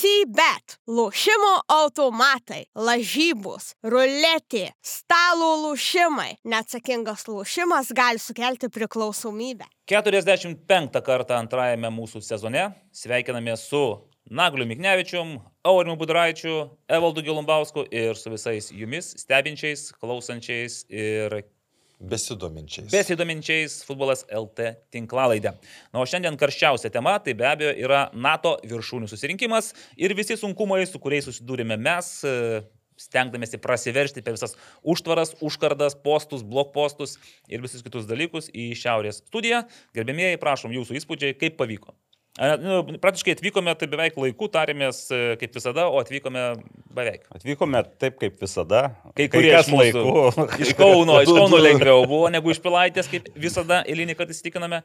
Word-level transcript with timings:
CBET, 0.00 0.78
lošimo 0.88 1.50
automatai, 1.68 2.62
lažybos, 2.72 3.74
ruletė, 3.84 4.70
stalo 4.80 5.50
lošimai. 5.66 6.38
Neatsakingas 6.48 7.26
lošimas 7.28 7.90
gali 7.92 8.22
sukelti 8.22 8.70
priklausomybę. 8.72 9.68
45 9.92 11.02
kartą 11.04 11.36
antrajame 11.42 11.92
mūsų 11.92 12.22
sezone 12.24 12.70
sveikiname 12.96 13.58
su 13.60 13.82
Nagliu 14.30 14.64
Miknevičium, 14.70 15.36
Aurimu 15.68 15.98
Budraičiu, 16.00 16.70
Evaldu 16.88 17.20
Gilumbausku 17.26 17.84
ir 17.92 18.16
su 18.16 18.32
visais 18.32 18.70
jumis 18.72 19.12
stebinčiais, 19.20 19.90
klausančiais 20.00 20.86
ir 20.88 21.42
Besidominčiais. 22.00 22.88
besidominčiais 22.88 23.84
futbolas 23.84 24.24
LT 24.32 24.72
tinklalaidę. 24.90 25.52
Na, 25.92 26.00
o 26.00 26.06
šiandien 26.08 26.38
karščiausia 26.40 26.88
tema 26.92 27.18
tai 27.20 27.34
be 27.36 27.44
abejo 27.44 27.74
yra 27.76 28.06
NATO 28.16 28.54
viršūnių 28.64 29.08
susirinkimas 29.10 29.74
ir 30.00 30.16
visi 30.16 30.38
sunkumai, 30.40 30.86
su 30.88 30.98
kuriais 31.02 31.28
susidūrėme 31.28 31.76
mes, 31.76 32.12
e, 32.24 32.62
stengdamėsi 33.00 33.60
prasiveršti 33.60 34.24
per 34.24 34.36
visas 34.36 34.56
užtvaras, 34.80 35.34
užkardas, 35.44 35.96
postus, 36.00 36.44
blokpostus 36.44 37.18
ir 37.48 37.60
visus 37.60 37.84
kitus 37.84 38.08
dalykus 38.08 38.48
į 38.48 38.70
Šiaurės 38.80 39.20
studiją. 39.26 39.66
Gerbėmieji, 39.96 40.40
prašom 40.40 40.72
jūsų 40.76 41.02
įspūdžiai, 41.02 41.36
kaip 41.36 41.60
pavyko. 41.60 41.92
Nu, 42.38 42.84
praktiškai 43.02 43.34
atvykome 43.34 43.72
tai 43.76 43.88
beveik 43.90 44.14
laiku, 44.16 44.46
tarėmės 44.54 45.00
e, 45.12 45.16
kaip 45.40 45.56
visada, 45.58 45.88
o 45.90 45.98
atvykome 46.00 46.44
beveik. 46.94 47.24
Atvykome 47.34 47.82
taip 48.00 48.20
kaip 48.22 48.36
visada. 48.40 48.84
Kai 49.18 49.26
kurie 49.32 49.50
kas 49.56 49.66
iš 49.66 49.74
mūsų. 49.74 50.04
laiku. 50.04 50.46
Iš 50.64 50.70
Kauno, 50.78 51.18
iš 51.24 51.32
Kauno 51.36 51.58
lengviau 51.60 52.04
buvo 52.08 52.30
negu 52.32 52.54
iš 52.54 52.62
Pilaitės, 52.64 53.10
kaip 53.10 53.26
visada 53.34 53.82
eilinį 53.90 54.14
kartą 54.16 54.36
įsitikiname. 54.36 54.80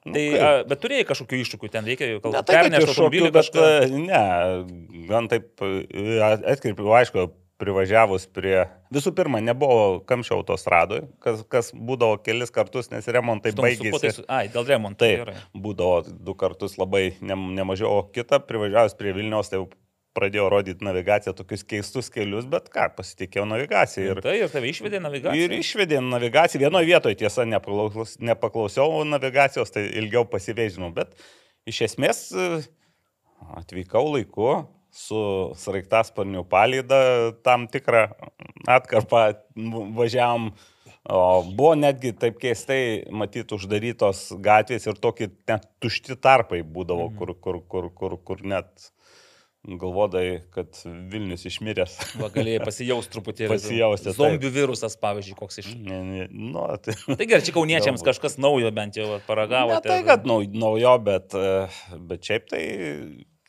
Tai, 0.00 0.12
kaip? 0.16 0.40
a, 0.42 0.50
bet 0.64 0.80
turėjai 0.82 1.06
kažkokių 1.12 1.38
iššūkių, 1.44 1.68
ten 1.76 1.84
reikia 1.88 2.06
jau 2.10 2.18
Ne, 2.18 2.22
kalbėti. 2.26 2.46
tai 2.48 2.54
Pernešti 2.58 2.86
iššūkių, 2.88 2.92
automobilį 3.04 3.32
bet 3.36 3.50
kažką. 3.50 3.64
e, 3.70 4.04
ne, 4.10 5.06
gan 5.10 5.28
taip 5.30 5.64
e, 5.66 6.14
atkreipiu, 6.54 6.88
aišku, 6.96 7.26
privažiavus 7.60 8.24
prie... 8.34 8.64
Visų 8.94 9.12
pirma, 9.16 9.42
nebuvo 9.44 10.00
kamščio 10.08 10.40
autostradoje, 10.40 11.04
kas, 11.22 11.44
kas 11.52 11.70
būdavo 11.76 12.16
kelis 12.24 12.52
kartus, 12.54 12.88
nes 12.92 13.06
remontai 13.12 13.52
tai 13.52 13.68
baigėsi. 13.68 14.24
Ai, 14.32 14.46
dėl 14.52 14.66
remonto. 14.72 15.04
Taip, 15.04 15.22
gerai. 15.22 15.36
būdavo 15.54 16.00
du 16.08 16.34
kartus 16.40 16.78
labai 16.80 17.10
ne, 17.20 17.36
nemažiau, 17.60 18.00
o 18.00 18.08
kitą 18.14 18.40
privažiavus 18.48 18.96
prie 18.98 19.14
Vilniaus, 19.16 19.52
tai 19.52 19.60
jau 19.60 19.68
pradėjo 20.16 20.48
rodyti 20.50 20.84
navigaciją 20.84 21.34
tokius 21.38 21.62
keistus 21.70 22.10
kelius, 22.10 22.48
bet 22.50 22.66
ką, 22.72 22.88
pasitikėjau 22.96 23.46
navigaciją. 23.46 24.16
Ir, 24.16 24.22
Tai 24.24 24.34
ir 24.40 24.50
tave 24.50 24.72
išvedė 24.72 24.98
navigacija. 25.02 25.44
ir 25.46 25.54
išvedė 25.60 26.00
navigaciją. 26.02 26.64
Vienoje 26.64 26.88
vietoje, 26.90 27.20
tiesa, 27.22 27.46
nepaklaus, 27.48 28.16
nepaklausiau 28.18 29.04
navigacijos, 29.06 29.70
tai 29.74 29.86
ilgiau 30.02 30.26
pasivėžinau, 30.30 30.90
bet 30.96 31.14
iš 31.70 31.84
esmės 31.86 32.24
e, 32.34 32.50
atvykau 33.60 34.02
laiku 34.10 34.50
su 34.90 35.20
sraigtasparnių 35.60 36.44
palyda 36.50 37.00
tam 37.46 37.66
tikrą 37.70 38.08
atkarpą 38.68 39.24
važiavam. 39.96 40.50
O 41.10 41.42
buvo 41.56 41.72
netgi 41.80 42.12
taip 42.12 42.36
keistai 42.42 43.06
matyti 43.10 43.56
uždarytos 43.56 44.26
gatvės 44.44 44.84
ir 44.90 44.98
tokie 45.00 45.30
net 45.48 45.64
tušti 45.80 46.16
tarpai 46.20 46.60
būdavo, 46.62 47.08
Mhm. 47.08 47.16
kur, 47.18 47.34
kur, 47.40 47.60
kur, 47.66 47.88
kur, 47.96 48.16
kur 48.18 48.42
net 48.44 48.90
galvodai, 49.64 50.42
kad 50.54 50.72
Vilnius 50.84 51.42
išmiręs. 51.48 51.96
Va, 52.20 52.30
galėjai 52.32 52.62
pasijausti 52.64 53.12
truputėlį. 53.12 53.48
Pasijausti, 53.52 54.06
taip. 54.08 54.16
Zombių 54.16 54.50
virusas, 54.54 54.96
pavyzdžiui, 55.00 55.36
koks 55.36 55.60
iš. 55.60 55.74
Ne, 55.76 55.98
ne, 56.04 56.28
nu, 56.32 56.62
tai... 56.84 56.94
Tai 57.08 57.26
gerai, 57.28 57.42
čia 57.44 57.52
kauniečiams 57.56 58.04
kažkas 58.06 58.38
naujo 58.40 58.70
bent 58.72 58.96
jau 58.96 59.08
vat, 59.10 59.26
paragavote. 59.28 59.84
Ne 59.84 59.92
tai, 59.92 59.98
kad 60.08 60.24
nau, 60.28 60.38
naujo, 60.44 60.94
bet, 61.04 61.36
e, 61.36 61.98
bet 62.08 62.24
šiaip 62.24 62.48
tai, 62.48 62.62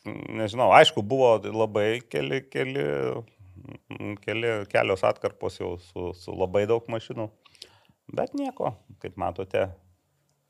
nežinau, 0.06 0.70
aišku, 0.76 1.04
buvo 1.06 1.36
labai 1.44 2.00
keli, 2.10 2.42
keli, 2.52 2.86
keli, 4.24 4.56
kelios 4.72 5.04
atkarpos 5.06 5.60
jau 5.60 5.76
su, 5.82 6.10
su 6.18 6.34
labai 6.36 6.66
daug 6.70 6.88
mašinų. 6.90 7.28
Bet 8.12 8.34
nieko, 8.36 8.74
kaip 9.02 9.16
matote, 9.20 9.70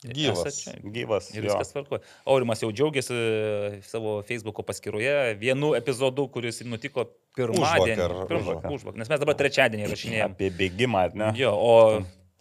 Gyvas. 0.03 0.65
Gyvas. 0.83 1.29
Ir 1.31 1.45
viskas 1.47 1.71
tvarko. 1.71 2.01
Aurimas 2.27 2.63
jau 2.63 2.73
džiaugiasi 2.75 3.15
e, 3.15 3.77
savo 3.87 4.17
Facebook'o 4.27 4.65
paskyroje 4.67 5.13
vienu 5.39 5.77
epizodu, 5.79 6.25
kuris 6.35 6.59
nutiko 6.67 7.05
pirmadienį. 7.39 7.95
Užvakar, 7.95 8.17
Pirmą- 8.33 8.57
užvakar. 8.75 8.99
Nes 8.99 9.13
mes 9.13 9.23
dabar 9.23 9.39
trečiadienį 9.39 9.87
rašinėjame. 9.93 10.35
Apie 10.35 10.51
bėgimą, 10.59 11.05
ne? 11.15 11.31
Jo, 11.39 11.55
o 11.55 11.77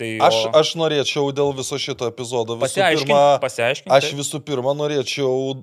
tai... 0.01 0.15
Aš, 0.25 0.39
o... 0.47 0.53
aš 0.57 0.73
norėčiau 0.81 1.29
dėl 1.37 1.53
viso 1.59 1.77
šito 1.81 2.09
epizodo 2.09 2.57
visų 2.57 2.65
Pasiaiškink, 2.65 3.13
pirma, 3.13 3.37
pasiaiškink. 3.45 3.93
aš 3.93 4.09
visų 4.23 4.41
pirma 4.47 4.73
norėčiau 4.81 5.61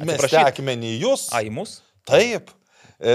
mesti 0.00 0.14
Atsiprašyt. 0.16 0.48
akmenį 0.52 0.94
į 0.96 1.02
jūs. 1.04 1.26
A, 1.36 1.42
į 1.44 1.50
mus? 1.54 1.80
Taip. 2.08 2.50
E, 3.02 3.14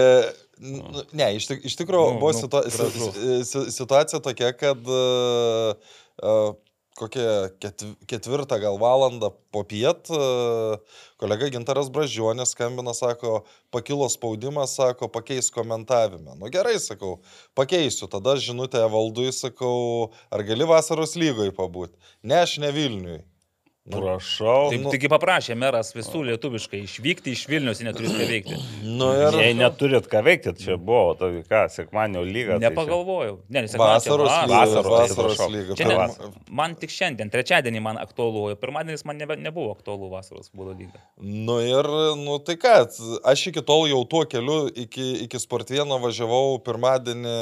ne, 1.15 1.27
iš, 1.37 1.47
tik- 1.49 1.65
iš 1.69 1.75
tikrųjų 1.79 2.13
Nu, 2.15 2.21
buvo 2.21 2.31
nu, 2.35 2.39
situa 2.43 3.71
situacija 3.71 4.19
tokia, 4.25 4.53
kad 4.57 4.79
e, 4.87 6.31
kokią 6.97 7.25
ketv 7.61 7.91
ketvirtą 8.09 8.57
gal 8.61 8.79
valandą 8.81 9.29
po 9.53 9.61
piet 9.69 10.09
e, 10.09 10.19
kolega 11.21 11.49
Gintaras 11.53 11.91
Bražionės 11.93 12.55
skambina, 12.55 12.93
sako, 12.97 13.43
pakilo 13.73 14.07
spaudimas, 14.09 14.73
sako, 14.79 15.05
pakeis 15.13 15.51
komentavime. 15.53 16.33
Nu 16.41 16.49
gerai, 16.53 16.75
sakau, 16.81 17.19
pakeisiu. 17.57 18.09
Tada 18.09 18.33
žinutę 18.41 18.81
valdui, 18.89 19.29
sakau, 19.35 20.09
ar 20.33 20.41
gali 20.47 20.65
vasaros 20.67 21.13
lygoje 21.19 21.53
pabūti. 21.57 21.93
Ne, 22.23 22.41
aš 22.47 22.57
ne 22.63 22.71
Vilniui. 22.73 23.21
Nu, 23.87 24.01
Prašau. 24.01 24.67
Taip, 24.73 24.81
nu- 24.83 24.91
taigi 24.91 25.07
paprašė 25.07 25.55
meras 25.55 25.93
visų 25.95 26.25
lietuviškai 26.27 26.81
išvykti 26.83 27.31
iš 27.31 27.45
Vilnius, 27.47 27.79
jie 27.79 27.85
neturi 27.87 28.09
ką 28.11 28.25
veikti. 28.27 28.57
nu 28.83 29.07
ir... 29.15 29.37
Jei 29.39 29.53
neturit 29.55 30.09
ką 30.11 30.19
veikti, 30.25 30.51
čia 30.59 30.75
buvo, 30.75 31.13
tai 31.15 31.29
ką, 31.47 31.61
sekmanio 31.71 32.19
lyga. 32.27 32.57
tai 32.57 32.59
čia- 32.59 32.63
Nepagalvojau. 32.65 33.37
Ne, 33.47 33.61
sekmadienį 33.63 33.71
čia 33.71 33.79
Vasaros, 33.79 34.27
va- 34.27 34.49
vasaros, 34.51 35.15
vasaros 35.15 35.39
lyga. 35.53 35.77
Čia 35.79 35.87
ne, 35.87 35.95
vasara. 36.01 36.31
man 36.59 36.75
tik 36.75 36.91
šiandien, 36.91 37.31
trečiadienį 37.31 37.81
man 37.85 38.01
aktualu, 38.03 38.43
o 38.51 38.57
pirmadienis 38.59 39.05
man 39.07 39.21
nebe, 39.23 39.37
nebuvo 39.39 39.71
aktualu 39.77 40.11
vasaros 40.11 40.51
futbolo 40.51 40.75
lyga. 40.75 40.99
Nu 41.23 41.55
ir, 41.63 41.87
nu 42.19 42.35
tai 42.43 42.57
ką, 42.59 42.75
aš 43.23 43.45
iki 43.53 43.63
tol 43.63 43.87
jau 43.87 44.03
tuo 44.03 44.25
keliu 44.27 44.67
iki, 44.67 45.07
iki 45.29 45.39
Sportvieno 45.39 45.95
važiavau 46.03 46.59
pirmadienį 46.67 47.37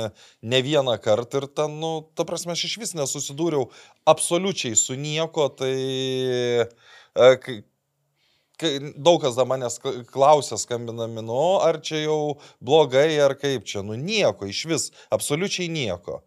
ne 0.45 0.61
vieną 0.61 0.93
kartą 1.01 1.41
ir 1.41 1.49
ten, 1.57 1.73
nu, 1.81 2.05
ta 2.13 2.21
prasme, 2.23 2.53
aš 2.53 2.67
iš 2.69 2.77
vis 2.85 2.93
nesusidūriau 3.01 3.65
absoliučiai 4.05 4.75
su 4.75 4.95
nieko, 4.99 5.47
tai 5.49 5.73
e, 5.75 6.67
kai, 7.43 7.57
kai 8.61 8.71
daug 8.95 9.21
kas 9.23 9.35
da 9.39 9.45
manęs 9.47 9.79
kla- 9.83 10.03
klausia 10.11 10.57
skambinami, 10.61 11.23
nu, 11.25 11.41
ar 11.65 11.81
čia 11.83 12.03
jau 12.05 12.37
blogai, 12.61 13.09
ar 13.25 13.35
kaip 13.39 13.65
čia, 13.67 13.83
nu 13.83 13.97
nieko, 13.99 14.47
iš 14.51 14.65
vis, 14.71 14.89
absoliučiai 15.13 15.69
nieko. 15.71 16.21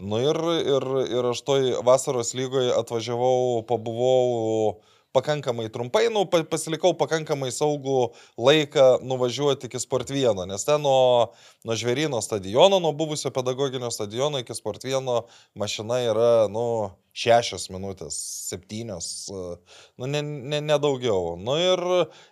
Nu 0.00 0.22
ir, 0.24 0.38
ir, 0.64 0.86
ir 1.18 1.26
aš 1.34 1.42
toj 1.44 1.66
vasaros 1.84 2.32
lygoje 2.34 2.72
atvažiavau, 2.72 3.60
pabuvau 3.68 4.80
pakankamai 5.12 5.68
trumpai, 5.68 6.06
nu, 6.08 6.24
pa- 6.24 6.40
pasilikau 6.48 6.94
pakankamai 6.96 7.50
saugų 7.52 7.98
laiką 8.40 8.86
nuvažiuoti 9.04 9.68
iki 9.68 9.80
Sportvieno, 9.82 10.46
nes 10.48 10.64
ten 10.64 10.80
nuo, 10.80 11.34
nuo 11.68 11.76
Žverino 11.76 12.22
stadiono, 12.24 12.80
nuo 12.80 12.94
buvusio 12.96 13.30
pedagoginio 13.36 13.90
stadiono 13.92 14.40
iki 14.40 14.56
Sportvieno 14.56 15.26
mašina 15.54 16.00
yra, 16.08 16.30
nu, 16.48 16.64
šešios 17.12 17.68
minutės, 17.72 18.16
septynios, 18.48 19.08
e, 19.28 19.42
nu, 20.00 20.08
nedaugiau. 20.08 20.48
Ne, 20.52 20.60
ne 20.64 20.78
daugiau. 20.80 21.34
nu 21.36 21.56
ir, 21.60 21.82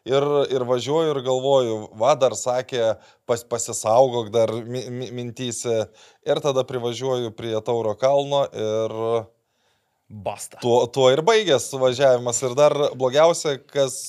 ir, 0.09 0.29
ir 0.57 0.65
važiuoju 0.69 1.15
ir 1.15 1.21
galvoju, 1.27 1.77
va 2.01 2.15
dar 2.17 2.37
sakė, 2.39 2.95
pas, 3.29 3.45
pasisaugok 3.45 4.31
dar 4.33 4.53
mi, 4.65 4.87
mi, 4.89 5.11
mintysi 5.13 5.83
ir 6.27 6.41
tada 6.41 6.65
privažiuoju 6.65 7.35
prie 7.37 7.55
Tauro 7.65 7.95
kalno 7.95 8.47
ir 8.55 8.97
Basta. 10.11 10.59
Tuo, 10.59 10.89
tuo 10.91 11.05
ir 11.15 11.21
baigės 11.23 11.69
suvažiavimas. 11.71 12.41
Ir 12.43 12.57
dar 12.59 12.75
blogiausia, 12.99 13.61
kas, 13.71 14.09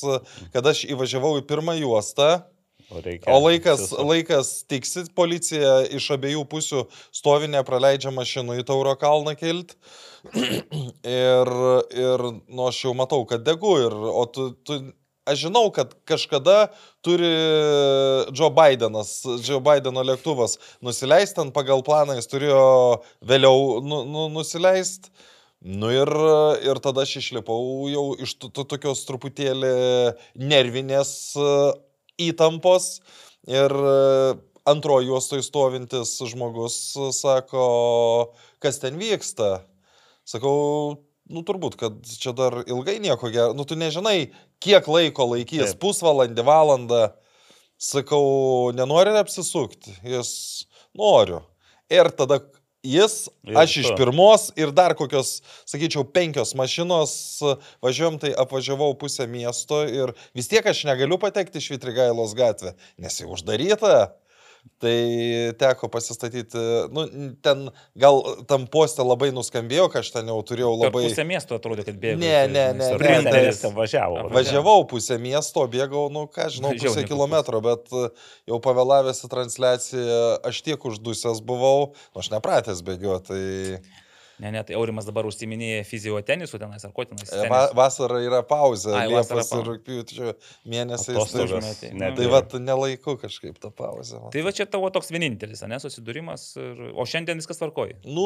kad 0.50 0.66
aš 0.72 0.88
įvažiavau 0.90 1.36
į 1.38 1.44
pirmą 1.46 1.76
juostą, 1.78 2.40
reikia 3.00 3.32
o 3.32 3.40
laikas, 3.40 3.86
susuk- 3.88 4.08
laikas 4.10 4.54
tiksi, 4.70 5.06
policija 5.16 5.82
iš 5.96 6.10
abiejų 6.18 6.44
pusių 6.52 6.86
stovi 7.16 7.48
nepraleidžia 7.52 8.12
mašinų 8.16 8.60
į 8.62 8.66
Tauro 8.68 8.96
kalną 9.00 9.36
kilt. 9.40 9.78
ir, 10.36 11.52
ir, 11.98 12.26
nu, 12.48 12.66
aš 12.68 12.84
jau 12.86 12.96
matau, 12.98 13.24
kad 13.30 13.46
degu. 13.48 13.78
Ir, 13.86 13.96
o 13.96 14.26
tu, 14.30 14.52
tu, 14.68 14.78
aš 15.30 15.46
žinau, 15.48 15.66
kad 15.74 15.94
kažkada 16.10 16.72
turi 17.06 17.32
Joe 18.36 18.52
Bidenas, 18.54 19.22
Joe 19.46 19.62
Bideno 19.64 20.04
lėktuvas 20.06 20.58
nusileisti, 20.84 21.40
ten 21.40 21.54
pagal 21.56 21.84
planą 21.88 22.18
jis 22.20 22.30
turėjo 22.32 22.64
vėliau 23.26 23.82
nu, 23.86 24.04
nu, 24.10 24.28
nusileisti. 24.34 25.14
Nu 25.62 25.92
ir, 25.94 26.10
ir 26.66 26.80
tada 26.82 27.04
aš 27.06 27.20
išlipau 27.20 27.86
jau 27.92 28.06
iš 28.18 28.34
to, 28.42 28.50
to, 28.50 28.66
tokios 28.66 29.04
truputėlį 29.06 29.74
nervinės 30.42 31.12
įtampos 32.28 33.00
ir 33.50 33.74
e, 33.74 33.96
antrojo 34.70 35.14
juostoje 35.14 35.46
stovintis 35.46 36.18
žmogus 36.32 36.78
e, 36.96 37.12
sako, 37.16 37.66
kas 38.64 38.82
ten 38.84 39.00
vyksta. 39.02 39.64
Sakau, 40.28 41.02
nu 41.32 41.44
turbūt, 41.48 41.78
kad 41.80 41.98
čia 42.06 42.34
dar 42.38 42.62
ilgai 42.68 43.00
nieko 43.04 43.32
gero, 43.34 43.56
nu 43.58 43.66
tu 43.68 43.78
nežinai, 43.80 44.32
kiek 44.62 44.88
laiko 44.92 45.32
laikys, 45.34 45.74
Taip. 45.74 45.82
pusvalandį, 45.82 46.46
valandą. 46.48 47.04
Sakau, 47.82 48.70
nenori 48.78 49.16
apsisukti. 49.18 49.96
Jis 50.06 50.68
noriu. 50.98 51.42
Ir 51.92 52.12
tada 52.14 52.38
jis, 52.84 53.30
Ir 53.46 53.58
aš 53.58 53.76
iš 53.84 53.90
pirmos 53.98 54.50
ir 54.60 54.72
dar 54.76 54.96
kokios, 54.98 55.40
sakyčiau, 55.70 56.06
penkios 56.06 56.54
mašinos 56.58 57.14
važiuojam, 57.84 58.20
tai 58.22 58.34
apvažiavau 58.38 58.94
pusę 58.98 59.28
miesto 59.30 59.84
ir 59.86 60.16
vis 60.38 60.50
tiek 60.52 60.66
aš 60.66 60.86
negaliu 60.90 61.20
patekti 61.22 61.62
iš 61.62 61.72
Vitrigailos 61.76 62.36
gatvę, 62.38 62.76
nes 63.02 63.22
jau 63.22 63.32
uždaryta. 63.36 64.14
Tai 64.82 64.94
teko 65.62 65.88
pasistatyti, 65.94 66.58
nu, 66.90 67.04
ten 67.46 67.68
gal 68.02 68.18
tam 68.50 68.64
postė 68.70 69.06
labai 69.06 69.30
nuskambėjo, 69.34 69.86
kad 69.94 70.02
aš 70.02 70.10
ten 70.16 70.32
jau 70.32 70.40
turėjau 70.46 70.72
Per 70.74 70.88
labai... 70.88 71.04
pusę 71.06 71.26
miesto 71.30 71.60
atrodo, 71.60 71.86
kad 71.86 72.00
bėga. 72.02 72.18
Ne, 72.18 72.40
ne, 72.50 72.64
ne, 72.80 72.88
Sprinteris 72.96 73.62
važiavo. 73.78 74.24
Važiavau 74.34 74.88
pusę 74.90 75.20
miesto, 75.22 75.68
bėgau, 75.70 76.08
nu 76.14 76.26
ką 76.34 76.50
žinau, 76.56 76.74
Žiauriai 76.74 76.82
pusę 76.88 77.04
per 77.04 77.10
kilometro, 77.14 77.62
bet 77.62 77.94
jau 78.50 78.62
pavėlavęs 78.66 79.22
į 79.22 79.32
transliaciją, 79.36 80.22
aš 80.50 80.64
tiek 80.66 80.90
uždusęs 80.90 81.46
buvau, 81.46 81.92
nu, 81.94 82.24
aš 82.26 82.34
nepratęs 82.34 82.82
bėgioti, 82.86 83.30
tai 83.30 84.02
Ne, 84.42 84.50
ne, 84.56 84.62
tai 84.66 84.74
Aurimas 84.74 85.06
dabar 85.06 85.28
užsiminėja 85.30 85.84
fiziotenisų 85.86 86.58
tenais, 86.64 86.82
ar 86.88 86.92
ko 86.98 87.04
tenais. 87.06 87.30
e, 87.30 87.44
va, 87.52 87.60
vasara 87.78 88.18
yra 88.26 88.40
pauzė, 88.50 88.96
Ai, 88.98 89.04
Liepos 89.12 89.52
ir 89.54 89.68
rūpiučio 89.68 90.32
mėnesiais. 90.66 91.14
Atostogas. 91.14 91.68
Tai, 91.84 91.92
ne- 91.94 92.10
tai 92.18 92.26
va, 92.32 92.40
nelaiku 92.58 93.14
kažkaip 93.22 93.60
tą 93.62 93.70
pauzę. 93.70 94.18
va. 94.24 94.32
Tai 94.34 94.42
va 94.48 94.54
čia 94.58 94.66
tavo 94.66 94.90
toks 94.90 95.14
vienintelis, 95.14 95.62
ne, 95.70 95.78
susidūrimas, 95.84 96.48
ir... 96.58 96.82
o 96.98 97.06
šiandien 97.06 97.38
viskas 97.38 97.62
tvarkoja. 97.62 98.00
Nu, 98.10 98.26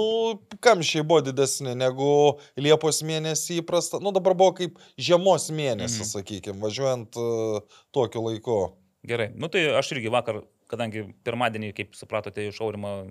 kamščiai 0.63 1.03
buvo 1.03 1.19
didesni 1.27 1.75
negu 1.75 2.09
Liepos 2.55 3.01
mėnesį 3.03 3.59
įprasta. 3.65 3.99
Nu, 3.99 4.15
dabar 4.15 4.37
buvo 4.39 4.55
kaip 4.61 4.79
žiemos 4.95 5.49
mėnesis, 5.51 5.99
Mhm. 5.99 6.07
mhm. 6.07 6.13
sakykime, 6.15 6.59
važiuojant 6.63 7.19
uh, 7.19 7.77
tokiu 7.91 8.23
laiku. 8.29 8.57
Gerai, 9.05 9.33
nu 9.35 9.51
tai 9.51 9.67
aš 9.77 9.91
irgi 9.97 10.09
vakar, 10.09 10.39
kadangi 10.71 11.03
pirmadienį, 11.27 11.73
kaip 11.77 11.91
supratote, 11.93 12.47
iš 12.49 12.57
Aurimo 12.63 13.03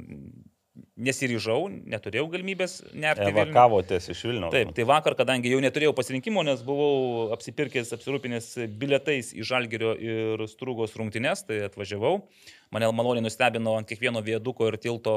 nesiryžau, 0.74 1.68
neturėjau 1.90 2.26
galimybės 2.32 2.80
nerti. 2.98 3.28
Evakavotės 3.30 4.08
iš 4.10 4.22
Vilnių. 4.26 4.50
Taip, 4.54 4.72
tai 4.74 4.86
vakar, 4.88 5.14
kadangi 5.18 5.52
jau 5.52 5.60
neturėjau 5.62 5.94
pasirinkimo, 5.96 6.42
nes 6.46 6.64
buvau 6.66 7.28
apsipirkęs, 7.36 7.92
apsirūpinęs 7.94 8.48
biletais 8.80 9.30
į 9.36 9.46
Žalgerio 9.46 9.94
ir 9.94 10.44
Strūgos 10.50 10.96
rungtynes, 10.98 11.44
tai 11.46 11.62
atvažiavau. 11.68 12.24
Mane 12.74 12.90
maloniai 12.96 13.26
nustebino 13.26 13.76
ant 13.78 13.90
kiekvieno 13.90 14.22
vieduko 14.26 14.72
ir 14.72 14.80
tilto 14.82 15.14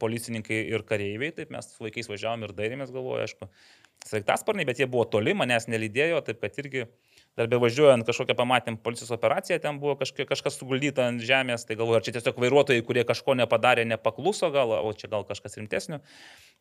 policininkai 0.00 0.62
ir 0.72 0.84
kareiviai, 0.88 1.32
taip 1.36 1.52
mes 1.54 1.72
su 1.72 1.84
vaikais 1.84 2.08
važiavom 2.10 2.44
ir 2.44 2.56
dairėmės, 2.56 2.92
galvoju, 2.92 3.24
aišku, 3.24 3.50
sraigtasparniai, 4.08 4.68
bet 4.68 4.80
jie 4.80 4.88
buvo 4.90 5.04
toli, 5.08 5.36
manęs 5.36 5.68
nelydėjo, 5.72 6.20
taip 6.26 6.40
kad 6.44 6.60
irgi 6.60 6.86
dar 7.36 7.50
be 7.52 7.58
važiuojant 7.60 8.06
kažkokią 8.08 8.36
pamatėm 8.38 8.78
policijos 8.80 9.12
operaciją, 9.16 9.58
ten 9.60 9.80
buvo 9.80 9.96
kažka, 10.00 10.24
kažkas 10.28 10.56
suguldyta 10.56 11.04
ant 11.10 11.24
žemės, 11.24 11.66
tai 11.68 11.76
galvoju, 11.76 12.00
ar 12.00 12.06
čia 12.06 12.16
tiesiog 12.16 12.40
vairuotojai, 12.40 12.84
kurie 12.86 13.04
kažko 13.08 13.36
nepadarė, 13.36 13.84
nepakluso 13.88 14.48
gal, 14.54 14.72
o 14.80 14.92
čia 14.96 15.12
gal 15.12 15.26
kažkas 15.28 15.58
rimtesnio. 15.60 16.00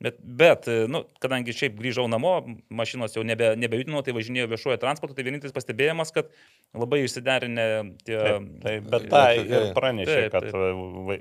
Bet, 0.04 0.18
bet 0.20 0.68
nu, 0.92 1.06
kadangi 1.24 1.54
šiaip 1.56 1.78
grįžau 1.80 2.04
namo, 2.12 2.34
mašinos 2.68 3.14
jau 3.16 3.24
nebe, 3.24 3.54
nebejudinau, 3.56 4.02
tai 4.04 4.12
važinėjau 4.18 4.50
viešuoju 4.52 4.80
transportu, 4.82 5.16
tai 5.16 5.24
vienintelis 5.24 5.56
pastebėjimas, 5.56 6.12
kad 6.16 6.34
labai 6.76 7.00
išsiderinę 7.06 7.68
tie... 8.04 8.18
Taip, 8.20 8.50
taip, 8.66 8.90
bet 8.92 9.06
tą 9.08 9.22
taip, 9.24 9.54
ir 9.54 9.70
pranešė, 9.78 10.18
Taip, 10.20 10.34
kad 10.34 10.50
taip. 10.50 10.82
vai- 11.08 11.20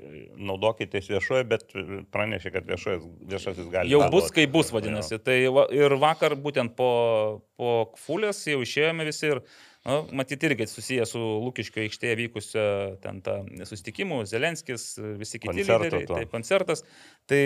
naudokitės 0.49 1.07
viešoju, 1.13 1.45
bet 1.53 1.63
pranešė, 2.11 2.51
kad 2.57 2.67
viešojas, 2.67 3.05
viešasis 3.31 3.69
gali. 3.71 3.93
Jau 3.93 4.01
bus, 4.11 4.27
kai 4.35 4.43
bus, 4.51 4.73
vadinasi. 4.75 5.21
Tai 5.23 5.37
va, 5.55 5.65
ir 5.75 5.95
vakar 6.01 6.35
būtent 6.39 6.75
po, 6.75 6.91
po 7.55 7.71
Fulės 8.03 8.43
jau 8.49 8.59
išėjome 8.65 9.07
visi 9.07 9.31
ir, 9.31 9.41
nu, 9.87 10.01
matyti, 10.19 10.49
irgi 10.49 10.67
susiję 10.69 11.07
su 11.09 11.21
Lūkiškio 11.45 11.85
aikštėje 11.85 12.19
vykusio 12.25 12.67
ten 13.03 13.23
tą 13.25 13.39
susitikimų, 13.63 14.23
Zelenskis, 14.29 14.91
visi 15.19 15.39
kiti 15.39 15.51
Koncerto 15.53 15.87
lyderiai, 15.87 16.11
tai 16.11 16.27
koncertas. 16.31 16.83
Tai 17.29 17.41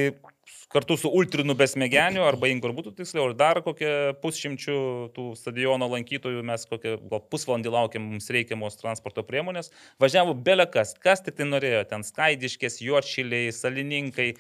kartu 0.70 0.98
su 0.98 1.10
Ultrinu 1.10 1.56
besmegeniu, 1.58 2.22
arba 2.28 2.50
Ingur 2.52 2.74
būtų 2.78 2.94
tiksliau, 3.00 3.32
ir 3.32 3.36
dar 3.40 3.62
kokie 3.66 4.14
pusšimčių 4.22 4.78
tų 5.16 5.26
stadiono 5.40 5.88
lankytojų, 5.90 6.44
mes 6.46 6.66
kokią 6.70 6.96
gal 7.10 7.24
pusvalandį 7.32 7.74
laukiam 7.74 8.06
mums 8.06 8.30
reikiamos 8.30 8.78
transporto 8.78 9.24
priemonės. 9.26 9.72
Važiavo 10.02 10.36
belekas, 10.38 10.94
kas 11.02 11.26
tik 11.26 11.40
tai 11.40 11.50
norėjo, 11.50 11.84
ten 11.90 12.06
skaidiškės, 12.06 12.82
juočiliai, 12.86 13.50
salininkai, 13.56 14.34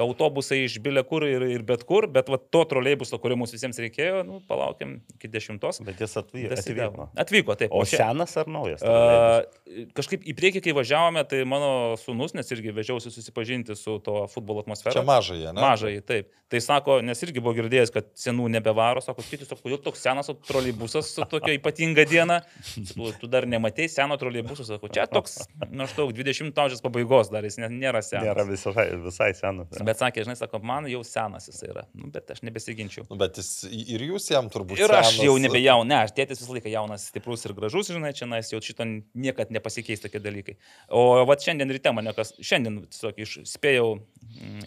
autobusai 0.00 0.64
iš 0.64 0.78
bilekur 0.82 1.26
ir, 1.28 1.44
ir 1.54 1.62
bet 1.66 1.84
kur, 1.86 2.06
bet 2.10 2.30
va, 2.32 2.38
to 2.38 2.64
troleibuso, 2.70 3.18
kurio 3.22 3.36
mums 3.38 3.52
visiems 3.54 3.78
reikėjo, 3.82 4.24
nu, 4.26 4.40
palaukiam 4.48 4.96
iki 5.14 5.30
dešimtos. 5.30 5.80
Bet 5.86 6.00
jis 6.02 6.16
atvyko. 6.18 6.50
Dasidavo. 6.54 7.08
Atvyko, 7.20 7.54
taip. 7.60 7.74
O 7.74 7.84
čia- 7.86 8.00
senas 8.02 8.34
ar 8.40 8.50
naujas? 8.50 8.82
troleibusas? 8.82 9.46
A, 9.46 9.84
kažkaip 9.94 10.26
į 10.26 10.34
priekį, 10.38 10.64
kai 10.64 10.74
važiavome, 10.76 11.22
tai 11.30 11.44
mano 11.48 11.94
sunus, 12.00 12.34
nes 12.34 12.50
irgi 12.54 12.74
vežiausi 12.74 13.12
susipažinti 13.14 13.76
su 13.78 13.98
to 14.04 14.24
futbolo 14.32 14.64
atmosfera. 14.64 14.96
Čia 14.96 15.04
mažai, 15.06 15.38
ne? 15.54 15.62
Mažai, 15.62 15.98
taip. 16.04 16.32
Tai 16.52 16.60
sako, 16.60 16.98
nes 17.02 17.18
irgi 17.24 17.40
buvo 17.42 17.54
girdėjęs, 17.56 17.90
kad 17.90 18.10
senų 18.20 18.44
nebevaro, 18.52 19.00
sako, 19.02 19.24
kaip 19.24 19.40
tiesiog, 19.40 19.58
kodėl 19.64 19.78
toks 19.82 20.02
senas 20.04 20.28
troleibusas 20.46 21.08
su 21.10 21.24
tokia 21.26 21.54
ypatinga 21.56 22.04
diena. 22.06 22.36
Sakau, 22.76 23.08
tu 23.18 23.30
dar 23.32 23.46
nematei 23.48 23.88
seno 23.90 24.14
troleibusų, 24.20 24.66
sako, 24.68 24.90
čia 24.92 25.06
toks 25.10 25.48
maždaug 25.74 26.12
20 26.14 26.52
amžiaus 26.52 26.84
pabaigos 26.84 27.32
dar 27.32 27.48
jis 27.48 27.56
nėra 27.64 28.04
senas. 28.04 28.28
Nėra 28.28 28.44
visai, 28.46 28.86
visai 29.02 29.30
senas. 29.34 29.80
Bet 29.88 29.98
sakė, 29.98 30.26
žinai, 30.28 30.36
sako, 30.38 30.60
man 30.62 30.86
jau 30.92 31.00
senas 31.08 31.48
jis 31.50 31.58
yra. 31.66 31.86
Nu, 31.96 32.12
bet 32.14 32.30
aš 32.36 32.44
nebesiginčiau. 32.46 33.08
Nu, 33.08 33.18
Bet 33.24 33.40
jis 33.40 33.50
ir 33.72 34.04
jūs 34.12 34.28
jam 34.30 34.52
turbūt. 34.52 34.78
Ir 34.78 34.94
aš 34.94 35.14
senas. 35.14 35.24
jau 35.24 35.34
nebejau, 35.40 35.80
ne, 35.88 36.02
aš 36.04 36.14
tėtis 36.14 36.44
visą 36.44 36.54
laiką 36.58 36.70
jaunas, 36.70 37.08
stiprus 37.10 37.48
ir 37.48 37.56
gražus, 37.56 37.90
žinai, 37.90 38.12
čia 38.14 38.28
nais 38.30 38.52
jau 38.52 38.60
šito 38.62 38.86
niekad 38.86 39.50
nepasikeis 39.54 40.04
tokie 40.04 40.22
dalykai. 40.22 40.58
O 40.92 41.24
va 41.26 41.38
šiandien 41.40 41.72
ryte 41.74 41.90
mane 41.96 42.14
kas, 42.14 42.34
šiandien 42.38 42.82
tiesiog 42.92 43.20
iš, 43.24 43.36
spėjau 43.56 43.88
mm, 43.96 44.13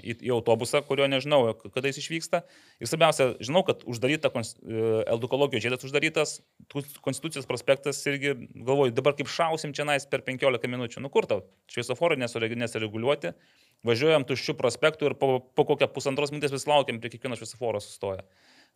į, 0.02 0.16
į 0.28 0.32
autobusą, 0.36 0.82
kurio 0.88 1.08
nežinau, 1.12 1.54
k- 1.58 1.70
kada 1.74 1.90
jis 1.92 2.00
išvyksta. 2.02 2.42
Ir 2.80 2.90
svarbiausia, 2.90 3.30
žinau, 3.44 3.64
kad 3.68 3.84
uždaryta, 3.90 4.32
e, 4.64 5.04
edukologijos 5.14 5.64
žiedas 5.66 5.86
uždarytas, 5.88 6.38
Konstitucijos 7.02 7.46
prospektas 7.48 8.02
irgi, 8.10 8.34
galvoju, 8.54 8.92
dabar 8.98 9.16
kaip 9.16 9.30
šausim 9.32 9.74
čia 9.74 9.86
nais 9.88 10.06
per 10.06 10.22
15 10.26 10.68
minučių. 10.68 11.02
Nu 11.02 11.10
kur 11.10 11.26
tau, 11.30 11.44
šviesoforai 11.72 12.18
nesure- 12.20 12.52
nesireguliuoti. 12.56 13.34
Važiuojam 13.86 14.26
tuščių 14.26 14.56
prospektų 14.58 15.12
ir 15.12 15.14
po, 15.22 15.40
po 15.40 15.64
kokią 15.64 15.88
pusantros 15.94 16.32
minutės 16.34 16.52
vis 16.52 16.66
laukiam, 16.66 17.00
prie 17.00 17.12
kiekvieno 17.14 17.38
šviesoforo 17.38 17.80
sustoja. 17.80 18.24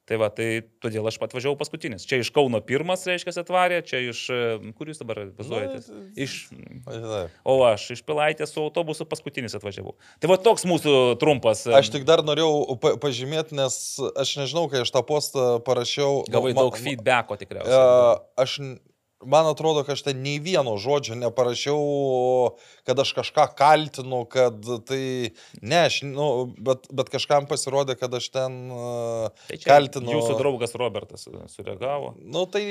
Tai 0.10 0.18
va, 0.18 0.28
tai 0.34 0.64
todėl 0.82 1.06
aš 1.08 1.20
atvažiavau 1.22 1.56
paskutinis. 1.60 2.04
Čia 2.10 2.18
iš 2.24 2.32
Kauno 2.34 2.58
pirmas, 2.66 3.04
reiškia, 3.08 3.36
atvarė, 3.44 3.82
čia 3.86 4.00
iš... 4.10 4.24
e, 4.34 4.72
Kur 4.78 4.90
jūs 4.90 5.00
dabar 5.04 5.22
važiuojatės? 5.38 5.92
Nu, 5.94 6.02
Iš... 6.26 6.36
O 7.46 7.60
aš 7.68 7.86
iš 7.96 8.02
Pilaitės 8.08 8.52
su 8.56 8.64
autobusu 8.64 9.06
paskutinis 9.10 9.56
atvažiavau. 9.60 9.94
Tai 10.20 10.32
va 10.34 10.40
toks 10.42 10.66
mūsų 10.68 10.96
trumpas. 11.22 11.64
Aš 11.70 11.94
tik 11.94 12.08
dar 12.10 12.26
norėjau 12.26 12.80
pa 12.82 12.96
pažymėti, 13.02 13.56
nes 13.62 13.78
aš 14.18 14.36
nežinau, 14.42 14.66
kai 14.74 14.82
aš 14.84 14.92
tą 14.96 15.06
postą 15.06 15.52
parašiau. 15.68 16.24
Gavai 16.34 16.56
daug 16.58 16.76
feedbacko 16.82 17.38
tikriausiai. 17.40 17.78
E, 17.78 18.18
Aš, 18.42 18.58
man 19.26 19.48
atrodo, 19.50 19.84
kad 19.86 19.98
aš 19.98 20.04
ten 20.08 20.22
nei 20.24 20.40
vieno 20.44 20.76
žodžio 20.82 21.16
neparašiau, 21.20 21.80
kad 22.88 23.00
aš 23.00 23.14
kažką 23.18 23.48
kaltinu, 23.58 24.24
kad 24.32 24.60
tai, 24.88 25.32
ne, 25.62 25.82
aš, 25.88 26.02
nu, 26.08 26.28
bet, 26.58 26.88
bet 26.94 27.12
kažkam 27.14 27.48
pasirodė, 27.50 27.98
kad 28.00 28.14
aš 28.18 28.30
ten 28.34 28.60
uh, 28.74 29.30
Tai 29.48 29.60
kaltinu. 29.64 30.14
Jūsų 30.18 30.38
draugas 30.40 30.76
Robertas 30.80 31.28
e, 31.30 31.42
sureagavo. 31.52 32.14
Nu 32.22 32.46
tai, 32.50 32.64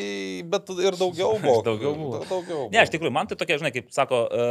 bet 0.50 0.70
ir 0.76 0.96
daugiau 1.00 1.36
buvo. 1.40 1.60
Daugiau 1.70 1.96
buvo. 1.96 2.22
Daugiau 2.28 2.68
Ne, 2.72 2.82
aš 2.84 2.92
tikrųjų, 2.94 3.12
man 3.14 3.30
tai 3.30 3.38
tokia, 3.40 3.60
žinai, 3.60 3.72
kaip 3.74 3.90
sako, 3.94 4.22
e, 4.30 4.46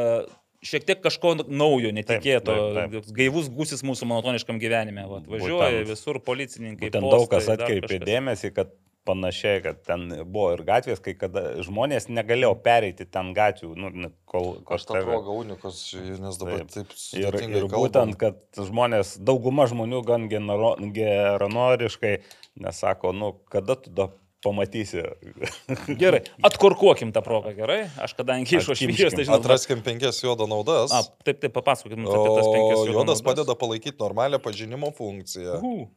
šiek 0.65 0.85
tiek 0.87 1.01
kažko 1.03 1.35
naujo, 1.45 1.91
netikėto, 1.95 2.55
taip, 2.75 2.93
taip. 2.97 3.09
gaivus 3.15 3.49
gusis 3.53 3.83
mūsų 3.87 4.09
monotoniškam 4.11 4.59
gyvenime. 4.61 5.05
Vat, 5.09 5.27
važiuoja 5.29 5.71
Būtent. 5.79 5.91
visur 5.93 6.19
policininkai. 6.25 6.91
Ten 6.93 7.07
daug 7.07 7.27
kas 7.31 7.49
atkreipė 7.55 8.01
dėmesį, 8.03 8.53
kad 8.55 8.73
panašiai, 9.09 9.63
kad 9.65 9.81
ten 9.89 10.05
buvo 10.29 10.53
ir 10.55 10.61
gatvės, 10.67 11.01
kai 11.03 11.15
kada 11.17 11.43
žmonės 11.65 12.07
negalėjo 12.13 12.53
pereiti 12.65 13.07
ten 13.09 13.33
gatvių, 13.37 13.73
nu, 13.75 14.11
kol 14.29 14.51
Aš 14.69 14.85
tą 14.85 14.99
kažką- 15.01 15.03
progą 15.09 15.35
unikus, 15.41 15.81
nes 16.21 16.37
dabar 16.39 16.61
Taip. 16.63 16.71
taip, 16.77 16.95
Ir, 17.17 17.39
ir 17.41 17.65
kalbam. 17.65 17.75
būtent, 17.83 18.17
kad 18.21 18.39
žmonės, 18.69 19.15
dauguma 19.25 19.65
žmonių 19.71 20.03
gan 20.07 20.29
genero- 20.31 20.77
geranoriškai 20.95 22.15
nesako, 22.59 23.11
nu, 23.15 23.33
kada 23.49 23.75
tu 23.75 23.89
da 23.91 24.09
pamatysi. 24.43 25.01
Gerai, 26.01 26.21
atkurkuokim 26.47 27.09
tą 27.11 27.19
progą, 27.25 27.51
gerai? 27.57 27.81
Aš 27.99 28.13
kadangi 28.15 28.55
iš. 28.55 28.69
Ošvijos, 28.71 29.11
tai 29.17 29.25
žinau. 29.27 29.39
Atraskim 29.41 29.81
penkias 29.83 30.21
juodo 30.23 30.47
naudas. 30.47 30.93
A, 30.95 31.01
taip, 31.27 31.41
taip, 31.43 31.51
papasakokim 31.57 32.05
apie 32.07 32.29
tas 32.37 32.47
penkias 32.47 32.77
juodo 32.79 32.93
juodas 32.93 33.19
naudas. 33.19 33.25
padeda 33.27 33.55
palaikyti 33.59 33.99
normalią 33.99 34.39
pažinimo 34.39 34.93
funkciją. 34.95 35.57
Uhu. 35.59 35.89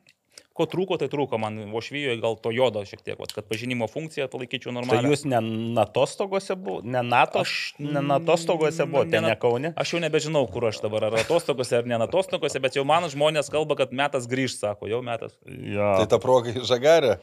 Ko 0.52 0.66
trūko, 0.68 0.98
tai 1.00 1.08
trūko 1.08 1.38
man 1.40 1.54
Ošvijoje 1.72 2.18
gal 2.20 2.34
to 2.36 2.50
jodo 2.52 2.82
šiek 2.84 3.00
tiek, 3.00 3.16
vat, 3.18 3.32
kad 3.32 3.46
pažinimo 3.48 3.86
funkciją 3.88 4.26
palaikyčiau 4.28 4.68
Tai 4.68 4.74
normaliai. 4.80 5.08
jūs 5.12 5.24
ne 5.24 5.40
natostogose 5.78 6.56
buvo, 6.60 6.82
ne 6.84 7.00
NATO, 7.02 7.40
Aš- 7.40 7.74
ne 7.78 8.02
natostogose 8.04 8.84
buvo, 8.84 9.04
ne 9.04 9.10
ten 9.16 9.22
na- 9.22 9.28
ne 9.32 9.36
Kaune. 9.40 9.72
Aš 9.76 9.94
jau 9.94 10.00
nebežinau, 10.04 10.44
kur 10.52 10.66
aš 10.68 10.82
dabar, 10.84 11.04
ar 11.08 11.16
atostogose, 11.22 11.72
ar 11.78 11.86
ne 11.88 11.96
atostogose, 12.04 12.60
bet 12.60 12.76
jau 12.76 12.84
man 12.84 13.04
žmonės 13.08 13.48
kalba, 13.50 13.76
kad 13.80 13.92
metas 13.92 14.26
grįž, 14.28 14.58
sako, 14.60 14.88
jau 14.92 15.00
metas. 15.02 15.32
Ja. 15.48 15.96
Tai 16.02 16.06
ta 16.06 16.18
proga 16.18 16.52
į 16.52 16.66
žagarę. 16.68 17.16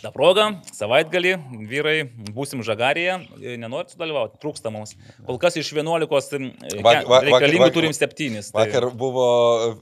Ta 0.00 0.12
proga, 0.14 0.62
savaitgalį 0.72 1.32
vyrai 1.68 1.96
būsim 2.32 2.62
žagarėje, 2.62 3.16
e, 3.42 3.56
nenorit 3.58 3.90
sudalyvauti, 3.90 4.38
trūksta 4.38 4.70
mums. 4.70 4.94
Kol 5.26 5.38
kas 5.42 5.56
iš 5.58 5.72
11 5.74 6.06
e, 6.38 6.78
Vak- 6.86 7.04
va- 7.10 7.20
reikalingų 7.26 7.66
vakar- 7.66 7.74
turim 7.74 7.92
7. 7.92 8.52
Vakar 8.54 8.86
buvo 8.94 9.26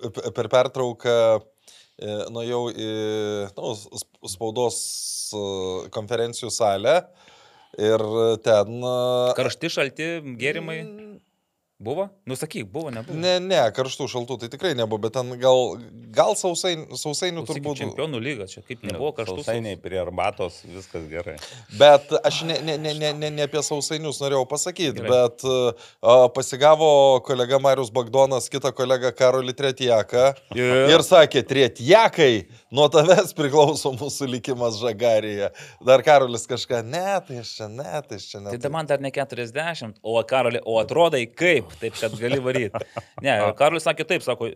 e, 0.02 0.08
p- 0.08 0.30
per 0.32 0.48
pertrauką, 0.48 1.14
e, 1.36 1.40
nuėjau 2.32 2.62
į 2.72 2.90
nu, 3.56 3.72
spaudos 4.30 4.78
e, 5.34 5.42
konferencijų 5.94 6.50
salę 6.54 6.96
ir 7.78 8.04
ten... 8.44 8.80
e, 8.80 9.34
Karšti, 9.38 9.70
šalti 9.72 10.08
gėrimai 10.40 10.80
buvo? 11.80 12.08
Nusakyk, 12.28 12.66
buvo, 12.70 12.90
nebuvo. 12.92 13.16
Ne, 13.16 13.38
ne, 13.40 13.60
karštų 13.76 14.06
šaltų 14.12 14.36
tai 14.42 14.48
tikrai 14.52 14.74
nebuvo, 14.76 15.00
bet 15.06 15.14
ten 15.16 15.32
gal, 15.40 15.78
gal 16.14 16.36
sausain, 16.36 16.82
sausainių 16.92 17.44
Klausyk, 17.46 17.62
turbūt. 17.64 17.80
Čempionų 17.80 18.20
lyga, 18.20 18.46
čia 18.50 18.60
kaip 18.66 18.84
nebuvo 18.84 19.14
karštų. 19.16 19.38
Sausainiai 19.40 19.78
prie 19.80 19.98
arbatos, 20.02 20.60
viskas 20.68 21.06
gerai. 21.10 21.38
Bet 21.80 22.12
aš 22.20 22.42
ne, 22.48 22.58
ne, 22.68 22.76
ne, 22.84 22.92
ne, 23.00 23.12
ne, 23.16 23.30
ne 23.40 23.46
apie 23.48 23.62
sausainius 23.64 24.20
norėjau 24.20 24.44
pasakyti, 24.50 25.00
Gerai. 25.00 25.08
bet 25.10 25.46
uh, 25.48 26.26
pasigavo 26.36 26.90
kolega 27.26 27.58
Marius 27.62 27.90
Bagdonas 27.94 28.50
kitą 28.52 28.72
kolegą 28.76 29.10
Karolį 29.16 29.56
Tretjaką 29.56 30.26
Ir- 30.58 30.92
ir 30.92 31.04
sakė, 31.06 31.42
Tretjakai, 31.48 32.32
nuo 32.74 32.86
tavęs 32.92 33.32
priklauso 33.38 33.94
mūsų 33.96 34.28
likimas 34.36 34.76
žagarėje. 34.82 35.50
Dar 35.86 36.04
Karolis 36.06 36.44
kažką, 36.50 36.82
ne, 36.86 37.06
tai 37.26 37.40
aš 37.40 37.54
čia, 37.56 37.68
ne, 37.72 37.88
tai 38.06 38.20
aš 38.20 38.28
čia 38.34 38.42
ne. 38.44 38.52
Tai 38.52 38.60
da 38.66 38.72
man 38.76 38.86
dar 38.90 39.00
ne 39.00 39.10
40, 39.14 39.96
o 40.02 40.18
Karolė, 40.28 40.60
o 40.68 40.76
atrodai 40.82 41.24
kaip, 41.30 41.69
taip 41.80 41.96
kad 41.98 42.14
gali 42.20 42.40
varyti. 42.42 42.86
Ne, 43.24 43.36
Karolis 43.58 43.86
sakė 43.88 44.06
taip, 44.08 44.24
sako, 44.26 44.50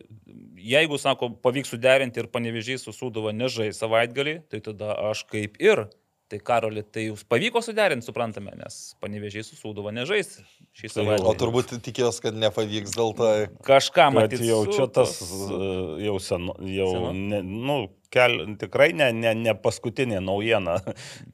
jeigu, 0.61 0.99
sako, 1.00 1.30
pavyks 1.44 1.75
suderinti 1.75 2.23
ir 2.23 2.30
panevežiai 2.33 2.80
su 2.80 2.94
Sūduva 2.94 3.35
nežai 3.37 3.71
savaitgalį, 3.76 4.38
tai 4.50 4.62
tada 4.64 4.97
aš 5.11 5.26
kaip 5.30 5.61
ir. 5.62 5.87
Tai 6.33 6.38
Karolį, 6.40 6.83
tai 6.88 7.02
jūs 7.11 7.21
pavyko 7.28 7.61
suderinti, 7.61 8.07
suprantame, 8.09 8.54
nes 8.57 8.95
panevežiai 9.04 9.45
su 9.45 9.59
Sūduva 9.59 9.90
nežais 9.93 10.38
šį 10.73 10.88
Tai 10.88 10.93
savaitgalį. 10.95 11.28
O 11.28 11.35
turbūt 11.37 11.75
tikėjos, 11.85 12.23
kad 12.25 12.38
nepavyks 12.40 12.95
dėl 12.97 13.12
to. 13.19 13.28
Kažką 13.66 14.07
Bet 14.14 14.16
matyti. 14.33 14.49
jau 14.49 14.62
čia 14.71 14.87
tas, 14.88 15.19
e, 15.21 15.69
jau 16.07 16.16
senu, 16.25 16.57
jau, 16.64 16.88
Senu? 16.95 17.12
ne, 17.28 17.43
nu, 17.45 17.76
kel, 18.14 18.38
tikrai 18.57 18.88
ne, 18.97 19.11
ne, 19.12 19.35
ne 19.37 19.54
paskutinė 19.66 20.23
naujiena. 20.25 20.78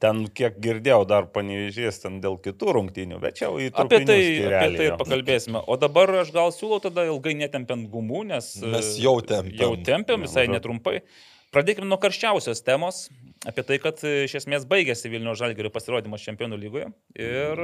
Ten, 0.03 0.25
kiek 0.35 0.59
girdėjau, 0.59 1.05
dar 1.07 1.31
panevežės 1.31 2.03
ten 2.03 2.19
dėl 2.23 2.35
kitų 2.43 2.75
rungtynių, 2.81 3.23
bet 3.23 3.39
čia 3.39 3.47
jau 3.47 3.63
į 3.63 3.71
Apie 3.71 4.03
tai, 4.03 4.21
apie 4.51 4.75
tai 4.75 4.91
pakalbėsime. 4.99 5.63
O 5.71 5.79
dabar 5.79 6.11
aš 6.25 6.35
gal 6.35 6.51
siūlau 6.55 6.83
tada 6.83 7.07
ilgai 7.07 7.37
netempiant 7.39 7.87
gumų, 7.93 8.25
nes 8.35 8.57
Mes 8.59 8.95
e, 8.97 9.03
jau 9.07 9.21
tempiam. 9.23 9.61
Jau 9.63 9.75
tempiam 9.87 10.27
visai 10.27 10.49
netrumpai. 10.51 10.99
Pradėkime 11.51 11.89
nuo 11.89 11.99
karščiausios 11.99 12.63
temos. 12.63 13.09
Apie 13.47 13.63
tai, 13.65 13.79
kad 13.81 13.99
e, 14.05 14.27
iš 14.27 14.37
esmės 14.39 14.67
baigėsi 14.69 15.09
Vilnių 15.11 15.33
Žalgerio 15.35 15.71
pasirodymas 15.73 16.23
Čempionų 16.23 16.59
lygoje 16.61 16.91
ir 17.17 17.61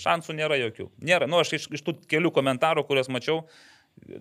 šansų 0.00 0.36
nėra 0.38 0.56
jokių. 0.60 0.86
Nėra. 1.04 1.26
Nu, 1.28 1.40
aš 1.42 1.56
iš, 1.58 1.66
iš 1.76 1.82
tų 1.84 1.96
kelių 2.08 2.30
komentarų, 2.36 2.86
kuriuos 2.88 3.10
mačiau, 3.12 3.42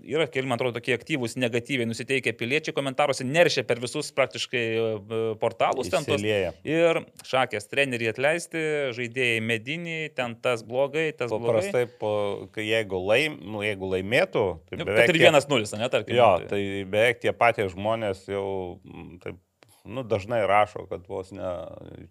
yra 0.05 0.25
keli, 0.31 0.47
man 0.49 0.57
atrodo, 0.57 0.79
tokie 0.79 0.95
aktyvūs, 0.95 1.35
negatyviai 1.41 1.87
nusiteikę 1.89 2.33
piliečiai 2.39 2.73
komentaruose, 2.75 3.25
neršia 3.27 3.63
per 3.67 3.81
visus 3.83 4.09
praktiškai 4.15 4.63
e, 4.63 5.19
portalus 5.41 5.91
ten 5.93 6.05
tos. 6.07 6.23
Ir 6.65 7.01
šakės 7.27 7.69
treneriai 7.71 8.13
atleisti, 8.13 8.61
žaidėjai 8.97 9.41
mediniai, 9.45 10.09
ten 10.15 10.37
tas 10.41 10.63
blogai, 10.65 11.09
tas 11.17 11.29
blogai. 11.33 11.49
Paprastai, 11.51 11.85
po, 12.01 12.13
kai 12.55 12.67
jeigu, 12.69 13.01
laim, 13.05 13.37
nu, 13.43 13.61
jeigu 13.65 13.91
laimėtų, 13.93 14.45
tai 14.69 14.79
Nu, 14.81 14.87
beveik 14.87 15.05
Kad 15.05 15.15
ir 15.15 15.19
tie- 15.19 15.25
vienas 15.27 15.49
nulis, 15.51 15.73
ne, 15.77 15.89
tarkim. 15.93 16.15
Jo, 16.17 16.31
tai 16.49 16.61
beveik 16.87 17.21
tie 17.23 17.33
patys 17.35 17.73
žmonės 17.75 18.25
jau 18.31 18.47
taip, 19.23 19.37
nu, 19.85 20.03
dažnai 20.03 20.41
rašo, 20.49 20.85
kad 20.89 21.05
vos 21.09 21.31
ne 21.35 21.51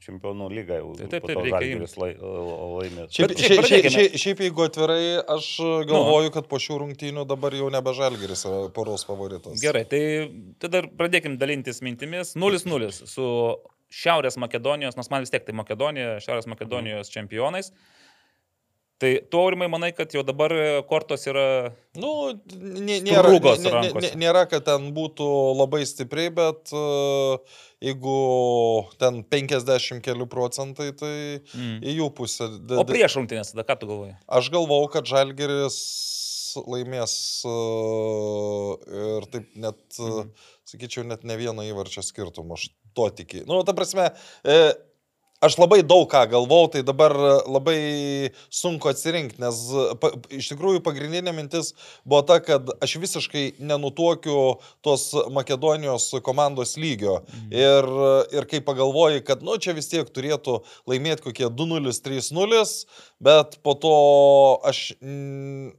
čempionų 0.04 0.48
lyga 0.52 0.78
jau 0.78 0.92
Tai 0.98 1.08
taip, 1.10 1.24
po 1.24 1.30
taip, 1.32 1.48
Žalgiris 1.50 1.96
lai, 2.00 2.10
laimės. 2.20 3.10
Šiaip, 3.14 3.34
šiaip 3.40 3.68
šiaip, 3.68 3.88
šiaip, 3.94 4.16
šiaip, 4.22 4.42
jeigu 4.46 4.64
atvirai, 4.66 5.02
aš 5.36 5.50
galvoju, 5.90 6.32
kad 6.34 6.48
po 6.50 6.60
šių 6.62 6.80
rungtynių 6.84 7.26
dabar 7.30 7.56
jau 7.58 7.70
nebe 7.74 7.94
Žalgeris 7.96 8.46
yra 8.48 8.62
poros 8.74 9.06
favoritas. 9.08 9.58
Gerai, 9.62 9.84
tai 9.90 10.02
tada 10.62 10.84
pradėkim 10.98 11.38
dalintis 11.40 11.82
mintimis. 11.84 12.34
0-0 12.38 12.92
su 12.94 13.28
Šiaurės 13.94 14.38
Makedonijos, 14.40 14.96
nors 14.98 15.10
man 15.12 15.26
vis 15.26 15.34
tiek 15.34 15.44
tai 15.46 15.54
Makedonija, 15.56 16.16
Šiaurės 16.24 16.48
Makedonijos 16.50 17.12
čempionais. 17.14 17.70
Tai 19.04 19.10
tu, 19.28 19.36
Aurimai, 19.42 19.66
manai, 19.68 19.90
kad 19.92 20.14
jau 20.16 20.22
dabar 20.24 20.52
kortos 20.88 21.26
yra... 21.28 21.42
Nu, 22.00 22.12
nė- 22.56 23.02
nėra, 23.04 23.20
Strugos 23.26 23.58
nė- 23.60 23.66
nė- 23.66 23.72
rankose. 23.74 24.06
nė- 24.14 24.20
nėra, 24.22 24.44
kad 24.48 24.64
ten 24.64 24.86
būtų 24.96 25.26
labai 25.58 25.82
stipriai, 25.84 26.30
bet 26.32 26.72
uh, 26.72 27.36
jeigu 27.84 28.14
ten 29.02 29.20
50 29.28 30.00
kelių 30.06 30.26
procentai, 30.32 30.88
tai 30.96 31.12
Mm. 31.52 31.82
į 31.84 31.96
jų 31.98 32.08
pusę. 32.16 32.48
O 32.80 32.86
prieš 32.88 33.18
rungtynės, 33.20 33.52
tada 33.52 33.66
ką 33.68 33.76
tu 33.82 33.90
galvoji? 33.92 34.16
Aš 34.40 34.48
galvau, 34.54 34.80
kad 34.88 35.04
Žalgeris 35.12 35.76
laimės 36.64 37.14
uh, 37.50 38.74
ir 38.88 39.28
taip 39.32 39.52
net, 39.58 39.80
uh, 40.00 40.22
Mhm. 40.24 40.32
sakyčiau, 40.70 41.04
net 41.12 41.24
ne 41.28 41.36
vieną 41.36 41.64
įvarčio 41.68 42.02
skirtumą. 42.06 42.56
Aš 42.56 42.68
to 42.96 43.10
tikiu. 43.20 43.44
Nu, 43.46 43.60
ta 43.66 43.74
prasme, 43.76 44.08
e, 44.44 44.72
aš 45.44 45.56
labai 45.60 45.82
daug 45.86 46.06
ką 46.10 46.24
galvau, 46.32 46.66
tai 46.72 46.82
dabar 46.86 47.14
labai 47.44 48.30
sunku 48.52 48.90
atsirinkti, 48.90 49.40
nes 49.42 49.60
pa, 50.00 50.12
iš 50.32 50.50
tikrųjų 50.52 50.82
pagrindinė 50.84 51.34
mintis 51.36 51.72
buvo 52.04 52.22
ta, 52.26 52.40
kad 52.44 52.72
aš 52.84 52.96
visiškai 53.02 53.44
nenutokiu 53.60 54.38
tos 54.84 55.10
Makedonijos 55.34 56.10
komandos 56.24 56.76
lygio. 56.80 57.20
Mhm. 57.28 57.54
Ir, 57.54 57.90
ir 58.40 58.50
kai 58.50 58.62
pagalvoji, 58.64 59.24
kad, 59.26 59.44
nu, 59.44 59.58
čia 59.60 59.76
vis 59.76 59.90
tiek 59.92 60.08
turėtų 60.08 60.60
laimėti 60.90 61.28
kokie 61.28 61.48
2-0, 61.48 61.94
3-0, 62.08 62.66
bet 63.24 63.58
po 63.62 63.78
to 63.78 63.96
aš... 64.64 64.90
Mm, 65.00 65.72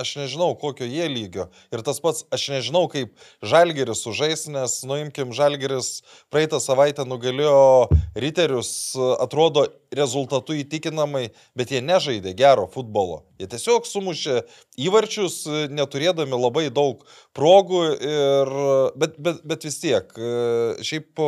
aš 0.00 0.14
nežinau, 0.16 0.54
kokio 0.58 0.86
jie 0.88 1.06
lygio. 1.10 1.48
Ir 1.74 1.82
tas 1.84 2.00
pats, 2.02 2.24
aš 2.32 2.48
nežinau, 2.54 2.86
kaip 2.92 3.12
Žalgeris 3.44 4.02
sužais, 4.04 4.46
nes, 4.52 4.78
nuimkim, 4.88 5.34
Žalgeris 5.36 6.00
praeitą 6.32 6.60
savaitę 6.62 7.06
nugalėjo 7.08 7.90
Riterius, 8.16 8.72
atrodo, 9.22 9.66
rezultatu 9.92 10.56
įtikinamai, 10.56 11.28
bet 11.58 11.74
jie 11.74 11.82
nežaidė 11.84 12.32
gero 12.36 12.64
futbolo. 12.72 13.22
Jie 13.40 13.50
tiesiog 13.52 13.86
sumušė 13.88 14.42
įvarčius, 14.80 15.42
neturėdami 15.72 16.38
labai 16.38 16.68
daug 16.72 17.04
progų, 17.36 17.80
ir, 17.96 18.50
bet, 19.00 19.16
bet, 19.22 19.40
bet 19.48 19.64
vis 19.66 19.78
tiek, 19.80 20.10
e, 20.16 20.32
šiaip 20.84 21.20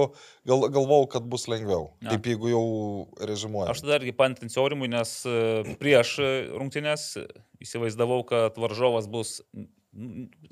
gal, 0.45 0.67
galvau, 0.73 1.05
kad 1.11 1.27
bus 1.31 1.47
lengviau. 1.51 1.89
Na. 2.05 2.15
Taip, 2.15 2.29
jeigu 2.29 2.53
jau 2.53 2.65
režimuoju. 3.21 3.71
Aš 3.73 3.85
tada 3.85 3.99
irgi 4.01 4.15
pantinsiu 4.17 4.65
Aurimui, 4.65 4.91
nes 4.93 5.17
e, 5.29 5.39
prieš 5.81 6.17
e, 6.21 6.33
rungtynės 6.53 7.09
įsivaizdavau, 7.65 8.21
kad 8.29 8.61
varžovas 8.61 9.09
bus 9.11 9.39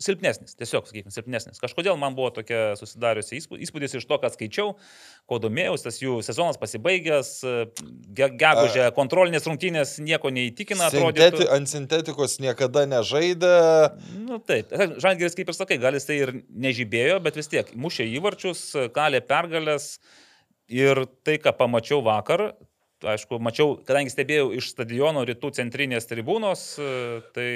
silpnesnis, 0.03 0.55
tiesiog, 0.59 0.87
sakykime, 0.89 1.13
silpnesnis. 1.15 1.59
Kažkodėl 1.63 1.97
man 2.01 2.15
buvo 2.19 2.31
tokia 2.35 2.73
susidariusi 2.79 3.39
įspū- 3.41 3.59
įspūdis 3.67 3.97
iš 3.99 4.07
to, 4.07 4.19
kad 4.23 4.35
skaičiau, 4.37 4.77
ko 5.31 5.39
domėjausi, 5.43 5.87
tas 5.89 5.99
jų 6.03 6.19
sezonas 6.27 6.59
pasibaigęs, 6.63 7.31
ge- 8.15 8.31
gegužė, 8.41 8.87
kontrolinės 8.97 9.47
rungtynės 9.51 9.97
nieko 10.05 10.31
neįtikina, 10.35 10.91
Sinteti, 10.95 11.27
atrodo. 11.43 11.51
ant 11.57 11.69
sintetikos 11.73 12.39
niekada 12.45 12.87
nežaidė. 12.91 13.55
Nu, 14.23 14.39
taip, 14.39 14.71
Žalgeris, 15.03 15.35
kaip 15.39 15.51
ir 15.53 15.59
sakai, 15.59 15.79
gal 15.83 15.99
jis 15.99 16.07
tai 16.09 16.21
ir 16.23 16.35
nežibėjo, 16.51 17.21
bet 17.25 17.39
vis 17.41 17.51
tiek 17.53 17.75
mušė 17.75 18.07
įvarčius, 18.17 18.65
kalė 18.95 19.21
pergalės 19.27 19.97
ir 20.73 21.05
tai, 21.27 21.39
ką 21.43 21.53
pamačiau 21.59 22.03
vakar, 22.07 22.53
aišku, 23.09 23.39
mačiau, 23.43 23.77
kadangi 23.87 24.13
stebėjau 24.13 24.51
iš 24.59 24.73
stadiono 24.75 25.25
rytų 25.29 25.53
centrinės 25.59 26.09
tribūnos, 26.11 26.67
e, 26.79 26.91
tai 27.37 27.49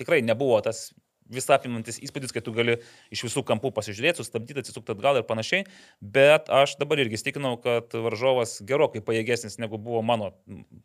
tikrai 0.00 0.22
nebuvo 0.26 0.60
tas 0.64 0.90
visapimantis 1.32 1.98
įspūdis, 2.02 2.32
kai 2.34 2.42
tu 2.44 2.52
gali 2.54 2.76
iš 3.14 3.24
visų 3.26 3.44
kampų 3.48 3.72
pasižiūrėti, 3.76 4.20
sustabdyti, 4.20 4.62
atsisukti 4.62 4.94
atgal 4.94 5.20
ir 5.20 5.26
panašiai, 5.28 5.64
bet 6.00 6.50
aš 6.52 6.76
dabar 6.80 7.00
irgi 7.02 7.20
stikinau, 7.20 7.54
kad 7.62 7.94
varžovas 7.94 8.58
gerokai 8.68 9.02
pajėgesnis 9.04 9.58
negu 9.62 9.80
buvo 9.80 10.02
mano 10.06 10.32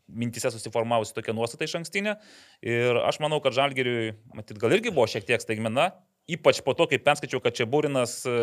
mintise 0.07 0.51
susiformavusi 0.53 1.15
tokia 1.17 1.35
nuostata 1.37 1.67
iš 1.67 1.77
ankstinė. 1.81 2.17
Ir 2.65 3.01
aš 3.03 3.21
manau, 3.23 3.41
kad 3.43 3.57
Žalgeriui, 3.57 4.15
matyt, 4.37 4.61
gal 4.61 4.77
irgi 4.77 4.93
buvo 4.93 5.07
šiek 5.09 5.27
tiek 5.27 5.43
staigmena, 5.43 5.91
ypač 6.31 6.63
po 6.63 6.75
to, 6.77 6.89
kai 6.91 7.01
perskaičiau, 7.03 7.43
kad 7.43 7.55
čia 7.57 7.67
Būrinas 7.69 8.19
e, 8.27 8.37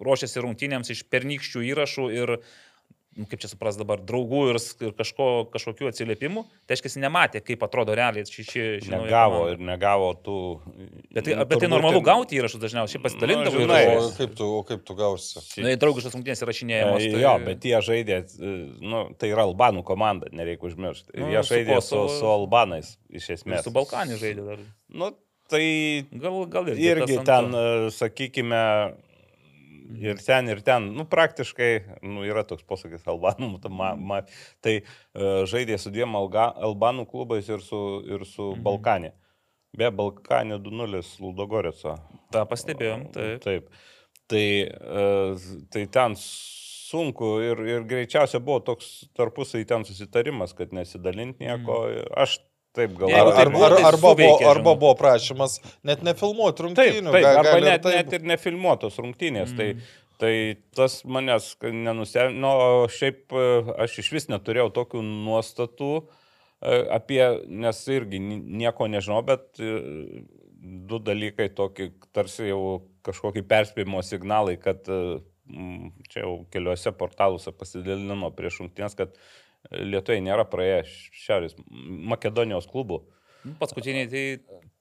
ruošiasi 0.00 0.42
rungtynėms 0.44 0.90
iš 0.92 1.04
pernykščių 1.12 1.64
įrašų 1.70 2.08
ir 2.14 2.38
kaip 3.30 3.38
čia 3.40 3.48
supras 3.50 3.76
dabar, 3.78 4.00
draugų 4.02 4.40
ir, 4.50 4.58
ir 4.88 4.92
kažko, 4.98 5.26
kažkokių 5.54 5.86
atsiliepimų, 5.92 6.42
tai 6.66 6.74
aiškiai 6.74 7.02
nematė, 7.04 7.40
kaip 7.46 7.62
atrodo 7.62 7.94
realiai 7.94 8.26
ši, 8.26 8.42
ši, 8.48 8.64
ši 8.82 8.90
nauja 8.90 9.04
Negavo 9.06 9.38
komanda. 9.38 9.52
ir 9.54 9.64
negavo 9.68 10.08
tų... 10.26 10.36
Bet 11.14 11.28
tai, 11.28 11.36
nu, 11.38 11.46
bet 11.46 11.62
tai 11.62 11.68
normalu 11.70 12.00
ir- 12.02 12.06
gauti 12.08 12.40
įrašus 12.40 12.62
dažniausiai, 12.64 13.02
pasidalindavo 13.04 13.54
Nu, 13.54 13.62
ir 13.62 13.68
žinai, 13.70 13.96
O 14.02 14.10
kaip 14.18 14.34
tu, 14.38 14.48
o 14.58 14.62
kaip 14.66 14.82
tu 14.88 14.96
gausi? 14.98 15.38
Nu, 15.62 15.70
į 15.70 15.78
draugiškas 15.78 16.16
rungtynės 16.18 16.42
įrašinėjamos. 16.46 17.06
E, 17.06 17.22
Jo, 17.22 17.36
bet 17.46 17.62
jie 17.70 17.78
žaidė, 17.86 18.20
e, 18.34 18.54
nu, 18.82 19.04
tai 19.18 19.30
yra 19.30 19.46
Albanų 19.46 19.84
komanda, 19.86 20.26
nereikia 20.34 20.66
užmiršti. 20.72 21.14
Nu, 21.22 21.30
Jie 21.30 21.42
su 21.46 21.54
žaidė 21.54 21.78
su, 21.80 21.94
Kosovu- 21.94 22.18
su 22.18 22.26
Albanais, 22.34 22.96
iš 23.14 23.30
ir 23.30 23.38
esmės. 23.38 23.62
su 23.62 23.70
Balkanį 23.74 24.18
žaidė 24.18 24.48
dar. 24.50 24.58
Nu, 24.90 25.12
tai 25.48 26.06
Gal, 26.10 26.46
gal 26.48 26.68
irgi. 26.72 26.86
irgi 26.90 27.16
ten, 27.24 27.50
to. 27.52 27.62
e, 27.86 27.90
sakykime, 27.94 28.60
Ir 30.00 30.20
ten, 30.22 30.48
ir 30.50 30.60
ten, 30.64 30.90
nu, 30.96 31.06
praktiškai, 31.10 31.70
nu, 32.06 32.24
yra 32.26 32.44
toks 32.48 32.64
posakis 32.66 33.06
Albanų, 33.10 33.50
ma, 33.70 33.92
ma, 33.94 34.20
tai 34.64 34.78
uh, 34.80 35.44
žaidė 35.50 35.78
su 35.80 35.92
dviem 35.94 36.16
Alga, 36.18 36.48
Albanų 36.68 37.06
klubais 37.10 37.48
ir 37.50 37.62
su, 37.64 37.80
ir 38.08 38.26
su 38.28 38.52
mhm. 38.52 38.64
Balkanė. 38.66 39.12
Be 39.74 39.90
Balkanė 39.90 40.60
2-0 40.62 41.02
Ludogoreco. 41.22 41.96
Ta 42.34 42.44
pastebėjom, 42.46 43.08
taip. 43.14 43.42
Taip. 43.44 43.70
Tai, 44.30 44.46
uh, 44.70 45.48
tai 45.74 45.84
ten 45.92 46.14
sunku 46.94 47.36
ir, 47.44 47.60
ir 47.66 47.86
greičiausia 47.88 48.40
buvo 48.44 48.60
toks 48.64 48.90
tarpusai 49.18 49.64
ten 49.68 49.84
susitarimas, 49.86 50.54
kad 50.56 50.72
nesidalinti 50.76 51.44
nieko. 51.44 51.80
Mm. 51.90 52.12
Aš 52.24 52.38
Taip, 52.74 52.94
gal. 52.98 53.12
Ar, 53.14 53.28
ar, 53.44 53.50
buvo, 53.54 53.64
ar, 53.68 53.76
tai 53.78 53.84
arba, 53.86 54.14
buvo, 54.18 54.38
arba 54.50 54.72
buvo 54.74 54.94
prašymas 54.98 55.60
net 55.86 56.00
nefilmuoti 56.02 56.56
Taip, 56.58 56.64
rungtynių. 56.66 57.12
taip, 57.14 57.22
ga- 57.22 57.34
arba 57.38 57.52
gali 57.52 57.66
ir 57.66 57.70
net, 57.70 57.82
taip. 57.84 57.94
net 58.00 58.16
ir 58.18 58.24
nefilmuotos 58.32 58.98
rungtynės. 58.98 59.52
Mm. 59.54 59.54
Mm. 59.54 59.58
Tai, 59.58 60.00
tai 60.18 60.34
tas 60.74 60.96
manęs 61.06 61.52
nenustebino, 61.62 62.50
o 62.82 62.88
šiaip 62.90 63.30
e, 63.34 63.44
aš 63.86 63.98
iš 64.02 64.10
vis 64.16 64.26
neturėjau 64.32 64.72
tokių 64.74 65.02
nuostatų 65.06 65.90
e, 66.02 66.80
apie, 66.98 67.22
nes 67.46 67.84
irgi 67.94 68.18
ni- 68.22 68.40
nieko 68.64 68.88
nežinau, 68.90 69.20
bet 69.26 69.46
e, 69.62 70.24
du 70.64 70.98
dalykai 70.98 71.50
tokie, 71.54 71.92
tarsi 72.16 72.48
jau 72.50 72.82
kažkokie 73.04 73.42
perspėjimo 73.46 74.02
signalai, 74.02 74.56
kad 74.58 74.82
čia 76.08 76.22
jau 76.24 76.46
keliuose 76.50 76.88
portaluose 76.96 77.52
pasidalino 77.52 78.30
prieš 78.32 78.62
rungtynės, 78.62 78.94
kad 78.96 79.12
Lietuvai 79.72 80.20
nėra 80.24 80.44
praėję 80.48 80.82
Šiaurės 81.24 81.56
Makedonijos 82.12 82.68
klubų. 82.70 83.02
Nu, 83.44 83.54
Paskutiniai 83.60 84.08
tai 84.08 84.24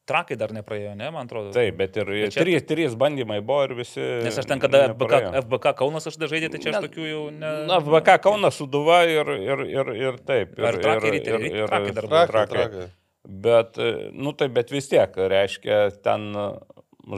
trakai 0.07 0.35
dar 0.39 0.51
nepraėjo, 0.55 0.93
ne, 0.99 1.09
man 1.11 1.27
atrodo. 1.27 1.51
Taip, 1.55 1.75
bet 1.79 1.95
ir 1.99 2.09
Bet 2.11 2.33
čia- 2.35 2.43
trys, 2.43 2.65
trys 2.67 2.95
bandymai 2.99 3.39
buvo 3.43 3.63
ir 3.67 3.73
visi. 3.79 3.99
Nes 4.23 4.37
aš 4.39 4.47
ten, 4.47 4.59
kada 4.59 4.89
FBK. 4.91 5.21
FBK 5.43 5.73
Kaunas 5.79 6.07
aš 6.07 6.17
dažaidė, 6.19 6.49
tai 6.51 6.59
čia 6.63 6.73
aš 6.75 6.87
tokių 6.87 7.07
jau 7.07 7.23
ne... 7.31 7.51
Na, 7.69 7.79
VK 7.83 8.17
Kaunas 8.23 8.59
Suduva 8.59 9.01
ir, 9.07 9.31
ir, 9.39 9.63
ir, 9.71 9.93
ir 9.99 10.19
taip. 10.27 10.57
Ir, 10.59 10.67
Ar 10.71 10.79
trakai 10.83 11.13
riteriai? 11.17 11.53
Trakai 11.67 11.95
dar 11.95 12.07
buvo. 12.09 12.25
Trakai, 12.33 12.45
trakai. 12.51 12.87
Bet, 13.23 13.79
nu 14.11 14.33
tai, 14.35 14.49
bet 14.51 14.71
vis 14.75 14.89
tiek, 14.91 15.15
reiškia, 15.15 15.77
ten 16.03 16.25
e, 16.35 16.47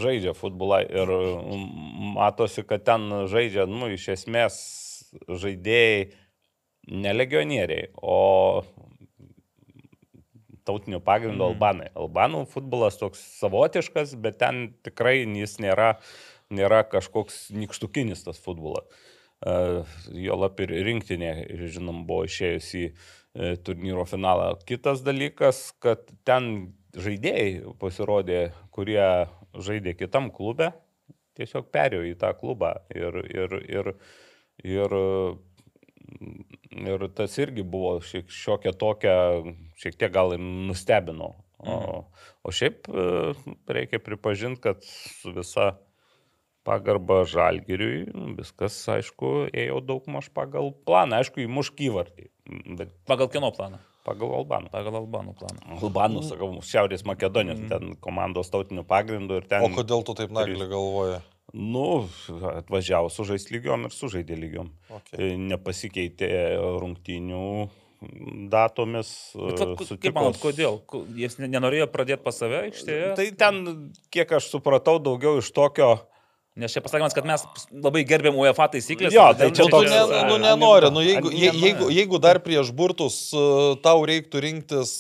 žaidžia 0.04 0.36
futbolą 0.38 0.84
ir 0.86 1.10
mm, 1.10 2.12
matosi, 2.20 2.62
kad 2.70 2.86
ten 2.86 3.08
žaidžia, 3.32 3.66
nu, 3.70 3.90
iš 3.94 4.12
esmės 4.14 4.60
žaidėjai 5.26 6.06
ne 6.88 7.14
legionieriai, 7.14 7.90
o 8.02 8.64
tautinių 10.66 11.00
pagrindų 11.06 11.44
Mhm. 11.46 11.52
albanai. 11.54 11.90
Albanų 11.96 12.46
futbolas 12.50 12.98
toks 12.98 13.20
savotiškas, 13.40 14.16
bet 14.20 14.40
ten 14.40 14.74
tikrai 14.84 15.26
jis 15.26 15.58
nėra, 15.62 15.98
nėra 16.50 16.84
kažkoks 16.90 17.52
nikštukinis 17.52 18.24
tas 18.26 18.40
futbolas. 18.40 18.86
Uh, 19.46 19.86
jo 20.16 20.36
lap 20.40 20.60
ir 20.64 20.70
rinktinė, 20.70 21.46
žinom, 21.70 22.06
buvo 22.08 22.24
išėjus 22.26 22.70
į 22.80 22.86
e, 23.36 23.58
turnyro 23.58 24.06
finalą. 24.08 24.56
Kitas 24.66 25.02
dalykas, 25.04 25.74
kad 25.84 26.08
ten 26.24 26.74
žaidėjai 26.96 27.76
pasirodė, 27.78 28.54
kurie 28.72 29.28
žaidė 29.54 29.94
kitam 30.00 30.32
klube, 30.32 30.72
tiesiog 31.36 31.68
perėjo 31.70 32.06
į 32.08 32.16
tą 32.18 32.32
klubą 32.40 32.72
ir, 32.96 33.20
ir, 33.28 33.58
ir, 33.68 33.92
ir, 34.64 34.96
ir 36.72 37.08
tas 37.18 37.38
irgi 37.42 37.64
buvo 37.64 37.98
šiek, 38.06 38.30
šiokia 38.32 38.76
tokia, 38.78 39.16
šiek 39.82 39.98
tiek 40.00 40.14
gal 40.14 40.36
ir 40.36 40.44
nustebino. 40.44 41.34
O, 41.66 42.04
o 42.46 42.52
šiaip 42.54 42.90
e, 42.92 43.34
reikia 43.72 44.02
pripažinti, 44.04 44.62
kad 44.68 44.84
su 44.86 45.32
visa 45.34 45.72
pagarba 46.66 47.24
žalgiriui, 47.30 48.06
nu, 48.12 48.34
viskas, 48.38 48.78
aišku, 48.92 49.50
ėjo 49.54 49.80
daug 49.86 50.06
maž 50.12 50.30
pagal 50.36 50.74
planą, 50.86 51.22
aišku, 51.22 51.46
įmuš 51.46 51.72
kyvartį, 51.78 52.30
bet 52.78 52.94
Pagal 53.10 53.32
kieno 53.34 53.54
planą? 53.56 53.82
pagal 54.06 54.36
Albanų. 54.40 54.72
Pagal 54.74 55.00
Albanų 55.02 55.34
planą. 55.40 55.78
Albanų, 55.80 56.24
sakau, 56.28 56.50
Šiaurės 56.66 57.06
Makedonijos, 57.10 57.64
mm. 57.64 57.72
ten 57.72 57.96
komandos 58.04 58.52
tautinių 58.54 58.86
pagrindų 58.90 59.42
ir 59.42 59.48
ten... 59.50 59.66
O 59.66 59.72
kodėl 59.74 60.06
tu 60.06 60.16
taip 60.18 60.34
nagliai 60.36 60.70
galvoji? 60.70 61.22
Nu, 61.54 62.08
atvažiavo 62.56 63.10
su 63.14 63.24
žais 63.28 63.46
lygiom 63.54 63.86
ir 63.88 63.94
sužaidė 63.94 64.36
lygiom. 64.40 64.72
Okay. 64.90 65.20
E, 65.20 65.38
Nepasikeitė 65.38 66.30
rungtynių 66.82 67.70
datomis. 68.52 69.12
Bet, 69.36 69.60
e, 69.62 69.66
va, 69.66 69.76
ku- 69.78 69.86
sutiko 69.88 70.02
kaip 70.08 70.18
manot, 70.18 70.40
kodėl? 70.42 70.80
Ko- 70.90 71.06
Jis 71.16 71.38
ne- 71.40 71.48
nenorėjo 71.54 71.88
pradėti 71.94 72.24
pas 72.26 72.38
save 72.38 72.60
aikštėje? 72.68 73.14
Tai 73.16 73.28
ten, 73.40 73.62
kiek 74.12 74.32
aš 74.40 74.50
supratau, 74.52 75.00
daugiau 75.00 75.38
iš 75.40 75.52
tokio... 75.56 75.94
Nes 76.56 76.72
čia 76.72 76.80
pasakymas, 76.80 77.12
kad 77.12 77.26
mes 77.28 77.42
labai 77.84 78.06
gerbėm 78.08 78.38
UEFA 78.40 78.70
taisyklės. 78.72 79.12
Jo, 79.12 79.26
tai 79.36 79.50
čia 79.52 79.66
Nu, 79.66 79.68
tu 79.68 79.74
toks, 79.74 79.90
ne, 79.92 79.98
a, 80.00 80.20
nu, 80.30 80.38
nenori, 80.40 80.88
nu, 80.96 81.02
jeigu, 81.04 81.28
je, 81.36 81.50
ne- 81.52 81.60
jeigu, 81.60 81.90
jeigu 81.92 82.20
dar 82.24 82.40
prieš 82.40 82.70
burtus 82.72 83.18
uh, 83.36 83.74
tau 83.84 84.06
reiktų 84.08 84.40
rinktis, 84.46 84.94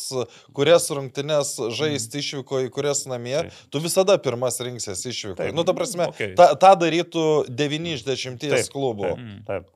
kurias 0.52 0.90
rungtynes 0.92 1.54
žaisti 1.80 2.20
išvyko 2.20 2.60
į 2.66 2.74
kurias 2.76 3.06
namie, 3.08 3.38
Taip. 3.46 3.62
tu 3.72 3.80
visada 3.80 4.18
pirmas 4.20 4.60
rinksies 4.60 5.06
išvyko. 5.08 5.38
Taip. 5.40 5.56
Nu, 5.56 5.64
ta 5.64 5.72
prasme, 5.78 6.10
Okei. 6.12 6.34
tą 6.36 6.50
ta 6.60 6.74
darytų 6.76 7.24
9 7.48 7.94
iš 7.96 8.04
10 8.04 8.44
Taip, 8.44 8.68
klubų. 8.76 9.16
Taip, 9.16 9.48
taip. 9.48 9.72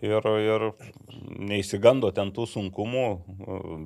Ir, 0.00 0.24
ir 0.40 0.62
neįsigando 1.50 2.08
ten 2.14 2.30
tų 2.32 2.46
sunkumų, 2.48 3.02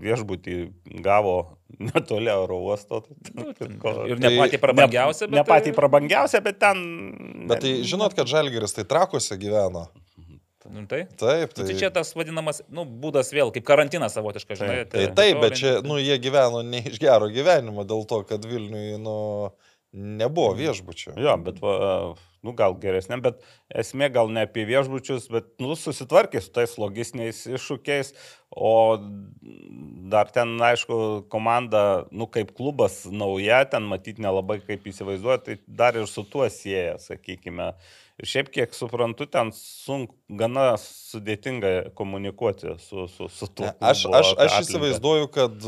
viešbutį 0.03 0.57
gavo 1.03 1.33
netoli 1.81 2.31
oro 2.31 2.61
uosto. 2.62 3.01
tai- 3.03 3.71
Ir 4.12 4.21
ne 4.23 4.31
patį 4.37 4.61
prabangiausią, 4.62 5.27
bet... 5.31 5.35
Ne 5.40 5.45
patį 5.49 5.73
prabangiausią, 5.75 6.43
bet 6.45 6.61
ten... 6.62 6.85
Bet 7.51 7.64
tai 7.64 7.73
žinot, 7.88 8.14
kad 8.14 8.31
Žalgeris 8.31 8.77
tai 8.77 8.85
trakose 8.87 9.38
gyveno. 9.40 9.88
Nu, 10.64 10.87
tai? 10.88 11.03
Taip, 11.21 11.51
Tai, 11.53 11.64
tai, 11.64 11.67
tai 11.69 11.75
čia 11.77 11.90
tas 11.93 12.14
vadinamas, 12.17 12.62
nu, 12.73 12.87
būdas 12.88 13.29
vėl, 13.37 13.51
kaip 13.53 13.67
karantinas 13.69 14.14
savotiškas, 14.17 14.62
žinai. 14.62 14.79
tai 14.88 15.09
taip, 15.12 15.40
bet 15.43 15.59
čia, 15.61 15.75
nu, 15.85 15.99
jie 16.01 16.17
gyveno 16.25 16.62
ne 16.64 16.81
iš 16.88 16.97
gero 17.03 17.29
gyvenimo 17.33 17.85
dėl 17.85 18.07
to, 18.09 18.23
kad 18.29 18.47
Vilniui, 18.49 18.95
nu, 19.03 19.17
nebuvo 19.93 20.55
viešbučių. 20.57 21.19
Jo, 21.21 21.35
bet, 21.45 21.61
va, 21.61 22.14
nu, 22.44 22.52
gal 22.57 22.76
geresnė, 22.80 23.18
bet 23.24 23.40
esmė 23.74 24.11
gal 24.14 24.30
ne 24.33 24.44
apie 24.46 24.66
viešbučius, 24.68 25.30
bet, 25.33 25.48
nu, 25.62 25.74
susitvarkė 25.78 26.42
su 26.44 26.52
tais 26.54 26.76
logistiniais 26.80 27.44
iššūkiais, 27.48 28.12
o 28.54 28.74
dar 30.12 30.30
ten, 30.35 30.54
aišku, 30.62 31.26
komanda, 31.33 32.04
nu, 32.14 32.28
kaip 32.30 32.52
klubas 32.57 33.02
nauja, 33.11 33.64
ten 33.70 33.88
matyti 33.90 34.22
nelabai 34.24 34.61
kaip 34.64 34.87
įsivaizduoja, 34.90 35.40
tai 35.46 35.59
dar 35.66 35.98
ir 35.98 36.07
su 36.11 36.26
tuo 36.28 36.46
sieja, 36.52 36.98
sakykime. 37.02 37.72
Ir 38.22 38.30
šiaip, 38.30 38.52
kiek 38.54 38.76
suprantu, 38.76 39.26
ten 39.26 39.50
sunku, 39.57 40.14
gana 40.38 40.74
sudėtinga 40.78 41.94
komunikuoti 41.98 42.76
su, 42.78 43.09
su, 43.11 43.26
su 43.33 43.48
tuo. 43.50 43.72
Aš, 43.83 44.04
aš, 44.07 44.37
aš 44.44 44.61
įsivaizduoju, 44.61 45.33
kad 45.35 45.66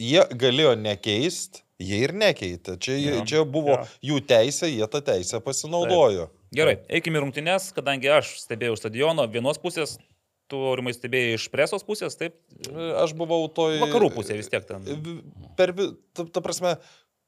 jie 0.00 0.22
galėjo 0.40 0.72
nekeisti, 0.80 1.66
jie 1.82 1.98
ir 2.06 2.14
nekeitė. 2.16 2.76
Čia, 2.82 2.96
ja, 3.00 3.18
čia 3.28 3.42
buvo 3.48 3.76
ja. 3.76 3.84
jų 4.12 4.22
teisė, 4.28 4.70
jie 4.72 4.88
tą 4.90 5.02
teisę 5.04 5.42
pasinaudojo. 5.44 6.30
Gerai, 6.52 6.78
eikime 6.92 7.20
į 7.20 7.26
rungtynes, 7.26 7.70
kadangi 7.76 8.10
aš 8.12 8.34
stebėjau 8.42 8.76
stadiono 8.78 9.24
vienos 9.32 9.60
pusės, 9.60 9.96
tu 10.52 10.60
aurimai 10.68 10.92
stebėjai 10.92 11.36
iš 11.38 11.46
presos 11.52 11.84
pusės, 11.86 12.18
taip? 12.20 12.36
Aš 13.00 13.14
buvau 13.16 13.46
toj... 13.52 13.78
Vakarų 13.86 14.10
pusė 14.18 14.36
vis 14.36 14.50
tiek 14.52 14.66
ten. 14.68 14.84
Per, 15.56 15.72
ta, 16.12 16.26
ta 16.28 16.42
prasme, 16.44 16.74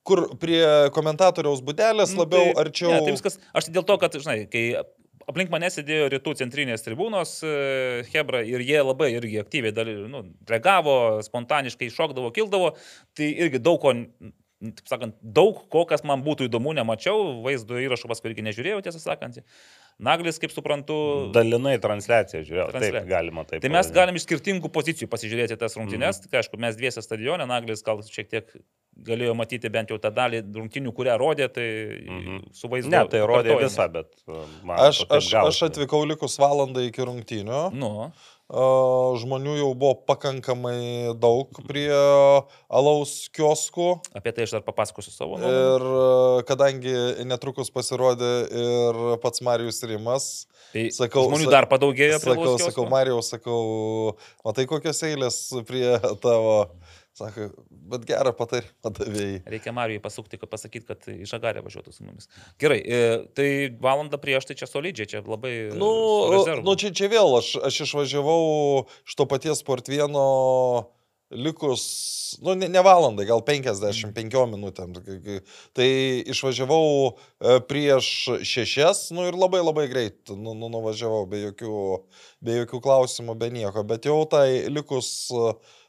kur 0.05 0.27
prie 0.41 0.61
komentatoriaus 0.97 1.65
būdelės 1.65 2.13
Nu, 2.13 2.25
labiau 2.25 2.51
tai- 2.51 2.59
arčiau... 2.67 2.93
Ne, 2.93 3.01
tai 3.07 3.17
viskas, 3.17 3.41
aš 3.57 3.73
dėl 3.73 3.87
to, 3.89 3.97
kad, 4.03 4.17
žinai, 4.21 4.45
kai 4.53 4.67
aplink 5.31 5.53
mane 5.53 5.71
sėdėjo 5.73 6.11
rytų 6.13 6.37
centrinės 6.43 6.85
tribūnos 6.85 7.39
e, 7.47 7.53
Hebra 8.13 8.43
ir 8.45 8.61
jie 8.65 8.81
labai 8.85 9.11
irgi 9.17 9.41
aktyviai 9.41 9.73
daly, 9.73 9.97
nu, 10.11 10.25
reagavo, 10.51 10.97
spontaniškai 11.25 11.89
šokdavo, 11.95 12.33
kildavo, 12.37 12.75
tai 13.17 13.31
irgi 13.47 13.63
daug 13.63 13.81
ko, 13.83 13.95
taip 14.63 14.89
sakant, 14.89 15.17
daug 15.21 15.65
ko, 15.73 15.85
kas 15.89 16.05
man 16.07 16.23
būtų 16.25 16.49
įdomu, 16.49 16.75
nemačiau, 16.77 17.41
vaizdo 17.45 17.81
įrašų 17.83 18.11
paskui 18.11 18.31
irgi 18.31 18.47
nežiūrėjau, 18.47 18.83
tiesą 18.87 19.03
sakant. 19.03 19.41
Naglis, 20.03 20.41
kaip 20.43 20.51
suprantu, 20.51 20.95
Dalinai 21.35 21.77
transliaciją 21.83 22.43
žiūrėjau. 22.47 22.71
Transliaciją. 22.73 23.03
Taip, 23.05 23.11
galima 23.11 23.45
taip. 23.47 23.63
Tai 23.63 23.71
mes 23.71 23.91
galim 23.95 24.17
iš 24.19 24.25
skirtingų 24.27 24.71
pozicijų 24.75 25.07
pasižiūrėti 25.13 25.59
tas 25.61 25.77
rungtynes. 25.79 26.19
Mm. 26.19 26.33
Tai 26.33 26.41
aišku, 26.41 26.59
mes 26.65 26.79
dviese 26.81 27.05
stadione, 27.05 27.47
Naglis 27.47 27.85
gal 27.87 28.03
šiek 28.03 28.33
tiek 28.33 28.51
galėjo 29.07 29.35
matyti 29.39 29.71
bent 29.73 29.91
jau 29.91 29.99
tą 30.03 30.11
dalį 30.15 30.43
rungtynių, 30.55 30.93
kurią 30.95 31.15
rodė, 31.21 31.49
tai 31.53 31.67
mm. 32.01 32.21
-hmm. 32.25 32.43
su 32.59 32.71
vaizdu. 32.71 32.91
Ne, 32.91 33.05
tai 33.11 33.23
rodė 33.27 33.59
visą, 33.63 33.87
bet... 33.93 34.11
man 34.63 34.79
Aš, 34.79 35.05
aš, 35.09 35.31
gavosi. 35.31 35.51
aš 35.51 35.63
atvykau 35.71 36.03
likus 36.07 36.39
valandą 36.43 36.83
iki 36.89 37.07
rungtynių. 37.07 37.63
Nu, 37.75 38.11
Žmonių 38.53 39.55
jau 39.57 39.71
buvo 39.75 39.95
pakankamai 40.07 41.15
daug 41.17 41.49
prie 41.67 41.89
alaus 42.69 43.29
kioskų. 43.33 43.87
apie 44.15 44.33
tai 44.37 44.45
aš 44.45 44.53
dar 44.59 44.65
papasakosiu 44.67 45.11
savo. 45.15 45.39
Ir 45.41 45.81
a, 45.89 46.43
kadangi 46.45 46.93
netrukus 47.25 47.71
pasirodė 47.73 48.33
ir 48.53 49.01
pats 49.25 49.41
Marijus 49.41 49.81
Rimas, 49.89 50.47
Tai 50.75 50.89
sakau- 50.91 51.29
žmonių 51.31 51.51
dar 51.51 51.67
padaugėjo 51.71 52.19
prie 52.21 52.35
sakau, 52.35 52.59
sakau. 52.59 52.87
Marijau, 52.91 53.21
sakau, 53.23 53.61
matai 54.45 54.67
kokios 54.67 55.01
eilės 55.07 55.39
prie 55.69 55.97
tavo 56.21 56.69
Sako, 57.15 57.47
bet 57.71 58.03
gerą 58.09 58.33
patarimą 58.35 58.91
davėjai. 58.97 59.37
Reikia 59.55 59.71
Marijai 59.77 60.03
pasukti, 60.03 60.39
kad 60.41 60.51
pasakyti, 60.51 60.89
kad 60.89 61.05
į 61.13 61.29
Žagarę 61.31 61.61
važiuotų 61.63 61.93
su 61.95 62.03
mumis. 62.03 62.27
Gerai, 62.59 62.81
e, 62.83 63.05
tai 63.39 63.47
valandą 63.83 64.19
prieš 64.19 64.49
tai 64.49 64.57
čia 64.59 64.67
solidžiai, 64.67 65.07
čia 65.13 65.21
labai... 65.23 65.53
Nu, 65.79 65.93
rezervu. 66.35 66.67
nu 66.67 66.75
čia, 66.81 66.91
čia 66.91 67.07
vėl, 67.13 67.37
aš, 67.39 67.53
aš 67.71 67.85
išvažiavau 67.87 68.43
iš 69.07 69.15
to 69.21 69.29
paties 69.31 69.63
Sportvieno 69.63 70.25
likus, 71.35 71.85
nu, 72.43 72.57
ne, 72.59 72.67
ne 72.71 72.83
valandai, 72.83 73.29
gal 73.31 73.45
55 73.47 74.35
minutėm. 74.51 74.99
Tai 75.79 75.89
išvažiavau 76.35 76.91
e, 77.15 77.61
prieš 77.71 78.11
šešias, 78.43 79.07
nu 79.15 79.29
ir 79.31 79.39
labai 79.39 79.63
labai 79.63 79.87
greit 79.91 80.35
nu, 80.35 80.57
nu, 80.59 80.67
nuvažiavau, 80.73 81.25
be 81.31 81.47
jokių, 81.47 81.79
be 82.43 82.59
jokių 82.59 82.83
klausimų, 82.91 83.39
be 83.39 83.55
nieko. 83.55 83.87
Bet 83.87 84.11
jau 84.11 84.19
tai 84.31 84.67
likus, 84.67 85.15
uh, 85.35 85.81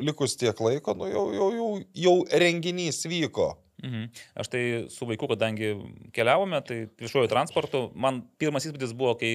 likus 0.00 0.36
tiek 0.40 0.60
laiko, 0.60 0.94
nu 0.96 1.08
jau, 1.10 1.24
jau, 1.34 1.48
jau, 1.52 1.70
jau 1.94 2.18
renginys 2.32 3.04
vyko. 3.08 3.54
Mhm. 3.78 4.08
Aš 4.34 4.48
tai 4.50 4.62
su 4.90 5.06
vaiku, 5.06 5.28
kadangi 5.30 5.68
keliavome, 6.16 6.58
tai 6.66 6.78
viešuoju 6.98 7.28
transportu, 7.30 7.84
man 7.94 8.24
pirmas 8.40 8.66
įspūdis 8.66 8.94
buvo, 8.98 9.12
kai 9.20 9.30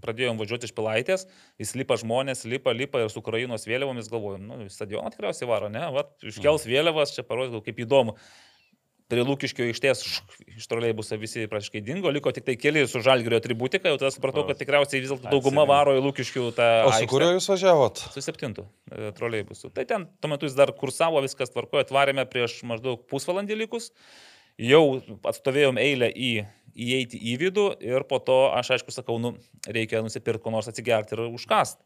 pradėjom 0.00 0.40
važiuoti 0.40 0.70
iš 0.70 0.72
Pilaitės, 0.76 1.26
jis 1.60 1.74
lipa 1.76 1.98
žmonės, 2.00 2.46
lipa, 2.48 2.72
lipa 2.72 3.02
ir 3.02 3.12
su 3.12 3.20
Ukrainos 3.20 3.68
vėliavomis 3.68 4.08
galvojom, 4.12 4.46
nu, 4.48 4.70
stadioną 4.72 5.12
tikriausiai 5.12 5.50
varo, 5.50 5.68
ne, 5.72 5.84
va, 5.92 6.06
iškels 6.24 6.64
vėliavas, 6.70 7.12
čia 7.18 7.26
parodys, 7.28 7.60
kaip 7.66 7.84
įdomu. 7.84 8.16
Prie 9.12 9.20
Lūkiškio 9.28 9.66
išties 9.68 10.06
iš 10.56 10.66
troleibusą 10.70 11.18
visi 11.20 11.44
praškai 11.50 11.82
dingo, 11.84 12.08
liko 12.08 12.30
tik 12.32 12.46
tai 12.46 12.54
keli 12.56 12.86
su 12.88 13.02
žalgerio 13.04 13.36
atributika, 13.42 13.90
jau 13.90 13.98
tada 14.00 14.08
supratau, 14.14 14.46
kad 14.48 14.56
tikriausiai 14.56 15.02
vis 15.02 15.12
dėlto 15.12 15.28
dauguma 15.28 15.66
varo 15.68 15.92
į 15.98 16.00
Lūkiškių 16.06 16.46
tą... 16.56 16.68
O 16.88 16.94
su 16.96 17.10
kuriuo 17.10 17.34
jūs 17.34 17.50
važiavot? 17.52 18.00
Su 18.14 18.24
septintu 18.24 18.64
e, 18.88 19.10
troleibusu. 19.18 19.68
Tai 19.76 19.84
ten 19.90 20.06
tuo 20.16 20.32
metu 20.32 20.48
jis 20.48 20.56
dar 20.56 20.72
kursavo, 20.78 21.20
viskas 21.26 21.52
tvarkojo, 21.52 21.84
atvarėme 21.84 22.24
prieš 22.32 22.62
maždaug 22.70 23.04
pusvalandį 23.12 23.60
likus. 23.66 23.90
Jau 24.60 24.82
atstovėjom 25.28 25.80
eilę 25.82 26.08
į, 26.08 26.32
įeiti 26.72 27.20
į 27.20 27.36
vidų 27.44 27.66
ir 27.84 28.08
po 28.08 28.16
to 28.24 28.46
aš 28.56 28.78
aišku 28.78 28.96
sakau, 28.96 29.18
nu, 29.20 29.34
reikia 29.68 30.00
nusipirkti 30.00 30.46
ko 30.46 30.56
nors 30.56 30.72
atsigerti 30.72 31.18
ir 31.18 31.26
užkast. 31.28 31.82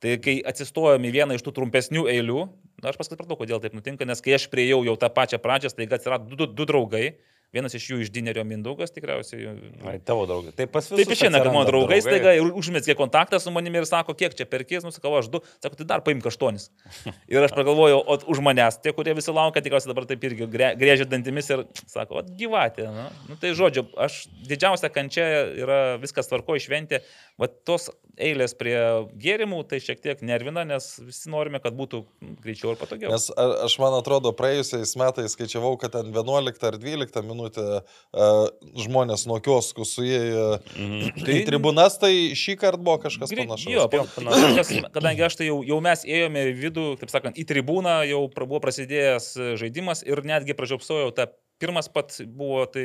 Tai 0.00 0.16
kai 0.24 0.38
atsistojom 0.48 1.04
į 1.04 1.12
vieną 1.12 1.36
iš 1.36 1.42
tų 1.44 1.52
trumpesnių 1.58 2.06
eilių, 2.08 2.44
na, 2.80 2.88
aš 2.88 2.96
paskui 2.96 3.14
supratau, 3.18 3.36
kodėl 3.36 3.60
taip 3.60 3.74
nutinka, 3.76 4.06
nes 4.08 4.22
kai 4.24 4.38
aš 4.38 4.46
prieėjau 4.52 4.80
jau 4.86 4.94
tą 5.00 5.10
pačią 5.12 5.40
pradžią, 5.42 5.74
tai 5.76 5.88
atsirado 5.92 6.30
du, 6.30 6.38
du, 6.40 6.46
du 6.56 6.66
draugai, 6.70 7.10
vienas 7.54 7.74
iš 7.74 7.86
jų 7.90 7.98
iš 8.04 8.10
Dinerio 8.14 8.44
Mindaugas 8.46 8.92
tikriausiai. 8.94 9.54
Ai, 9.86 9.96
tavo 10.06 10.26
draugai. 10.28 10.52
Tai 10.56 10.66
pas 10.70 10.86
visus. 10.86 11.00
Taip 11.00 11.14
išėna, 11.16 11.40
kad 11.42 11.52
mano 11.52 11.66
draugai 11.68 11.98
staiga 12.04 12.34
ir 12.38 12.50
užmėtė 12.56 12.94
kontaktą 12.98 13.40
su 13.42 13.52
manimi 13.54 13.80
ir 13.80 13.88
sako, 13.88 14.14
kiek 14.18 14.36
čia 14.38 14.46
perkės, 14.50 14.86
nusikavo 14.86 15.18
aš 15.20 15.30
du, 15.32 15.42
sako, 15.62 15.78
tai 15.80 15.88
dar 15.90 16.04
paimk 16.06 16.26
aštuonis. 16.30 16.68
Ir 17.32 17.42
aš 17.42 17.54
pagalvojau, 17.56 18.00
o 18.00 18.18
už 18.32 18.42
manęs, 18.44 18.78
tie, 18.82 18.92
kurie 18.96 19.14
visi 19.18 19.32
laukia, 19.34 19.62
tikriausiai 19.64 19.92
dabar 19.92 20.06
taip 20.10 20.24
irgi 20.26 20.48
griežia 20.50 21.06
dantimis 21.08 21.50
ir 21.52 21.64
sako, 21.90 22.20
o 22.20 22.36
gyvatė. 22.38 22.86
Nu. 22.90 23.06
nu 23.30 23.38
tai 23.40 23.52
žodžiu, 23.58 23.86
aš 24.00 24.22
didžiausia 24.46 24.90
kančia 24.92 25.26
yra 25.58 25.80
viskas 26.02 26.30
tvarko 26.30 26.58
išventė, 26.58 27.02
va 27.40 27.48
tos 27.50 27.88
eilės 28.20 28.54
prie 28.58 28.76
gėrimų 29.20 29.62
tai 29.70 29.80
šiek 29.82 30.02
tiek 30.02 30.22
nervina, 30.26 30.64
nes 30.68 30.88
visi 31.02 31.30
norime, 31.32 31.60
kad 31.62 31.76
būtų 31.76 32.02
greičiau 32.44 32.74
ir 32.74 32.80
patogiau. 32.80 33.12
Nes 33.14 33.28
aš 33.36 33.76
man 33.82 33.96
atrodo, 33.96 34.32
praėjusiais 34.36 34.94
metais 35.00 35.36
skaičiavau, 35.36 35.76
kad 35.80 35.94
ten 35.96 36.12
11 36.14 36.66
ar 36.68 36.78
12 36.80 37.24
minutę 37.40 37.66
uh, 37.80 38.46
žmonės 38.84 39.26
nuo 39.30 39.40
kioskų 39.42 39.88
suėjo 39.88 40.46
Mhm. 40.76 41.26
į 41.26 41.40
tribunas, 41.48 41.98
tai 42.00 42.12
šį 42.36 42.56
kartą 42.60 42.84
buvo 42.84 42.98
kažkas 43.02 43.32
panašaus. 43.34 43.68
Jo, 43.72 43.88
panašus. 43.90 44.56
Nes, 44.56 44.72
kadangi 44.94 45.26
aš 45.26 45.40
tai 45.40 45.50
jau, 45.50 45.60
jau 45.66 45.80
mes 45.84 46.04
ėjome 46.06 46.46
į 46.52 46.56
vidų, 46.62 46.86
taip 47.00 47.12
sakant, 47.12 47.38
į 47.40 47.46
tribūną, 47.48 48.00
jau 48.10 48.24
buvo 48.40 48.60
prasidėjęs 48.64 49.30
e, 49.40 49.52
žaidimas 49.60 50.04
ir 50.06 50.22
netgi 50.26 50.56
pražiopsojau 50.58 51.10
tą 51.16 51.30
pirmas 51.60 51.90
pats 51.92 52.22
buvo 52.24 52.62
tai 52.72 52.84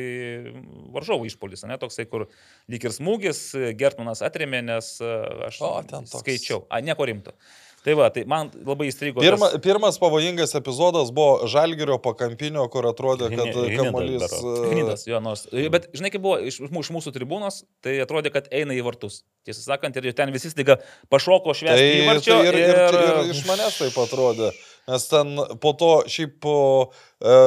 varžovų 0.95 1.29
išpolis, 1.29 1.63
ne 1.69 1.77
toksai, 1.79 2.07
kur 2.11 2.25
lyg 2.71 2.83
ir 2.87 2.91
smūgis, 2.95 3.39
e, 3.55 3.69
Gertmanas 3.77 4.23
atrėmė, 4.25 4.63
nes 4.67 4.95
e, 4.99 5.13
aš 5.47 5.61
O, 5.63 5.71
skaičiau. 6.17 6.65
A, 6.69 6.81
nieko 6.83 7.07
rimto. 7.07 7.35
Tai 7.85 7.93
va, 7.93 8.07
tai 8.09 8.23
man 8.25 8.47
labai 8.65 8.87
įstrigo. 8.89 9.21
Pirma, 9.21 9.51
tas- 9.53 9.61
pirmas 9.61 9.99
pavojingas 10.01 10.55
epizodas 10.57 11.11
buvo 11.13 11.45
Žalgirio 11.51 11.99
pakampinio, 12.01 12.63
kur 12.73 12.87
atrodė, 12.89 13.29
kad 13.29 13.51
kamuolys... 13.53 14.25
Hinidas 14.25 14.33
e, 14.41 14.71
Gnydas, 14.71 15.03
jo, 15.05 15.19
nors. 15.21 15.43
Bet 15.75 15.85
žinai, 15.93 16.09
kaip 16.15 16.23
buvo 16.25 16.39
iš, 16.49 16.57
iš 16.65 16.89
mūsų 16.95 17.13
tribūnos, 17.13 17.61
tai 17.85 17.99
atrodė, 18.01 18.33
kad 18.33 18.49
eina 18.49 18.73
į 18.73 18.81
vartus. 18.87 19.19
Tiesą 19.45 19.61
sakant, 19.67 19.99
ir 20.01 20.09
ten 20.17 20.33
visi 20.33 20.49
staiga 20.49 20.79
pašoko 21.13 21.53
Tai, 21.53 21.59
švęsti 21.61 21.85
tai 21.85 22.01
įvarčio. 22.01 22.39
ir, 22.49 22.59
ir, 22.63 22.73
ir, 22.73 22.99
ir 23.05 23.33
iš 23.35 23.45
manęs 23.45 23.77
taip 23.83 24.01
atrodė. 24.01 24.49
Nes 24.89 25.07
ten 25.13 25.37
po 25.61 25.77
to 25.77 25.93
šiaip 26.09 26.45
e, 26.49 27.39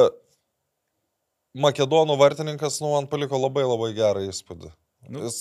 Makedonų 1.59 2.15
vartininkas, 2.15 2.79
nu, 2.79 2.93
man 2.95 3.11
paliko 3.11 3.39
labai 3.41 3.67
labai 3.67 3.91
gerą 3.97 4.23
įspūdį. 4.29 4.71
Nu. 5.07 5.23
Jis 5.23 5.39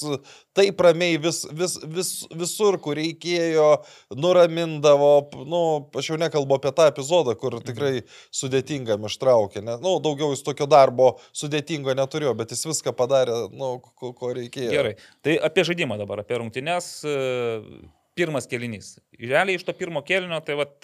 taip 0.56 0.80
ramiai 0.80 1.18
vis, 1.20 1.42
vis, 1.52 1.74
vis, 1.82 2.12
visur, 2.40 2.78
kur 2.80 2.96
reikėjo, 2.96 3.66
nuramindavo, 4.16 5.10
nu, 5.50 5.62
aš 5.98 6.12
jau 6.12 6.20
nekalbu 6.20 6.56
apie 6.56 6.72
tą 6.78 6.86
epizodą, 6.92 7.34
kur 7.40 7.58
tikrai 7.66 8.04
sudėtingam 8.34 9.04
ištraukė. 9.10 9.64
Ne, 9.66 9.76
nu, 9.82 9.98
daugiau 10.04 10.30
jis 10.32 10.46
tokio 10.46 10.68
darbo 10.70 11.10
sudėtingo 11.36 11.96
neturėjo, 11.98 12.36
bet 12.38 12.54
jis 12.54 12.64
viską 12.70 12.94
padarė, 12.96 13.44
nu, 13.52 13.74
ko, 13.82 14.14
ko 14.16 14.32
reikėjo. 14.38 14.72
Gerai. 14.72 14.96
Tai 15.26 15.38
apie 15.50 15.66
žaidimą 15.68 16.00
dabar, 16.00 16.24
apie 16.24 16.40
rungtynes. 16.40 16.94
E, 18.18 18.24
Pirmas 18.24 18.46
kelinys. 18.50 18.96
Realiai 19.18 19.56
iš 19.58 19.64
to 19.66 19.72
pirmo 19.78 20.02
kelinio, 20.06 20.40
tai 20.44 20.54
vad 20.58 20.74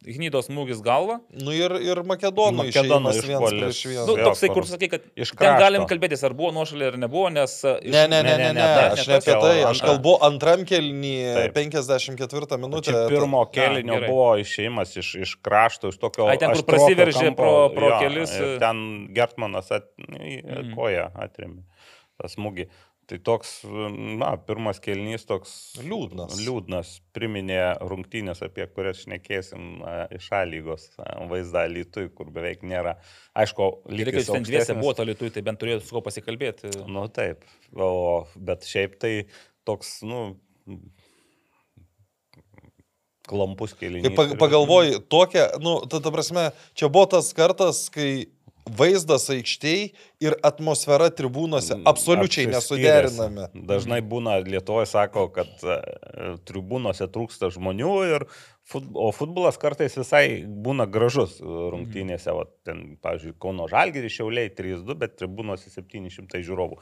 Gnydos 0.00 0.46
smūgis 0.48 0.78
galva. 0.80 1.18
Nu 1.44 1.52
ir, 1.52 1.74
ir 1.84 1.98
Makedonų 2.08 2.62
Makedonų 2.64 3.10
išpuolis. 3.18 3.60
prieš 3.60 3.80
vieną. 3.90 4.04
Nu, 4.08 4.14
toksai, 4.24 4.48
kur 4.56 4.64
sakai, 4.68 4.88
kad 4.94 5.04
iš 5.20 5.34
ten 5.36 5.58
galim 5.60 5.84
kalbėtis, 5.90 6.22
ar 6.24 6.32
buvo 6.38 6.50
nuošalė 6.56 6.86
ar 6.88 6.96
nebuvo, 7.02 7.28
nes... 7.34 7.58
e, 7.68 7.74
iš- 7.84 7.92
Ne, 7.92 8.06
ne, 8.08 8.22
ne, 8.24 8.36
ne, 8.40 8.48
ne, 8.56 8.68
aš 8.96 9.04
ne 9.10 9.18
apie 9.18 9.36
tai, 9.44 9.52
aš 9.68 9.82
kalbu 9.84 10.14
antram 10.24 10.64
kelnį 10.68 11.12
Taip. 11.36 11.58
54 11.60 12.60
minutę. 12.64 12.88
Čia 12.88 13.04
pirmo 13.12 13.44
kelinio 13.52 14.00
buvo 14.06 14.30
išėjimas 14.40 14.96
iš, 15.04 15.12
iš 15.26 15.36
krašto, 15.44 15.92
iš 15.92 16.00
tokio... 16.00 16.30
Ai, 16.32 16.38
ten, 16.40 16.56
kur 16.56 16.64
prasiveržė 16.72 17.34
pro- 17.36 17.68
pro 17.76 17.92
jo, 17.92 17.98
kelis, 18.00 18.32
ir 18.40 18.54
e. 18.56 18.58
Ten 18.62 18.82
Gertmanas 19.16 19.68
at, 19.76 19.90
Mhm. 20.00 20.72
koją 20.76 21.10
atrėmė 21.26 21.60
tą 22.20 22.28
smūgį. 22.28 22.66
Tai 23.10 23.16
toks, 23.26 23.56
na, 24.20 24.28
pirmas 24.46 24.78
kelnys 24.78 25.24
toks 25.26 25.52
Liūdnas. 25.82 26.36
Liūdnas, 26.44 26.92
priminė 27.16 27.58
rungtynės, 27.82 28.44
apie 28.46 28.68
kurias 28.70 29.00
šnekėsim 29.02 29.80
iš 30.14 30.28
lygos 30.46 30.84
vaizdą 31.32 31.64
lytui, 31.72 32.06
kur 32.14 32.30
beveik 32.30 32.62
nėra. 32.62 32.94
Aišku, 33.34 33.66
jūs 33.90 34.30
ten 34.30 34.46
dviese 34.46 34.78
buvo 34.78 34.94
to 34.94 35.08
lietuvui, 35.08 35.32
tai 35.34 35.42
bent 35.42 35.58
turėtų 35.58 35.88
su 35.88 35.96
ko 35.96 36.04
pasikalbėti. 36.06 36.70
Nu 36.86 37.08
taip, 37.10 37.42
o, 37.74 37.90
bet 38.38 38.70
šiaip 38.70 38.94
tai 39.02 39.14
toks, 39.66 39.96
nu, 40.06 40.22
klampus 43.30 43.74
kelinys. 43.78 44.06
Kai 44.06 44.14
pag- 44.16 44.36
pagalvoji, 44.38 45.00
tokia, 45.10 45.48
nu, 45.62 45.80
ta, 45.90 45.98
ta 46.02 46.14
prasme, 46.14 46.50
čia 46.78 46.90
buvo 46.92 47.10
tas 47.14 47.30
kartas, 47.36 47.88
kai 47.90 48.30
vaizdas 48.68 49.28
aikštėje 49.32 49.90
ir 50.22 50.36
atmosfera 50.46 51.08
tribūnose 51.14 51.78
absoliučiai 51.88 52.48
Apsiskyręs. 52.50 53.16
nesuderinami. 53.16 53.66
Dažnai 53.68 54.00
būna, 54.06 54.38
Lietuvoje 54.44 54.88
sako, 54.90 55.28
kad 55.34 55.50
e, 55.64 55.78
tribūnose 56.48 57.08
trūksta 57.12 57.50
žmonių, 57.54 57.94
ir, 58.16 58.26
o 58.94 59.10
futbolas 59.16 59.58
kartais 59.60 59.96
visai 59.98 60.42
būna 60.44 60.86
gražus 60.90 61.38
rungtynėse. 61.40 62.34
Va, 62.36 62.46
ten, 62.66 62.96
pavyzdžiui, 63.02 63.38
Kauno 63.42 63.66
Žalgirį 63.70 64.12
šiauliai 64.12 64.52
3-2, 64.54 64.98
bet 65.00 65.16
tribūnose 65.20 65.72
700 65.72 66.44
žiūrovų. 66.46 66.80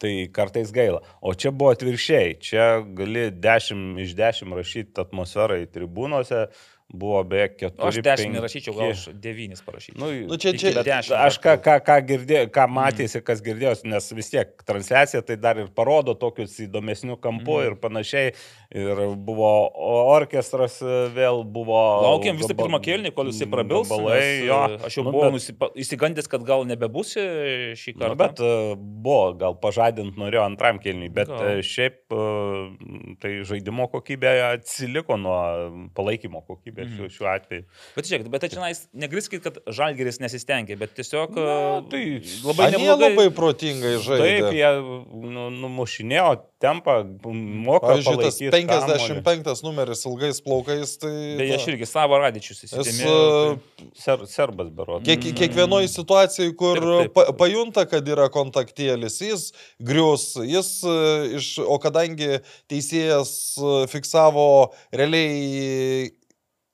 Tai 0.00 0.12
kartais 0.32 0.70
gaila. 0.70 1.00
O 1.20 1.32
čia 1.34 1.50
buvo 1.50 1.72
atvirkščiai. 1.74 2.36
Čia 2.42 2.66
gali 2.96 3.28
10 3.34 3.98
iš 4.04 4.14
10 4.18 4.54
rašyti 4.54 5.02
atmosferą 5.02 5.58
į 5.64 5.66
tribūnose. 5.74 6.46
Buvo 6.92 7.20
beveik 7.22 7.52
4. 7.60 7.78
O 7.78 7.86
aš 7.86 7.98
dešimt 8.02 8.34
nerašyčiau, 8.34 8.74
gal 8.74 8.88
aš 8.90 9.04
devynis 9.14 9.60
parašyčiau. 9.62 9.94
Nu, 10.02 10.08
Nu, 10.26 10.34
čia- 10.36 10.52
čia- 10.58 10.74
Bet 10.74 10.86
dešimt 10.86 11.14
aš 11.22 11.38
ką, 11.38 11.52
ką, 11.62 11.76
ką, 11.86 11.96
girdė, 12.08 12.40
ką 12.50 12.64
matėsi, 12.66 13.22
kas 13.22 13.40
girdėjo, 13.40 13.84
nes 13.84 14.10
vis 14.12 14.30
tiek 14.30 14.50
transliacija 14.66 15.22
tai 15.22 15.36
dar 15.36 15.56
ir 15.62 15.68
parodo 15.68 16.14
tokius 16.18 16.58
įdomesnių 16.66 17.16
kampų 17.22 17.54
Mhm. 17.60 17.66
ir 17.66 17.74
panašiai. 17.76 18.34
Ir 18.74 18.96
buvo 19.16 19.70
orkestras 20.14 20.80
e, 20.82 21.08
vėl 21.14 21.44
buvo. 21.44 21.78
Laukiam 22.02 22.36
visą 22.38 22.54
pirmą 22.58 22.78
kėlinį, 22.82 23.14
kol 23.14 23.26
jisai 23.26 23.46
prabils. 23.50 23.88
gabalai, 23.88 24.18
nes, 24.20 24.46
jo. 24.46 24.58
e, 24.66 24.86
Aš 24.86 24.96
jau 24.98 25.04
Nu, 25.04 25.12
buvau 25.12 25.30
bet- 25.32 25.74
įsigandęs, 25.76 26.28
kad 26.28 26.42
gal 26.46 26.64
nebebus 26.64 27.16
e, 27.16 27.74
šį 27.74 27.94
Nu, 27.96 28.00
kartą. 28.00 28.16
bet 28.18 28.40
e, 28.40 28.76
buvo, 28.76 29.34
gal 29.38 29.54
pažadint 29.54 30.14
norėjo 30.16 30.42
antram 30.46 30.78
kelniui, 30.82 31.12
bet 31.12 31.28
Gal. 31.28 31.62
šiaip 31.62 32.10
tai 33.20 33.30
žaidimo 33.46 33.88
kokybė 33.90 34.58
atsiliko 34.58 35.16
nuo 35.20 35.88
palaikymo 35.94 36.42
kokybės. 36.46 36.79
Šiuo, 36.88 37.08
šiuo 37.16 37.28
atveju. 37.32 37.64
Bet 37.96 38.10
žiūrėk, 38.10 38.28
bet 38.32 38.44
tai 38.44 38.50
čia 38.52 38.70
negriskit, 39.04 39.42
kad 39.44 39.58
žalgeris 39.66 40.20
nesistengė, 40.22 40.78
bet 40.80 40.94
tiesiog 40.98 41.36
Na, 41.40 41.44
Na, 41.44 41.82
tai 41.90 42.04
labai 42.44 42.70
neblogai. 42.74 43.10
labai 43.10 43.26
protingai 43.34 43.96
žaidė. 44.04 44.30
Taip, 44.30 44.54
jie 44.56 44.70
nu, 45.30 45.48
numušinėjo 45.60 46.30
tempą, 46.60 46.94
moka. 47.24 47.94
Pavyzdžiui, 47.94 48.16
tas 48.20 48.36
palaikyt 48.36 48.68
kamuolį. 48.68 49.22
55 49.24 49.62
numeris 49.64 50.02
ilgais 50.04 50.40
plaukais, 50.44 50.92
tai... 51.00 51.12
Beje, 51.40 51.54
aš 51.56 51.64
irgi 51.72 51.88
savo 51.88 52.18
radičius 52.20 52.64
įsidėmėjau. 52.66 53.14
e, 53.80 53.86
Ser, 53.96 54.26
serbas 54.28 54.68
berodas. 54.76 55.06
kiek, 55.08 55.24
kiekvienoje 55.38 55.88
situacijoje, 55.88 56.52
kur 56.60 56.76
Taip, 56.80 56.90
taip. 57.06 57.14
pa, 57.16 57.24
pajunta, 57.40 57.86
kad 57.88 58.06
yra 58.12 58.28
kontaktėlis, 58.32 59.16
jis 59.24 59.46
grius, 59.80 60.34
jis 60.44 60.72
e, 60.84 60.96
iš... 61.40 61.50
O 61.64 61.78
kadangi 61.80 62.42
teisėjas 62.70 63.32
e, 63.56 63.74
fiksavo 63.92 64.46
realiai... 64.92 66.10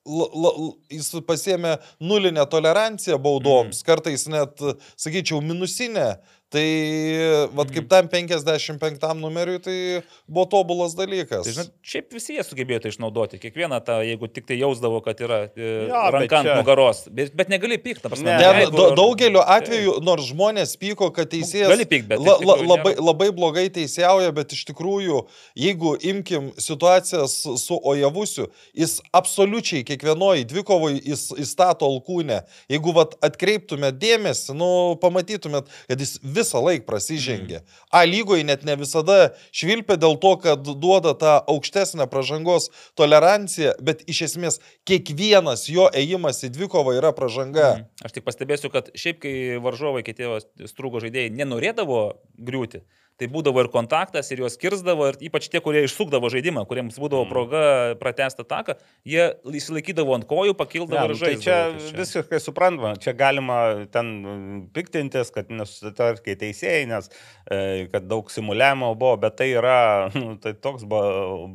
La, 0.07 0.51
jis 0.93 1.09
pasėmė 1.27 1.77
nulinę 1.99 2.45
toleranciją 2.51 3.19
baudoms, 3.19 3.81
mm. 3.81 3.87
kartais 3.89 4.27
net, 4.31 4.63
sakyčiau, 4.95 5.41
minusinę. 5.43 6.13
Tai, 6.49 7.49
vad 7.59 7.73
kaip 7.75 7.89
tam 7.91 8.07
55 8.07 9.15
numeriui, 9.19 9.59
tai 9.59 10.03
buvo 10.31 10.45
tobulas 10.47 10.93
dalykas. 10.95 11.43
Tai, 11.43 11.53
žinot, 11.57 11.73
šiaip 11.83 12.13
visi 12.15 12.37
jie 12.37 12.45
sugebėjo 12.47 12.85
tai 12.85 12.93
išnaudoti. 12.93 13.41
Kiekvieną 13.43 13.81
tą, 13.83 13.97
jeigu 14.07 14.29
tik 14.31 14.47
tai 14.47 14.61
jausdavo, 14.61 15.01
kad 15.03 15.19
yra 15.27 15.41
e, 15.49 15.71
bet 15.89 16.15
ranka 16.15 16.39
ant 16.39 16.47
čia- 16.47 16.55
nugaros. 16.61 17.01
Bet, 17.11 17.33
bet 17.35 17.51
negali 17.51 17.81
pykti, 17.83 18.05
prasme. 18.07 18.29
Ne, 18.31 18.37
Ne, 18.39 18.61
jeigu- 18.63 18.77
da, 18.79 18.87
daugeliu 18.95 19.43
atveju, 19.43 19.97
nors 20.07 20.29
žmonės 20.31 20.77
pyko, 20.79 21.09
kad 21.17 21.33
teisėjas 21.35 21.73
Gali 21.75 21.85
pykt, 21.91 22.07
bet 22.13 22.23
la, 22.23 22.37
la, 22.39 22.57
labai, 22.77 22.95
labai 22.95 23.29
blogai 23.35 23.67
teisėjauja, 23.81 24.31
bet 24.39 24.55
iš 24.55 24.63
tikrųjų, 24.71 25.25
jeigu 25.59 25.97
imkim 26.13 26.53
situacijas 26.63 27.35
su 27.59 27.81
Ojavusiu, 27.83 28.47
jis 28.73 29.01
absoliučiai 29.13 29.83
kiekvienoje 29.83 30.47
dvikovoje 30.55 31.03
įstato 31.43 31.91
alkūnę. 31.91 32.45
Jeigu 32.71 32.95
vat, 32.95 33.19
atkreiptumėt 33.27 33.99
dėmesį, 33.99 34.55
nu, 34.55 34.71
pamatytumėt, 35.03 35.67
kad 35.91 35.99
jis 36.07 36.17
visą 36.37 36.63
laiką 36.65 36.87
prasižengė. 36.89 37.61
Mhm. 37.63 37.81
A 37.91 38.05
lygoje 38.09 38.45
net 38.47 38.65
ne 38.69 38.77
visada 38.79 39.33
švilpia 39.55 39.97
dėl 40.01 40.19
to, 40.23 40.35
kad 40.43 40.63
duoda 40.67 41.15
tą 41.19 41.39
aukštesnę 41.53 42.09
pažangos 42.13 42.71
toleranciją, 42.99 43.75
bet 43.81 44.05
iš 44.11 44.23
esmės 44.31 44.61
kiekvienas 44.89 45.67
jo 45.73 45.89
ėjimas 45.97 46.45
į 46.47 46.53
dvikovą 46.57 46.97
yra 46.99 47.15
pažanga. 47.17 47.73
Mhm. 47.81 47.89
Aš 48.07 48.19
tik 48.19 48.29
pastebėsiu, 48.29 48.73
kad 48.75 48.93
šiaip 48.95 49.23
kai 49.25 49.35
varžovai, 49.65 50.05
kiti 50.07 50.29
strūgo 50.69 51.03
žaidėjai 51.05 51.33
nenorėdavo 51.35 52.01
griūti, 52.37 52.85
tai 53.17 53.29
būdavo 53.33 53.63
ir 53.65 53.69
kontaktas, 53.73 54.29
ir 54.31 54.43
juos 54.43 54.59
kirzdavo, 54.61 55.07
ir 55.09 55.17
ypač 55.31 55.47
tie, 55.49 55.61
kurie 55.65 55.81
išsukdavo 55.87 56.29
žaidimą, 56.29 56.67
kuriems 56.69 56.99
būdavo 57.01 57.25
Mhm. 57.25 57.31
proga 57.33 57.63
pratesti 58.01 58.45
ataką, 58.45 58.75
jie 59.09 59.25
įsilaikydavo 59.49 60.15
ant 60.19 60.27
kojų, 60.29 60.53
pakildavo 60.59 61.01
Ne, 61.01 61.15
ir 61.15 61.15
nu, 61.15 61.19
tai 61.25 61.33
žaidė. 61.35 61.43
čia 61.43 61.97
visiškai 61.97 62.41
suprantama, 62.45 62.93
čia 63.01 63.15
galima 63.17 63.87
ten 63.91 64.07
mm, 64.21 64.61
piktintis, 64.77 65.33
kad 65.33 65.49
nesusitarkiai 65.49 66.37
teisėjai, 66.37 66.85
nes 66.93 67.09
e, 67.51 67.89
kad 67.93 68.05
daug 68.07 68.29
simuliavimo 68.31 68.93
buvo, 69.01 69.17
bet 69.17 69.37
tai 69.41 69.49
yra 69.57 70.11
nu, 70.15 70.37
tai 70.37 70.53
toks 70.53 70.85
ba, 70.85 71.01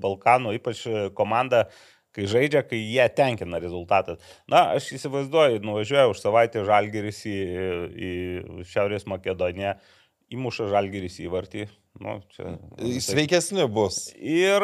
Balkanų, 0.02 0.56
ypač 0.58 0.82
komanda, 1.14 1.68
kai 2.12 2.26
žaidžia, 2.28 2.66
kai 2.68 2.76
jie 2.82 3.06
tenkina 3.16 3.60
rezultatą. 3.64 4.18
Na, 4.52 4.74
aš 4.76 4.90
įsivaizduoju, 4.98 5.62
nuvažiuoju 5.64 6.12
už 6.12 6.20
savaitę 6.26 6.66
žalgeris 6.68 7.22
į, 7.30 7.38
į 7.96 8.12
Šiaurės 8.68 9.06
Makedoniją, 9.08 9.78
įmuša 10.32 10.70
žalgeris 10.72 11.20
įvartį. 11.24 11.68
Nu, 12.02 12.20
čia, 12.32 12.56
Sveikesni 13.04 13.66
bus. 13.68 14.10
Ir 14.16 14.64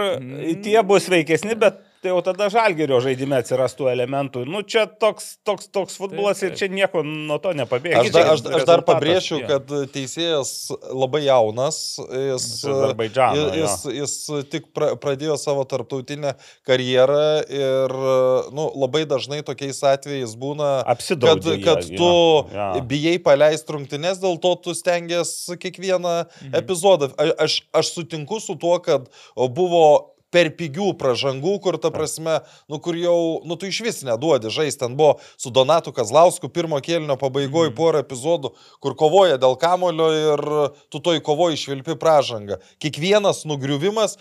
tie 0.64 0.78
bus 0.88 1.08
sveikesni, 1.10 1.58
bet 1.60 1.82
tai 2.02 2.12
jau 2.12 2.22
tada 2.26 2.48
žalgerio 2.54 3.00
žaidime 3.04 3.38
atsirastų 3.42 3.90
elementų. 3.92 4.44
Nu, 4.50 4.62
čia 4.64 4.86
toks, 4.88 5.38
toks, 5.48 5.68
toks 5.74 5.98
futbolas 6.00 6.40
Taip, 6.42 6.54
ir 6.54 6.60
čia 6.60 6.70
nieko 6.72 7.04
nuo 7.06 7.38
to 7.44 7.54
nepabėga. 7.58 8.02
Aš, 8.04 8.12
da, 8.16 8.24
aš, 8.34 8.44
aš 8.60 8.66
dar 8.70 8.84
pabrėšiu, 8.88 9.40
jo. 9.42 9.48
kad 9.50 9.74
teisėjas 9.96 10.52
labai 10.94 11.24
jaunas, 11.26 11.80
jis, 12.12 12.48
jis, 12.68 13.56
jis, 13.58 13.78
jis 13.98 14.16
tik 14.54 14.70
pra, 14.76 14.92
pradėjo 15.02 15.38
savo 15.42 15.66
tarptautinę 15.70 16.36
karjerą 16.68 17.24
ir 17.50 17.96
nu, 18.56 18.68
labai 18.84 19.06
dažnai 19.10 19.42
tokiais 19.48 19.82
atvejais 19.88 20.36
būna, 20.40 20.72
kad, 20.84 20.94
Apsidraudė 20.98 21.58
jie, 21.58 21.64
kad 21.66 21.84
jo, 21.88 21.98
tu 21.98 22.58
jo. 22.58 22.70
bijai 22.90 23.18
paleisti 23.24 23.76
rungtynes, 23.76 24.22
dėl 24.24 24.38
to 24.44 24.56
tu 24.66 24.76
stengiasi 24.78 25.58
kiekvieną 25.62 26.18
Mhm. 26.28 26.54
epizodą. 26.56 27.10
Aš, 27.40 27.62
aš 27.74 27.94
sutinku 27.94 28.40
su 28.40 28.56
tuo, 28.56 28.80
kad 28.80 29.10
buvo 29.36 30.14
per 30.32 30.50
pigių 30.52 30.92
pražangų, 31.00 31.54
kur 31.64 31.78
ta 31.80 31.90
prasme, 31.94 32.42
nu 32.70 32.80
kur 32.84 32.96
jau, 33.00 33.42
nu 33.48 33.56
tu 33.56 33.66
iš 33.70 33.80
vis 33.86 34.02
neduodi 34.04 34.50
žaisti. 34.52 34.80
Ten 34.84 34.96
buvo 35.00 35.20
su 35.40 35.50
Donatu 35.50 35.94
Kazlausku 35.96 36.50
pirmo 36.50 36.78
kėlinio 36.84 37.16
pabaigoje 37.18 37.70
Mhm. 37.72 37.76
porą 37.78 38.02
epizodų, 38.04 38.52
kur 38.82 38.94
kovoja 38.96 39.38
dėl 39.38 39.58
kamulio 39.58 40.10
ir 40.12 40.44
tu 40.92 41.00
toj 41.00 41.22
kovoji 41.24 41.56
išvilpi 41.56 41.96
pražangą. 41.96 42.58
Kiekvienas 42.80 43.46
nugriuvimas, 43.46 44.18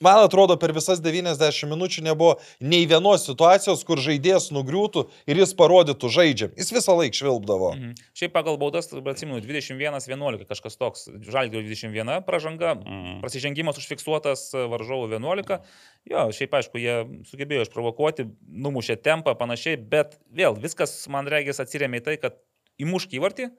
man 0.00 0.18
atrodo, 0.24 0.56
per 0.60 0.72
visas 0.72 1.00
90 1.00 1.66
minučių 1.66 2.02
nebuvo 2.02 2.36
nei 2.60 2.86
vienos 2.86 3.24
situacijos, 3.26 3.84
kur 3.84 3.96
žaidėjas 3.96 4.50
nugriūtų 4.52 5.06
ir 5.26 5.36
jis 5.36 5.54
parodytų 5.54 6.08
žaidžiam. 6.12 6.52
Jis 6.56 6.72
visą 6.72 6.92
laiką 6.98 7.14
švilpdavo. 7.22 7.72
Mhm. 7.74 7.94
Šiaip 8.14 8.32
pagal 8.32 8.58
baudas, 8.58 8.92
atsimenu, 8.92 9.40
21-11 9.40 10.44
kažkas 10.48 10.76
toks, 10.76 11.08
žalgių 11.24 11.64
21 11.64 12.20
pražanga, 12.26 12.74
Mhm. 12.76 13.20
prasižengimas 13.22 13.78
užfiksuotas 13.78 14.52
varžovų 14.52 15.08
11. 15.08 15.37
Jo, 16.08 16.26
šiaip 16.32 16.54
aišku, 16.56 16.80
jie 16.80 16.98
sugebėjo 17.28 17.66
išprovokuoti, 17.66 18.24
numušė 18.48 18.96
tempą 19.04 19.34
panašiai, 19.36 19.76
bet 19.76 20.16
vėl 20.32 20.56
viskas, 20.56 20.94
man 21.12 21.26
regis, 21.28 21.60
atsiriamė 21.60 22.00
į 22.00 22.04
tai, 22.06 22.16
kad 22.22 22.38
įmušk 22.80 23.18
įvartį. 23.18 23.50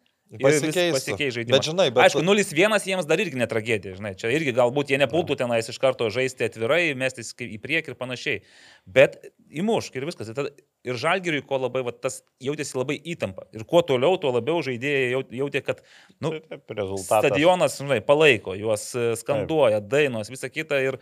Pasikeis 0.93 1.33
žaidimas. 1.33 1.57
Bet 1.57 1.65
žinai, 1.65 1.87
bet- 1.89 2.03
Aišku, 2.05 2.21
0-1 2.21 2.83
jiems 2.85 3.07
dar 3.09 3.17
irgi 3.17 3.39
netragedija, 3.41 3.95
žinai, 3.97 4.11
čia 4.15 4.29
irgi 4.29 4.53
galbūt 4.53 4.91
jie 4.93 4.99
nepultų 5.01 5.33
tenais 5.39 5.65
iš 5.71 5.79
karto 5.81 6.05
žaisti 6.13 6.45
atvirai, 6.45 6.93
mestis 6.93 7.33
į 7.33 7.57
priekį 7.63 7.89
ir 7.89 7.97
panašiai. 7.97 8.41
Bet 8.85 9.17
įmušk 9.49 9.97
ir 9.97 10.05
viskas. 10.05 10.29
Ir, 10.29 10.37
tada, 10.37 10.51
ir 10.85 10.93
žalgiriui, 11.01 11.41
ko 11.49 11.57
labai, 11.57 11.81
va, 11.83 11.91
tas 11.91 12.21
jautėsi 12.45 12.77
labai 12.77 12.99
įtampa. 13.01 13.47
Ir 13.57 13.65
kuo 13.65 13.81
toliau, 13.81 14.19
tuo 14.21 14.29
labiau 14.37 14.61
žaidėjai 14.61 15.09
jaut- 15.15 15.33
jautė, 15.33 15.63
kad 15.65 15.81
nu, 16.21 16.29
Taip, 16.37 16.45
taip, 16.53 16.75
rezultatas. 16.77 17.25
stadionas, 17.25 17.79
žinai, 17.81 17.99
palaiko, 18.05 18.53
juos 18.53 18.85
e, 18.93 19.15
skanduoja, 19.17 19.81
dainos, 19.81 20.29
visa 20.29 20.45
kita 20.53 20.77
ir 20.85 20.99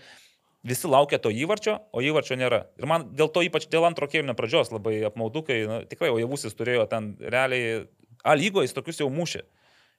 visi 0.65 0.89
laukia 0.89 1.19
to 1.21 1.29
įvarčio, 1.33 1.77
o 1.93 2.01
įvarčio 2.01 2.37
nėra. 2.39 2.63
Ir 2.79 2.89
man 2.89 3.09
dėl 3.17 3.29
to 3.33 3.43
ypač 3.45 3.67
dėl 3.71 3.85
antro 3.87 4.07
kėlinio 4.09 4.35
pradžios 4.37 4.71
labai 4.73 4.99
apmaudu, 5.09 5.43
kai 5.47 5.61
nu, 5.69 5.83
tikrai, 5.89 6.09
o 6.13 6.19
javusis 6.21 6.57
turėjo 6.57 6.87
ten 6.91 7.15
realiai, 7.21 7.85
A 8.25 8.33
lygo 8.35 8.63
jis 8.65 8.73
tokius 8.75 8.97
jau 8.99 9.07
mušė. 9.13 9.43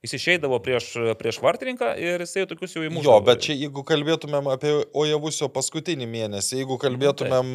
Jis 0.05 0.13
išeidavo 0.15 0.59
prieš, 0.63 0.93
prieš 1.19 1.41
vartininką 1.43 1.89
ir 1.99 2.23
jisai 2.23 2.45
tokius 2.51 2.77
jau 2.77 2.85
įmušė. 2.87 3.07
Jo, 3.09 3.17
bet 3.25 3.41
čia 3.43 3.57
jeigu 3.59 3.83
kalbėtumėm 3.87 4.47
apie 4.53 4.71
Ojavusio 4.95 5.49
paskutinį 5.51 6.07
mėnesį, 6.07 6.61
jeigu 6.61 6.77
kalbėtumėm 6.79 7.49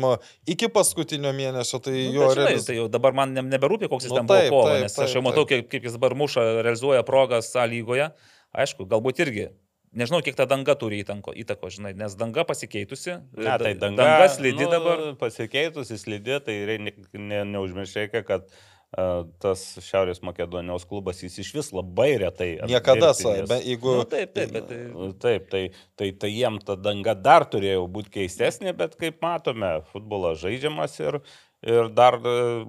iki 0.52 0.68
paskutinio 0.74 1.32
mėnesio, 1.36 1.80
tai 1.84 1.94
Nu, 1.94 2.18
jo 2.18 2.28
bet, 2.28 2.36
žinai, 2.36 2.48
realis... 2.50 2.66
tai 2.68 2.76
jau 2.80 2.89
dabar 2.92 3.16
man 3.16 3.32
ne- 3.38 3.46
neberūpi, 3.48 3.88
koks 3.92 4.10
jis 4.10 4.16
Nu, 4.16 4.20
ten 4.20 4.28
buvo 4.32 4.39
taip, 4.42 4.52
kovo, 4.52 4.66
taip, 4.72 4.84
nes 4.84 4.98
taip, 4.98 5.06
aš 5.06 5.16
jau 5.16 5.24
matau, 5.24 5.46
kaip, 5.48 5.70
kaip 5.72 5.88
jis 5.88 5.96
dabar 5.96 6.18
muša, 6.20 6.44
realizuoja 6.68 7.06
progas 7.08 7.54
A 7.56 7.63
lygoje. 7.70 8.10
Aišku, 8.52 8.89
galbūt 8.92 9.24
irgi. 9.24 9.48
Nežinau, 9.93 10.23
kiek 10.25 10.34
ta 10.34 10.47
danga 10.49 10.73
turi 10.79 11.03
įtanko, 11.03 11.36
įtako, 11.38 11.69
žinai, 11.69 11.91
nes 11.97 12.15
danga 12.17 12.41
pasikeitusi. 12.49 13.19
Ne, 13.38 13.56
tai 13.62 13.73
danga, 13.77 13.99
danga 14.01 14.29
slidi 14.34 14.65
nu, 14.65 14.69
dabar. 14.71 15.03
Pasikeitusi 15.21 15.97
slidi, 16.01 16.39
tai 16.45 16.56
rei- 16.65 16.79
ne, 16.82 16.93
ne, 17.13 17.41
neužmirškite, 17.51 18.23
kad 18.25 18.47
uh, 18.49 19.21
tas 19.43 19.62
Šiaurės 19.86 20.23
Makedonijos 20.25 20.88
klubas 20.89 21.21
jis 21.21 21.38
iš 21.45 21.51
vis 21.60 21.69
labai 21.77 22.10
retai. 22.25 22.49
Niekada, 22.69 23.12
nes- 23.13 23.45
be- 23.51 23.62
jeigu... 23.69 23.93
Nu, 24.01 24.08
taip, 24.10 24.34
taip, 24.34 24.56
bet 24.58 24.67
tai... 24.71 24.82
Taip, 25.27 25.47
tai, 25.53 25.63
tai, 26.01 26.10
tai 26.25 26.34
jiem 26.34 26.58
ta 26.65 26.73
danga 26.89 27.13
dar 27.13 27.45
turėjo 27.53 27.86
būti 27.93 28.15
keistesnė, 28.17 28.73
bet 28.82 28.97
kaip 28.97 29.21
matome, 29.21 29.75
futbolas 29.93 30.41
žaidžiamas 30.41 30.97
ir, 31.06 31.21
ir 31.69 31.93
dar, 31.93 32.17
e, 32.17 32.65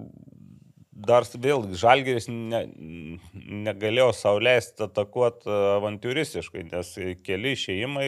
dar 0.95 1.27
vėl 1.35 1.67
žalgeris 1.75 2.29
ne, 2.31 2.65
negalėjo 3.67 4.13
sauliaisti 4.15 4.87
atakuoti 4.87 5.51
avantūristiškai, 5.51 6.69
nes 6.71 6.93
keli 7.27 7.55
išėjimai, 7.57 8.07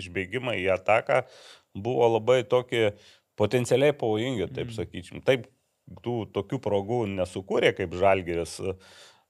išbėgimai 0.00 0.58
į 0.64 0.66
ataką 0.78 1.22
buvo 1.78 2.08
labai 2.16 2.42
tokie 2.48 2.90
potencialiai 3.38 3.94
pavojingi, 3.94 4.48
taip 4.54 4.74
sakyčiau. 4.74 5.22
Taip, 5.26 5.46
tų 6.04 6.16
tokių 6.34 6.58
progų 6.64 7.04
nesukūrė 7.14 7.72
kaip 7.76 7.94
žalgeris 7.96 8.58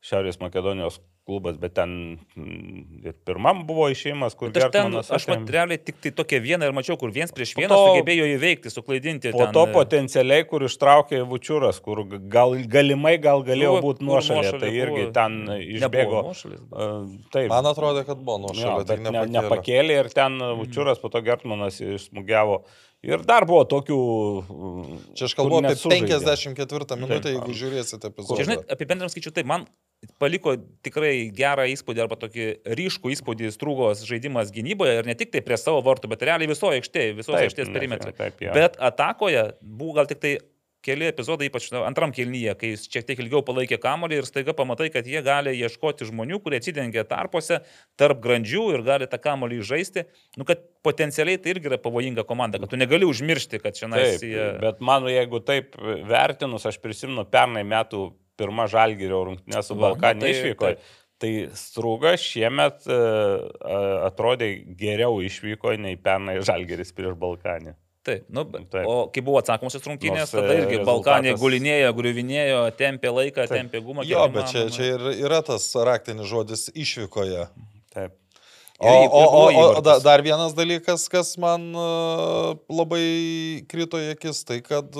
Šiaurės 0.04 0.40
Makedonijos 0.40 1.00
klubas, 1.28 1.58
bet 1.60 1.74
ten 1.76 1.90
mm, 2.16 3.04
ir 3.04 3.14
pirmam 3.28 3.60
buvo 3.68 3.90
išėjimas, 3.92 4.32
kur 4.38 4.48
Bet 4.48 4.64
aš 4.66 4.72
ten, 4.72 4.96
aš 4.96 5.26
materialiai 5.28 5.76
tik 5.78 5.98
tai 6.00 6.12
tokią 6.16 6.40
vieną 6.40 6.70
ir 6.70 6.74
mačiau, 6.76 6.96
kur 7.00 7.12
viens 7.12 7.34
prieš 7.36 7.52
vieną 7.58 7.68
to- 7.76 7.82
sugebėjo 7.90 8.26
įveikti, 8.38 8.72
suklaidinti. 8.72 9.34
Po 9.36 9.44
ten, 9.44 9.52
to 9.58 9.66
e, 9.68 9.72
potencialiai, 9.76 10.46
kur 10.48 10.64
ištraukė 10.64 11.20
Vučiūras, 11.28 11.82
kur 11.84 12.00
gal, 12.32 12.56
galimai 12.72 13.14
gal 13.20 13.44
galėjo 13.44 13.74
Buvo, 13.76 13.84
būti 13.90 14.08
nuošalė, 14.08 14.40
nuošalė 14.40 14.62
tai 14.64 14.72
irgi 14.80 15.02
buvo. 15.04 15.12
ten 15.20 15.38
išbėgo. 15.68 16.24
nuošalės, 16.32 16.64
Uh, 16.68 17.06
Taip. 17.32 17.48
Man 17.52 17.66
atrodo, 17.68 18.00
kad 18.08 18.18
buvo 18.24 18.38
nuo 18.46 18.50
Jo, 18.56 18.60
šalia, 18.64 18.84
bet 18.84 18.90
tik 18.96 19.00
ne, 19.04 19.10
nepakėlė. 19.12 19.32
nepakėlė 19.36 19.96
ir 20.02 20.08
ten 20.16 20.38
Vučiūras, 20.62 21.00
po 21.04 21.12
to 21.12 21.20
Gertmanas 21.26 21.78
išsmugiavo. 21.84 22.62
Ir 23.06 23.20
dar 23.28 23.44
buvo 23.46 23.62
tokių... 23.68 23.98
Čia 25.18 25.28
aš 25.28 25.34
kalbu 25.38 25.60
apie 25.60 25.68
nesužaidė. 25.74 26.18
54 26.56 26.96
minutę, 26.98 27.32
jeigu 27.34 27.54
žiūrėsite 27.60 28.10
epizodą. 28.10 28.42
žinai, 28.46 28.56
apibendrinant 28.74 29.12
skaičiu, 29.14 29.32
tai 29.36 29.44
man 29.46 29.66
paliko 30.22 30.54
tikrai 30.86 31.30
gerą 31.34 31.66
įspūdį 31.72 32.04
arba 32.04 32.18
tokį 32.20 32.46
ryškų 32.78 33.14
įspūdį 33.16 33.50
strūgos 33.54 34.04
žaidimas 34.06 34.52
gynyboje 34.54 35.00
ir 35.00 35.08
ne 35.08 35.16
tik 35.18 35.32
tai 35.34 35.42
prie 35.46 35.58
savo 35.58 35.80
vartų, 35.86 36.12
bet 36.12 36.22
realiai 36.28 36.50
visoje 36.50 36.82
aikštėje, 36.82 37.16
visoje 37.18 37.48
aikštės 37.48 37.72
perimetre. 37.74 38.14
jo. 38.14 38.54
Bet 38.54 38.78
atakoje 38.78 39.50
buvo 39.60 39.98
gal 39.98 40.10
tik 40.10 40.22
tai 40.22 40.38
keli 40.84 41.08
epizodai, 41.10 41.48
ypač 41.50 41.66
antram 41.82 42.12
kelnyje, 42.14 42.54
kai 42.60 42.70
jis 42.72 42.84
šiek 42.86 43.08
tiek 43.08 43.22
ilgiau 43.24 43.42
palaikė 43.46 43.80
kamolį 43.82 44.20
ir 44.20 44.28
staiga 44.28 44.54
pamatai, 44.56 44.86
kad 44.94 45.08
jie 45.10 45.20
gali 45.26 45.56
ieškoti 45.58 46.06
žmonių, 46.08 46.38
kurie 46.44 46.60
atsidengia 46.62 47.02
tarpuose, 47.08 47.60
tarp 47.98 48.22
grandžių 48.24 48.68
ir 48.76 48.84
gali 48.86 49.08
tą 49.10 49.18
kamolį 49.22 49.58
žaisti. 49.66 50.06
Nu, 50.38 50.46
kad 50.48 50.62
potencialiai 50.86 51.40
tai 51.42 51.56
irgi 51.56 51.72
yra 51.72 51.80
pavojinga 51.82 52.22
komanda, 52.28 52.62
kad 52.62 52.70
tu 52.70 52.78
negali 52.78 53.08
užmiršti, 53.08 53.58
kad 53.64 53.74
čia 53.78 53.90
Taip, 53.90 54.22
jie... 54.22 54.46
bet 54.62 54.78
man, 54.84 55.10
jeigu 55.10 55.42
taip 55.42 55.74
vertinus, 56.06 56.68
aš 56.70 56.78
prisimenu 56.84 57.26
pernai 57.28 57.66
metų 57.66 58.12
pirmą 58.38 58.68
žalgyrio 58.70 59.24
rungtynę 59.32 59.62
su 59.66 59.76
Balkanė 59.78 60.20
nu, 60.22 60.26
tai- 60.26 60.32
išvyko. 60.36 60.72
Tai 61.18 61.30
Strūga 61.58 62.12
šiemet 62.14 62.84
e, 62.86 62.96
atrodė 64.06 64.52
geriau 64.78 65.16
išvyko 65.26 65.72
nei 65.82 65.96
pernai 65.98 66.36
žalgeris 66.46 66.92
prieš 66.94 67.16
Balkanį. 67.18 67.72
Taip, 68.06 68.28
nu, 68.32 68.44
Taip. 68.46 68.86
o 68.86 69.08
kai 69.12 69.20
buvo 69.26 69.40
atsakomosios 69.42 69.82
rungtynės, 69.84 70.30
Nors, 70.30 70.36
tada 70.36 70.54
e, 70.54 70.60
irgi 70.62 70.76
rezultatas- 70.78 70.86
Balkanė 70.86 71.32
gulinėjo, 71.42 71.88
griuvinėjo, 71.98 72.60
tempė 72.78 73.10
laiką, 73.16 73.48
Taip. 73.50 73.56
tempė 73.58 73.82
gumą. 73.84 74.06
Jo, 74.06 74.22
kiek 74.28 74.36
bet 74.38 74.52
čia, 74.52 74.62
čia 74.72 74.86
ir 74.94 75.08
yra 75.26 75.42
tas 75.44 75.66
raktinis 75.90 76.30
žodis 76.30 76.68
išvykoje. 76.70 77.48
Taip. 77.92 78.14
O, 78.78 78.86
o, 78.94 79.22
o, 79.26 79.42
o 79.74 79.80
da, 79.82 79.96
dar 79.98 80.22
vienas 80.22 80.54
dalykas, 80.54 81.08
kas 81.10 81.34
man 81.42 81.66
uh, 81.74 82.54
labai 82.70 83.02
krito 83.66 83.98
į 83.98 84.12
akis, 84.14 84.44
tai 84.46 84.60
kad 84.62 84.94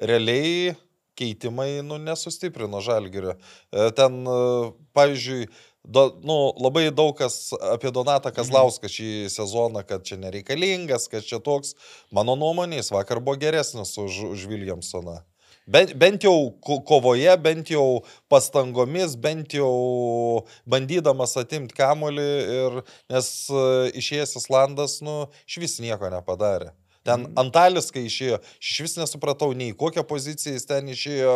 realiai 0.00 0.72
keitimai 1.18 1.82
nu, 1.86 1.98
nesustiprino 2.02 2.80
žalgerio. 2.84 3.36
E, 3.72 3.90
Ten, 3.96 4.20
uh, 4.26 4.72
pavyzdžiui, 4.96 5.48
do, 5.84 6.06
nu, 6.24 6.38
labai 6.64 6.88
daug 6.90 7.12
kas 7.18 7.52
apie 7.74 7.92
Donatą 7.94 8.32
Kazlauską 8.34 8.88
šį 8.90 9.10
sezoną, 9.32 9.84
kad 9.86 10.06
čia 10.06 10.18
nereikalingas, 10.20 11.08
kad 11.12 11.26
čia 11.26 11.40
toks, 11.44 11.74
mano 12.14 12.36
nuomonė, 12.40 12.80
jis 12.80 12.92
vakar 12.94 13.20
buvo 13.20 13.38
geresnis 13.40 13.94
už, 14.00 14.24
už 14.32 14.48
Williamsoną. 14.50 15.20
Bent, 15.64 15.94
bent 15.96 16.24
jau 16.24 16.52
ko- 16.60 16.82
kovoje, 16.84 17.32
bent 17.40 17.70
jau 17.72 18.02
pastangomis, 18.28 19.14
bent 19.16 19.54
jau 19.56 20.44
bandydamas 20.68 21.38
atimti 21.40 21.72
kamolį, 21.78 22.30
ir, 22.56 22.80
nes 23.08 23.28
e, 23.48 23.62
išėjęs 23.96 24.36
Islandas, 24.42 24.98
nu, 25.04 25.22
iš 25.48 25.62
vis 25.62 25.78
nieko 25.80 26.12
nepadarė. 26.12 26.74
Ten 27.04 27.26
Antalis, 27.40 27.90
kai 27.92 28.06
išėjo, 28.08 28.38
iš 28.64 28.76
vis 28.86 28.94
nesupratau 28.96 29.50
nei 29.56 29.74
kokią 29.76 30.06
poziciją 30.08 30.54
jis 30.56 30.68
ten 30.68 30.88
išėjo, 30.88 31.34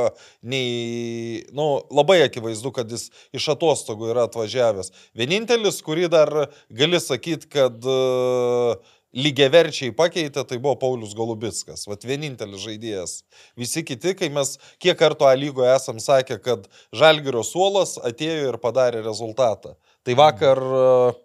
nei, 0.49 1.43
nu, 1.53 1.67
labai 1.93 2.23
akivaizdu, 2.25 2.73
kad 2.73 2.89
jis 2.93 3.11
iš 3.37 3.51
atostogų 3.53 4.09
yra 4.15 4.25
atvažiavęs. 4.31 4.89
Vienintelis, 5.19 5.83
kurį 5.85 6.09
dar 6.15 6.33
gali 6.73 7.01
sakyti, 7.05 7.51
kad 7.53 7.85
uh, 7.85 8.81
lygiaverčiai 9.17 9.93
pakeitė, 9.97 10.45
tai 10.49 10.57
buvo 10.57 10.77
Paulius 10.81 11.15
Golubitskas. 11.17 11.87
Vat 11.89 12.05
vienintelis 12.09 12.65
žaidėjas. 12.65 13.15
Visi 13.59 13.85
kiti, 13.85 14.15
kai 14.17 14.29
mes 14.33 14.57
kiek 14.83 14.99
kartų 14.99 15.29
A 15.29 15.35
lygoje 15.37 15.73
esam 15.75 16.01
sakę, 16.03 16.41
kad 16.45 16.69
Žalgirio 16.97 17.45
suolas 17.45 17.97
atėjo 18.01 18.53
ir 18.53 18.61
padarė 18.63 19.05
rezultatą. 19.05 19.77
Tai 20.05 20.17
vakar 20.17 20.61
uh, 20.65 21.19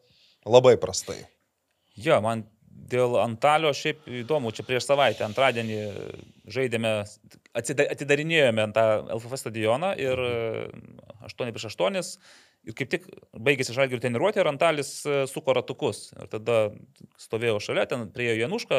labai 0.44 0.76
prastai. 0.82 1.22
Jo, 1.96 2.20
man 2.26 2.48
dėl 2.92 3.18
Antalio 3.22 3.72
šiaip 3.76 4.08
įdomu, 4.24 4.52
čia 4.56 4.66
prieš 4.68 4.88
savaitę, 4.90 5.24
antradienį 5.28 5.80
žaidėme, 6.52 6.94
atidarinėjome 7.56 8.68
tą 8.76 8.86
LFF 9.18 9.40
stadioną 9.42 9.94
ir 10.02 10.24
8 11.30 11.54
prieš 11.54 11.70
8 11.74 12.02
ir 12.64 12.76
kaip 12.80 12.90
tik 12.94 13.08
baigėsi 13.36 13.74
žalgių 13.76 13.98
treniruotė 14.00 14.40
ir 14.40 14.48
Antalis 14.48 14.90
e, 15.06 15.24
suko 15.28 15.52
ratukus. 15.58 16.14
Ir 16.16 16.30
tada 16.32 16.58
stovėjau 17.20 17.58
šalia, 17.64 17.84
ten 17.92 18.06
prie 18.16 18.30
Janušką, 18.40 18.78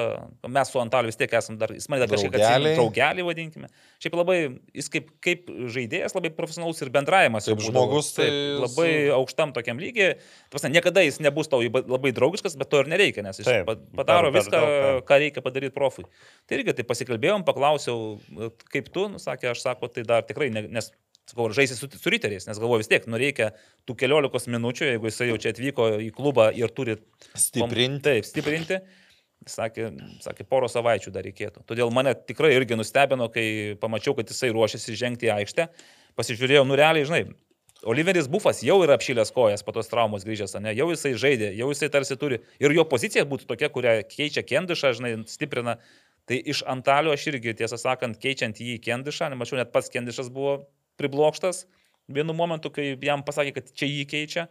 mes 0.49 0.71
su 0.73 0.81
Antaliu 0.81 1.11
vis 1.13 1.19
tiek 1.21 1.33
esame 1.37 1.59
dar, 1.61 1.73
jis 1.77 1.89
mane 1.93 2.01
dar 2.05 2.13
kažkiek 2.15 2.33
atsimena, 2.39 2.73
draugelį 2.79 3.27
vadinkime. 3.29 3.69
Šiaip 4.01 4.17
labai, 4.17 4.39
jis 4.77 4.89
kaip, 4.95 5.11
kaip 5.25 5.51
žaidėjas 5.77 6.17
labai 6.17 6.33
profesionalus 6.37 6.81
ir 6.85 6.93
bendravimas. 6.95 7.45
Kaip 7.51 7.61
žmogus, 7.67 8.13
tai 8.17 8.31
Taip, 8.31 8.63
labai 8.65 8.89
su- 8.95 9.13
aukštam 9.19 9.53
tokiam 9.57 9.81
lygiai. 9.83 10.17
Prasme, 10.53 10.73
niekada 10.73 11.05
jis 11.05 11.21
nebus 11.21 11.53
tau 11.53 11.61
labai 11.65 12.15
draugiškas, 12.17 12.57
bet 12.61 12.73
to 12.73 12.81
ir 12.85 12.91
nereikia, 12.95 13.23
nes 13.27 13.43
jis 13.43 13.51
Taip, 13.51 13.69
pa- 13.69 13.77
padaro 14.01 14.33
per- 14.33 14.41
per 14.41 14.41
viską, 14.41 14.59
daug, 14.65 14.75
taip. 14.89 15.09
ką 15.13 15.21
reikia 15.27 15.45
padaryti 15.45 15.77
profui. 15.77 16.09
Tai 16.49 16.57
irgi 16.59 16.75
tai 16.81 16.89
pasikalbėjom, 16.89 17.45
paklausiau, 17.45 18.17
kaip 18.73 18.89
tu, 18.97 19.09
nu, 19.13 19.21
sakė, 19.21 19.53
aš 19.53 19.61
sako, 19.69 19.93
tai 19.93 20.03
dar 20.09 20.25
tikrai, 20.25 20.49
ne, 20.53 20.65
nes, 20.73 20.91
sakau, 21.31 21.49
žaisi 21.57 21.77
su, 21.79 21.89
su 21.89 22.13
riteriais, 22.13 22.47
nes 22.49 22.61
galvoju 22.61 22.83
vis 22.83 22.91
tiek, 22.91 23.07
nu 23.11 23.21
reikia 23.21 23.53
tų 23.89 23.97
keliolikos 24.03 24.49
minučių, 24.53 24.91
jeigu 24.93 25.09
jisai 25.11 25.31
jau 25.31 25.39
čia 25.41 25.55
atvyko 25.55 25.89
į 26.05 26.11
klubą 26.17 26.51
ir 26.57 26.73
turi 26.75 26.99
Stiprinti. 27.33 28.05
Taip, 28.11 28.29
stiprinti. 28.29 28.81
Sakė, 29.49 29.91
sakė, 30.25 30.45
poro 30.49 30.71
savaičių 30.73 31.11
dar 31.13 31.27
reikėtų. 31.27 31.65
Todėl 31.69 31.91
mane 31.93 32.15
tikrai 32.17 32.55
irgi 32.55 32.79
nustebino, 32.79 33.27
kai 33.33 33.75
pamačiau, 33.81 34.15
kad 34.17 34.31
jisai 34.31 34.53
ruošiasi 34.55 34.97
žengti 34.97 35.29
į 35.29 35.35
aikštę. 35.35 35.67
Pasižiūrėjau, 36.17 36.63
nu 36.65 36.79
realiai, 36.79 37.05
žinai, 37.09 37.25
Oliveris 37.85 38.29
Bufas 38.31 38.63
jau 38.65 38.79
yra 38.85 38.97
apšylęs 38.97 39.33
kojas 39.35 39.65
po 39.67 39.75
tos 39.77 39.91
traumos 39.91 40.25
grįžęs, 40.25 40.57
ne? 40.65 40.73
jau 40.79 40.87
jisai 40.93 41.13
žaidė, 41.21 41.51
jau 41.59 41.69
jisai 41.73 41.91
tarsi 41.93 42.17
turi. 42.21 42.41
Ir 42.63 42.73
jo 42.73 42.87
pozicija 42.89 43.27
būtų 43.29 43.49
tokia, 43.51 43.69
kurią 43.75 43.99
keičia 44.09 44.45
Kendišą, 44.47 44.95
žinai, 45.01 45.13
stiprina. 45.29 45.77
Tai 46.25 46.39
iš 46.41 46.63
Antalio 46.71 47.13
aš 47.13 47.27
irgi, 47.35 47.53
tiesą 47.59 47.77
sakant, 47.77 48.17
keičiant 48.23 48.57
jį 48.57 48.79
į 48.79 48.83
Kendišą, 48.87 49.29
nemačiau, 49.35 49.59
net 49.61 49.75
pats 49.75 49.93
Kendišas 49.93 50.31
buvo 50.33 50.63
priblokštas 51.01 51.65
vienu 52.09 52.37
momentu, 52.37 52.71
kai 52.73 52.95
jam 53.01 53.25
pasakė, 53.25 53.55
kad 53.59 53.75
čia 53.77 53.89
jį 53.89 54.07
keičia. 54.11 54.49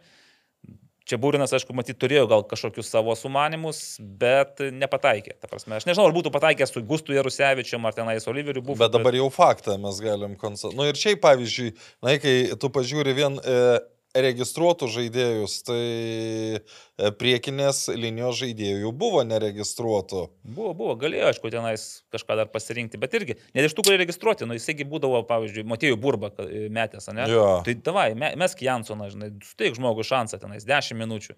Čia 1.04 1.18
Būrinas, 1.20 1.52
aišku, 1.52 1.74
matyt, 1.76 1.98
turėjo 2.00 2.24
gal 2.30 2.46
kažkokius 2.48 2.88
savo 2.88 3.12
sumanimus, 3.18 3.98
bet 4.00 4.62
nepataikė. 4.72 5.34
Ta 5.36 5.50
prasme, 5.50 5.76
aš 5.76 5.84
nežinau, 5.84 6.06
ar 6.08 6.14
būtų 6.16 6.32
pataikęs 6.32 6.72
su 6.72 6.80
Gustu 6.88 7.12
Jarusevičiu 7.12 7.76
ar 7.84 7.96
tenais 7.96 8.24
Oliveriu 8.30 8.62
buvo. 8.64 8.78
Bet 8.80 8.94
dabar 8.94 9.16
jau 9.18 9.28
faktą 9.28 9.76
mes 9.82 10.00
galim 10.00 10.38
konstatuoti. 10.40 10.78
Nu 10.80 10.88
ir 10.88 10.96
šiaip, 10.96 11.20
pavyzdžiui, 11.26 11.74
na, 12.00 12.16
kai 12.22 12.34
tu 12.56 12.72
pažiūri 12.72 13.12
vien 13.20 13.36
e, 13.36 13.58
registruotų 14.14 14.88
žaidėjus, 14.94 15.56
tai 15.66 15.80
e, 15.82 17.10
priekinės 17.18 17.88
linijos 17.98 18.38
žaidėjų 18.40 18.92
buvo 18.94 19.24
neregistruotų. 19.26 20.24
Buvo, 20.46 20.70
buvo, 20.78 20.94
galėjo, 21.00 21.32
aišku, 21.32 21.50
tenais 21.54 21.86
kažką 22.14 22.38
dar 22.38 22.50
pasirinkti, 22.52 23.00
bet 23.02 23.16
irgi, 23.18 23.38
net 23.56 23.68
iš 23.68 23.74
tų, 23.74 23.86
kurie 23.88 23.98
registruoti, 24.00 24.46
nu 24.48 24.56
jisaigi 24.58 24.86
būdavo, 24.88 25.24
pavyzdžiui, 25.28 25.66
Matėjų 25.74 25.98
Burba 26.00 26.30
metęs, 26.38 27.10
ne? 27.16 27.26
Jo. 27.30 27.48
Tai 27.66 27.76
davai, 27.86 28.08
me- 28.18 28.34
mesk 28.40 28.62
Jansoną, 28.62 29.10
žinai, 29.12 29.32
suteik 29.44 29.78
žmogui 29.78 30.06
šansą 30.06 30.40
tenais, 30.42 30.66
10 30.68 30.98
minučių. 31.02 31.34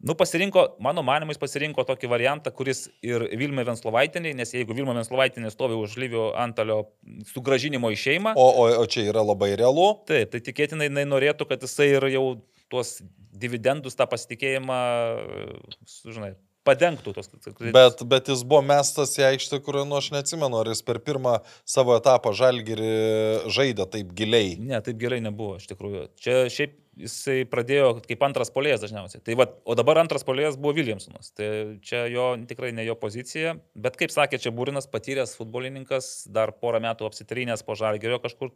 Nu, 0.00 0.14
pasirinko, 0.16 0.62
mano 0.80 1.02
manimais 1.04 1.36
pasirinko 1.40 1.84
tokį 1.84 2.08
variantą, 2.08 2.52
kuris 2.56 2.86
ir 3.04 3.26
Vilmė 3.36 3.66
Venslovaitinė, 3.68 4.32
nes 4.38 4.54
jeigu 4.54 4.72
Vilmė 4.76 4.94
Venslovaitinė 4.96 5.50
stovi 5.52 5.76
už 5.76 5.98
Lyvio 6.00 6.30
Antalio 6.40 6.86
sugražinimo 7.34 7.90
į 7.92 7.98
šeimą, 8.00 8.32
O, 8.40 8.46
o, 8.62 8.68
o 8.80 8.86
čia 8.88 9.04
yra 9.10 9.24
labai 9.26 9.52
realu. 9.60 9.90
Taip, 10.08 10.32
tai 10.32 10.40
tikėtinai 10.46 10.88
jinai 10.88 11.04
norėtų, 11.10 11.44
kad 11.50 11.66
jisai 11.66 11.90
ir 11.98 12.08
jau 12.14 12.24
tuos 12.72 13.00
dividendus, 13.40 13.98
tą 13.98 14.06
pasitikėjimą, 14.08 14.78
žinai, 16.08 16.32
padengtų 16.66 17.14
tos. 17.16 17.30
Bet, 17.60 18.02
bet 18.08 18.28
jis 18.32 18.44
buvo 18.46 18.60
mestas 18.64 19.14
į 19.20 19.26
aikštę, 19.30 19.60
kur, 19.64 19.82
nu, 19.84 19.98
aš 20.00 20.10
neatsimenu, 20.14 20.60
ar 20.60 20.70
jis 20.72 20.80
per 20.86 21.00
pirmą 21.04 21.38
savo 21.68 21.96
etapą 21.98 22.32
žalgirį 22.36 22.92
žaidė 23.52 23.88
taip 23.92 24.12
giliai. 24.16 24.56
Ne, 24.60 24.80
taip 24.84 25.00
gerai 25.00 25.20
nebuvo, 25.24 25.58
iš 25.60 25.68
tikrųjų. 25.72 26.08
Čia 26.20 26.44
šiaip 26.52 26.79
jisai 26.98 27.44
pradėjo 27.48 27.92
kaip 28.04 28.22
antras 28.26 28.50
polėjas 28.54 28.82
dažniausiai. 28.84 29.22
Tai 29.24 29.36
va, 29.38 29.46
o 29.64 29.76
dabar 29.78 30.00
antras 30.02 30.24
polėjas 30.26 30.58
buvo 30.60 30.74
Williamsonas. 30.78 31.32
Tai 31.36 31.48
čia 31.86 32.04
jo 32.10 32.32
tikrai 32.50 32.72
ne 32.76 32.84
jo 32.86 32.96
pozicija. 32.98 33.56
Bet 33.74 33.98
kaip 34.00 34.14
sakė, 34.14 34.40
čia 34.42 34.52
Būrinas 34.54 34.90
patyręs 34.90 35.36
futbolininkas, 35.38 36.28
dar 36.32 36.54
porą 36.56 36.82
metų 36.84 37.08
apsitrynęs 37.08 37.64
po 37.66 37.78
žalgerio 37.78 38.20
kažkur. 38.22 38.54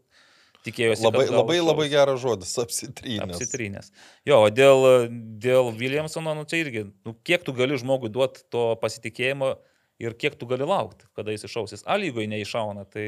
Tikėjosi. 0.65 1.05
Labai, 1.05 1.27
labai, 1.29 1.59
šaus. 1.59 1.69
labai 1.69 1.87
geras 1.93 2.21
žodis- 2.23 2.55
apsitrynęs. 2.63 3.37
Apsitrynęs. 3.37 3.91
Jo, 4.25 4.41
o 4.47 4.49
dėl, 4.49 5.11
dėl 5.37 5.69
Williamsono, 5.77 6.33
nu 6.39 6.47
čia 6.49 6.63
irgi, 6.65 6.87
nu, 7.05 7.13
kiek 7.21 7.45
tu 7.45 7.53
gali 7.53 7.77
žmogui 7.77 8.09
duoti 8.09 8.47
to 8.49 8.73
pasitikėjimo, 8.81 9.59
ir 10.03 10.15
kiek 10.19 10.35
tu 10.39 10.47
gali 10.47 10.67
laukti, 10.67 11.07
kada 11.17 11.31
jis 11.35 11.45
iššausis. 11.47 11.85
A 11.87 11.97
lygoje 12.01 12.27
neiššauna, 12.33 12.85
tai 12.91 13.07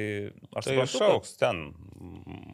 aš 0.54 0.64
Tai 0.64 0.72
suprantu, 0.72 0.92
kad- 0.92 1.00
išauks 1.00 1.36
ten. 1.40 1.56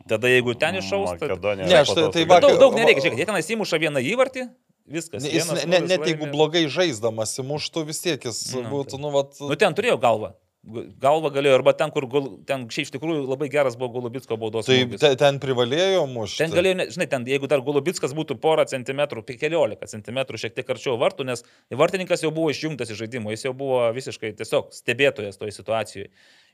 Tada 0.09 0.29
jeigu 0.29 0.55
ten 0.59 0.79
iššaus, 0.81 1.19
tai... 1.19 1.29
Makedonija. 1.29 1.67
Ne, 1.69 1.81
aš 1.83 1.95
tai- 1.95 2.11
tai 2.13 2.25
vakar- 2.25 2.41
daug, 2.49 2.59
daug 2.61 2.75
nereikia, 2.79 3.05
žiūrėk, 3.05 3.19
jie 3.23 3.27
tenais 3.29 3.51
įmuša 3.53 3.81
vieną 3.83 4.01
įvartį, 4.13 4.47
viskas. 4.89 5.23
Jis, 5.25 5.47
vienas 5.47 5.65
ne, 5.67 5.79
ne, 5.81 5.87
net 5.93 6.07
jeigu 6.09 6.31
blogai 6.33 6.65
žaisdamas 6.69 7.37
įmuštų, 7.43 7.85
vis 7.87 8.01
tiek 8.03 8.25
jis 8.25 8.41
Nu, 8.57 8.65
būtų, 8.73 8.97
tai- 8.97 9.03
nu, 9.05 9.11
vat, 9.15 9.37
Nu, 9.41 9.55
ten 9.57 9.75
turėjo 9.75 9.99
galvą. 10.01 10.33
Galva 10.63 11.33
galėjo, 11.35 11.57
arba 11.59 11.73
ten, 11.75 11.91
kur, 11.91 12.05
ten 12.47 12.69
šiaip 12.71 12.87
iš 12.87 12.93
tikrųjų 12.95 13.25
labai 13.27 13.49
geras 13.51 13.75
buvo 13.75 13.97
Golubitsko 13.97 14.37
baudos. 14.39 14.69
tai 14.69 14.77
smūgis. 14.85 15.01
te, 15.03 15.09
ten 15.19 15.41
privalėjo 15.43 16.05
mušti. 16.07 16.39
Ten 16.39 16.55
galėjo, 16.55 16.87
žinai, 16.95 17.09
ten, 17.11 17.27
jeigu 17.27 17.51
dar 17.51 17.65
Golubitskas 17.67 18.15
būtų 18.15 18.37
porą 18.39 18.63
centimetrų, 18.71 19.25
pe- 19.27 19.35
keliolika 19.41 19.91
centimetrų 19.91 20.39
šiek 20.39 20.55
tiek 20.55 20.71
arčiau 20.71 20.95
vartų, 21.03 21.27
nes 21.27 21.43
vartininkas 21.75 22.23
jau 22.23 22.31
buvo 22.31 22.53
išjungtas 22.55 22.95
iš 22.95 23.03
žaidimo, 23.03 23.35
jis 23.35 23.43
jau 23.49 23.55
buvo 23.59 23.81
visiškai 23.97 24.37
tiesiog 24.39 24.71
stebėtojas 24.79 25.43
toje 25.43 25.57
situacijoje. 25.59 26.13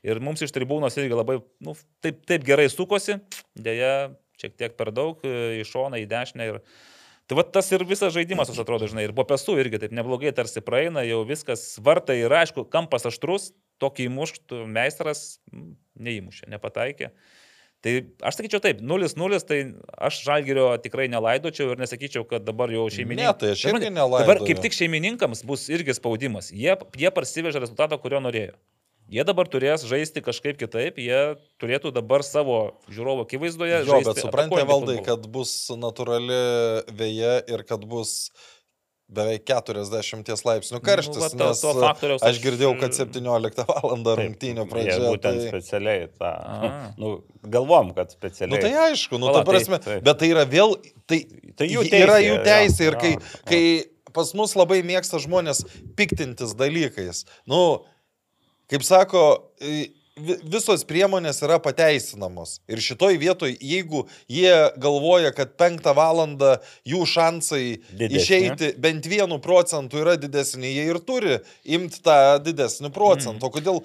Ir 0.09 0.23
mums 0.25 0.41
iš 0.41 0.57
tribūnos 0.57 0.97
irgi 0.97 1.13
labai, 1.13 1.37
nu, 1.61 1.77
taip, 2.01 2.25
taip 2.25 2.49
gerai 2.49 2.65
sukosi, 2.73 3.19
dėja, 3.61 4.09
šiek 4.41 4.57
tiek 4.57 4.77
per 4.79 4.89
daug, 4.89 5.21
e, 5.21 5.59
į 5.61 5.69
šoną, 5.69 6.01
į 6.01 6.09
dešinę. 6.09 6.49
Ir... 6.49 6.61
Tai 7.29 7.37
va 7.37 7.45
tas 7.45 7.69
ir 7.69 7.85
visas 7.85 8.17
žaidimas, 8.17 8.49
aš 8.49 8.63
atrodo, 8.65 8.89
žinai, 8.89 9.05
ir 9.05 9.13
po 9.13 9.21
pesų 9.29 9.59
irgi 9.61 9.85
taip 9.85 9.93
neblogai 9.93 10.33
tarsi 10.33 10.65
praeina, 10.65 11.05
jau 11.05 11.21
viskas 11.29 11.75
vartai 11.77 12.23
yra, 12.23 12.41
aišku, 12.41 12.65
kampas 12.73 13.05
aštrus, 13.05 13.51
tokį 13.81 14.07
įmuštų 14.09 14.63
meistras 14.69 15.39
neįmušė, 15.99 16.49
nepataikė. 16.53 17.11
Tai 17.79 17.93
aš 18.27 18.35
sakyčiau 18.35 18.59
taip, 18.59 18.81
0-0, 18.83 19.37
tai 19.47 19.59
aš 20.03 20.17
žalgerio 20.25 20.65
tikrai 20.83 21.05
nelaidočiau 21.11 21.71
ir 21.71 21.79
nesakyčiau, 21.79 22.25
kad 22.27 22.43
dabar 22.43 22.71
jau 22.75 22.89
šeimininkai. 22.91 23.29
Ne, 23.29 23.37
tai 23.39 23.53
aš 23.55 23.61
irgi 23.69 23.85
Dabar 23.85 23.95
nelaidoju. 24.01 24.47
kaip 24.49 24.59
tik 24.65 24.75
šeimininkams 24.75 25.45
bus 25.47 25.63
irgi 25.71 25.95
spaudimas. 25.95 26.51
Jie, 26.51 26.75
jie 26.99 27.11
parsivežė 27.15 27.63
rezultatą, 27.63 27.95
kurio 28.03 28.19
norėjo. 28.25 28.57
Jie 29.09 29.23
dabar 29.25 29.47
turės 29.49 29.81
žaisti 29.89 30.21
kažkaip 30.21 30.59
kitaip, 30.59 30.99
jie 31.01 31.21
turėtų 31.57 31.89
dabar 31.95 32.21
savo 32.21 32.75
žiūrovo 32.93 33.23
akivaizdoje. 33.25 33.79
Jo, 33.87 34.03
bet 34.05 34.19
suprantate, 34.21 34.67
valdai, 34.69 34.99
futbolą. 34.99 35.05
kad 35.07 35.25
bus 35.33 35.53
natūrali 35.73 36.37
vėja 36.99 37.39
ir 37.49 37.63
kad 37.65 37.87
bus 37.89 38.29
beveik 39.09 39.43
40 39.49 40.43
laipsnių 40.45 40.79
karštis. 40.85 41.17
Nu, 41.17 41.21
va, 41.23 41.29
Nu, 41.33 41.37
to- 41.39 41.47
nes 41.49 41.61
to 41.63 41.73
faktoriaus 41.81 42.21
aš 42.23 42.35
aš- 42.35 42.41
girdėjau, 42.43 42.73
kad 42.79 42.93
17 42.93 43.63
val. 43.65 43.95
Rungtynio 44.19 44.65
Jie 44.65 44.69
pradžia. 44.71 44.97
būtent 45.01 45.39
Tai... 45.41 45.47
specialiai 45.49 46.07
tą. 46.19 46.31
Nu, 47.01 47.13
galvom, 47.43 47.93
kad 47.97 48.11
Nu 48.13 48.17
specialiai. 48.19 48.61
tai 48.61 48.71
aišku, 48.89 49.17
nu 49.19 49.31
Pala, 49.31 49.41
ta 49.43 49.51
prasme, 49.51 49.79
tai- 49.79 49.95
taip. 49.97 50.03
bet 50.05 50.19
tai 50.21 50.29
yra 50.33 50.45
vėl, 50.45 50.75
tai, 51.09 51.23
Tai 51.57 51.67
jų 51.67 51.83
ji- 51.87 51.93
yra 52.03 52.19
teisė, 52.19 52.27
jų 52.29 52.37
teisė 52.45 52.81
ir 52.89 52.93
jo, 52.93 52.99
kai, 52.99 53.11
jo. 53.13 53.45
kai 53.49 53.63
pas 54.13 54.33
mus 54.33 54.53
labai 54.57 54.81
mėgsta 54.85 55.19
žmonės 55.21 55.63
piktintis 55.97 56.53
dalykais, 56.57 57.25
nu, 57.49 57.83
kaip 58.69 58.85
sako, 58.85 59.25
visos 60.43 60.83
priemonės 60.87 61.41
yra 61.45 61.57
pateisinamos. 61.63 62.57
Ir 62.69 62.81
šitoj 62.83 63.17
vietoj, 63.21 63.53
jeigu 63.61 64.05
jie 64.31 64.53
galvoja, 64.81 65.31
kad 65.35 65.55
penktą 65.59 65.93
valandą 65.97 66.57
jų 66.87 67.01
šansai 67.09 67.63
Didesni. 67.91 68.19
išeiti 68.21 68.71
bent 68.81 69.07
vienu 69.09 69.39
procentu 69.43 70.01
yra 70.03 70.15
didesni, 70.19 70.71
jie 70.75 70.85
ir 70.91 70.99
turi 71.05 71.39
imti 71.65 72.01
tą 72.05 72.17
didesnį 72.45 72.91
procentą. 72.95 73.47
O 73.49 73.53
kodėl, 73.53 73.81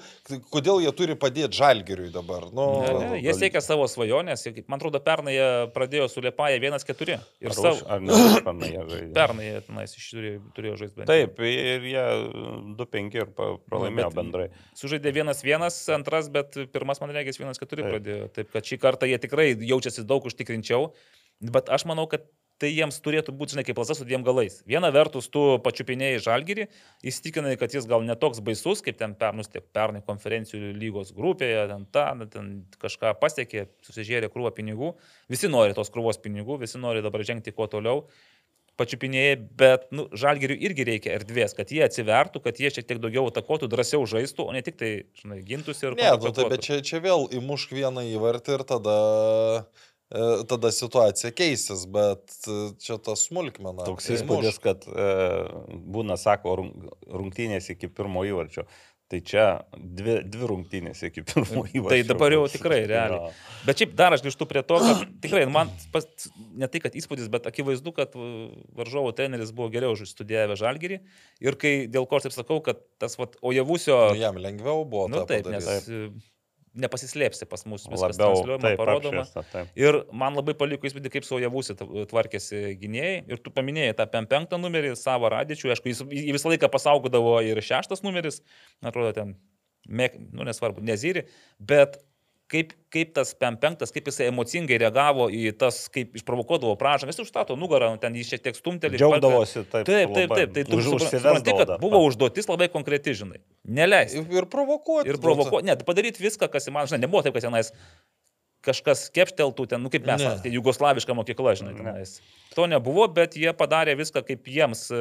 kodėl 0.53 0.83
jie 0.85 0.93
turi 0.97 1.17
padėti 1.17 1.59
žalgeriui 1.61 2.11
dabar? 2.15 2.49
Nu, 2.53 2.67
Ne, 2.85 2.93
ne, 2.99 3.21
jie 3.23 3.33
siekia 3.37 3.61
savo 3.65 3.87
svajonės. 3.89 4.45
Man 4.69 4.79
atrodo, 4.81 5.01
pernai 5.05 5.35
jie 5.37 5.49
pradėjo 5.75 6.09
su 6.11 6.21
Liepaja 6.25 6.59
1-4. 6.61 7.19
Ir 7.45 7.51
Ar, 7.51 7.55
savo... 7.57 7.81
ar 7.89 8.01
ne 8.03 8.13
užpernai 8.13 8.71
jie 8.73 8.83
žaidė? 8.91 9.13
Pernai 9.17 9.47
jie 9.47 9.61
tenais 9.69 9.95
iš- 9.97 10.11
turėjo, 10.15 10.41
turėjo 10.57 10.77
žaisti 10.83 10.99
bent. 11.01 11.09
Taip, 11.11 11.39
ir 11.45 11.87
jie 11.89 12.05
2-5 12.79 13.19
ir 13.21 13.31
pralaimėjo 13.37 14.11
bet- 14.11 14.19
bendrai. 14.19 14.47
Sužaidė 14.79 15.13
1-1, 15.15 15.69
antras, 15.95 16.24
bet 16.33 16.57
pirmas, 16.73 17.01
man 17.03 17.13
regis, 17.17 17.41
1-4 17.41 17.59
Taip. 17.61 17.85
pradėjo. 17.89 18.31
Taip 18.37 18.55
kad 18.55 18.71
šį 18.71 18.81
kartą 18.83 19.11
jie 19.11 19.19
tikrai 19.23 19.51
jaučiasi 19.55 20.07
daug 20.09 20.25
užtikrinčiau. 20.29 20.93
Bet 21.55 21.69
aš 21.73 21.87
manau, 21.91 22.07
kad 22.11 22.25
tai 22.63 22.71
jiems 22.71 23.01
turėtų 23.03 23.35
būti, 23.35 23.55
žinai, 23.55 23.65
kaip 23.67 23.79
lasas 23.81 23.99
su 23.99 24.07
dviem 24.07 24.23
galais. 24.27 24.61
Viena 24.69 24.91
vertus, 24.95 25.27
tu 25.33 25.43
pačiupinėjai 25.65 26.21
žalgyrį, 26.23 26.67
įstikinai, 27.11 27.57
kad 27.61 27.75
jis 27.75 27.89
gal 27.91 28.05
netoks 28.07 28.41
baisus, 28.47 28.83
kaip 28.85 28.99
ten 29.01 29.17
pernus, 29.19 29.51
tiek 29.53 29.67
pernai 29.75 30.05
konferencijų 30.07 30.71
lygos 30.79 31.11
grupėje, 31.17 31.65
ten, 31.73 31.87
ta, 31.95 32.07
ten 32.31 32.53
kažką 32.83 33.17
pasiekė, 33.23 33.67
susižėrė 33.87 34.31
krūvą 34.33 34.55
pinigų. 34.57 34.95
Visi 35.33 35.51
nori 35.51 35.75
tos 35.77 35.91
krūvos 35.95 36.21
pinigų, 36.23 36.61
visi 36.63 36.81
nori 36.81 37.03
dabar 37.05 37.27
žengti 37.27 37.55
kuo 37.55 37.67
toliau. 37.71 38.07
Pačiupinėjai, 38.75 39.35
bet 39.55 39.85
nu, 39.95 40.09
žalgeriui 40.19 40.57
irgi 40.67 40.87
reikia 40.89 41.13
erdvės, 41.15 41.53
kad 41.55 41.71
jie 41.71 41.85
atsivertų, 41.87 42.41
kad 42.43 42.59
jie 42.59 42.73
šiek 42.75 42.89
tiek 42.89 42.99
daugiau 43.03 43.29
atakuotų, 43.31 43.69
drąsiau 43.71 44.03
žaistų, 44.11 44.49
o 44.51 44.55
ne 44.57 44.65
tik 44.67 44.81
tai, 44.81 44.89
žinai, 45.21 45.39
gintųsi 45.47 45.87
ir... 45.87 45.95
Ne, 46.01 46.09
nu, 46.19 46.33
tai, 46.35 46.49
bet 46.51 46.65
čia, 46.67 46.81
čia 46.83 46.99
vėl 47.05 47.29
įmušk 47.39 47.75
vieną 47.77 48.03
įvartį 48.17 48.57
ir 48.57 48.65
tada, 48.67 48.97
e, 50.11 50.25
tada 50.51 50.73
situacija 50.75 51.31
keisis, 51.39 51.87
bet 51.95 52.35
e, 52.51 52.59
čia 52.83 52.99
tas 52.99 53.29
smulkmena. 53.29 53.87
Toks 53.87 54.11
įspūdis, 54.17 54.59
kad 54.65 54.89
e, 54.91 55.07
būna, 55.95 56.19
sako, 56.19 56.59
rung- 56.65 56.91
rungtynės 57.15 57.71
iki 57.77 57.93
pirmo 57.95 58.27
įvarčio. 58.27 58.67
Tai 59.13 59.19
čia 59.21 59.45
dvi, 59.77 60.15
dvi 60.33 60.47
rungtynės 60.49 61.03
iki 61.05 61.23
pirmo 61.29 61.67
įvarčio. 61.69 61.91
Tai 61.93 61.99
dabar 62.09 62.33
jau 62.33 62.45
tikrai, 62.49 62.81
realiai. 62.89 63.35
Bet 63.69 63.83
šiaip 63.83 63.93
dar 63.99 64.17
aš 64.17 64.25
grįžtu 64.25 64.49
prie 64.49 64.63
to, 64.65 64.79
kad 64.81 65.03
tikrai 65.21 65.43
man 65.51 65.69
pas, 65.93 66.09
ne 66.57 66.69
tai, 66.73 66.81
kad 66.87 66.97
įspūdis, 66.97 67.29
bet 67.33 67.45
akivaizdu, 67.51 67.93
kad 67.97 68.17
uh, 68.17 68.49
varžovo 68.79 69.13
treneris 69.17 69.53
buvo 69.57 69.69
geriau 69.75 69.93
užstudijavę 69.93 70.57
žalgerį. 70.61 71.03
Ir 71.45 71.59
kai 71.61 71.75
dėl 71.93 72.09
ko 72.09 72.17
aš 72.17 72.31
taip 72.31 72.39
sakau, 72.39 72.63
kad 72.65 72.81
tas, 73.03 73.19
vat, 73.21 73.37
ojavusio... 73.45 73.99
Nu, 74.15 74.23
jam 74.25 74.41
lengviau 74.41 74.87
buvo. 74.89 75.11
Nu 75.13 75.27
taip, 75.29 75.45
padaryt. 75.45 75.69
nes 75.69 75.93
uh, 75.93 76.33
nepasislėpsi 76.75 77.47
pas 77.51 77.63
mus 77.71 77.85
viskas 77.87 78.17
Labiau 78.17 78.35
transliuojama, 78.35 78.63
taip, 78.65 78.79
parodoma. 78.81 79.23
apšviesta, 79.23 79.45
taip. 79.53 79.75
Ir 79.79 80.01
man 80.13 80.39
labai 80.39 80.57
paliko 80.59 80.89
įspūdį, 80.89 81.13
kaip 81.15 81.27
su 81.27 81.37
Ojavusi 81.39 81.77
tvarkėsi 82.11 82.63
gynėjai. 82.81 83.19
Ir 83.31 83.43
tu 83.45 83.53
paminėjai 83.55 83.97
tą 84.01 84.09
penktą 84.31 84.59
numerį, 84.61 84.95
savo 84.99 85.31
radičių. 85.33 85.71
Aišku, 85.75 85.93
jis 85.93 86.03
visą 86.35 86.53
laiką 86.53 86.71
pasaugodavo 86.73 87.37
ir 87.47 87.63
šeštas 87.63 88.03
numeris. 88.07 88.41
Atrodo, 88.83 89.15
ten, 89.17 89.37
mek, 89.87 90.19
nu 90.35 90.47
nesvarbu, 90.49 90.83
nezyri. 90.85 91.27
Bet 91.59 92.01
kaip, 92.51 92.73
kaip 92.93 93.13
tas 93.17 93.33
penktas, 93.39 93.93
kaip 93.95 94.09
jisai 94.11 94.29
emocingai 94.31 94.79
reagavo 94.81 95.27
į 95.33 95.53
tas, 95.59 95.85
kaip 95.93 96.15
išprovokuodavo 96.19 96.75
pražangą. 96.81 97.15
Jis 97.15 97.25
užstato 97.25 97.57
nugarą, 97.59 97.93
nu, 97.95 98.01
ten 98.03 98.17
jį 98.17 98.25
šiek 98.29 98.45
tiek 98.45 98.59
stumtelį. 98.59 99.01
Džiaugdavosi 99.01 99.63
taip. 99.63 99.89
Taip, 99.89 100.15
taip, 100.17 100.35
taip. 100.35 100.53
Tai 100.57 100.67
tu 100.69 100.81
supranti, 100.85 101.57
kad 101.61 101.77
buvo 101.83 102.03
užduotis 102.09 102.51
labai 102.51 102.69
konkreti, 102.73 103.17
žinai. 103.17 103.41
Neleisti. 103.65 104.23
Ir, 104.23 104.43
ir 104.43 104.51
provokuoti. 104.53 105.11
Ir 105.11 105.21
provokuoti, 105.23 105.71
net 105.71 105.87
padaryti 105.89 106.25
viską, 106.25 106.51
kas 106.53 106.69
įmanoma. 106.71 106.93
Žinai, 106.93 107.07
nebuvo 107.07 107.25
taip, 107.27 107.37
kad 107.37 107.49
tenais 107.49 107.73
kažkas 108.65 109.09
kepšteltų 109.13 109.67
ten, 109.75 109.83
nu 109.85 109.91
kaip 109.93 110.07
mes, 110.09 110.23
Ne. 110.23 110.37
tai 110.41 110.53
jugoslaviška 110.55 111.17
mokykla, 111.17 111.53
žinai, 111.61 111.75
Ne. 111.75 111.83
tenais. 111.83 112.21
To 112.57 112.65
nebuvo, 112.71 113.07
bet 113.13 113.37
jie 113.37 113.53
padarė 113.53 113.97
viską 113.99 114.25
kaip 114.25 114.49
jiems, 114.49 114.89
e, 114.89 115.01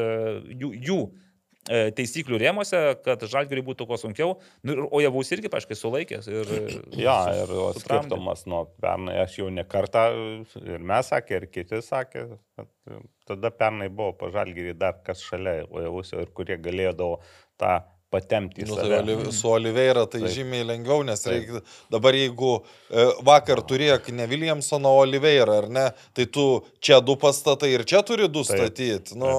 jų, 0.51 0.71
jų 0.83 0.99
taisyklių 1.67 2.39
rėmose, 2.41 2.79
kad 3.05 3.21
žalgiriui 3.31 3.63
būtų 3.69 3.85
kuo 3.87 3.97
sunkiau. 3.99 4.33
Nu, 4.67 4.73
ir- 4.75 4.87
o 4.91 4.99
javus 5.03 5.31
irgi, 5.31 5.51
paaiškiai, 5.53 5.77
sulaikęs. 5.79 6.27
Ir, 6.27 6.51
Ja, 7.05 7.17
ir 7.43 7.53
o 7.55 7.69
sutramdė. 7.75 8.09
skirtumas 8.09 8.45
nuo 8.51 8.65
pernai, 8.83 9.15
aš 9.23 9.37
jau 9.39 9.49
ne 9.53 9.63
kartą 9.63 10.03
ir 10.63 10.83
mes 10.83 11.11
sakė, 11.13 11.39
ir 11.41 11.47
kiti 11.53 11.79
sakė, 11.85 12.25
kad 12.57 12.69
tada 13.29 13.51
pernai 13.55 13.87
buvo 13.89 14.11
pažalgyrį 14.25 14.75
dar 14.77 14.99
kas 15.07 15.23
šalia 15.23 15.63
Ojavusio 15.71 16.19
ir 16.25 16.31
kurie 16.35 16.57
galėdavo 16.59 17.21
tą 17.61 17.77
patemti 18.13 18.61
į 18.63 18.67
Nu, 18.69 18.77
tai 18.77 18.85
save. 18.91 18.99
Oli- 19.17 19.33
su 19.33 19.49
Oliveira 19.49 20.05
tai 20.05 20.21
Taip. 20.21 20.31
žymiai 20.37 20.67
lengviau, 20.69 21.01
nes 21.07 21.23
Taip. 21.25 21.33
reikia, 21.33 21.63
dabar 21.91 22.13
jeigu 22.19 22.51
e, 22.93 23.07
vakar 23.25 23.63
turėk 23.65 24.11
ne 24.13 24.27
Williamsoną, 24.29 24.91
o 24.93 25.01
Oliveira, 25.03 25.57
ar 25.63 25.67
ne, 25.73 25.87
tai 26.13 26.25
tu 26.29 26.45
čia 26.79 26.99
du 27.01 27.15
pastatai 27.17 27.71
ir 27.73 27.83
čia 27.89 28.03
turi 28.05 28.27
du 28.29 28.43
Taip. 28.45 28.59
statyti. 28.61 29.17
Nu, 29.17 29.31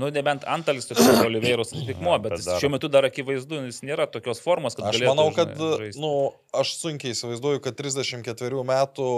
Nu, 0.00 0.08
nebent 0.10 0.44
Antalis 0.48 0.86
toks 0.88 1.04
Oliveirus 1.26 1.74
atitikmo, 1.76 2.16
bet 2.24 2.38
dar- 2.40 2.58
šiuo 2.62 2.70
metu 2.72 2.88
dar 2.88 3.04
akivaizdu, 3.04 3.60
jis 3.68 3.82
nėra 3.84 4.06
tokios 4.10 4.40
formos, 4.40 4.74
kad 4.78 4.88
Aš 4.88 4.96
galėtų, 4.96 5.08
manau, 5.12 5.28
kad, 5.36 5.52
žinai, 5.58 5.90
nu, 6.00 6.12
aš 6.56 6.72
sunkiai 6.80 7.12
įsivaizduoju, 7.12 7.60
kad 7.62 7.76
34 7.76 8.64
metų 8.64 9.08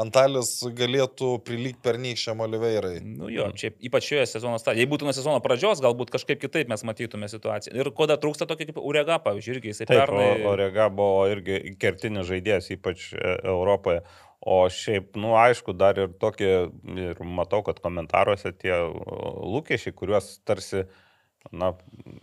Antalis 0.00 0.52
galėtų 0.76 1.30
prilygti 1.44 1.82
pernykščiam 1.84 2.40
Oliveirai. 2.44 3.00
Nu 3.04 3.28
jo, 3.32 3.50
čia 3.58 3.72
ypač 3.84 4.06
šioje 4.10 4.26
sezono 4.30 4.56
stadijoje. 4.60 4.84
Jei 4.86 4.90
būtų 4.92 5.08
nuo 5.08 5.14
sezono 5.16 5.40
pradžios, 5.44 5.82
galbūt 5.84 6.12
kažkaip 6.14 6.40
kitaip 6.40 6.70
mes 6.72 6.84
matytume 6.88 7.28
situaciją. 7.28 7.74
Ir 7.76 7.90
ko 7.96 8.06
dar 8.08 8.19
trūksta 8.22 8.46
tokio 8.48 8.68
kaip 8.68 8.80
Urega, 8.80 9.18
pavyzdžiui, 9.24 9.56
irgi 9.56 9.72
jisai 9.72 9.86
Taip, 9.90 10.02
pernai... 10.02 10.30
o 10.44 10.50
Orega 10.52 10.88
buvo 10.92 11.26
irgi 11.32 11.74
kertinis 11.80 12.28
žaidėjas, 12.30 12.70
ypač 12.76 13.10
e, 13.16 13.36
Europoje. 13.50 14.02
O 14.40 14.62
šiaip, 14.72 15.18
nu, 15.20 15.34
aišku, 15.36 15.74
dar 15.76 15.98
ir 16.00 16.14
tokie, 16.20 16.52
ir 16.96 17.18
matau, 17.28 17.60
kad 17.66 17.80
komentaruose 17.84 18.54
tie 18.56 18.72
lūkesčiai, 18.72 19.92
kuriuos 19.92 20.30
tarsi, 20.48 20.86
na, 21.52 21.74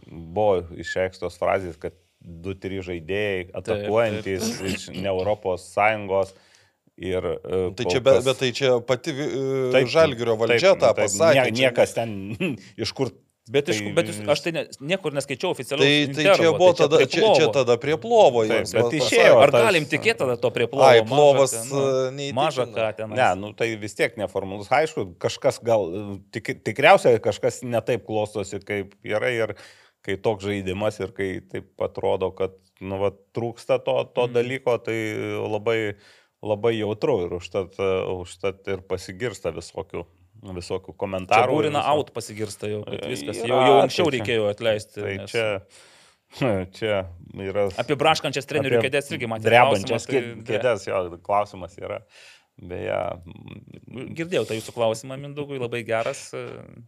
buvo 0.10 0.64
išreikštos 0.82 1.38
frazės, 1.38 1.78
kad 1.82 1.94
du, 2.22 2.56
trys 2.58 2.88
žaidėjai 2.90 3.48
atakuojantis 3.62 4.50
iš 4.66 4.88
ne 4.96 5.12
Europos 5.12 5.70
Sąjungos. 5.76 6.34
Ir, 6.98 7.22
e, 7.22 7.58
Tai 7.78 7.86
kol 7.86 7.94
čia, 7.94 8.00
bet, 8.02 8.24
bet 8.26 8.40
tai 8.42 8.48
čia 8.58 8.70
pati 8.82 9.14
Taip, 9.14 9.74
taip, 9.76 9.90
Žalgirio 9.94 10.34
valdžia 10.42 10.72
taip, 10.72 10.82
tą 10.82 10.90
taip, 10.90 11.04
pasakė. 11.04 11.36
Nie, 11.38 11.44
čia- 11.52 11.58
niekas 11.60 11.94
ten 11.94 12.16
iš 12.88 12.94
kur 12.98 13.14
Bet, 13.48 13.70
iš, 13.72 13.80
Tai 13.80 13.94
bet 13.96 14.10
jūs, 14.12 14.20
aš 14.34 14.42
tai 14.44 14.52
ne, 14.56 14.64
niekur 14.92 15.16
neskaičiau 15.16 15.54
oficialiai. 15.54 16.10
Tai, 16.10 16.16
tai 16.18 16.36
čia 16.42 16.52
buvo 16.52 16.74
tada, 16.76 17.00
čia, 17.08 17.32
čia 17.38 17.48
tada 17.56 17.78
prie 17.80 17.96
plovo. 18.02 18.44
Jiems 18.48 18.74
bet 18.76 18.96
išėjo. 19.00 19.40
Ar 19.40 19.54
galim 19.56 19.88
tikėti 19.88 20.20
tada 20.20 20.36
to 20.42 20.52
prie 20.56 20.68
plovo? 20.68 20.84
Ai, 20.90 21.02
plovas 21.08 21.56
e, 21.56 21.64
neįtikina. 22.12 22.38
Maža 22.42 22.68
ką 22.74 22.90
ten. 23.00 23.16
Ne, 23.16 23.30
nu 23.40 23.54
tai 23.56 23.70
vis 23.80 23.96
tiek 23.96 24.20
neformalus. 24.20 24.68
Aišku, 24.74 25.08
kažkas 25.24 25.62
gal, 25.64 25.88
tik, 26.36 26.58
tikriausiai 26.68 27.24
kažkas 27.24 27.62
netaip 27.64 28.04
klostosi, 28.10 28.60
kaip 28.68 28.98
yra 29.08 29.32
ir 29.32 29.56
kai 30.08 30.16
toks 30.24 30.46
žaidimas 30.48 31.00
ir 31.04 31.12
kai 31.16 31.32
taip 31.52 31.84
atrodo, 31.84 32.32
kad 32.36 32.56
nu, 32.80 33.00
va, 33.02 33.10
trūksta 33.36 33.80
to, 33.84 33.98
to 34.16 34.28
Mhm. 34.28 34.36
dalyko, 34.36 34.78
tai 34.84 34.98
labai, 35.40 35.80
labai 36.44 36.76
jautru 36.78 37.18
ir 37.26 37.40
užtat, 37.40 37.74
e, 37.80 37.90
užtat 38.22 38.68
ir 38.72 38.84
pasigirsta 38.88 39.52
visokių, 39.56 40.06
visokių 40.44 40.96
komentarų. 40.98 41.52
būrina 41.54 41.82
viso- 41.82 41.94
out 41.98 42.12
pasigirsta 42.16 42.70
jau, 42.72 42.84
kad 42.86 43.06
viskas. 43.10 43.38
Yra, 43.44 43.48
Jau, 43.48 43.60
jau 43.68 43.78
anksčiau 43.84 44.10
tai 44.10 44.18
reikėjo 44.20 44.50
atleisti. 44.54 45.02
Tai 45.02 45.14
nes 45.18 45.32
čia, 45.32 45.46
čia 46.78 46.96
yra. 47.50 47.68
Apie 47.80 47.96
braškančias 48.00 48.46
trenerių 48.50 48.82
kėdės 48.86 49.12
irgi 49.16 49.28
matėte. 49.32 49.50
Drebančias 49.52 50.06
tai- 50.10 50.24
kėdės, 50.50 50.88
jo, 50.90 51.04
klausimas 51.24 51.78
yra. 51.82 52.02
Beje, 52.58 52.98
Girdėjau 54.18 54.48
tą 54.50 54.56
jūsų 54.58 54.74
klausimą, 54.74 55.14
Mindugui, 55.22 55.60
labai 55.62 55.84
geras. 55.86 56.32
e, 56.34 56.40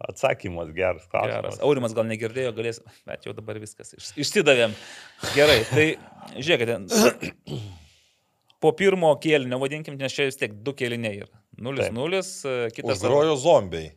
atsakymas 0.08 0.72
geras 0.74 1.04
klausimas. 1.06 1.36
Geras. 1.36 1.60
Aurimas 1.62 1.94
gal 1.94 2.08
negirdėjo, 2.10 2.50
galės, 2.56 2.80
bet 3.06 3.22
jau 3.28 3.32
dabar 3.38 3.54
viskas. 3.62 3.94
iš- 3.94 4.10
Išsidavėm. 4.18 4.74
Gerai, 5.36 5.60
tai 5.70 5.86
žiūrėkite. 6.42 6.80
Po 8.60 8.72
pirmo 8.76 9.14
kėlinio, 9.22 9.56
vadinkim, 9.62 9.94
nes 9.96 10.12
čia 10.12 10.26
vis 10.28 10.36
tiek 10.36 10.52
du 10.52 10.74
kėliniai 10.76 11.22
yra. 11.22 11.39
0-0, 11.60 12.20
e, 12.44 12.70
kitas. 12.74 12.98
Užgrojo 12.98 13.36
zombiai. 13.40 13.92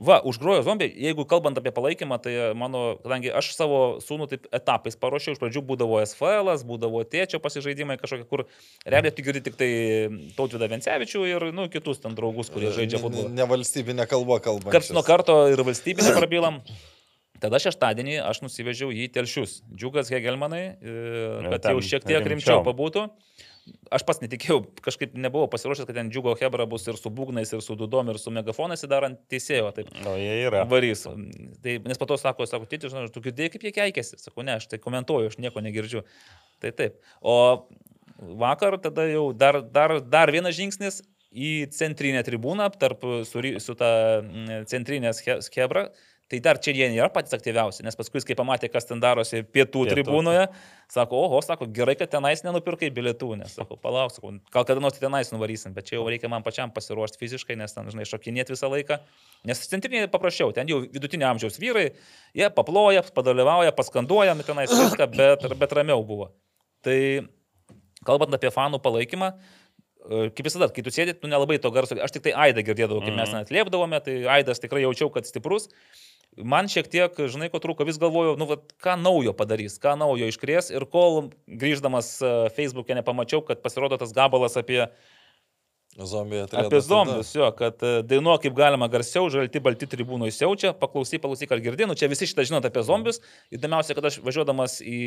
Va, 0.00 0.16
užgrojo 0.24 0.62
zombiai. 0.64 0.88
Jeigu 0.96 1.26
kalbant 1.28 1.58
apie 1.60 1.68
palaikymą, 1.76 2.16
tai 2.24 2.32
mano, 2.56 2.96
kadangi 3.02 3.28
aš 3.36 3.50
savo 3.52 3.80
sūnų 4.00 4.28
taip 4.30 4.46
etapais 4.56 4.96
paruošiau, 4.96 5.34
iš 5.36 5.40
pradžių 5.42 5.60
būdavo 5.68 5.98
SFL, 6.00 6.54
būdavo 6.64 7.02
tėčio 7.04 7.36
pasižaidimai 7.44 7.98
kažkokie, 8.00 8.24
kur 8.30 8.46
realiai 8.88 9.12
tu 9.12 9.26
girdi 9.26 9.42
tik 9.44 9.58
tai 9.60 9.68
Tautvidą 10.38 10.70
Vencevičių 10.72 11.26
ir, 11.28 11.44
nu, 11.52 11.66
kitus 11.68 12.00
ten 12.00 12.16
draugus, 12.16 12.48
kurie 12.48 12.72
žaidžia 12.72 12.96
Ne- 12.96 13.02
futbolą. 13.04 13.34
Ne 13.42 13.48
valstybinė 13.52 14.08
kalba 14.08 14.40
kalba. 14.40 14.72
Karts 14.72 14.88
nuo 14.96 15.04
karto 15.04 15.36
ir 15.52 15.60
valstybinį 15.68 16.16
prabylam. 16.16 16.62
Tada 17.40 17.60
šeštadienį 17.60 18.18
aš 18.24 18.40
nusivežiau 18.44 18.88
jį 18.92 19.04
į 19.08 19.12
telšius. 19.12 19.60
Džiugas 19.68 20.08
Hegelmanai, 20.12 20.64
e, 20.80 20.96
kad 21.44 21.60
ten 21.64 21.76
jau 21.76 21.84
šiek 21.84 22.04
tiek 22.04 22.24
rimčiau. 22.24 22.60
rimčiau 22.60 22.64
pabūtų. 22.64 23.04
Aš 23.92 24.04
pats 24.08 24.22
netikėjau, 24.22 24.62
kažkaip 24.82 25.12
nebuvau 25.18 25.48
pasiruošęs, 25.52 25.86
kad 25.86 25.98
ten 25.98 26.08
Džiugo 26.10 26.32
Hebra 26.40 26.64
bus 26.70 26.86
ir 26.88 26.96
su 26.98 27.10
būgnais, 27.14 27.52
ir 27.52 27.60
su 27.62 27.76
dudom, 27.78 28.08
ir 28.10 28.18
su 28.22 28.32
megafonais 28.34 28.82
įdarant 28.86 29.20
teisėjo. 29.30 29.68
Taip. 29.76 29.90
O 30.08 30.14
jie 30.18 30.32
yra. 30.46 30.64
Varys. 30.70 31.04
Tai, 31.04 31.76
nes 31.84 32.00
po 32.00 32.08
to 32.08 32.16
sako, 32.20 32.48
sako, 32.50 32.68
tėti, 32.70 32.90
žinai, 32.90 33.06
tu 33.12 33.22
girdėjai, 33.24 33.52
kaip 33.54 33.66
jie 33.68 33.74
keikėsi. 33.76 34.18
Sakau, 34.22 34.46
ne, 34.46 34.56
aš 34.58 34.70
tai 34.72 34.80
komentuoju, 34.82 35.30
aš 35.30 35.38
nieko 35.42 35.62
negirdžiu. 35.66 36.02
Tai 36.62 36.72
taip. 36.78 36.98
O 37.20 37.36
vakar 38.40 38.78
tada 38.82 39.06
jau 39.10 39.30
dar, 39.36 39.60
dar, 39.62 39.98
dar 40.00 40.32
vienas 40.34 40.56
žingsnis 40.56 41.02
į 41.30 41.70
centrinę 41.74 42.22
tribūną 42.26 42.66
tarp 42.80 43.04
su, 43.28 43.42
su 43.62 43.76
ta 43.78 43.90
centrinė 44.70 45.12
ske- 45.14 45.40
skebra. 45.46 45.90
Tai 46.30 46.38
dar 46.44 46.60
čia 46.62 46.70
jie 46.70 46.86
nėra 46.92 47.08
patys 47.10 47.34
aktyviausi, 47.34 47.82
nes 47.82 47.96
paskui, 47.98 48.20
kai 48.22 48.36
pamatė, 48.38 48.68
kas 48.70 48.84
ten 48.86 49.00
darosi 49.02 49.40
pietų, 49.42 49.80
Pietų. 49.82 49.94
tribūnoje, 49.96 50.44
sako, 50.94 51.24
oho, 51.26 51.40
sako, 51.42 51.66
gerai, 51.74 51.96
kad 51.98 52.12
tenais 52.12 52.44
nenupirkai 52.46 52.92
bilietų, 52.94 53.32
nes, 53.40 53.56
sako, 53.58 53.74
palauk, 53.82 54.12
sako, 54.14 54.36
gal 54.54 54.66
kada 54.68 54.82
nors 54.84 55.00
tenais 55.02 55.32
nuvarysim, 55.34 55.74
bet 55.74 55.88
čia 55.88 55.96
jau 55.96 56.04
reikia 56.06 56.30
man 56.30 56.44
pačiam 56.46 56.70
pasiruošti 56.70 57.18
fiziškai, 57.18 57.56
nes 57.58 57.74
ten, 57.74 57.88
žinai, 57.90 58.06
šokinėti 58.06 58.54
visą 58.54 58.70
laiką. 58.70 59.00
Nes 59.50 59.62
centrinėje 59.72 60.10
paprasčiau, 60.12 60.52
ten 60.54 60.70
jau 60.70 60.78
vidutinio 60.84 61.26
amžiaus 61.32 61.58
vyrai, 61.58 61.88
jie 62.38 62.50
paploja, 62.54 63.02
padalyvauja, 63.16 63.74
paskanduoja, 63.74 64.36
nu, 64.38 64.46
tenais 64.46 64.70
viską, 64.70 65.08
bet, 65.18 65.48
bet 65.58 65.74
ramiau 65.80 66.04
buvo. 66.06 66.30
Tai 66.86 67.00
kalbant 68.06 68.38
apie 68.38 68.54
fanų 68.54 68.78
palaikymą, 68.86 69.32
e, 69.34 70.30
kaip 70.30 70.46
visada, 70.46 70.70
kai 70.70 70.86
tu 70.86 70.94
sėdėt, 70.94 71.18
tu 71.24 71.32
nelabai 71.32 71.58
to 71.58 71.74
garso, 71.74 71.98
aš 71.98 72.14
tik 72.14 72.28
tai 72.28 72.36
Aidą 72.46 72.62
girdėdavau, 72.70 73.02
kai 73.02 73.18
mes 73.18 73.34
net 73.34 73.50
liepdavome, 73.50 73.98
tai 74.06 74.20
Aidas 74.38 74.62
tikrai 74.62 74.86
jaučiau, 74.86 75.10
kad 75.10 75.26
stiprus. 75.26 75.66
Man 76.44 76.68
šiek 76.72 76.88
tiek, 76.90 77.16
žinai, 77.32 77.50
ko 77.52 77.60
trūko, 77.62 77.86
vis 77.88 78.00
galvojau, 78.00 78.36
nu, 78.40 78.48
vat, 78.50 78.74
ką 78.82 78.96
naujo 79.00 79.34
padarys, 79.36 79.78
ką 79.82 79.96
naujo 80.00 80.28
iškrės 80.30 80.70
ir 80.74 80.86
kol 80.90 81.30
grįždamas 81.46 82.16
e, 82.22 82.34
Facebook'e 82.56 82.96
nepamačiau, 82.98 83.42
kad 83.46 83.62
pasirodo 83.64 83.98
tas 84.00 84.14
gabalas 84.16 84.58
apie 84.60 84.86
Zombiai 85.98 86.44
atrodo. 86.44 86.66
Apie 86.66 86.80
zombius, 86.80 87.32
jo, 87.34 87.48
kad 87.58 87.82
e, 87.82 87.88
dainuo 88.06 88.36
kaip 88.38 88.54
galima 88.54 88.86
garsiau, 88.88 89.26
žalti 89.32 89.58
balti 89.60 89.88
tribūnai 89.90 90.30
siaučia, 90.30 90.70
paklausy, 90.78 91.18
paklausy, 91.18 91.48
ar 91.50 91.62
girdė, 91.64 91.88
nu 91.90 91.96
čia 91.98 92.06
visi 92.12 92.28
šitą 92.30 92.44
žinot 92.46 92.68
apie 92.68 92.84
zombius. 92.86 93.18
Įdomiausia, 93.50 93.96
kad 93.98 94.06
aš 94.06 94.20
važiuodamas 94.22 94.78
į, 94.86 95.00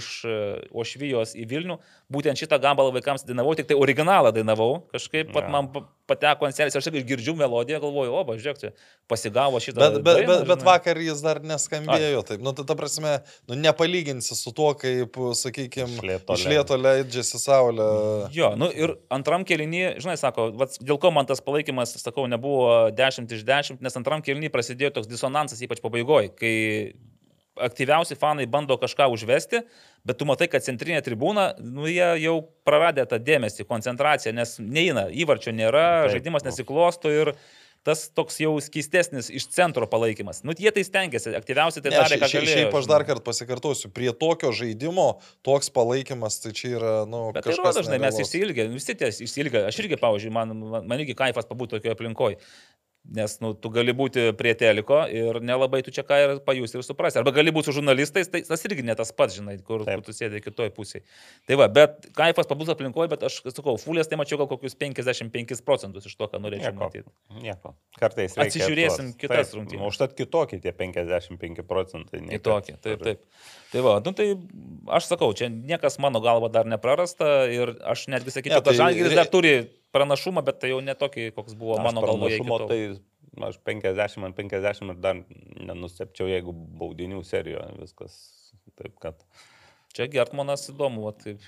iš 0.00 0.08
e, 0.26 0.38
Ošvijos 0.74 1.36
į 1.38 1.46
Vilnių, 1.52 1.78
būtent 2.12 2.42
šitą 2.42 2.58
gabalą 2.66 2.96
vaikams 2.98 3.22
dainavau, 3.28 3.54
tik 3.54 3.70
tai 3.70 3.78
originalą 3.78 4.34
dainavau, 4.34 4.72
kažkaip 4.90 5.30
pat 5.30 5.46
Jo. 5.46 5.54
man 5.54 5.70
pateko 6.10 6.48
ant 6.48 6.56
selės, 6.56 6.76
aš 6.76 6.88
tik 6.90 7.06
girdžiu 7.08 7.34
melodiją, 7.38 7.80
galvoju, 7.82 8.12
o, 8.12 8.22
va, 8.28 8.36
žiūrėk, 8.36 8.60
čia 8.60 8.70
pasigavo 9.10 9.60
šitą. 9.62 9.80
Bet, 9.80 9.96
bet, 10.00 10.18
dainą, 10.20 10.28
bet, 10.28 10.42
bet 10.50 10.60
žinai. 10.60 10.68
vakar 10.68 11.00
jis 11.00 11.22
dar 11.24 11.40
neskambėjo 11.44 12.24
taip. 12.28 12.44
Nu, 12.44 12.52
ta, 12.56 12.66
ta 12.68 12.76
prasme, 12.78 13.14
nu, 13.48 13.58
nepalyginsi 13.60 14.36
su 14.36 14.52
tuo, 14.56 14.72
kaip, 14.80 15.16
sakykime, 15.40 15.96
Išlieto 15.98 16.36
iš 16.36 16.46
lieto 16.50 16.78
leidžiasi 16.80 17.40
saulė. 17.40 17.88
Jo, 18.36 18.52
nu 18.60 18.68
ir 18.72 18.96
antram 19.14 19.46
kelnyje, 19.48 19.96
žinai, 20.04 20.18
sako, 20.20 20.50
vat, 20.60 20.76
dėl 20.84 21.00
ko 21.00 21.14
man 21.14 21.28
tas 21.30 21.42
palaikymas, 21.44 21.96
sakau, 22.02 22.28
nebuvo 22.30 22.90
10 22.94 23.32
iš 23.38 23.48
10, 23.48 23.82
nes 23.84 24.00
antram 24.00 24.24
kelnyje 24.24 24.52
prasidėjo 24.54 24.96
toks 24.98 25.10
disonansas, 25.10 25.64
ypač 25.64 25.82
pabaigoje, 25.84 26.34
kai 26.36 26.54
aktyviausi 27.56 28.16
fanai 28.18 28.46
bando 28.50 28.76
kažką 28.80 29.08
užvesti, 29.14 29.62
bet 30.04 30.18
tu 30.20 30.28
matai, 30.28 30.48
kad 30.52 30.64
centrinė 30.66 31.02
tribūna, 31.06 31.52
nu 31.62 31.88
jie 31.90 32.14
jau 32.24 32.38
praradė 32.66 33.06
tą 33.10 33.20
dėmesį, 33.22 33.66
koncentraciją, 33.68 34.34
nes 34.36 34.56
neina, 34.58 35.08
įvarčio 35.10 35.54
nėra, 35.54 36.04
Taip, 36.04 36.16
žaidimas 36.16 36.44
nu. 36.44 36.50
nesiklosto 36.50 37.12
ir 37.12 37.34
tas 37.84 38.06
toks 38.16 38.38
jau 38.40 38.54
skistesnis 38.64 39.28
iš 39.28 39.44
centro 39.52 39.84
palaikymas. 39.90 40.40
Nu, 40.46 40.54
jie 40.56 40.70
tai 40.72 40.86
stengiasi, 40.88 41.34
aktyviausiai 41.36 41.84
tai 41.84 41.92
Ne, 41.92 41.98
darė, 42.00 42.16
ką 42.22 42.30
galėjo. 42.32 42.54
Šiaip 42.56 42.76
aš 42.80 42.88
dar 42.88 43.04
kartą 43.04 43.24
pasikartosiu, 43.26 43.90
prie 43.92 44.08
tokio 44.16 44.54
žaidimo 44.56 45.18
toks 45.44 45.68
palaikymas, 45.74 46.38
tai 46.40 46.54
čia 46.56 46.70
yra, 46.78 46.94
nu, 47.04 47.26
Bet 47.36 47.44
tai 47.44 47.52
kažkas. 47.52 47.76
rodo, 47.76 47.84
žinai, 47.84 48.00
mes 48.06 48.20
išsilgę, 48.24 48.66
visi 48.72 48.96
tie 48.96 49.12
išsilgę, 49.12 49.66
aš 49.68 49.82
irgi, 49.84 50.00
pavyzdžiui, 50.00 50.32
man, 50.32 50.56
man, 50.64 50.88
man 50.88 51.04
irgi 51.04 51.16
kaifas 51.18 51.44
pabūti 51.50 51.76
tokioje 51.76 51.92
aplinkoje. 51.98 52.40
Nes, 53.04 53.34
nu, 53.44 53.50
tu 53.52 53.68
gali 53.68 53.92
būti 53.92 54.30
prie 54.32 54.54
teliko 54.56 55.02
ir 55.12 55.36
nelabai 55.44 55.82
tu 55.84 55.92
čia 55.92 56.00
ką 56.08 56.16
ir 56.24 56.30
pajusi 56.40 56.78
ir 56.78 56.84
suprasi. 56.86 57.18
Arba 57.20 57.34
gali 57.36 57.52
būti 57.52 57.68
su 57.68 57.74
žurnalistais, 57.76 58.30
tai 58.32 58.40
tas 58.46 58.62
irgi 58.64 58.80
ne 58.82 58.94
tas 58.96 59.12
pats, 59.12 59.36
žinai, 59.36 59.58
kur, 59.62 59.84
Taip. 59.84 60.00
tu 60.06 60.14
sėdė 60.16 60.40
kitoje 60.40 60.72
pusėje. 60.72 61.02
Tai 61.46 61.58
va, 61.60 61.66
bet 61.68 62.08
kaifas 62.16 62.48
pabūti 62.48 62.72
aplinkoje, 62.72 63.10
bet 63.12 63.26
aš 63.28 63.42
sakau, 63.52 63.76
fulės 63.76 64.08
tai 64.08 64.16
mačiau 64.16 64.40
gal 64.40 64.48
kokius 64.48 64.72
55 64.80 65.60
procentus 65.68 66.08
iš 66.08 66.16
to, 66.16 66.30
ką 66.32 66.40
norėčiau 66.40 66.72
Nieko. 66.72 66.80
matyti. 66.88 67.12
Nieko. 67.44 67.74
Kartais 68.00 68.38
Atsižiūrėsim 68.40 69.12
tuos- 69.12 69.20
kitas 69.20 69.52
rungtynes. 69.52 69.84
nu, 69.84 69.92
Užtat 69.92 70.16
kitokie 70.16 70.62
tie 70.64 70.72
55 70.72 71.62
procentai. 71.68 72.24
Kitokie, 72.24 72.78
taip, 72.80 73.04
taip. 73.04 73.20
Tai 73.70 73.80
va, 73.84 73.98
nu 74.00 74.12
tai 74.16 74.32
aš 74.96 75.12
sakau, 75.12 75.34
čia 75.36 75.52
niekas 75.52 76.00
mano 76.00 76.20
galva 76.24 76.48
dar 76.48 76.64
neprarasta 76.64 77.52
ir 77.52 77.76
aš 77.84 78.08
netgi 78.08 78.32
sakyčiau, 78.32 78.62
Ne, 78.62 78.64
tai 78.64 78.72
kad 78.72 78.80
Žalgiris 78.80 79.12
re- 79.12 79.16
dar 79.20 79.26
turi 79.28 79.54
pranašumą, 79.94 80.44
bet 80.46 80.60
tai 80.62 80.72
jau 80.74 80.80
netokį, 80.84 81.30
koks 81.36 81.56
buvo 81.58 81.78
Aš 81.78 81.86
mano 81.88 82.04
galvoje. 82.04 82.40
Tai 82.70 83.48
aš 83.48 83.58
50 83.66 84.28
ant 84.28 84.38
50 84.38 84.94
ir 84.94 85.02
dar 85.02 85.20
nenustepčiau, 85.70 86.28
jeigu 86.30 86.54
baudinių 86.80 87.22
serijoje 87.26 87.74
viskas. 87.80 88.16
Taip 88.78 88.96
kad. 89.02 89.20
Čia 89.94 90.08
Gertmanas 90.10 90.66
įdomu, 90.72 91.06
va, 91.06 91.14
taip. 91.14 91.42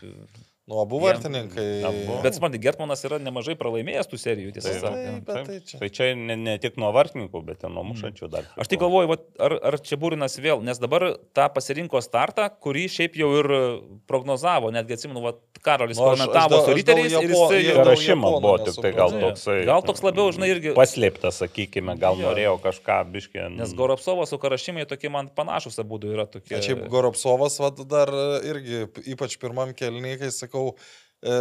Nu, 0.67 0.81
abu 0.83 0.99
vartininkai. 0.99 1.83
abu. 1.87 2.15
Bet 2.25 2.35
suprantate, 2.35 2.59
Gertmanas 2.59 3.05
yra 3.07 3.21
nemažai 3.23 3.55
pralaimėjęs 3.55 4.09
tų 4.11 4.19
serijų, 4.19 4.51
tiesą 4.57 4.73
sakant. 4.81 5.23
taip, 5.29 5.47
tai 5.47 5.59
čia- 5.63 5.79
tai 5.79 5.89
čia 5.95 6.09
ne, 6.19 6.35
ne 6.35 6.55
tik 6.59 6.75
nuo 6.77 6.89
vartininkų, 6.91 7.43
bet 7.47 7.63
ir 7.63 7.71
nuo 7.71 7.85
mušančių 7.87 8.29
dar. 8.33 8.49
Aš 8.59 8.67
tik 8.73 8.81
galvoju, 8.83 9.07
vat, 9.13 9.23
ar, 9.39 9.55
ar 9.63 9.77
čia 9.79 9.95
būrinas 9.97 10.35
vėl, 10.43 10.65
nes 10.67 10.81
dabar 10.83 11.05
tą 11.39 11.47
pasirinko 11.55 12.03
startą, 12.03 12.49
kurį 12.51 12.89
šiaip 12.91 13.15
jau 13.15 13.29
ir 13.39 13.47
prognozavo, 14.11 14.73
netgi 14.75 14.97
atsimenu, 14.99 15.23
vat, 15.23 15.39
Karolis 15.63 15.99
Nu, 15.99 16.11
komentavo 16.11 16.59
su 16.67 16.75
riteriais 16.75 17.15
ir 17.15 17.31
jisai 17.31 17.63
jau... 17.65 17.85
Rašymo 17.87 18.33
buvo 18.41 18.57
tik 18.67 18.77
tai 18.83 18.93
gal 18.95 19.11
toksai. 19.15 19.57
Gal 19.67 19.83
toks 19.87 20.03
labiau, 20.03 20.29
žinai, 20.35 20.51
irgi... 20.53 20.75
Paslėptas, 20.77 21.41
sakykime, 21.43 21.97
gal 22.03 22.19
Jo. 22.21 22.29
norėjau 22.31 22.57
kažką 22.67 22.99
biškį. 23.15 23.47
Nes 23.57 23.73
Goropsovas 23.79 24.31
su 24.35 24.39
Karašymai 24.43 24.87
tokie 24.91 25.11
man 25.15 25.31
panašus 25.31 25.79
abu 25.83 25.99
yra 26.07 26.27
tokie. 26.31 26.59
Šiaip 26.63 26.85
Goropsovas 26.93 27.59
vat, 27.63 27.81
dar 27.91 28.11
irgi, 28.47 28.85
ypač 29.15 29.39
pirmam 29.43 29.75
kelnykai, 29.77 30.31
sakau, 30.35 30.56
e, 31.23 31.37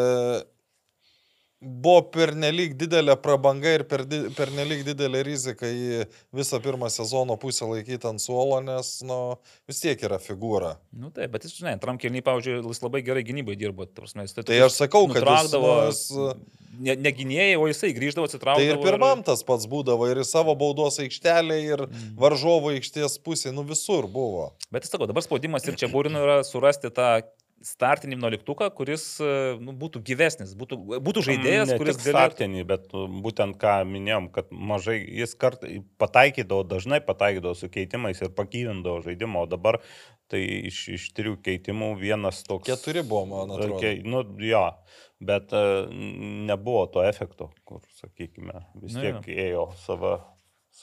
buvo 1.66 2.02
pernelyg 2.14 2.76
didelė 2.78 3.16
prabanga 3.24 3.72
ir 3.78 3.84
per, 3.90 4.04
pernelyg 4.38 4.84
didelė 4.86 5.22
rizika 5.26 5.66
į 5.66 6.04
visą 6.36 6.60
pirmą 6.62 6.90
sezono 6.94 7.38
pusę 7.42 7.66
laikyti 7.70 8.06
ant 8.10 8.22
suolo, 8.22 8.60
nes, 8.66 8.90
nu, 9.08 9.18
vis 9.70 9.80
tiek 9.82 10.04
yra 10.06 10.20
figūra. 10.22 10.76
Nu 10.94 11.10
taip, 11.16 11.32
bet 11.34 11.48
jis, 11.48 11.56
žinai, 11.62 11.74
antram 11.78 11.98
kelniui, 12.02 12.22
pavyzdžiui, 12.28 12.60
jis 12.68 12.84
labai 12.84 13.02
gerai 13.08 13.24
gynybai 13.26 13.56
dirbo. 13.58 13.88
prasme, 13.98 14.28
jis 14.28 14.36
Tai 14.38 14.60
aš 14.68 14.78
sakau, 14.84 15.08
kad 15.10 15.26
jis, 15.26 15.56
jis- 15.56 16.36
ne, 16.86 16.98
ne 17.08 17.14
gynėjai, 17.16 17.56
o 17.58 17.66
jisai 17.72 17.94
grįždavo, 17.98 18.28
Tai 18.28 18.36
atsitraukdavo. 18.36 18.76
ir 18.76 18.84
pirmam 18.84 19.24
tas 19.26 19.42
pats 19.48 19.66
būdavo, 19.72 20.12
ir 20.12 20.22
savo 20.28 20.54
baudos 20.60 21.00
aikštelę, 21.02 21.58
ir 21.72 21.86
varžovo 22.20 22.76
aikštės 22.76 23.18
pusė, 23.24 23.56
nu 23.56 23.64
visur 23.66 24.06
buvo. 24.12 24.52
Bet 24.76 24.84
jis 24.86 24.92
sako, 24.94 25.08
dabar 25.10 25.24
spaudimas 25.26 25.66
ir 25.66 25.80
čia 25.80 25.90
būrinu 25.90 26.22
yra 26.28 26.42
surasti 26.46 26.92
tą 26.94 27.24
startinį 27.64 28.18
nuoliktuką, 28.20 28.68
kuris 28.76 29.04
e, 29.24 29.30
nu, 29.64 29.74
būtų 29.80 30.02
gyvesnis, 30.06 30.54
būtų, 30.58 30.78
būtų 31.04 31.24
žaidėjas, 31.30 31.72
ne 31.72 31.78
kuris 31.80 31.98
galėtų... 32.00 32.12
startinį, 32.12 32.66
bet 32.68 32.92
uh, 32.94 33.06
būtent 33.26 33.58
ką 33.62 33.78
minėjom, 33.90 34.28
kad 34.36 34.52
mažai 34.52 34.98
jis 35.00 35.36
kartą 35.40 35.72
pataikydavo, 36.02 36.66
dažnai 36.68 37.00
pataikydavo 37.06 37.56
su 37.58 37.70
keitimais 37.72 38.22
ir 38.22 38.34
pakyvindavo 38.36 39.02
žaidimą, 39.06 39.46
o 39.46 39.50
dabar 39.50 39.80
tai 40.32 40.42
iš, 40.70 40.82
iš 40.98 41.10
trijų 41.18 41.40
keitimų 41.46 41.94
vienas 42.02 42.44
toks. 42.46 42.68
Keturi 42.70 43.06
buvo, 43.06 43.26
man 43.32 43.56
atrodo. 43.56 43.80
Okay, 43.80 44.02
nu, 44.06 44.24
jo, 44.46 44.68
bet 45.24 45.56
uh, 45.56 45.90
nebuvo 46.52 46.86
to 46.92 47.06
efekto, 47.08 47.52
kur, 47.68 47.84
sakykime, 48.02 48.66
vis 48.84 48.98
Nu, 48.98 49.06
tiek 49.06 49.30
ėjo 49.48 49.70
sava. 49.86 50.18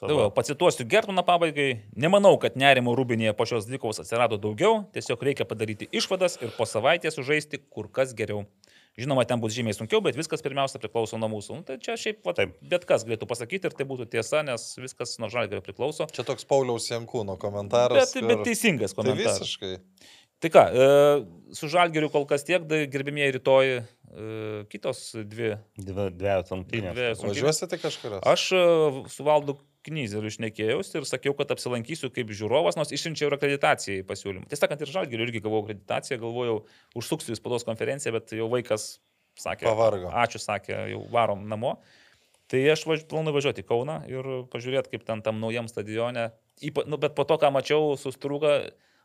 Tai 0.00 0.14
va, 0.16 0.30
pacituosiu 0.32 0.86
Gertmaną 0.88 1.20
pabaigai. 1.26 1.82
Nemanau, 2.00 2.38
kad 2.40 2.56
nerimo 2.56 2.94
rūbinėje 2.96 3.34
po 3.36 3.44
šios 3.48 3.66
dvikovos 3.68 4.00
atsirado 4.00 4.38
daugiau, 4.40 4.86
tiesiog 4.94 5.20
reikia 5.28 5.44
padaryti 5.48 5.88
išvadas 5.92 6.38
ir 6.40 6.54
po 6.56 6.64
savaitės 6.64 7.18
sužaisti 7.18 7.60
kur 7.68 7.90
kas 7.92 8.14
geriau. 8.16 8.46
Žinoma, 8.96 9.24
ten 9.28 9.40
bus 9.40 9.54
žymiai 9.56 9.72
sunkiau, 9.76 10.02
bet 10.04 10.16
viskas 10.16 10.42
pirmiausia 10.44 10.80
priklauso 10.80 11.16
nuo 11.20 11.28
mūsų. 11.32 11.58
Nu, 11.60 11.64
tai 11.64 11.78
čia 11.80 11.94
šiaip 12.00 12.24
va, 12.28 12.34
Taip. 12.36 12.56
bet 12.60 12.84
kas 12.88 13.06
galėtų 13.08 13.28
pasakyti 13.28 13.68
ir 13.70 13.76
tai 13.76 13.86
būtų 13.88 14.04
tiesa, 14.12 14.42
nes 14.44 14.66
viskas 14.80 15.14
nuo 15.20 15.30
žalgerio 15.32 15.62
priklauso. 15.64 16.08
Čia 16.12 16.24
toks 16.28 16.44
Pauliaus 16.48 16.90
Jankūno 16.92 17.38
komentaras. 17.40 18.12
Bet, 18.12 18.26
bet 18.28 18.36
kur- 18.42 18.44
teisingas 18.48 18.92
Tai 18.92 19.00
komentaras. 19.00 19.40
visiškai. 19.40 19.74
Tai 20.44 20.50
ką, 20.52 20.62
e, 20.74 20.86
su 21.56 21.68
žalgeriu 21.72 22.10
kol 22.12 22.26
kas 22.28 22.44
tiek, 22.44 22.64
da, 22.68 22.82
gerbimieji 22.90 23.38
rytoj 23.38 23.72
e, 23.78 23.82
kitos 24.72 25.04
dvi. 25.16 25.54
Dvi, 25.78 26.08
dvi 26.18 26.36
rungtynės. 26.50 27.22
Važiuosite 27.24 27.78
kažkur? 27.80 28.18
Aš 28.28 28.48
e, 28.52 28.64
su 29.08 29.24
valdu 29.24 29.56
Knyzeriu 29.82 30.30
išnekėjausi 30.30 31.00
ir 31.00 31.06
sakiau, 31.08 31.32
kad 31.34 31.50
apsilankysiu 31.50 32.12
kaip 32.14 32.28
žiūrovas, 32.30 32.76
nors 32.78 32.92
išsiunčiau 32.94 33.30
ir 33.30 33.34
akreditaciją 33.34 34.02
į 34.02 34.04
pasiūlymą. 34.06 34.46
Tiesą 34.50 34.68
sakant, 34.68 34.84
ir 34.84 34.92
žalgeriu 34.94 35.26
irgi 35.26 35.42
gavau 35.42 35.64
akreditaciją, 35.64 36.20
galvojau, 36.22 36.60
užsuksiu 37.00 37.34
į 37.34 37.40
spaudos 37.40 37.66
konferenciją, 37.66 38.14
bet 38.14 38.36
jau 38.38 38.46
vaikas 38.52 39.00
sakė, 39.42 39.66
Pavargo. 39.66 40.12
ačiū, 40.22 40.38
sakė, 40.42 40.76
jau 40.92 41.02
varom 41.10 41.42
namo. 41.50 41.76
Tai 42.52 42.60
aš 42.68 42.84
važ, 42.86 43.02
planuoju 43.08 43.38
važiuoti 43.38 43.64
į 43.64 43.66
Kauną 43.66 43.98
ir 44.10 44.30
pažiūrėti, 44.52 44.92
kaip 44.92 45.06
ten 45.08 45.22
tam 45.24 45.38
naujam 45.40 45.70
stadione. 45.70 46.28
Ypa, 46.62 46.84
nu, 46.86 46.98
bet 47.00 47.16
po 47.16 47.24
to, 47.26 47.38
ką 47.40 47.48
mačiau, 47.54 47.94
sustrūga 47.98 48.58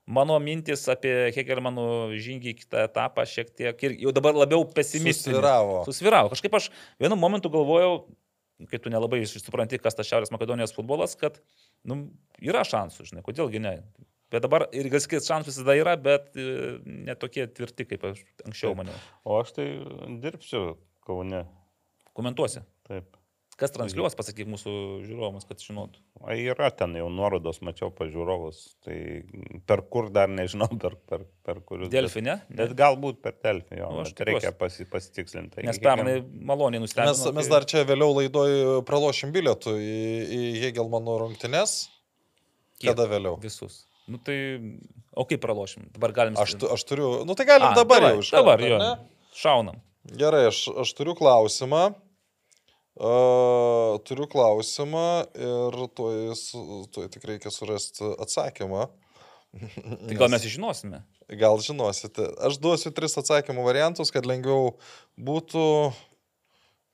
mano 0.08 0.38
mintis 0.44 0.86
apie 0.92 1.14
Hegelmanų 1.36 2.18
žingį 2.24 2.54
kitą 2.62 2.86
etapą 2.88 3.26
šiek 3.28 3.52
tiek 3.56 3.84
ir 3.88 3.98
jau 4.06 4.14
dabar 4.16 4.36
labiau 4.36 4.66
pesimistinis. 4.68 5.36
Susvyravo. 5.36 5.82
Susviravo. 5.88 6.32
Kažkaip 6.34 6.58
aš 6.60 6.70
vienu 7.00 7.20
momentu 7.20 7.52
galvojau, 7.54 8.08
kai 8.72 8.80
tu 8.82 8.92
nelabai 8.94 9.22
supranti, 9.30 9.80
kas 9.82 9.98
tas 9.98 10.08
Šiaurės 10.10 10.34
Makedonijos 10.34 10.74
futbolas, 10.76 11.14
kad 11.20 11.38
nu, 11.88 12.08
yra 12.44 12.64
šansų, 12.68 13.10
žinai, 13.12 13.26
kodėlgi 13.26 13.62
ne. 13.64 13.76
Bet 14.34 14.44
dabar 14.44 14.66
ir 14.76 14.90
gal 14.92 15.04
sakyti, 15.04 15.28
šansų 15.30 15.54
visada 15.54 15.76
yra, 15.80 15.94
bet 16.00 16.34
e, 16.36 16.48
netokie 17.08 17.46
tvirti, 17.48 17.86
kaip 17.94 18.10
aš 18.10 18.24
anksčiau 18.48 18.74
maniau. 18.76 18.98
O 19.24 19.38
aš 19.40 19.54
tai 19.56 19.70
dirbsiu 20.24 20.74
Kaune. 21.08 21.46
Komentuosi. 22.18 22.66
Taip. 22.90 23.17
Kas 23.58 23.72
transliuos, 23.74 24.14
pasakyk 24.14 24.46
mūsų 24.52 24.72
žiūrovams, 25.08 25.48
kad 25.50 25.58
žinotų. 25.66 25.98
O 26.22 26.30
yra 26.38 26.68
ten 26.78 26.92
jau 26.94 27.08
nuorodos, 27.10 27.58
mačiau 27.66 27.90
pažiūrovus. 27.98 28.60
Tai 28.86 28.98
per 29.66 29.82
kur 29.90 30.12
dar 30.14 30.30
nežinau, 30.30 30.68
per, 30.84 30.94
per, 31.10 31.24
per 31.48 31.64
kurius. 31.66 31.90
Delfi, 31.90 32.22
ne? 32.22 32.36
Bet, 32.52 32.60
bet 32.60 32.76
galbūt 32.78 33.18
per 33.26 33.34
Delfi, 33.42 33.80
jo. 33.82 33.90
Nu, 33.96 34.04
aš 34.06 34.14
bet 34.14 34.22
reikia 34.30 34.52
pasi, 34.54 34.86
pasitikslinti. 34.86 35.66
Nes 35.66 35.82
pernai 35.82 36.20
maloniai 36.22 36.84
nustebino. 36.86 37.16
Mes, 37.18 37.26
mes 37.40 37.50
kai- 37.50 37.56
dar 37.56 37.66
čia 37.74 37.82
vėliau 37.90 38.14
laidoj 38.20 38.54
pralošim 38.86 39.34
bilietų 39.34 39.74
į, 39.82 39.98
į 40.38 40.42
Hegelmano 40.68 41.18
rungtynes. 41.26 41.80
Kiek? 42.78 42.92
Kada 42.94 43.10
vėliau? 43.10 43.40
Visus. 43.42 43.88
Nu 44.08 44.22
tai, 44.22 44.38
o 45.18 45.26
kaip 45.26 45.42
pralošim? 45.42 45.90
Dabar 45.98 46.14
galim. 46.16 46.38
Aš, 46.38 46.60
tu- 46.62 46.70
aš 46.78 46.86
turiu, 46.88 47.10
nu 47.26 47.34
tai 47.34 47.50
galim 47.50 47.72
A, 47.74 47.76
dabar 47.76 48.06
davai, 48.06 48.14
jau 48.20 48.22
iš 48.28 48.36
Dabar 48.38 48.62
jo. 48.62 48.78
ne? 48.86 48.94
Šaunam. 49.34 49.82
Gerai, 50.14 50.46
aš, 50.54 50.68
aš 50.86 50.94
turiu 50.96 51.18
klausimą. 51.18 51.88
Uh, 52.98 54.00
turiu 54.10 54.26
klausimą 54.26 55.28
ir 55.38 55.76
tuoj, 55.94 56.32
tuoj 56.90 57.10
tik 57.14 57.28
reikia 57.30 57.52
surasti 57.54 58.08
atsakymą. 58.18 58.88
Tai 60.08 60.18
gal 60.18 60.32
mes 60.34 60.48
žinosime. 60.50 61.04
Gal 61.38 61.62
žinosite. 61.62 62.26
Aš 62.42 62.58
duosiu 62.64 62.90
tris 62.98 63.14
atsakymų 63.22 63.68
variantus, 63.68 64.10
kad 64.14 64.26
lengviau 64.26 64.74
būtų. 65.14 65.68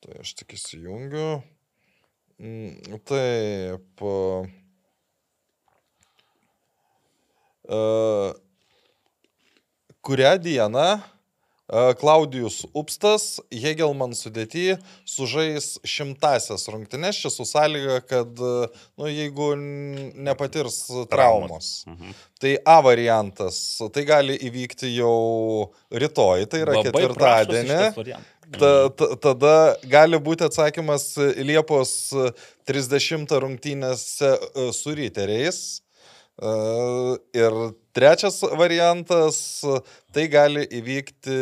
Tai 0.04 0.20
aš 0.20 0.36
tik 0.42 0.58
įsijungiu. 0.58 1.40
Mm, 2.44 3.00
Taip. 3.08 4.04
Uh, 7.64 8.36
kurią 10.04 10.36
dieną 10.44 11.13
Klaudijus 12.00 12.64
Upstas 12.78 13.40
Hegelman 13.50 14.14
sudėti 14.18 14.76
sužais 15.10 15.78
šimtasias 15.88 16.68
rungtynes, 16.70 17.18
čia 17.18 17.32
su 17.34 17.48
sąlyga, 17.50 18.02
kad, 18.06 18.38
uh, 18.38 18.84
nu, 19.00 19.10
jeigu 19.10 19.54
nepatirs 19.58 20.86
traumos. 21.12 21.84
Mhm. 21.90 22.14
Tai 22.44 22.54
A 22.68 22.78
variantas, 22.84 23.58
tai 23.96 24.04
gali 24.06 24.36
įvykti 24.36 24.92
jau 24.98 25.72
rytoj, 25.90 26.46
tai 26.52 26.64
yra 26.66 26.78
Labai 26.78 26.92
ketvirtadienį. 26.92 28.18
Ta, 28.60 28.90
ta, 28.92 29.08
tada 29.18 29.54
gali 29.90 30.20
būti 30.22 30.46
atsakymas 30.46 31.16
Liepos 31.40 32.12
30 32.70 33.32
rungtynėse 33.42 34.30
e, 34.30 34.68
su 34.76 34.94
ryteriais. 34.94 35.83
Ir 36.42 37.54
trečias 37.94 38.42
variantas, 38.58 39.38
tai 40.12 40.26
gali 40.28 40.66
įvykti, 40.66 41.38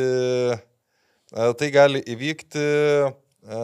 e, 1.32 1.46
tai 1.58 1.70
gali 1.72 2.02
įvykti 2.12 2.66
e, 3.48 3.62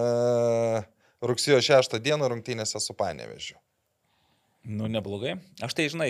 rugsėjo 1.28 1.60
6 1.68 2.00
dieną 2.00 2.32
rungtynėse 2.32 2.80
su 2.80 2.96
Panevežiu. 2.96 3.60
Nu, 4.68 4.90
neblogai. 4.92 5.38
Aš 5.64 5.72
tai, 5.78 5.86
žinai, 5.88 6.08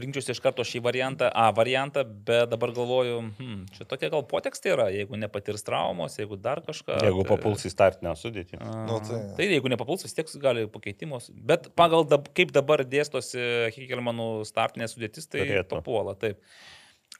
rinkčiausi 0.00 0.32
iš 0.32 0.38
karto 0.40 0.64
šį 0.64 0.80
variantą, 0.86 1.26
A 1.28 1.50
variantą, 1.52 2.06
bet 2.08 2.48
dabar 2.48 2.70
galvoju, 2.72 3.18
hmm, 3.36 3.66
čia 3.76 3.84
tokia 3.84 4.08
gal 4.14 4.22
potekstė 4.30 4.72
yra, 4.72 4.86
jeigu 4.94 5.18
nepatirs 5.20 5.60
traumos, 5.66 6.16
jeigu 6.16 6.38
dar 6.40 6.62
kažką. 6.64 6.96
Jeigu 7.04 7.26
tai- 7.26 7.36
papuls 7.36 7.66
į 7.68 7.72
startinę 7.74 8.14
sudėtį. 8.16 8.62
A, 8.64 8.86
Nu, 8.88 8.96
tai- 9.04 9.20
tai 9.36 9.50
jeigu 9.52 9.68
nepapuls, 9.68 10.02
vis 10.08 10.14
tiek 10.16 10.26
gali 10.40 10.64
pakeitimus. 10.66 11.28
Bet 11.34 11.68
pagal 11.76 12.08
dab, 12.08 12.32
kaip 12.32 12.50
dabar 12.56 12.80
dėstosi 12.84 13.44
Hikelmanų 13.76 14.30
startinė 14.48 14.88
sudėtis, 14.88 15.28
tai 15.28 15.44
Turėtų. 15.44 15.68
papuola. 15.76 16.16
Taip. 16.18 16.40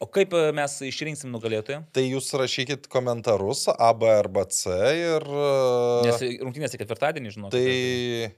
O 0.00 0.06
kaip 0.06 0.32
e, 0.32 0.52
mes 0.54 0.80
išrinksim 0.88 1.28
nugalėtoją? 1.34 1.82
Tai 1.92 2.02
jūs 2.06 2.32
rašykit 2.38 2.88
komentarus 2.88 3.66
A, 3.76 3.92
B 3.92 4.06
arba 4.06 4.44
C 4.48 4.70
ir... 4.70 5.20
e, 5.26 6.06
Nes 6.06 6.20
rungtynėse 6.40 6.78
ketvirtadienį, 6.80 7.32
žinau. 7.34 7.50
Tai... 7.50 8.32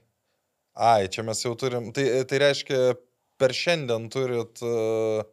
Ai, 0.75 1.07
čia 1.11 1.23
mes 1.23 1.41
jau 1.43 1.53
turim. 1.59 1.91
Tai, 1.95 2.05
tai 2.27 2.37
reiškia, 2.39 2.79
per 3.39 3.53
šiandien 3.55 4.07
turit. 4.13 4.61
Uh, 4.63 5.23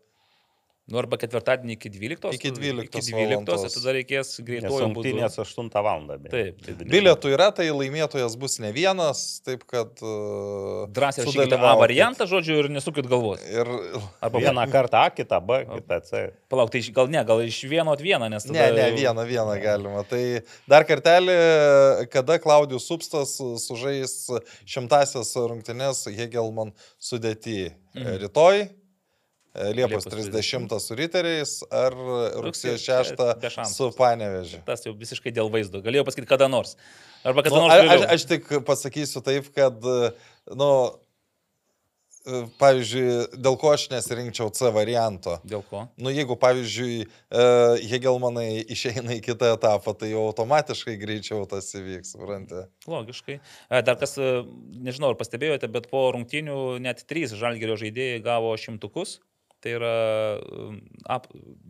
Nu, 0.89 0.97
arba 1.03 1.18
ketvirtadienį 1.20 1.74
iki 1.76 1.91
12. 1.93 2.30
Iki 2.39 2.51
12 2.57 2.86
Iki 2.89 3.03
12, 3.12 3.28
valandos. 3.28 3.74
tada 3.74 3.93
reikės 3.93 4.30
Nes 4.30 4.45
greituoju 4.47 4.86
būdu. 4.97 5.03
rungtynės 5.05 5.34
8 5.43 5.68
val. 5.84 6.07
Taip, 6.32 6.62
taip. 6.64 6.80
bilietų 6.89 7.32
yra, 7.34 7.51
tai 7.53 7.66
laimėtojas 7.68 8.36
bus 8.41 8.57
ne 8.64 8.70
vienas, 8.72 9.20
taip 9.45 9.66
kad... 9.68 9.91
Uh, 10.01 10.86
Drąsiai 10.97 11.26
rašykite 11.26 11.59
A 11.61 11.74
variantą, 11.76 12.24
žodžiu, 12.30 12.57
ir 12.62 12.70
nesukit 12.72 13.05
galvos. 13.11 13.43
Ir... 13.53 13.68
Arba 14.24 14.41
Vieną 14.41 14.64
kartą 14.72 15.03
A, 15.05 15.11
kitą 15.12 15.41
B, 15.45 15.59
kitą 15.74 16.01
C. 16.09 16.22
Palauk, 16.49 16.72
tai 16.72 16.80
gal 16.97 17.11
ne, 17.12 17.20
gal 17.28 17.43
iš 17.45 17.59
vieno 17.68 17.93
at 17.93 18.01
vieną, 18.01 18.30
nes 18.32 18.49
tada... 18.49 18.57
Ne, 18.57 18.70
ne, 18.78 18.86
vieną, 18.97 19.26
vieną 19.28 19.59
galima. 19.61 20.07
Tai 20.09 20.22
dar 20.70 20.89
kartelį, 20.89 21.36
kada 22.14 22.39
Klaudijus 22.41 22.89
Supstas 22.89 23.36
sužais 23.66 24.16
šimtasias 24.64 25.34
rungtynes 25.36 26.07
Hegelman 26.16 26.72
sudėti 26.97 27.74
Mhm. 27.99 28.18
rytoj, 28.22 28.68
Liepos 29.55 30.05
Liepos 30.05 30.30
30 30.30 30.78
su 30.80 30.94
riteriais 30.94 31.53
ar 31.72 31.92
rugsėjo 31.96 32.76
Rugsėjo 32.76 32.78
6 32.78 33.16
be 33.40 33.49
šansų. 33.51 33.74
su 33.74 33.90
Panevežiu. 33.96 34.61
Tas 34.66 34.84
jau 34.86 34.92
visiškai 34.94 35.32
dėl 35.34 35.51
vaizdo. 35.51 35.80
Galėjau 35.82 36.05
pasakyti 36.07 36.28
kada 36.28 36.49
nors. 36.49 36.76
Arba 37.24 37.42
kada 37.42 37.57
Nu, 37.57 37.62
nors. 37.66 37.74
a- 37.74 37.80
aš, 37.82 37.88
vėliau. 37.90 38.12
aš 38.14 38.24
tik 38.30 38.49
pasakysiu 38.68 39.22
taip, 39.24 39.49
kad, 39.57 39.82
nu, 40.55 40.70
e, 42.28 42.42
pavyzdžiui, 42.61 43.40
dėl 43.40 43.57
ko 43.59 43.72
aš 43.72 43.88
nesirinkčiau 43.90 44.51
C 44.55 44.70
varianto. 44.74 45.38
Dėl 45.49 45.62
ko? 45.66 45.86
Nu, 45.99 46.11
jeigu, 46.14 46.36
pavyzdžiui, 46.38 47.07
e, 47.09 47.44
Hegelmanai 47.88 48.64
išeina 48.68 49.16
į 49.16 49.22
kitą 49.24 49.55
etapą, 49.57 49.96
tai 49.99 50.11
jau 50.12 50.26
automatiškai 50.30 50.99
greičiau 51.01 51.49
tas 51.49 51.72
įvyks, 51.74 52.12
suprantate. 52.14 52.68
Logiškai. 52.86 53.40
E, 53.70 53.82
Dar 53.82 53.96
kas, 53.96 54.16
e, 54.18 54.44
nežinau, 54.84 55.11
ar 55.11 55.18
pastebėjote, 55.18 55.70
bet 55.72 55.88
po 55.90 56.12
rungtynių 56.12 56.78
net 56.84 57.03
trys 57.09 57.32
žalgerio 57.32 57.74
žaidėjai 57.80 58.22
gavo 58.22 58.53
šimtukus. 58.57 59.18
Tai 59.59 59.72
yra 59.74 59.92
um, 60.38 60.76
ap, 61.11 61.24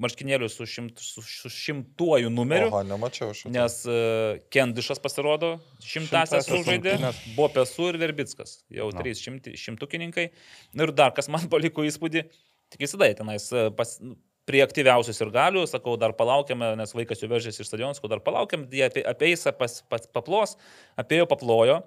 marškinėlius 0.04 0.58
su, 0.58 0.66
šimt, 0.68 1.00
su, 1.00 1.22
su 1.24 1.48
šimtuoju 1.52 2.28
numeriu. 2.28 2.68
Oho, 2.68 2.82
nemačiau 2.84 3.32
šito. 3.32 3.52
Nes 3.54 3.78
uh, 3.88 4.36
Kendišas 4.52 5.00
pasirodo, 5.00 5.54
šimtasias 5.80 6.44
sužaidė, 6.50 6.98
rungtynes. 6.98 7.22
Bopesų 7.38 7.88
ir 7.94 8.00
Verbickas, 8.02 8.58
jau 8.76 8.90
Na. 8.92 9.00
trys 9.00 9.24
šimti, 9.24 9.56
šimtukininkai. 9.56 10.28
Nu 10.76 10.84
Ir 10.84 10.92
dar 10.96 11.16
kas 11.16 11.32
man 11.32 11.48
paliko 11.54 11.86
įspūdį, 11.88 12.26
tik 12.74 12.84
visada 12.84 13.08
tenais 13.16 13.48
e, 13.56 13.68
pas, 13.78 13.96
nu, 14.04 14.18
prie 14.48 14.62
aktyviausių 14.64 15.14
ir 15.16 15.32
galių, 15.32 15.64
sakau, 15.68 15.96
dar 16.00 16.14
palaukiame, 16.16 16.74
nes 16.80 16.94
vaikas 16.96 17.20
jau 17.22 17.28
vežėsi 17.32 17.64
iš 17.64 17.68
stadiono, 17.68 17.96
sakau, 17.96 18.12
dar 18.12 18.22
palaukiam, 18.24 18.64
jie 18.72 18.86
apie, 18.86 19.04
apeis, 19.08 19.44
pas, 19.58 19.80
pas, 19.88 20.08
paplos, 20.12 20.56
apėjo, 21.00 21.28
paplojo, 21.28 21.82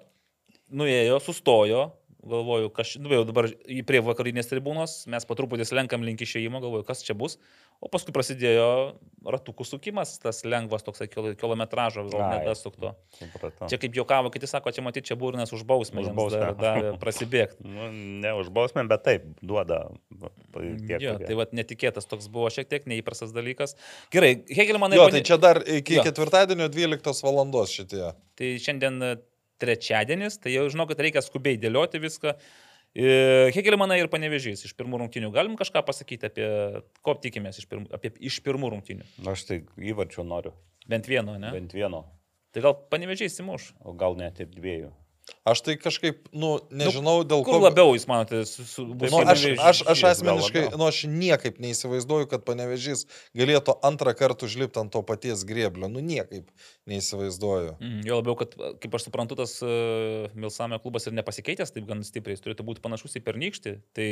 nuėjo, 0.72 1.18
sustojo. 1.22 1.88
Galvoju, 2.22 2.68
kas, 2.70 2.92
nu, 3.02 3.10
jau 3.10 3.24
dabar 3.26 3.48
prie 3.82 3.98
vakarinės 4.06 4.46
tribūnos, 4.46 4.92
mes 5.10 5.24
po 5.26 5.34
truputį 5.34 5.64
slenkam 5.66 6.04
link 6.06 6.20
išėjimo, 6.22 6.60
galvoju, 6.62 6.84
kas 6.86 7.00
čia 7.02 7.16
bus. 7.18 7.34
O 7.82 7.88
paskui 7.90 8.14
prasidėjo 8.14 8.66
ratukų 9.26 9.66
sukimas, 9.66 10.12
tas 10.22 10.44
lengvas 10.46 10.84
toksai 10.86 11.08
kilo- 11.10 11.32
kilometražo, 11.34 12.04
gal 12.12 12.22
nedasukto. 12.36 12.92
Supratau. 13.18 13.66
Čia 13.66 13.80
kaip 13.82 13.98
juokavo, 13.98 14.30
kiti 14.30 14.46
sako, 14.46 14.70
čia 14.70 14.84
matyti, 14.86 15.08
čia 15.10 15.16
būrinas 15.18 15.50
už 15.50 15.64
bausmę, 15.66 16.04
Už 16.06 16.12
bausmę. 16.14 16.38
dar 16.44 16.54
davė 16.54 16.92
prasibėgti. 17.02 17.58
Nu, 17.72 17.90
ne 18.22 18.30
už 18.38 18.52
bausmę, 18.54 18.86
bet 18.86 19.02
taip, 19.02 19.26
duoda. 19.42 19.88
Tie, 20.54 21.00
Jo, 21.02 21.16
tai 21.18 21.34
vad 21.34 21.50
netikėtas 21.56 22.06
toks 22.06 22.28
buvo 22.30 22.46
šiek 22.54 22.68
tiek 22.70 22.86
neįprastas 22.86 23.34
dalykas. 23.34 23.74
Gerai, 24.14 24.36
Hegelmanai, 24.46 25.00
Jo, 25.00 25.08
tai 25.10 25.24
čia 25.26 25.40
dar 25.42 25.58
iki 25.66 25.98
Jo. 25.98 26.06
ketvirtadienio 26.06 26.68
12 26.70 27.22
val. 27.26 27.66
šitie. 27.66 28.12
tai 28.38 28.54
šiandien 28.62 29.18
trečiadienis, 29.62 30.40
tai 30.42 30.56
jau 30.56 30.66
žinau, 30.72 30.88
kad 30.90 31.00
reikia 31.02 31.22
skubiai 31.24 31.60
dėlioti 31.62 32.02
viską. 32.02 32.34
Hegelmanai 33.56 34.02
ir 34.02 34.10
panevežys 34.12 34.66
iš 34.66 34.74
pirmų 34.76 34.98
rungtynių. 35.00 35.30
Galim 35.32 35.54
kažką 35.56 35.80
pasakyti 35.86 36.28
apie, 36.28 36.48
ko 37.00 37.14
tikimės 37.16 37.62
iš 37.62 37.68
pirmų, 37.70 37.88
apie, 37.96 38.10
iš 38.20 38.42
pirmų 38.44 38.74
rungtynių? 38.74 39.06
Aš 39.32 39.46
tai 39.48 39.62
įvarčio 39.80 40.26
noriu. 40.28 40.52
Bent 40.90 41.08
vieno, 41.08 41.38
ne? 41.40 41.54
Bent 41.54 41.72
vieno, 41.72 42.02
Tai 42.52 42.60
gal 42.60 42.74
panevežys 42.92 43.38
įmuš. 43.40 43.70
o 43.80 43.94
gal 43.96 44.12
net 44.18 44.40
ir 44.44 44.50
dviejų. 44.52 44.90
Aš 45.46 45.60
tai 45.66 45.74
kažkaip, 45.78 46.28
nu, 46.34 46.56
nežinau, 46.74 47.22
dėl 47.26 47.44
Kur 47.46 47.56
ko. 47.56 47.62
labiau 47.62 47.94
jūs 47.94 48.06
manote? 48.10 48.42
Su, 48.46 48.64
su, 48.66 48.84
Nu, 48.90 49.20
aš, 49.22 49.44
aš, 49.54 49.82
aš 49.94 50.02
asmeniškai, 50.12 50.64
nu, 50.74 50.86
aš 50.86 51.00
niekaip 51.10 51.58
neįsivaizduoju, 51.62 52.28
kad 52.30 52.44
panevežys 52.46 53.04
galėtų 53.38 53.74
antrą 53.86 54.14
kartą 54.18 54.46
užlipti 54.50 54.82
ant 54.82 54.92
to 54.94 55.02
paties 55.06 55.42
grėblio. 55.46 55.90
Nu, 55.90 56.02
niekaip 56.02 56.50
neįsivaizduoju. 56.90 57.76
Mm, 57.78 58.00
jo 58.06 58.18
labiau, 58.20 58.36
kad, 58.42 58.54
kaip 58.82 58.98
aš 58.98 59.08
suprantu, 59.08 59.38
tas 59.38 59.56
uh, 59.66 60.30
Milsamio 60.38 60.78
klubas 60.82 61.06
ir 61.06 61.14
nepasikeitęs 61.18 61.74
taip 61.74 61.86
gan 61.90 62.02
stipriai, 62.06 62.38
jis 62.38 62.46
turėtų 62.46 62.66
būti 62.66 62.82
panašus 62.84 63.18
į 63.18 63.26
pernykštį. 63.26 63.76
Tai 63.98 64.08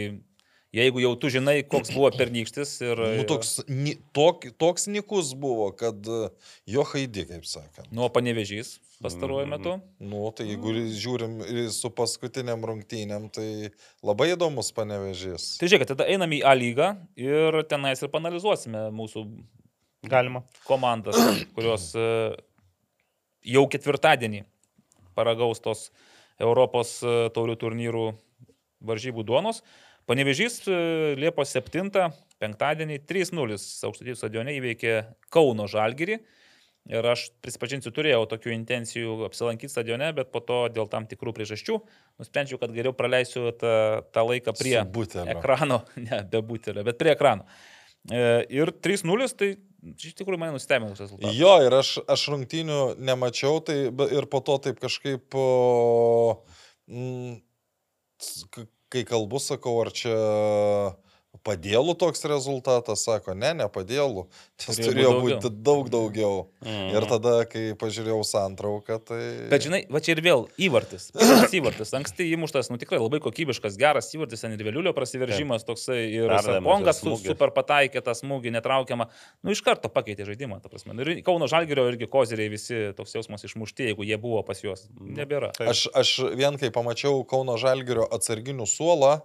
jeigu 0.76 1.00
jau 1.02 1.14
tu 1.18 1.30
žinai, 1.32 1.60
koks 1.66 1.90
buvo 1.94 2.10
pernykštis 2.14 2.76
ir... 2.86 3.00
Nu, 3.18 3.24
toks, 3.28 3.56
ni, 3.68 3.96
tok, 4.16 4.46
toks 4.60 4.86
nikus 4.90 5.32
buvo, 5.38 5.70
kad 5.76 6.06
e, 6.06 6.28
jo 6.70 6.84
haidi, 6.92 7.24
kaip 7.28 7.46
sakant. 7.48 7.88
Nuo 7.94 8.06
panevežys 8.14 8.76
pastaruoju 9.02 9.46
Mhm. 9.48 9.50
metu. 9.56 9.72
Nu, 9.98 10.26
tai 10.36 10.46
jeigu 10.50 10.74
žiūrim 10.92 11.38
su 11.72 11.90
paskutiniam 11.90 12.60
rungtynėm, 12.68 13.30
tai 13.32 13.70
labai 14.04 14.30
įdomus 14.36 14.70
panevežys. 14.76 15.54
Tai 15.58 15.70
žiūrėk, 15.72 15.88
tada 15.94 16.06
einam 16.06 16.30
į 16.36 16.42
A 16.44 16.52
lygą 16.54 16.90
ir 17.16 17.62
tenais 17.70 18.02
ir 18.04 18.12
panalizuosime 18.12 18.90
mūsų 18.92 19.24
Galima. 20.06 20.44
komandas, 20.68 21.16
kurios 21.56 21.90
e, 21.98 22.06
jau 23.56 23.66
ketvirtadienį 23.72 24.44
paragaus 25.16 25.60
tos 25.64 25.88
Europos 26.40 26.98
e, 27.02 27.28
taurių 27.34 27.56
turnyrų 27.60 28.04
varžybų 28.80 29.24
duonos. 29.28 29.62
Panevežys 30.10 30.64
e, 30.66 30.74
Liepos 31.20 31.52
7, 31.54 31.86
penktadienį 32.42 32.96
3-0 33.06 33.54
aukštatijų 33.86 34.16
stadione 34.18 34.56
įveikė 34.58 34.94
Kauno 35.30 35.68
Žalgirį. 35.70 36.16
Ir 36.90 37.06
aš 37.06 37.28
prisipažinsiu, 37.44 37.92
turėjau 37.94 38.24
tokių 38.26 38.50
intencijų 38.56 39.12
apsilankyti 39.28 39.70
stadione, 39.70 40.08
bet 40.16 40.32
po 40.34 40.40
to 40.42 40.64
dėl 40.72 40.88
tam 40.90 41.06
tikrų 41.06 41.34
priežasčių 41.36 41.76
nusprendžiau, 42.18 42.58
kad 42.58 42.72
geriau 42.74 42.94
praleisiu 42.96 43.52
tą, 43.60 43.74
tą 44.10 44.24
laiką 44.26 44.56
prie 44.58 44.80
ekrano, 45.30 45.82
ne, 46.08 46.22
be 46.32 46.40
butelio, 46.42 46.82
bet 46.88 46.98
prie 46.98 47.12
ekrano. 47.14 47.46
E, 48.10 48.48
Ir 48.50 48.74
3-0, 48.82 49.30
tai 49.38 49.52
iš 49.92 50.16
tikrųjų 50.18 50.40
mane 50.42 50.56
nustebino 50.56 50.96
tas 50.96 51.04
rezultatas. 51.04 51.38
Jo, 51.38 51.54
ir 51.68 51.78
aš, 51.78 51.92
aš 52.10 52.26
rungtynių 52.34 52.80
nemačiau, 52.98 53.62
tai 53.62 53.78
ir 53.92 54.26
po 54.32 54.42
to 54.42 54.58
taip 54.66 54.82
kažkaip, 54.82 55.38
o, 55.38 56.40
mm, 56.90 57.38
kai 58.90 59.04
kalbu, 59.06 59.38
sakau, 59.38 59.78
ar 59.82 59.90
čia 59.94 60.16
padėlų 61.46 61.94
toks 62.00 62.24
rezultatas, 62.28 63.04
sako, 63.06 63.34
ne, 63.38 63.52
ne 63.56 63.66
padėlų, 63.72 64.26
tas 64.60 64.76
Turėjo 64.76 64.90
turėjo 64.90 65.12
būt 65.16 65.34
būti 65.34 65.50
daug 65.66 65.90
daugiau. 65.92 66.34
Mhm. 66.64 66.88
Ir 66.94 67.06
tada, 67.10 67.34
kai 67.50 67.64
pažiūrėjau 67.80 68.20
santrauką, 68.26 68.98
tai... 69.10 69.20
Bet 69.52 69.66
žinai, 69.66 69.82
va 69.92 70.02
čia 70.04 70.14
ir 70.16 70.22
vėl 70.24 70.46
įvartis. 70.60 71.10
Pirmas 71.16 71.56
įvartis. 71.56 71.94
Anksti 71.96 72.28
įmuštas, 72.36 72.70
nu 72.72 72.78
tikrai 72.80 73.00
labai 73.00 73.22
kokybiškas, 73.24 73.78
geras 73.80 74.10
įvartis, 74.16 74.44
ten 74.44 74.56
ir 74.56 74.64
vėliulio 74.66 74.94
prasiveržimas 74.96 75.66
toksai, 75.68 76.00
ir 76.20 76.36
Pongas 76.64 77.00
su 77.02 77.16
super 77.20 77.52
pataikė 77.56 78.02
tą 78.04 78.14
smūgį, 78.16 78.52
netraukiamą. 78.58 79.08
Nu 79.46 79.54
iš 79.54 79.62
karto 79.66 79.90
pakeitė 79.92 80.28
žaidimą, 80.28 80.60
ta 80.62 80.72
prasme. 80.72 80.94
Nu, 80.94 81.04
Ir 81.04 81.22
Kauno 81.26 81.48
Žalgirio 81.50 81.86
irgi 81.90 82.08
kozeriai 82.10 82.50
visi 82.52 82.90
toks 82.96 83.16
jausmas 83.16 83.44
išmušti, 83.48 83.90
jeigu 83.90 84.06
jie 84.06 84.18
buvo 84.20 84.42
pas 84.46 84.60
juos. 84.62 84.86
Nebėra. 85.00 85.52
Taip. 85.56 85.72
Aš, 85.72 85.86
aš 85.96 86.12
vien 86.38 86.58
kai 86.60 86.72
pamačiau 86.74 87.24
Kauno 87.28 87.56
Žalgirio 87.60 88.06
atsarginių 88.12 88.68
suolą, 88.68 89.20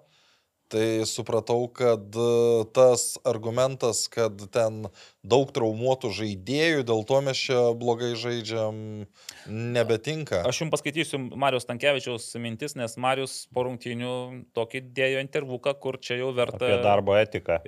tai 0.71 1.05
supratau, 1.05 1.67
kad 1.73 2.15
e, 2.15 2.65
tas 2.75 3.15
argumentas, 3.27 4.05
kad 4.11 4.39
ten 4.53 4.87
daug 5.25 5.51
traumuotų 5.53 6.11
žaidėjų, 6.15 6.83
dėl 6.87 7.05
to 7.07 7.21
mes 7.25 7.41
čia 7.47 7.59
blogai 7.77 8.13
žaidžiam, 8.19 9.05
nebetinka. 9.49 10.41
Aš 10.49 10.63
jums 10.63 10.73
paskaitysiu 10.73 11.21
Marijos 11.37 11.67
Tankievičiaus 11.69 12.27
mintis, 12.41 12.77
nes 12.79 12.97
Marijos 13.01 13.37
po 13.53 13.65
rungtynių 13.67 14.13
tokį 14.57 14.83
dėjo 14.97 15.23
intervuką, 15.25 15.75
kur 15.81 15.99
čia 16.01 16.19
jau 16.21 16.33
verta... 16.35 16.61
Apie 16.61 16.83
darbo 16.85 17.17
etiką. 17.17 17.61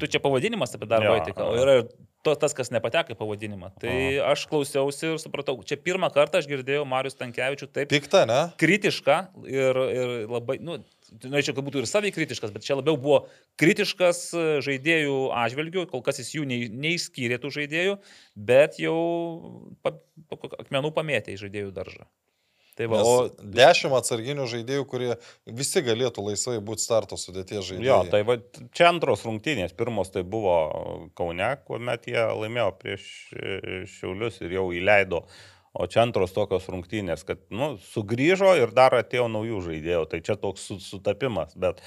Tu 0.00 0.10
čia 0.10 0.22
pavadinimas 0.22 0.74
apie 0.78 0.90
darbo 0.90 1.14
Jo, 1.14 1.18
etiką, 1.22 1.50
o 1.50 1.58
yra 1.58 1.80
ir 1.80 1.90
to, 2.26 2.34
tas, 2.36 2.54
kas 2.56 2.70
nepateko 2.74 3.14
į 3.14 3.18
pavadinimą. 3.18 3.72
Tai 3.80 3.96
aš 4.30 4.44
klausiausi 4.50 5.12
ir 5.12 5.20
supratau, 5.22 5.56
čia 5.66 5.78
pirmą 5.80 6.10
kartą 6.14 6.40
aš 6.40 6.48
girdėjau 6.50 6.84
Marijos 6.88 7.18
Tankievičių 7.20 7.70
taip 7.72 7.92
Pikta, 7.92 8.26
ne? 8.28 8.40
kritišką 8.60 9.18
ir, 9.48 9.80
ir 9.94 10.12
labai, 10.30 10.58
nu, 10.64 10.80
norėčiau, 11.24 11.56
kad 11.56 11.66
būtų 11.66 11.82
ir 11.82 11.88
savai 11.90 12.12
kritiškas, 12.14 12.52
bet 12.54 12.66
čia 12.66 12.78
labiau 12.78 12.98
buvo 13.00 13.20
kritiškas 13.60 14.22
e, 14.32 14.46
žaidėjų 14.66 15.18
atžvilgių, 15.42 15.86
kol 15.90 16.04
kas 16.06 16.22
jis 16.22 16.32
jų 16.38 16.46
nei, 16.48 16.70
neišskyrė 16.70 17.40
tų 17.42 17.52
žaidėjų, 17.58 17.98
bet 18.50 18.80
jau 18.82 18.96
pa, 19.84 19.96
pa, 20.30 20.40
akmenų 20.64 20.94
pamėtė 20.96 21.36
į 21.36 21.44
žaidėjų 21.44 21.74
daržą. 21.76 22.08
Tai 22.80 22.86
va, 22.88 23.00
O 23.04 23.14
o 23.20 23.24
dešimt 23.56 23.92
atsarginių 23.98 24.46
žaidėjų, 24.48 24.84
kurie 24.88 25.10
visi 25.44 25.82
galėtų 25.84 26.22
laisvai 26.30 26.56
būti 26.64 26.86
starto 26.86 27.18
sudėties 27.20 27.66
žaidėjai. 27.66 27.88
Jo, 27.90 27.98
tai 28.08 28.22
va, 28.24 28.38
čia 28.72 28.86
antros 28.88 29.26
rungtynės. 29.26 29.74
Pirmos 29.76 30.08
tai 30.14 30.22
buvo 30.24 30.54
Kaune, 31.18 31.50
kuomet 31.66 32.08
jie 32.08 32.22
laimėjo 32.22 32.70
prieš 32.80 33.04
e, 33.34 33.82
Šiaulius 33.98 34.40
ir 34.40 34.56
jau 34.56 34.70
įleido. 34.72 35.26
O 35.72 35.86
čia 35.86 36.02
antros 36.02 36.32
tokios 36.34 36.66
rungtynės, 36.66 37.22
kad 37.26 37.42
nu, 37.54 37.76
sugrįžo 37.92 38.56
ir 38.58 38.72
dar 38.74 38.96
atėjo 38.98 39.28
naujų 39.30 39.60
žaidėjų. 39.68 40.06
Tai 40.10 40.18
čia 40.26 40.34
toks 40.40 40.64
su- 40.66 40.80
sutapimas, 40.82 41.54
bet 41.54 41.78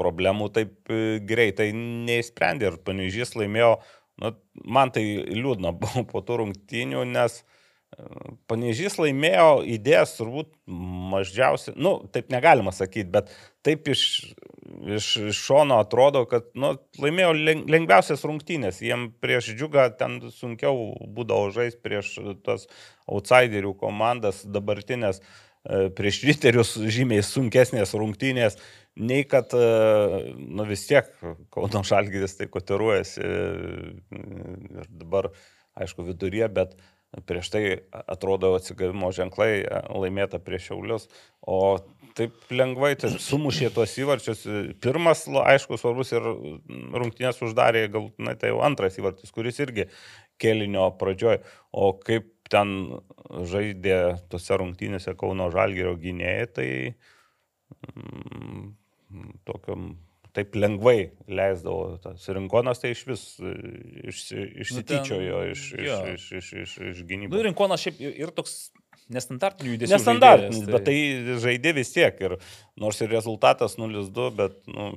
problemų 0.00 0.48
taip 0.56 0.92
e, 0.92 1.18
greitai 1.24 1.70
neįsprendė 1.76 2.70
ir 2.70 2.78
Panežys 2.84 3.34
laimėjo. 3.36 3.74
Nu, 4.20 4.32
man 4.64 4.92
tai 4.94 5.04
liūdna 5.28 5.74
buvo 5.76 6.04
po 6.12 6.24
tų 6.24 6.40
rungtynių, 6.44 7.04
nes 7.12 7.42
Panežys 8.50 8.96
laimėjo 9.00 9.64
idėjas 9.66 10.12
turbūt 10.16 10.52
mažiausiai, 11.10 11.74
nu, 11.78 11.96
taip 12.14 12.30
negalima 12.32 12.72
sakyti, 12.74 13.08
bet 13.12 13.32
taip 13.66 13.88
iš, 13.90 14.04
iš, 14.96 15.08
iš 15.32 15.40
šono 15.48 15.80
atrodo, 15.82 16.22
kad 16.30 16.46
nu, 16.54 16.72
laimėjo 17.02 17.32
len- 17.34 17.64
lengviausias 17.70 18.22
rungtynės. 18.26 18.78
Jiem 18.84 19.08
prieš 19.22 19.52
džiugą 19.58 19.88
ten 19.98 20.20
sunkiau 20.34 20.92
būdavo 21.16 21.50
žaisti 21.54 21.82
prieš 21.82 22.12
tas 22.46 22.68
outsiderių 23.10 23.74
komandas 23.80 24.44
dabartinės, 24.46 25.18
e, 25.20 25.88
prieš 25.96 26.22
riterius 26.30 26.76
žymiai 26.78 27.26
sunkesnės 27.26 27.96
rungtynės, 27.98 28.58
nei 29.02 29.26
kad, 29.26 29.50
e, 29.50 30.30
nu 30.38 30.66
vis 30.70 30.86
tiek, 30.86 31.10
Kauno 31.50 31.82
Žalgiris 31.86 32.38
tai 32.38 32.46
kotiruojasi 32.46 33.26
e, 33.26 33.34
ir 34.14 34.88
dabar, 34.88 35.32
aišku, 35.74 36.06
viduryje, 36.06 36.50
bet 36.54 36.78
prieš 37.26 37.50
tai 37.54 37.64
atrodo 37.90 38.54
atsigavimo 38.58 39.10
ženklai 39.14 39.52
e, 39.60 39.80
laimėta 40.02 40.40
prieš 40.42 40.70
Šiaulius, 40.70 41.08
o 41.42 41.78
taip 42.18 42.36
lengvai 42.52 42.92
taip, 43.00 43.16
sumušė 43.22 43.70
tuos 43.74 43.94
įvarčius. 44.00 44.42
Pirmas, 44.82 45.24
aišku, 45.28 45.78
svarbus 45.80 46.12
ir 46.14 46.26
rungtynės 47.00 47.40
uždarė, 47.46 47.86
gal, 47.92 48.10
na, 48.20 48.34
tai 48.38 48.52
jau 48.52 48.60
antras 48.66 48.98
įvartis, 49.00 49.32
kuris 49.34 49.60
irgi 49.62 49.88
kelinio 50.40 50.90
pradžioj. 51.00 51.40
O 51.72 51.92
kaip 52.02 52.28
ten 52.50 52.76
žaidė 53.50 54.00
tose 54.30 54.58
rungtynėse 54.58 55.14
Kauno 55.18 55.50
Žalgėrio 55.54 55.94
gynėjai, 56.02 56.46
tai 56.56 56.68
mm, 57.94 58.70
tokiam 59.46 59.92
taip 60.36 60.56
lengvai 60.58 61.10
leisdavo. 61.28 61.96
Tas 62.04 62.28
rinkonas 62.34 62.82
tai 62.82 62.92
iš 62.94 63.04
vis 63.08 63.24
iš, 64.10 64.20
išsityčiojo 64.64 65.42
iš, 65.50 65.64
iš, 65.78 65.90
iš, 66.14 66.28
iš, 66.40 66.52
iš, 66.64 66.76
iš 66.92 67.02
Nu, 67.02 67.08
gynybos. 67.12 67.44
rinkonas 67.48 67.84
šiaip 67.84 68.00
ir 68.10 68.34
toks 68.36 68.56
nestandartinių 69.10 69.74
judesių. 69.74 69.94
Nestandartinis, 69.96 70.60
žaidėjas, 70.60 70.74
bet 70.76 70.86
tai 70.86 71.38
žaidė 71.44 71.72
vis 71.80 71.94
tiek. 71.94 72.20
Ir 72.26 72.36
nors 72.80 73.00
ir 73.02 73.10
rezultatas 73.10 73.78
0-2, 73.80 74.28
bet, 74.38 74.60
nu, 74.70 74.92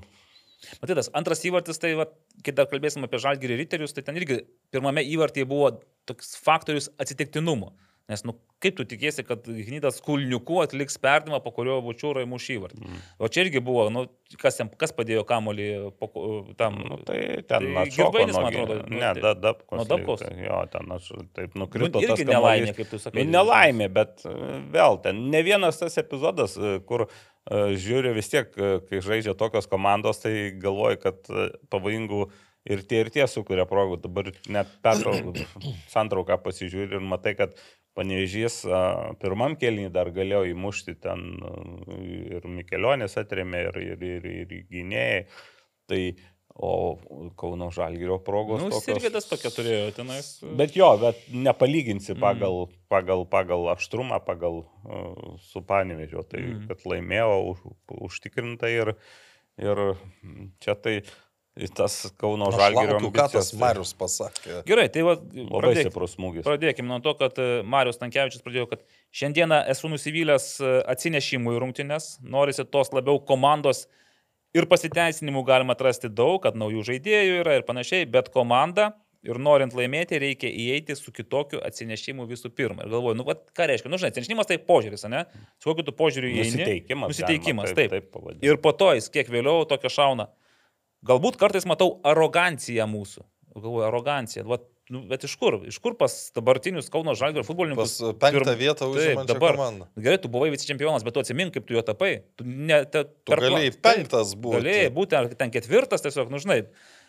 Matai, 0.80 0.96
tas 0.96 1.10
antras 1.18 1.42
įvartis, 1.44 1.80
tai, 1.82 1.90
va, 2.00 2.06
kai 2.46 2.54
dar 2.56 2.70
kalbėsim 2.72 3.04
apie 3.04 3.20
žalgyrį 3.20 3.58
riterius, 3.60 3.92
tai 3.96 4.04
ten 4.08 4.16
irgi 4.20 4.38
pirmame 4.72 5.04
įvartyje 5.12 5.48
buvo 5.50 5.74
toks 6.08 6.38
faktorius 6.40 6.88
atsitiktinumo. 7.04 7.74
Nes, 8.12 8.20
nu, 8.28 8.34
kaip 8.60 8.76
tu 8.76 8.84
tikėsi, 8.84 9.24
kad 9.24 9.46
Gnydas 9.48 10.02
kulniuku 10.04 10.58
atliks 10.60 10.98
perdimą, 11.00 11.38
po 11.44 11.54
kurio 11.56 11.78
bučiūrai 11.86 12.26
mušį 12.28 12.58
įvartį. 12.58 12.82
Mm. 12.84 12.98
O 13.24 13.30
čia 13.32 13.46
irgi 13.46 13.62
buvo, 13.64 13.86
nu, 13.96 14.02
kas, 14.42 14.58
jam, 14.60 14.68
kas 14.82 14.92
padėjo 14.98 15.22
kamolį 15.30 15.68
po, 16.02 16.10
tam. 16.60 16.82
nu 16.84 16.98
tai 17.08 17.22
ten 17.48 17.70
Tai 17.72 17.86
Girbainis, 17.96 18.36
man 18.36 18.50
atrodo, 18.52 18.78
nu, 18.92 19.00
Ne, 19.00 19.14
tai- 19.16 19.24
da, 19.24 19.34
Dabkos. 19.46 19.78
nuo 19.80 19.88
Dabkos? 19.94 20.26
lyg 20.28 20.44
Jo, 20.50 20.60
ten 20.74 20.92
aš 20.98 21.08
taip 21.34 21.56
nu, 21.56 21.64
nukrito. 21.64 22.02
tas 22.04 22.10
irgi 22.20 22.28
nelaimė, 22.28 22.74
kaip 22.76 22.90
tu 22.92 23.00
sakai. 23.00 23.24
Nu, 23.24 23.38
nelaimė, 23.38 23.88
bet 24.02 24.26
e, 24.28 24.36
vėl 24.76 25.00
ten 25.06 25.30
ne 25.32 25.44
vienas 25.48 25.80
tas 25.80 25.96
epizodas, 26.04 26.58
e, 26.60 26.80
kur 26.84 27.06
e, 27.08 27.08
žiūri 27.80 28.12
vis 28.20 28.28
tiek, 28.32 28.52
kai 28.90 29.00
žaidžia 29.00 29.32
tokios 29.40 29.66
komandos, 29.72 30.20
tai 30.24 30.52
galvoji, 30.60 31.00
kad 31.08 31.24
pavojingų 31.72 32.28
ir 32.68 32.84
tie 32.88 33.00
ir 33.04 33.10
tie 33.16 33.26
sukuria 33.28 33.64
progų. 33.68 34.02
Dabar 34.04 34.30
net 34.48 34.68
pertrauką, 34.84 35.34
santrauką 35.96 36.38
pasižiūri 36.44 37.00
ir 37.00 37.04
matai, 37.04 37.36
kad 37.40 37.56
Panežys 37.94 38.62
pirmam 39.22 39.54
kelnį 39.62 39.90
dar 39.94 40.10
galėjo 40.16 40.44
įmušti 40.50 40.96
ten 41.04 41.26
ir 42.02 42.46
Mikelionės 42.50 43.18
atrėmė, 43.22 43.68
ir, 43.70 43.78
ir, 43.94 44.06
ir, 44.10 44.30
ir 44.34 44.54
gynėjai. 44.72 45.26
Tai, 45.92 46.00
o 46.54 46.72
Kauno 47.38 47.68
Žalgirio 47.74 48.20
progos. 48.26 48.62
Nu, 48.62 48.70
tokios- 48.70 48.86
Sirgėdas 48.86 49.26
tokia 49.30 49.50
turėjo 49.54 49.92
tenais. 49.98 50.28
Bet 50.58 50.76
jo, 50.78 50.90
bet 51.02 51.18
nepalyginsi 51.34 52.14
Mm. 52.14 52.20
pagal, 52.22 52.58
pagal, 52.90 53.26
pagal 53.30 53.70
aštrumą, 53.74 54.20
pagal 54.26 54.60
uh, 54.86 55.38
su 55.42 55.62
panevežio. 55.62 56.22
Tai, 56.30 56.40
Mm. 56.42 56.54
mm. 56.62 56.68
kad 56.70 56.86
laimėjo 56.86 57.38
už, 57.52 57.64
užtikrintai 58.10 58.72
ir, 58.82 58.94
ir 59.58 59.84
čia 60.62 60.76
tai 60.76 61.02
tas 61.78 61.98
Kauno 62.18 62.50
Žalgirio 62.54 62.98
laukiu, 62.98 63.12
ką 63.14 63.28
tas 63.36 63.52
Marius 63.58 63.94
pasakė. 63.98 64.64
Gerai, 64.68 64.88
tai 64.94 65.04
va, 65.06 65.14
Labai 65.38 65.76
stiprus 65.78 66.16
smūgis. 66.18 66.46
pradėkime 66.48 66.90
nuo 66.90 67.00
to, 67.06 67.14
kad 67.20 67.38
e, 67.38 67.62
Marius 67.62 68.02
Tankievičius 68.02 68.42
pradėjo, 68.46 68.66
kad 68.72 68.82
šiandieną 69.14 69.62
esu 69.74 69.92
nusivylęs 69.94 70.48
e, 70.58 70.74
atsinešimų 70.96 71.54
į 71.54 71.62
rungtynes, 71.62 72.10
norisi 72.26 72.66
tos 72.66 72.90
labiau 72.96 73.22
komandos 73.22 73.86
ir 74.58 74.66
pasiteisinimų 74.70 75.46
galima 75.46 75.78
atrasti 75.78 76.10
daug, 76.10 76.42
kad 76.42 76.58
naujų 76.58 76.88
žaidėjų 76.90 77.40
yra 77.44 77.60
ir 77.60 77.70
panašiai, 77.70 78.10
bet 78.10 78.34
komanda 78.34 78.96
ir 79.24 79.40
norint 79.40 79.78
laimėti 79.78 80.20
reikia 80.20 80.50
įeiti 80.50 80.98
su 80.98 81.14
kitokiu 81.16 81.62
atsinešimu 81.64 82.26
visų 82.28 82.50
pirma. 82.56 82.84
Ir 82.84 82.92
galvoju, 82.92 83.18
nu, 83.22 83.26
vat, 83.28 83.46
ką 83.56 83.70
reiškia, 83.70 83.92
nu, 83.94 84.00
žinai, 84.02 84.12
atsinešimas 84.12 84.50
tai 84.50 84.58
požiūris, 84.60 85.06
ne? 85.12 85.24
Su 85.62 85.70
kokiu 85.70 85.86
tu 85.88 85.94
požiūriu 85.96 86.34
įeini? 86.34 86.50
Nusiteikimas. 86.50 87.14
Nusiteikimas, 87.14 87.70
galima 87.72 87.80
taip. 87.80 87.94
taip 87.94 88.10
pavadinti. 88.12 88.50
Ir 88.50 88.60
po 88.64 88.74
to 88.76 88.92
jis 88.98 89.08
kiek 89.14 89.32
vėliau 89.32 89.64
tokia 89.70 89.94
šauna. 89.94 90.28
Galbūt 91.04 91.36
kartais 91.42 91.66
matau 91.68 91.98
aroganciją 92.08 92.86
mūsų. 92.88 93.26
Galvoju, 93.54 93.84
arogancija. 93.86 94.44
Vat, 94.50 94.64
nu, 94.90 95.04
bet 95.10 95.26
iš 95.28 95.36
kur? 95.38 95.60
Iš 95.70 95.78
kur 95.84 95.94
pas 96.00 96.14
dabartinius 96.34 96.88
Kauno 96.94 97.14
Žalgirio 97.18 97.44
futbolininkus? 97.46 97.98
Pas 98.00 98.16
penktą 98.24 98.46
pirm- 98.48 98.58
vietą 98.62 98.88
užimančią 98.90 99.36
dabar. 99.36 99.58
komandą. 99.60 99.88
Gerai, 100.00 100.18
tu 100.24 100.32
buvai 100.34 100.50
vice 100.54 100.66
čempionas, 100.66 101.04
bet 101.06 101.14
tu 101.14 101.22
atsimink, 101.22 101.54
kaip 101.54 101.68
tu 101.70 101.76
jo 101.78 101.84
tapai. 101.86 102.24
Tu, 102.40 102.48
ne, 102.48 102.80
te, 102.90 103.04
Tu 103.28 103.36
galėjai 103.36 103.76
penktas 103.84 104.34
būti. 104.34 104.58
Galėjai 104.62 104.90
būti, 104.96 105.20
ar 105.20 105.30
ten 105.38 105.52
ketvirtas 105.54 106.02
tiesiog, 106.08 106.32
nu 106.34 106.42
žinai. 106.42 106.64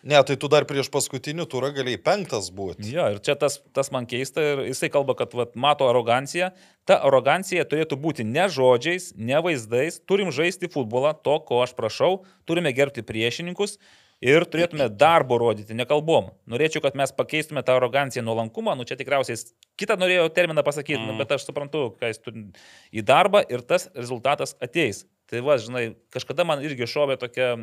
Ne, 0.05 0.19
tai 0.21 0.35
tu 0.37 0.45
dar 0.53 0.67
prieš 0.69 0.91
paskutinį 0.93 1.47
turą 1.49 1.71
galėjai 1.73 1.97
penktas 2.05 2.51
būti. 2.53 2.85
Jo, 2.93 3.07
ir 3.15 3.17
čia 3.25 3.33
tas, 3.41 3.57
tas 3.73 3.89
man 3.89 4.05
keista 4.05 4.43
ir 4.51 4.61
jisai 4.67 4.91
kalba, 4.93 5.15
kad 5.17 5.33
vat, 5.33 5.55
mato 5.57 5.87
aroganciją. 5.89 6.51
Ta 6.85 6.99
arogancija 7.07 7.65
turėtų 7.65 7.97
būti 8.03 8.25
ne 8.29 8.45
žodžiais, 8.45 9.15
ne 9.17 9.41
vaizdais. 9.41 9.97
Turim 10.05 10.29
žaisti 10.29 10.69
futbolą, 10.69 11.15
to, 11.25 11.39
ko 11.47 11.63
aš 11.65 11.73
prašau, 11.73 12.11
turime 12.45 12.69
gerbti 12.77 13.01
priešininkus 13.01 13.79
ir 14.21 14.45
turėtume 14.45 14.91
darbo 14.93 15.39
rodyti, 15.41 15.73
nekalbom. 15.73 16.29
Norėčiau, 16.53 16.85
kad 16.85 16.93
mes 17.01 17.09
pakeistume 17.15 17.65
tą 17.65 17.79
aroganciją 17.79 18.21
nuolankumą, 18.29 18.77
nu 18.77 18.85
čia 18.85 18.99
tikriausiai 19.01 19.41
kitą 19.79 19.97
norėjo 19.99 20.29
terminą 20.37 20.61
pasakyti, 20.65 21.01
mm. 21.01 21.17
bet 21.23 21.33
aš 21.33 21.49
suprantu, 21.49 21.87
ką 21.97 22.13
jis 22.13 22.21
turi 22.21 22.45
į 22.93 23.03
darbą 23.09 23.41
ir 23.49 23.65
tas 23.65 23.89
rezultatas 23.97 24.53
ateis. 24.61 25.07
Tai 25.31 25.41
va, 25.41 25.57
žinai, 25.61 25.85
kažkada 26.13 26.45
man 26.45 26.61
irgi 26.61 26.85
šovė 26.89 27.17
tokia 27.21 27.55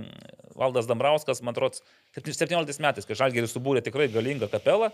Valdas 0.58 0.88
Dambrauskas, 0.90 1.42
man 1.46 1.54
atrodo, 1.54 1.78
17 2.16 2.82
metais, 2.82 3.06
kai 3.06 3.18
Žalgeris 3.18 3.54
subūrė 3.54 3.84
tikrai 3.86 4.08
galingą 4.10 4.50
kapelą. 4.50 4.90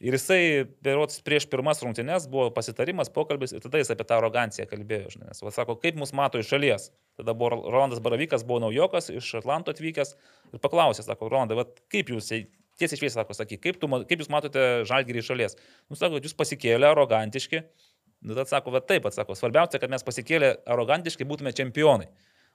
Ir 0.00 0.16
jisai, 0.16 0.64
berots, 0.80 1.18
prieš 1.20 1.44
pirmas 1.52 1.82
rungtynes 1.84 2.24
buvo 2.32 2.46
pasitarimas, 2.56 3.10
pokalbis 3.12 3.52
ir 3.52 3.60
tada 3.60 3.82
jis 3.82 3.92
apie 3.92 4.06
tą 4.08 4.16
aroganciją 4.16 4.64
kalbėjo. 4.70 5.10
Žinai, 5.12 5.28
nes, 5.28 5.42
va, 5.44 5.52
sako, 5.52 5.76
kaip 5.82 5.98
mus 6.00 6.14
mato 6.16 6.40
iš 6.40 6.48
šalies. 6.54 6.88
Tada 7.20 7.34
buvo 7.36 7.58
Rolandas 7.68 8.00
Baravykas, 8.00 8.46
buvo 8.48 8.62
naujokas 8.64 9.10
iš 9.12 9.28
Atlanto 9.42 9.74
atvykęs 9.74 10.14
ir 10.54 10.62
paklausė, 10.64 11.04
sako, 11.04 11.28
Rolandai, 11.28 11.60
va, 11.60 11.66
kaip 11.92 12.14
jūs, 12.14 12.32
tiesiai 12.80 12.96
šviesiai 12.96 13.18
sako, 13.18 13.36
sakyk, 13.36 13.60
kaip, 13.66 13.80
tu, 13.82 13.90
kaip 14.08 14.24
jūs 14.24 14.32
matote 14.32 14.64
Žalgerį 14.88 15.20
iš 15.20 15.30
šalies. 15.34 15.58
Nu, 15.92 16.00
sako, 16.00 16.22
jūs 16.24 16.36
pasikėlė 16.38 16.88
arogantiški. 16.94 17.60
Nu, 18.20 18.36
tad 18.36 18.50
sako, 18.50 18.74
va 18.74 18.82
taip, 18.84 19.06
atsako, 19.08 19.36
svarbiausia, 19.38 19.80
kad 19.80 19.92
mes 19.92 20.04
pasikėlė 20.04 20.52
arogantiškai 20.68 21.26
būtume 21.28 21.54
čempionai. 21.56 22.10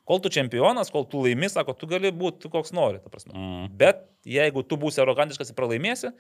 Kol 0.05 0.19
tu 0.21 0.29
čempionas, 0.29 0.91
kol 0.93 1.07
tu 1.09 1.23
laimi, 1.25 1.47
sako, 1.49 1.73
tu 1.73 1.87
gali 1.89 2.11
būti 2.13 2.51
koks 2.53 2.75
nori, 2.77 2.99
ta 3.01 3.09
prasme. 3.09 3.33
Mm. 3.33 3.69
Bet 3.79 4.03
jeigu 4.29 4.61
tu 4.61 4.77
būsi 4.77 5.01
arogantiškas 5.01 5.49
ir 5.49 5.57
pralaimėsi, 5.57 6.11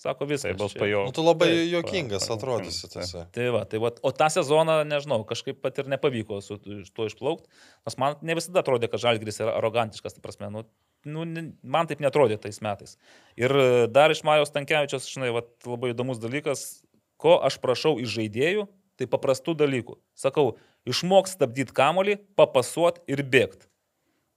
sako 0.00 0.26
viskas. 0.28 0.52
Tai 0.52 0.58
bus 0.60 0.74
pajo. 0.76 1.06
Nu, 1.08 1.14
tu 1.16 1.24
labai 1.24 1.48
Taip, 1.48 1.62
juokingas 1.72 2.26
pa- 2.28 2.36
atrodysi 2.36 2.90
tiesiog. 2.92 3.30
Tai 3.32 3.46
va, 3.56 3.62
tai 3.68 3.80
va, 3.80 3.92
o 4.04 4.12
tą 4.16 4.28
sezoną, 4.34 4.82
nežinau, 4.88 5.22
kažkaip 5.28 5.62
pat 5.64 5.80
ir 5.80 5.88
nepavyko 5.92 6.42
su 6.44 6.58
to 6.60 7.08
išplaukti, 7.08 7.48
nes 7.88 7.96
man 8.00 8.20
ne 8.20 8.36
visada 8.36 8.60
atrodė, 8.60 8.90
kad 8.92 9.00
Žalgris 9.06 9.40
yra 9.40 9.56
arogantiškas, 9.56 10.18
tai 10.18 10.24
prasme, 10.24 10.52
nu, 10.52 10.66
nu, 11.08 11.24
man 11.64 11.88
taip 11.88 12.04
netrodė 12.04 12.36
tais 12.44 12.60
metais. 12.64 12.98
Ir 13.40 13.56
e, 13.56 13.70
dar 13.88 14.12
iš 14.12 14.20
Marijos 14.28 14.52
Tankievičios, 14.52 15.08
žinai, 15.08 15.32
va, 15.36 15.46
labai 15.64 15.94
įdomus 15.94 16.20
dalykas, 16.20 16.82
ko 17.20 17.38
aš 17.44 17.56
prašau 17.64 17.96
iš 18.04 18.12
žaidėjų, 18.18 18.68
tai 19.00 19.08
paprastų 19.10 19.56
dalykų. 19.64 19.96
Sakau, 20.18 20.54
išmok 20.88 21.28
stabdyti 21.30 21.74
kamolį, 21.76 22.20
papasuot 22.38 23.02
ir 23.10 23.24
bėgti. 23.24 23.70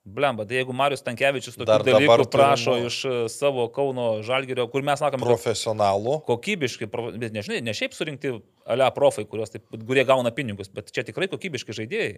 Blemba, 0.04 0.44
tai 0.44 0.58
jeigu 0.58 0.74
Marijos 0.76 1.00
Tankievičius 1.06 1.56
tokių 1.56 1.68
Dar 1.70 1.84
dalykų 1.88 2.16
turim, 2.26 2.32
prašo 2.34 2.74
nu, 2.76 2.88
iš 2.90 2.96
e, 3.08 3.12
savo 3.32 3.70
Kauno 3.72 4.18
Žalgirio, 4.28 4.66
kur 4.68 4.84
mes 4.84 5.00
sakome, 5.00 5.24
Profesionalų. 5.24 6.18
kokybiški, 6.28 6.90
bet 6.92 7.32
nežinai, 7.32 7.62
ne 7.64 7.72
šiaip 7.72 7.96
surinkti 7.96 8.34
alia 8.68 8.90
profai, 8.92 9.24
kurios 9.30 9.54
taip, 9.54 9.64
kurie 9.72 10.04
gauna 10.04 10.34
pinigus, 10.36 10.68
bet 10.68 10.92
čia 10.92 11.06
tikrai 11.08 11.30
kokybiški 11.32 11.78
žaidėjai. 11.80 12.18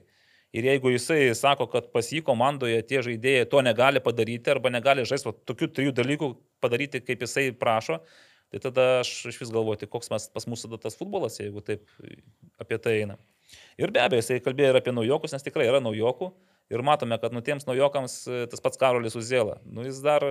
Ir 0.57 0.65
jeigu 0.65 0.95
jisai 0.95 1.19
sako, 1.37 1.67
kad 1.69 1.91
pas 1.93 2.09
jį 2.09 2.23
komandoje 2.25 2.81
tie 2.89 3.03
žaidėjai 3.05 3.45
to 3.53 3.61
negali 3.65 4.01
padaryti 4.01 4.49
arba 4.55 4.73
negali 4.73 5.05
žaisti 5.05 5.35
tokių 5.45 5.69
trijų 5.77 5.93
dalykų 6.01 6.31
padaryti, 6.65 7.03
kaip 7.05 7.21
jisai 7.27 7.51
prašo, 7.53 7.99
tai 8.55 8.61
tada 8.69 8.83
aš 9.01 9.11
iš 9.33 9.39
vis 9.41 9.51
galvoju, 9.51 9.81
tai 9.81 9.89
koks 9.91 10.07
mes, 10.13 10.29
pas 10.31 10.45
mūsų 10.47 10.69
tada 10.71 10.85
tas 10.87 10.95
futbolas, 10.95 11.41
jeigu 11.41 11.59
taip 11.65 11.83
apie 12.61 12.79
tai 12.79 12.93
eina. 13.01 13.17
Ir 13.75 13.91
be 13.91 13.99
abejo, 13.99 14.23
jisai 14.23 14.39
kalbėjo 14.43 14.71
ir 14.71 14.79
apie 14.79 14.93
naujokus, 14.95 15.35
nes 15.35 15.43
tikrai 15.43 15.67
yra 15.67 15.81
naujokų. 15.83 16.31
Ir 16.71 16.81
matome, 16.87 17.17
kad 17.21 17.35
nu 17.35 17.43
tiems 17.45 17.67
naujokams 17.67 18.15
tas 18.49 18.63
pats 18.63 18.79
Karolis 18.81 19.17
Uzėla. 19.19 19.59
Nu 19.67 19.83
jis 19.85 19.99
dar, 20.01 20.23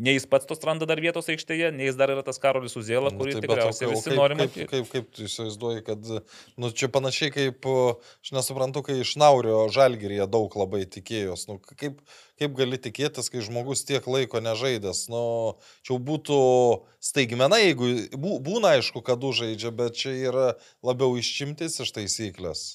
ne 0.00 0.14
jis 0.16 0.24
pats 0.32 0.48
tos 0.48 0.62
randa 0.66 0.86
dar 0.88 1.00
vietos 1.04 1.28
aikštėje, 1.30 1.68
ne 1.76 1.86
jis 1.90 1.98
dar 2.00 2.10
yra 2.14 2.24
tas 2.26 2.40
Karolis 2.40 2.76
Uzėla, 2.80 3.12
Nu, 3.12 3.20
kurį 3.20 3.34
tai 3.36 3.40
tai 3.40 3.48
bet 3.48 3.50
o 3.50 3.56
tikriausiai 3.60 3.86
kaip- 3.86 3.94
visi 3.96 4.08
kaip, 4.08 4.16
nori 4.18 4.36
kaip, 4.38 4.42
matyti. 4.46 4.66
kaip, 4.72 4.88
kaip 4.94 5.10
tu 5.16 5.26
įsivaizduoji, 5.28 5.84
kad, 5.86 6.10
nu, 6.60 6.70
čia 6.80 6.88
panašiai 6.96 7.34
kaip, 7.36 7.68
o, 7.68 7.76
aš 8.24 8.32
nesuprantu, 8.38 8.82
kai 8.88 8.98
iš 9.04 9.14
Naurio 9.20 9.60
žalgyrėje 9.76 10.26
daug 10.32 10.56
labai 10.56 10.82
tikėjos. 10.96 11.46
Nu, 11.50 11.58
kaip, 11.76 12.00
kaip 12.40 12.56
gali 12.56 12.78
tikėtis, 12.80 13.28
kai 13.30 13.44
žmogus 13.44 13.84
tiek 13.84 14.06
laiko 14.08 14.40
nežaidęs? 14.40 15.06
Nu, 15.12 15.24
čia 15.84 15.98
būtų 16.00 16.40
staigmena, 17.00 17.58
jeigu 17.60 17.94
bū, 18.16 18.38
būna 18.44 18.76
aišku, 18.78 19.02
kad 19.04 19.20
užaidžia, 19.24 19.70
bet 19.76 19.98
čia 20.00 20.14
yra 20.30 20.46
labiau 20.86 21.16
iščimtis 21.20 21.80
iš 21.84 21.92
taisyklės. 21.98 22.70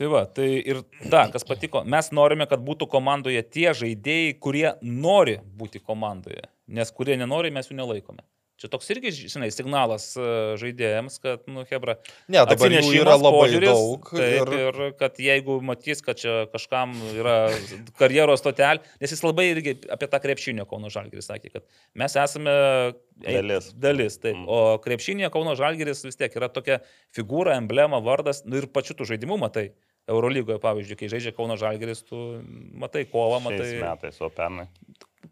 Tai 0.00 0.06
va, 0.08 0.22
tai 0.24 0.46
ir 0.64 0.78
ta, 1.12 1.26
kas 1.28 1.44
patiko, 1.44 1.82
mes 1.84 2.06
norime, 2.16 2.46
kad 2.48 2.62
būtų 2.64 2.86
komandoje 2.88 3.42
tie 3.52 3.74
žaidėjai, 3.76 4.30
kurie 4.40 4.70
nori 4.80 5.34
būti 5.60 5.82
komandoje, 5.84 6.46
nes 6.70 6.92
kurie 6.94 7.18
nenori, 7.20 7.52
mes 7.54 7.70
jų 7.70 7.80
nelaikome. 7.80 8.24
Čia 8.60 8.68
toks 8.68 8.90
irgi, 8.92 9.08
žinai, 9.32 9.46
signalas 9.56 10.10
e, 10.20 10.24
žaidėjams, 10.60 11.14
kad, 11.24 11.46
nu, 11.48 11.62
Hebra. 11.64 11.94
Ne, 12.28 12.42
dabar 12.44 12.74
jų 12.74 12.90
yra 12.92 13.14
labai 13.16 13.30
požiūris, 13.38 13.70
daug. 13.70 14.10
Taip, 14.12 14.50
ir- 14.52 14.52
ir... 14.58 14.80
kad 15.00 15.16
jeigu 15.24 15.56
matys, 15.64 16.02
kad 16.04 16.20
čia 16.20 16.34
kažkam 16.52 16.92
yra 17.14 17.38
karjeros 17.96 18.44
stotelė, 18.44 18.84
nes 19.00 19.16
jis 19.16 19.24
labai 19.24 19.48
irgi 19.54 19.78
apie 19.88 20.10
tą 20.12 20.20
krepšinio 20.20 20.68
Kauno 20.68 20.92
Žalgiris 20.92 21.30
sakė, 21.32 21.54
kad 21.56 21.64
mes 21.96 22.18
esame 22.20 22.56
Dalis. 23.24 23.72
Dalis, 23.80 24.20
taip. 24.20 24.36
Mm. 24.36 24.44
O 24.52 24.76
krepšinėje 24.84 25.32
Kauno 25.32 25.56
Žalgiris 25.56 26.04
vis 26.04 26.20
tiek 26.20 26.36
yra 26.36 26.52
tokia 26.52 26.82
figūra, 27.16 27.56
emblema, 27.56 28.04
vardas, 28.04 28.44
nu 28.44 28.60
ir 28.60 28.68
pačiu 28.68 28.98
tų 28.98 29.08
žaidimų 29.14 29.40
matai. 29.40 29.70
Eurolygoje, 30.10 30.60
pavyzdžiui, 30.60 31.00
kai 31.00 31.08
žaidžia 31.12 31.32
Kauno 31.32 31.56
Žalgiris, 31.60 32.04
tu 32.04 32.42
matai 32.76 33.08
kovą, 33.08 33.40
matai. 33.46 33.64
Šiais 33.64 33.86
metais, 33.88 34.20
o 34.20 34.28
pernai. 34.32 34.68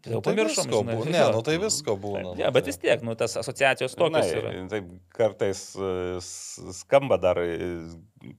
Jau 0.05 0.19
Tai 0.23 0.31
pamiršom, 0.31 0.67
visko 0.69 0.79
žinai, 0.79 0.95
būna. 0.95 1.11
Ne, 1.11 1.21
nu 1.35 1.39
tai 1.43 1.55
visko 1.59 1.95
būna. 1.99 2.21
Ne, 2.37 2.43
ja, 2.43 2.49
bet 2.55 2.67
vis 2.69 2.77
tiek, 2.79 3.01
nu, 3.03 3.15
tas 3.19 3.33
asociacijos 3.41 3.97
tokios 3.99 4.29
yra. 4.31 4.51
Na, 4.55 4.67
taip, 4.71 4.85
kartais 5.17 5.63
e, 5.75 5.89
skamba 6.23 7.17
dar 7.19 7.41
e, 7.43 7.57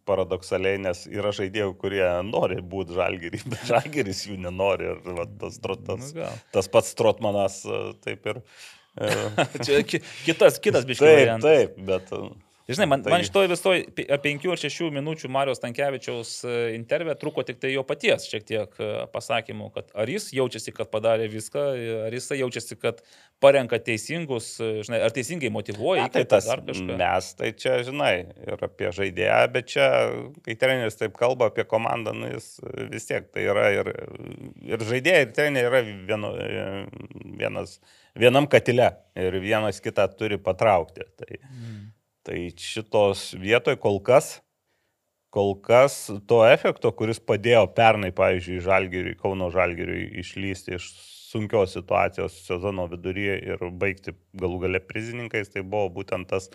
paradoksaliai, 0.08 0.78
nes 0.80 1.02
yra 1.10 1.32
žaidėjų, 1.36 1.74
kurie 1.82 2.04
nori 2.30 2.60
būti 2.64 2.96
žalgerį, 2.96 3.42
bet 3.52 3.66
žalgeris 3.68 4.22
jų 4.30 4.38
nenori. 4.46 4.88
Ir 4.94 5.16
va, 5.18 5.26
tas, 5.42 5.58
tas, 5.60 5.82
Nu, 5.90 6.12
gal. 6.22 6.38
tas 6.54 6.70
pats 6.72 6.94
Trotmanas 6.98 7.60
e, 7.66 7.82
taip 8.06 8.30
ir. 8.32 8.40
Čia 9.66 9.82
ki- 9.86 10.00
kitas, 10.26 10.56
kitas 10.62 10.86
biškiai. 10.88 11.10
Taip, 11.10 11.20
variantas. 11.20 11.50
taip, 11.50 11.76
bet. 11.90 12.48
E, 12.70 12.74
Žinai, 12.76 12.86
man, 12.86 13.02
Tai- 13.02 13.12
man 13.16 13.24
šitoj 13.26 13.48
visoje 13.50 13.84
5 13.98 14.46
ar 14.54 14.60
6 14.62 14.90
minučių 14.94 15.30
Marijos 15.34 15.60
Tankievičiaus 15.64 16.30
e, 16.46 16.54
intervė 16.78 17.16
truko 17.18 17.42
tik 17.46 17.58
tai 17.62 17.72
jo 17.74 17.82
paties 17.88 18.28
šiek 18.30 18.46
tiek 18.46 18.78
e, 18.80 18.90
pasakymų, 19.12 19.70
kad 19.74 19.90
ar 19.98 20.12
jis 20.14 20.30
jaučiasi, 20.38 20.72
kad 20.76 20.90
padarė 20.94 21.26
viską, 21.32 21.64
ar 22.06 22.14
jis 22.16 22.30
jaučiasi, 22.38 22.78
kad 22.80 23.02
parenka 23.40 23.78
teisingus, 23.80 24.52
e, 24.60 24.70
žinai, 24.86 25.00
ar 25.06 25.14
teisingai 25.16 25.50
motivuoja, 25.52 26.06
Na, 26.06 26.12
tai 26.12 26.24
tas 26.28 26.46
dar 26.46 26.60
kažką. 26.66 26.96
mes, 27.00 27.30
tai 27.38 27.52
čia, 27.56 27.78
žinai, 27.86 28.14
ir 28.46 28.66
apie 28.68 28.90
žaidėją, 28.92 29.38
bet 29.54 29.70
čia, 29.72 29.86
kai 30.44 30.56
treneris 30.60 30.98
taip 31.00 31.16
kalba 31.18 31.48
apie 31.50 31.64
komandą, 31.64 32.12
nu, 32.14 32.28
jis 32.34 32.50
vis 32.92 33.08
tiek 33.08 33.30
tai 33.32 33.46
yra 33.48 33.70
ir, 33.78 33.90
ir 34.68 34.84
žaidėjai, 34.90 35.22
ir 35.26 35.32
treneriai 35.38 35.70
yra 35.72 35.80
vieno, 36.10 36.34
vienas, 37.40 37.78
vienam 38.18 38.46
katile 38.50 38.90
ir 39.16 39.40
vienas 39.42 39.80
kitą 39.82 40.06
turi 40.18 40.38
patraukti. 40.38 41.08
Tai, 41.16 41.40
Mm. 41.50 41.88
Tai 42.26 42.50
šitos 42.56 43.30
vietoj 43.40 43.76
kol 43.80 44.00
kas, 44.04 44.40
kol 45.30 45.54
kas 45.62 46.08
to 46.28 46.40
efekto, 46.48 46.90
kuris 46.96 47.20
padėjo 47.22 47.66
pernai, 47.76 48.10
pavyzdžiui, 48.16 48.60
žalgiriui, 48.66 49.16
Kauno 49.20 49.50
žalgiriui 49.54 50.08
išlysti 50.24 50.74
iš 50.78 50.90
sunkios 51.30 51.76
situacijos 51.76 52.40
sezono 52.48 52.88
viduryje 52.90 53.36
ir 53.52 53.62
baigti 53.78 54.16
galų 54.34 54.64
gale 54.64 54.80
prizininkais, 54.82 55.52
tai 55.54 55.62
buvo 55.62 55.88
būtent 56.00 56.26
tas 56.32 56.50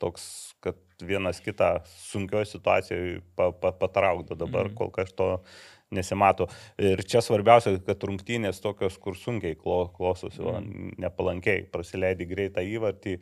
toks, 0.00 0.54
kad 0.64 0.78
vienas 1.02 1.40
kitą 1.44 1.80
sunkioje 1.90 2.46
situacijoje 2.52 3.18
pa, 3.36 3.50
pa, 3.52 3.72
patraukdo. 3.72 4.36
Dabar 4.38 4.68
Mhm. 4.70 4.76
kol 4.78 4.90
kas 4.94 5.12
to 5.12 5.42
nesimato. 5.90 6.46
Ir 6.78 7.02
čia 7.02 7.20
svarbiausia, 7.20 7.74
kad 7.84 7.98
rungtynės 8.06 8.62
tokios, 8.62 8.96
kur 9.02 9.18
sunkiai 9.18 9.56
klo- 9.58 9.90
klostosi, 9.92 10.38
va, 10.40 10.60
nepalankiai, 11.02 11.66
prasileidai 11.72 12.26
greitą 12.30 12.62
įvartį 12.62 13.18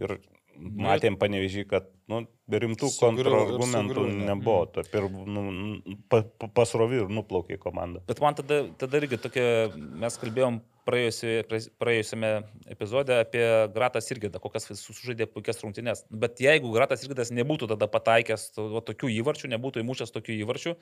ir 0.00 0.18
matėm 0.58 1.16
panevežį, 1.20 1.66
kad 1.70 1.88
nu, 2.10 2.22
rimtų 2.50 2.90
kontrargumentų 2.98 4.06
nebuvo. 4.12 4.66
Mm. 4.70 4.86
Ir 4.96 5.08
nu, 5.36 5.96
pa, 6.12 6.22
pa, 6.24 6.50
pasrovi 6.60 7.02
ir 7.02 7.12
nuplaukė 7.12 7.58
komanda. 7.62 8.02
Bet 8.08 8.22
man 8.24 8.38
tada, 8.38 8.62
tada 8.80 9.02
irgi 9.02 9.20
tokia, 9.20 9.46
mes 9.74 10.18
kalbėjom 10.22 10.60
praėjusiame 10.86 12.30
epizode 12.72 13.14
apie 13.20 13.42
Gratas 13.74 14.08
Irgidą, 14.14 14.40
kokias 14.42 14.68
su- 14.70 14.94
sužaidė 14.94 15.26
puikias 15.30 15.58
rungtynes. 15.64 16.04
Bet 16.10 16.38
jeigu 16.42 16.70
Gratas 16.74 17.02
Irgidas 17.04 17.32
nebūtų 17.34 17.68
tada 17.74 17.88
pataikęs 17.90 18.44
to, 18.54 18.68
va, 18.74 18.82
tokių 18.86 19.10
įvarčių, 19.18 19.50
nebūtų 19.56 19.82
įmušęs 19.82 20.14
tokių 20.14 20.36
įvarčių, 20.44 20.76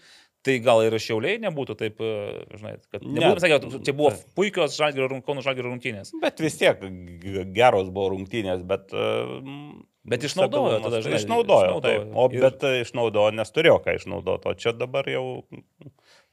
tai 0.45 0.59
gal 0.65 0.83
ir 0.87 0.99
šiauliai 1.01 1.41
nebūtų 1.47 1.77
taip, 1.81 2.01
e, 2.05 2.13
žinai, 2.61 2.75
kad 2.93 3.03
Ne. 3.03 3.21
nebūtų, 3.25 3.45
sakė, 3.47 3.83
čia 3.89 3.97
buvo 3.97 4.13
puikios 4.37 4.77
žalgerio, 4.79 5.23
Kauno 5.25 5.41
žalgerio 5.47 5.73
rungtynės. 5.73 6.13
Bet 6.21 6.41
vis 6.45 6.57
tiek 6.61 6.79
geros 7.57 7.89
buvo 7.91 8.13
rungtynės, 8.17 8.63
bet... 8.67 8.93
Uh, 8.93 9.83
Bet 10.05 10.21
išnaudojo 10.21 10.83
tada, 10.85 10.99
žinai, 11.01 11.17
Išnaudojo, 11.17 11.79
išnaudojo. 11.81 11.81
taip. 11.81 12.11
O 12.13 12.27
Ir- 12.29 12.43
bet 12.45 12.65
išnaudojo, 12.85 13.31
nes 13.33 13.49
turėjo 13.57 13.79
ką 13.81 13.95
išnaudoti. 13.97 14.51
O 14.51 14.53
čia 14.61 14.75
dabar 14.77 15.07
jau 15.09 15.23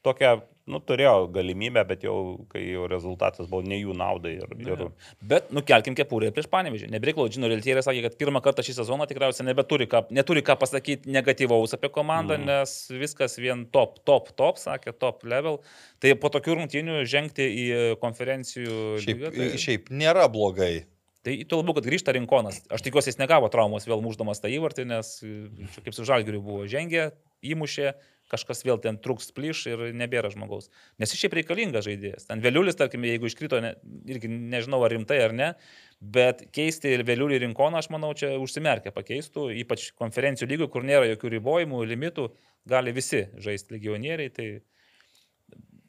tokia, 0.04 0.42
nu, 0.70 0.80
turėjo 0.84 1.28
galimybę, 1.34 1.84
bet 1.90 2.04
jau, 2.06 2.16
kai 2.52 2.62
jau 2.64 2.86
rezultatas 2.90 3.50
buvo 3.50 3.64
ne 3.68 3.80
jų 3.80 3.96
naudai. 3.98 4.36
Ir, 4.42 4.54
ir, 4.66 4.84
Bet 5.26 5.50
nukelkim 5.56 5.96
kepurę 5.98 6.30
prieš 6.36 6.50
panevežį. 6.52 6.90
Nebriklau, 6.94 7.28
Džino 7.32 7.50
Reltierė 7.52 7.84
sakė, 7.86 8.04
kad 8.06 8.18
pirmą 8.20 8.44
kartą 8.46 8.66
šį 8.66 8.78
sezoną 8.78 9.08
tikriausiai 9.10 9.48
nebeturi 9.48 9.88
ką, 9.92 10.04
neturi 10.14 10.44
ką 10.46 10.58
pasakyti 10.62 11.12
negatyvaus 11.12 11.76
apie 11.78 11.92
komandą, 11.94 12.38
mm. 12.38 12.48
nes 12.52 12.76
viskas 12.94 13.38
vien 13.42 13.66
top, 13.74 14.00
top, 14.08 14.32
top, 14.38 14.62
sakė, 14.62 14.94
top 15.02 15.26
level. 15.28 15.62
Tai 16.02 16.14
po 16.22 16.32
tokių 16.34 16.62
rungtynių 16.62 17.02
žengti 17.10 17.48
į 17.48 17.68
konferencijų 18.02 18.98
Šiaip, 19.02 19.28
lygą. 19.28 19.36
Tai, 19.38 19.52
šiaip 19.66 19.94
nėra 19.94 20.30
blogai. 20.32 20.86
tai 21.26 21.36
tuo 21.46 21.62
labiau, 21.62 21.76
kad 21.78 21.86
grįžta 21.86 22.14
rinkonas. 22.18 22.64
Aš 22.74 22.86
tikiuosi, 22.86 23.12
jis 23.12 23.20
negavo 23.22 23.50
traumos 23.54 23.86
vėl 23.90 24.02
muždamas 24.02 24.42
tą 24.42 24.50
įvartį, 24.50 24.88
nes 24.90 25.12
čia 25.22 25.84
kaip 25.86 25.94
su 25.94 26.06
žalgiriu 26.08 26.42
buvo 26.42 26.66
žengė, 26.70 27.12
įmušė, 27.46 27.94
kažkas 28.32 28.64
vėl 28.66 28.80
ten 28.82 28.98
truks 29.04 29.30
plyš 29.36 29.66
ir 29.72 29.84
nebėra 29.98 30.32
žmogaus. 30.34 30.70
Nes 31.02 31.12
jis 31.12 31.22
šiaip 31.24 31.36
reikalingas 31.40 31.86
žaidėjas. 31.88 32.30
Ten 32.30 32.44
vėliulis, 32.44 32.78
tarkim, 32.80 33.06
jeigu 33.08 33.30
iškrito, 33.30 33.60
ne, 33.64 33.76
irgi 34.10 34.32
nežinau 34.32 34.82
ar 34.86 34.96
rimtai 34.96 35.20
ar 35.26 35.36
ne, 35.36 35.50
bet 36.02 36.48
keisti 36.56 36.96
vėliulį 37.08 37.42
rinkoną, 37.46 37.82
aš 37.82 37.92
manau, 37.94 38.14
čia 38.18 38.34
užsimerkia 38.42 38.94
pakeistų, 38.96 39.50
ypač 39.66 39.92
konferencijų 40.00 40.50
lygų, 40.54 40.72
kur 40.74 40.88
nėra 40.88 41.12
jokių 41.12 41.36
ribojimų, 41.38 41.84
limitų, 41.92 42.30
gali 42.72 42.96
visi 42.96 43.26
žaisti 43.42 43.78
legionieriai. 43.78 44.34
Tai 44.34 44.48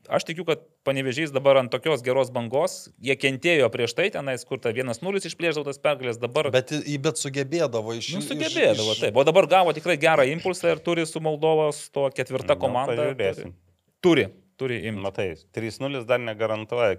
aš 0.08 0.24
tikiu, 0.26 0.44
kad 0.48 0.62
panevežys 0.86 1.30
dabar 1.34 1.60
ant 1.60 1.70
tokios 1.70 2.02
geros 2.02 2.30
bangos, 2.34 2.88
jie 3.02 3.14
kentėjo 3.18 3.68
prieš 3.74 3.94
tai 3.98 4.08
tenais, 4.14 4.44
kur 4.48 4.58
ta 4.58 4.72
1-0 4.74 4.98
išplėžautas 5.30 5.78
pergalės, 5.82 6.18
dabar... 6.22 6.50
Bet, 6.54 6.72
bet 7.04 7.20
sugebėdavo 7.20 7.94
iš 7.98 8.12
Nu, 8.16 8.22
iš- 8.22 8.30
sugebėdavo, 8.32 8.92
iš- 8.96 9.02
taip. 9.04 9.16
O 9.16 9.24
dabar 9.28 9.46
gavo 9.46 9.72
tikrai 9.76 9.98
gerą 10.02 10.26
impulsą 10.32 10.72
ir 10.74 10.82
turi 10.82 11.06
su 11.06 11.20
Moldovos 11.22 11.84
to 11.94 12.08
ketvirta 12.16 12.56
Nu, 12.56 12.60
komanda. 12.64 12.96
pažiūrėsim. 12.98 13.54
Turi, 14.02 14.26
turi 14.58 14.80
imti. 14.90 15.02
Matai, 15.04 15.28
3-0 15.54 16.04
dar 16.08 16.18
negarantuoja, 16.22 16.96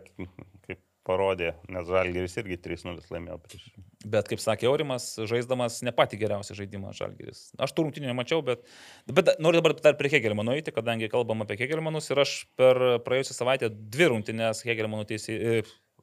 kaip 0.68 0.80
parodė, 1.04 1.54
nes 1.68 1.84
Žalgiris 1.90 2.38
irgi 2.40 2.56
3-0 2.64 3.02
laimėjo 3.12 3.40
prieš. 3.44 3.66
Bet, 4.04 4.28
kaip 4.28 4.42
sakė 4.44 4.68
Aurimas, 4.68 5.06
žaisdamas 5.30 5.78
ne 5.88 5.94
pati 5.96 6.18
geriausia 6.20 6.56
žaidimą 6.58 6.92
Žalgiris. 6.98 7.46
Aš 7.64 7.72
tų 7.72 7.86
rungtynių 7.88 8.10
nemačiau, 8.12 8.42
bet, 8.44 8.66
bet 9.08 9.36
noriu 9.40 9.62
dabar 9.62 9.78
dar 9.80 9.96
prie 10.00 10.12
Hegelmano 10.12 10.56
eiti, 10.58 10.74
kadangi 10.76 11.08
kalbam 11.12 11.46
apie 11.46 11.56
Hegelmanus 11.62 12.12
ir 12.12 12.20
aš 12.26 12.34
per 12.60 13.00
praėjusią 13.06 13.38
savaitę 13.40 13.72
dvi 13.72 14.12
rungtynės 14.12 14.66
Hegelmanų 14.68 15.08
teisė, 15.14 15.40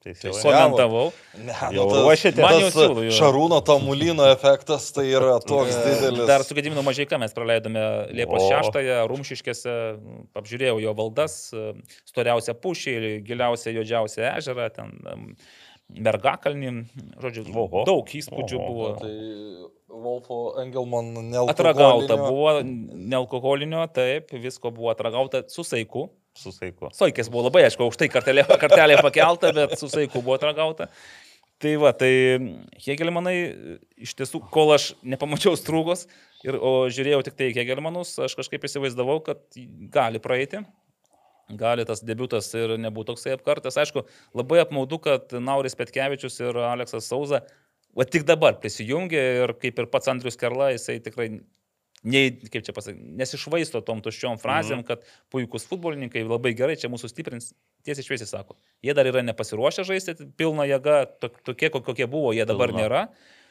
Teisėjau. 0.01 0.33
Teisėjau. 0.33 0.53
komentavau. 0.57 1.03
Ne, 1.45 1.53
Jau 1.77 1.83
nu, 1.85 1.91
tas- 1.93 2.05
ruošiatės? 2.07 2.41
Man 2.41 2.55
jau 2.63 3.03
jo. 3.05 3.11
Šarūno 3.13 3.59
Tamulino 3.69 4.25
efektas 4.33 4.87
tai 4.97 5.05
yra 5.13 5.35
toks 5.45 5.77
didelis. 5.77 6.25
Dar 6.31 6.41
su 6.41 6.57
Gediminu 6.57 6.81
Mažieika 6.87 7.19
mes 7.21 7.35
praleidome 7.37 7.83
Liepos 8.17 8.47
O. 8.47 8.49
6-ąją, 8.49 8.97
Rumšiškėse, 9.13 9.75
apžiūrėjau 10.41 10.81
jo 10.87 10.95
valdas, 10.97 11.35
storiausią 12.09 12.57
pušį, 12.65 12.95
giliausią, 13.29 13.77
juodžiausią 13.77 14.25
ežerą, 14.39 14.71
ten 14.73 14.97
Mergakalnį, 15.99 16.73
žodžiu, 17.23 17.45
Oho. 17.55 17.85
daug 17.89 18.11
įspūdžių 18.21 18.59
Oho. 18.59 18.69
buvo. 18.71 18.91
Tai 19.01 19.71
Wolfo 19.91 20.39
Engelman 20.63 21.13
nealkoholinio. 21.15 21.51
Atragauta 21.51 22.17
buvo, 22.21 22.53
nealkoholinio, 23.11 23.85
taip, 23.95 24.31
visko 24.43 24.73
buvo 24.75 24.93
atragauta 24.93 25.43
su 25.51 25.65
saiku. 25.67 26.09
Su 26.39 26.53
saiku. 26.55 26.93
Soikės 26.95 27.31
buvo 27.33 27.49
labai, 27.49 27.65
aišku, 27.67 27.89
aukštai 27.89 28.09
kartelė, 28.13 28.47
kartelė 28.63 29.01
pakelta, 29.03 29.51
bet 29.57 29.75
su 29.81 29.91
saiku 29.91 30.23
buvo 30.23 30.39
atragauta. 30.39 30.89
Tai 31.61 31.75
va, 31.77 31.91
tai 31.93 32.13
Hegelmanai, 32.81 33.37
iš 34.01 34.15
tiesų, 34.17 34.41
kol 34.53 34.71
aš 34.73 34.95
nepamačiau 35.05 35.59
strūgos, 35.61 36.07
ir, 36.47 36.57
o 36.57 36.87
žiūrėjau 36.89 37.21
tik 37.27 37.37
tai 37.37 37.51
Hegelmanus, 37.53 38.15
aš 38.25 38.39
kažkaip 38.39 38.65
įsivaizdavau, 38.65 39.19
kad 39.27 39.43
gali 39.93 40.23
praeiti. 40.23 40.63
Gali 41.59 41.85
tas 41.85 42.03
debutas 42.07 42.53
ir 42.55 42.77
nebūtų 42.79 43.07
toksai 43.15 43.33
apkartas. 43.35 43.77
Aišku, 43.81 44.05
labai 44.39 44.61
apmaudu, 44.63 44.99
kad 45.03 45.33
Nauris 45.33 45.75
Petkevičius 45.75 46.41
ir 46.41 46.57
Aleksas 46.57 47.09
Sauza 47.11 47.43
va 47.97 48.05
tik 48.07 48.23
dabar 48.29 48.55
prisijungė 48.63 49.23
ir 49.45 49.53
kaip 49.59 49.79
ir 49.83 49.87
pats 49.91 50.07
Andrius 50.13 50.37
Kerla, 50.39 50.71
jisai 50.77 51.01
tikrai 51.03 51.41
nei, 52.03 52.31
kaip 52.49 52.63
čia 52.65 52.73
pasakyti, 52.73 53.11
nesišvaisto 53.21 53.83
tom 53.85 53.99
tuščiom 54.01 54.39
frazėm, 54.41 54.79
mm 54.79 54.85
-hmm. 54.85 54.87
kad 54.87 55.03
puikūs 55.35 55.67
futbolininkai 55.69 56.23
labai 56.25 56.55
gerai 56.57 56.77
čia 56.77 56.89
mūsų 56.89 57.09
stiprins, 57.11 57.51
tiesiai 57.85 58.05
šviesiai 58.07 58.27
sako. 58.31 58.57
Jie 58.83 58.95
dar 58.95 59.07
yra 59.07 59.21
nepasiruošę 59.23 59.85
žaisti 59.85 60.15
pilną 60.37 60.65
jėgą, 60.71 61.07
tok- 61.21 61.43
tokie 61.45 61.69
ko- 61.71 61.83
kokie 61.83 62.07
buvo, 62.07 62.33
jie 62.33 62.47
dabar 62.47 62.69
Pilna. 62.69 62.83
nėra. 62.83 63.09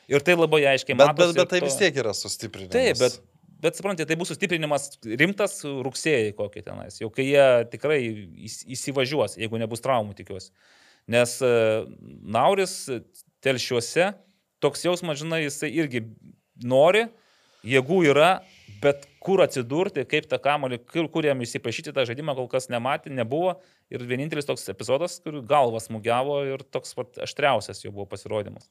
Ir 0.07 0.19
tai 0.25 0.33
labai 0.35 0.63
aiškiai 0.65 0.97
Bet, 0.97 1.07
matosi. 1.07 1.27
bet, 1.27 1.35
bet 1.35 1.43
ir 1.43 1.49
tai 1.49 1.59
to- 1.59 1.65
vis 1.65 1.75
tiek 1.77 1.95
yra 1.95 2.13
sustiprinimas. 2.13 2.71
Taip, 2.71 2.97
bet, 2.97 3.19
bet 3.64 3.78
suprantate, 3.78 4.07
tai 4.10 4.18
bus 4.20 4.32
sustiprinimas 4.34 4.89
rimtas 5.03 5.60
rugsėjai 5.66 6.34
kokį 6.38 6.66
tenais, 6.66 6.99
jau 7.01 7.12
kai 7.14 7.28
jie 7.30 7.47
tikrai 7.74 7.99
įs- 8.47 8.64
įsivažiuos, 8.78 9.38
jeigu 9.41 9.62
nebus 9.62 9.84
traumų, 9.86 10.16
tikiuosi. 10.18 10.51
Nes 11.10 11.39
e, 11.41 11.53
Nauris 12.22 12.76
telšiuose 13.43 14.12
toks 14.64 14.84
jausmas, 14.86 15.20
žinai, 15.22 15.45
jisai 15.45 15.72
irgi 15.74 16.03
nori, 16.64 17.07
jėgų 17.68 18.03
yra, 18.12 18.39
bet 18.84 19.07
kur 19.24 19.41
atsidurti, 19.43 20.05
kaip 20.07 20.28
tą 20.32 20.39
kamolį, 20.41 20.80
kur, 20.88 21.10
kur 21.12 21.28
jam 21.28 21.41
įsipašyti 21.43 21.93
tą 21.95 22.05
žaidimą, 22.07 22.36
kol 22.38 22.47
kas 22.51 22.70
nematė, 22.72 23.12
nebuvo. 23.12 23.57
Ir 23.91 24.03
vienintelis 24.07 24.47
toks 24.47 24.68
epizodas, 24.72 25.18
kur 25.24 25.41
galvas 25.47 25.89
smūgiavo 25.89 26.39
ir 26.53 26.64
toks 26.72 26.93
pat 26.97 27.20
aštriausias 27.26 27.84
jo 27.84 27.91
buvo 27.95 28.05
pasirodymas. 28.12 28.70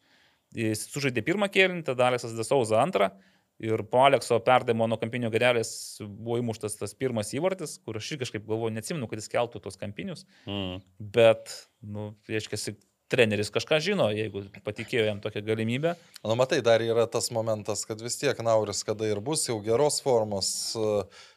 Jis 0.57 0.87
sužaidė 0.89 1.25
pirmą 1.27 1.51
kėlinį, 1.53 1.85
tada 1.91 2.09
Aleksas 2.09 2.37
Desauza 2.39 2.79
antrą. 2.81 3.11
Ir 3.59 3.83
po 3.91 4.05
Alekso 4.07 4.39
perdavimo 4.47 4.87
nuo 4.87 5.01
kampinio 5.01 5.33
garelės 5.35 5.71
buvo 6.03 6.37
įmuštas 6.39 6.79
tas 6.79 6.95
pirmas 6.95 7.33
įvartis, 7.35 7.79
kur 7.83 7.99
aš 7.99 8.13
ir 8.15 8.21
kažkaip 8.21 8.45
galvoju, 8.47 8.77
neatsimenu, 8.77 9.09
kad 9.11 9.19
jis 9.19 9.33
keltų 9.33 9.63
tos 9.65 9.81
kampinius. 9.81 10.23
Mm. 10.47 10.79
Bet, 11.17 11.51
nu, 11.83 12.13
reiškia, 12.31 12.77
treneris 13.09 13.51
kažką 13.53 13.81
žino, 13.83 14.09
jeigu 14.13 14.45
patikėjo 14.67 15.07
jam 15.09 15.23
tokią 15.25 15.43
galimybę. 15.47 15.95
Nu, 16.23 16.37
matai, 16.39 16.61
dar 16.65 16.85
yra 16.85 17.09
tas 17.11 17.31
momentas, 17.35 17.87
kad 17.89 18.03
vis 18.05 18.19
tiek 18.21 18.39
Nauris, 18.45 18.85
kada 18.87 19.09
ir 19.09 19.23
bus 19.25 19.47
jau 19.49 19.57
geros 19.65 19.99
formos, 20.05 20.51
e, 20.77 20.93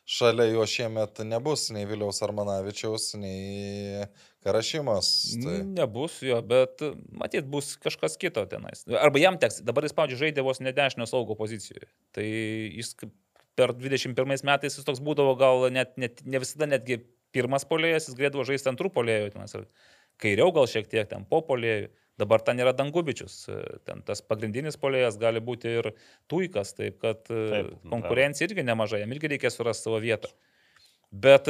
šalia 0.05 0.49
jo 0.51 0.67
šiemet 0.67 1.23
nebus 1.27 1.69
nei 1.73 1.87
Viliaus 1.89 2.21
Armanavičiaus, 2.27 3.13
nei 3.21 4.03
Karašymas. 4.41 5.07
Tai... 5.43 5.55
Nebus 5.77 6.17
jo, 6.25 6.39
bet 6.41 6.81
matyt 7.13 7.45
bus 7.49 7.75
kažkas 7.81 8.17
kito 8.21 8.43
tenais. 8.49 8.83
Arba 8.97 9.21
jam 9.21 9.37
teks, 9.41 9.59
dabar 9.67 9.85
jis, 9.85 9.93
pavyzdžiui, 9.97 10.21
žaidė 10.23 10.45
vos 10.45 10.61
ne 10.65 10.73
dešinio 10.73 11.05
saugo 11.09 11.37
pozicijoje. 11.37 11.85
Tai 12.17 12.25
jis 12.25 12.95
per 13.59 13.75
21 13.77 14.45
metais 14.47 14.77
jis 14.77 14.87
toks 14.87 15.01
būdavo 15.03 15.35
gal 15.37 15.67
net, 15.73 15.93
net 16.01 16.23
ne 16.25 16.41
visada 16.41 16.69
netgi 16.71 17.03
pirmas 17.35 17.67
polėjas, 17.69 18.09
jis 18.09 18.17
galėdavo 18.17 18.45
žaisti 18.49 18.71
antrų 18.71 18.91
polėjų. 18.95 19.33
Tenais, 19.35 19.57
kairiau 20.21 20.53
gal 20.55 20.69
šiek 20.69 20.89
tiek 20.89 21.09
ten 21.11 21.27
po 21.29 21.43
polėjų. 21.45 21.91
Dabar 22.21 22.41
ten 22.45 22.59
yra 22.61 22.73
Dangubičius, 22.75 23.35
ten 23.87 24.01
tas 24.05 24.19
pagrindinis 24.21 24.75
polėjas 24.77 25.15
gali 25.21 25.41
būti 25.41 25.71
ir 25.79 25.87
Tuikas, 26.29 26.75
taip 26.77 26.99
kad 27.01 27.23
Taip, 27.25 27.71
konkurencija 27.89 28.49
irgi 28.49 28.65
nemažai, 28.67 28.99
jam 29.01 29.13
irgi 29.15 29.31
reikės 29.31 29.57
surasti 29.57 29.87
savo 29.87 30.01
vietą. 30.03 30.29
Bet 31.11 31.49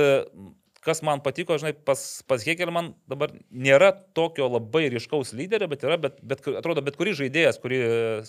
kas 0.81 1.03
man 1.05 1.21
patiko, 1.21 1.55
žinai, 1.61 1.73
pas, 1.85 2.01
pas 2.27 2.41
Hegelman 2.47 2.91
dabar 3.09 3.31
nėra 3.53 3.91
tokio 4.17 4.47
labai 4.49 4.87
ryškaus 4.93 5.33
lyderio, 5.37 5.67
bet 5.71 5.85
yra, 5.85 5.97
bet, 6.01 6.17
bet 6.25 6.41
atrodo, 6.57 6.81
bet 6.85 6.97
kuris 6.99 7.19
žaidėjas, 7.21 7.59
kurį 7.61 7.79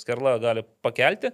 Skerla 0.00 0.34
gali 0.42 0.62
pakelti, 0.84 1.30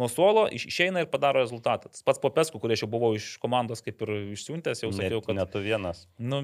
nuo 0.00 0.08
suolo 0.10 0.46
iš- 0.50 0.66
išeina 0.72 1.04
ir 1.04 1.10
padaro 1.12 1.42
rezultatą. 1.44 1.90
Tas 1.92 2.02
pats 2.02 2.18
Popesku, 2.22 2.58
kurį 2.62 2.78
aš 2.78 2.84
jau 2.86 2.90
buvau 2.96 3.12
iš 3.14 3.34
komandos 3.42 3.84
kaip 3.84 4.00
ir 4.06 4.14
išsiuntęs, 4.34 4.82
jau 4.86 4.90
sakiau, 4.96 5.20
kad... 5.22 5.36
net 5.38 5.52
tu 5.54 5.60
vienas. 5.62 6.06
Nu, 6.18 6.40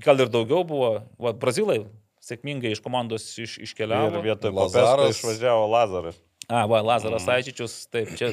gal 0.00 0.22
ir 0.24 0.30
daugiau 0.32 0.62
buvo. 0.64 0.92
Va, 1.20 1.34
Brazilai 1.36 1.82
sėkmingai 2.26 2.72
iš 2.74 2.80
komandos 2.82 3.26
iš, 3.38 3.58
Ir 3.60 3.66
iškeliavo. 3.68 4.22
vietoj 4.24 4.54
Lazaras. 4.56 5.18
Išvažiavo 5.18 5.66
Lazaras. 5.74 6.16
A, 6.48 6.64
va, 6.70 6.80
Lazaras 6.86 7.26
Aičičius, 7.28 7.74
taip, 7.90 8.14
čia 8.18 8.32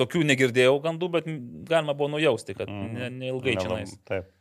tokių 0.00 0.24
negirdėjau 0.32 0.78
gandų, 0.84 1.08
bet 1.14 1.26
galima 1.68 1.92
buvo 1.94 2.08
nujausti, 2.16 2.56
kad 2.56 2.68
ne, 2.72 3.10
neilgai 3.12 3.54
čia 3.60 3.68
Nela- 3.68 3.78
nais. 3.84 3.92
Taip. 4.08 4.32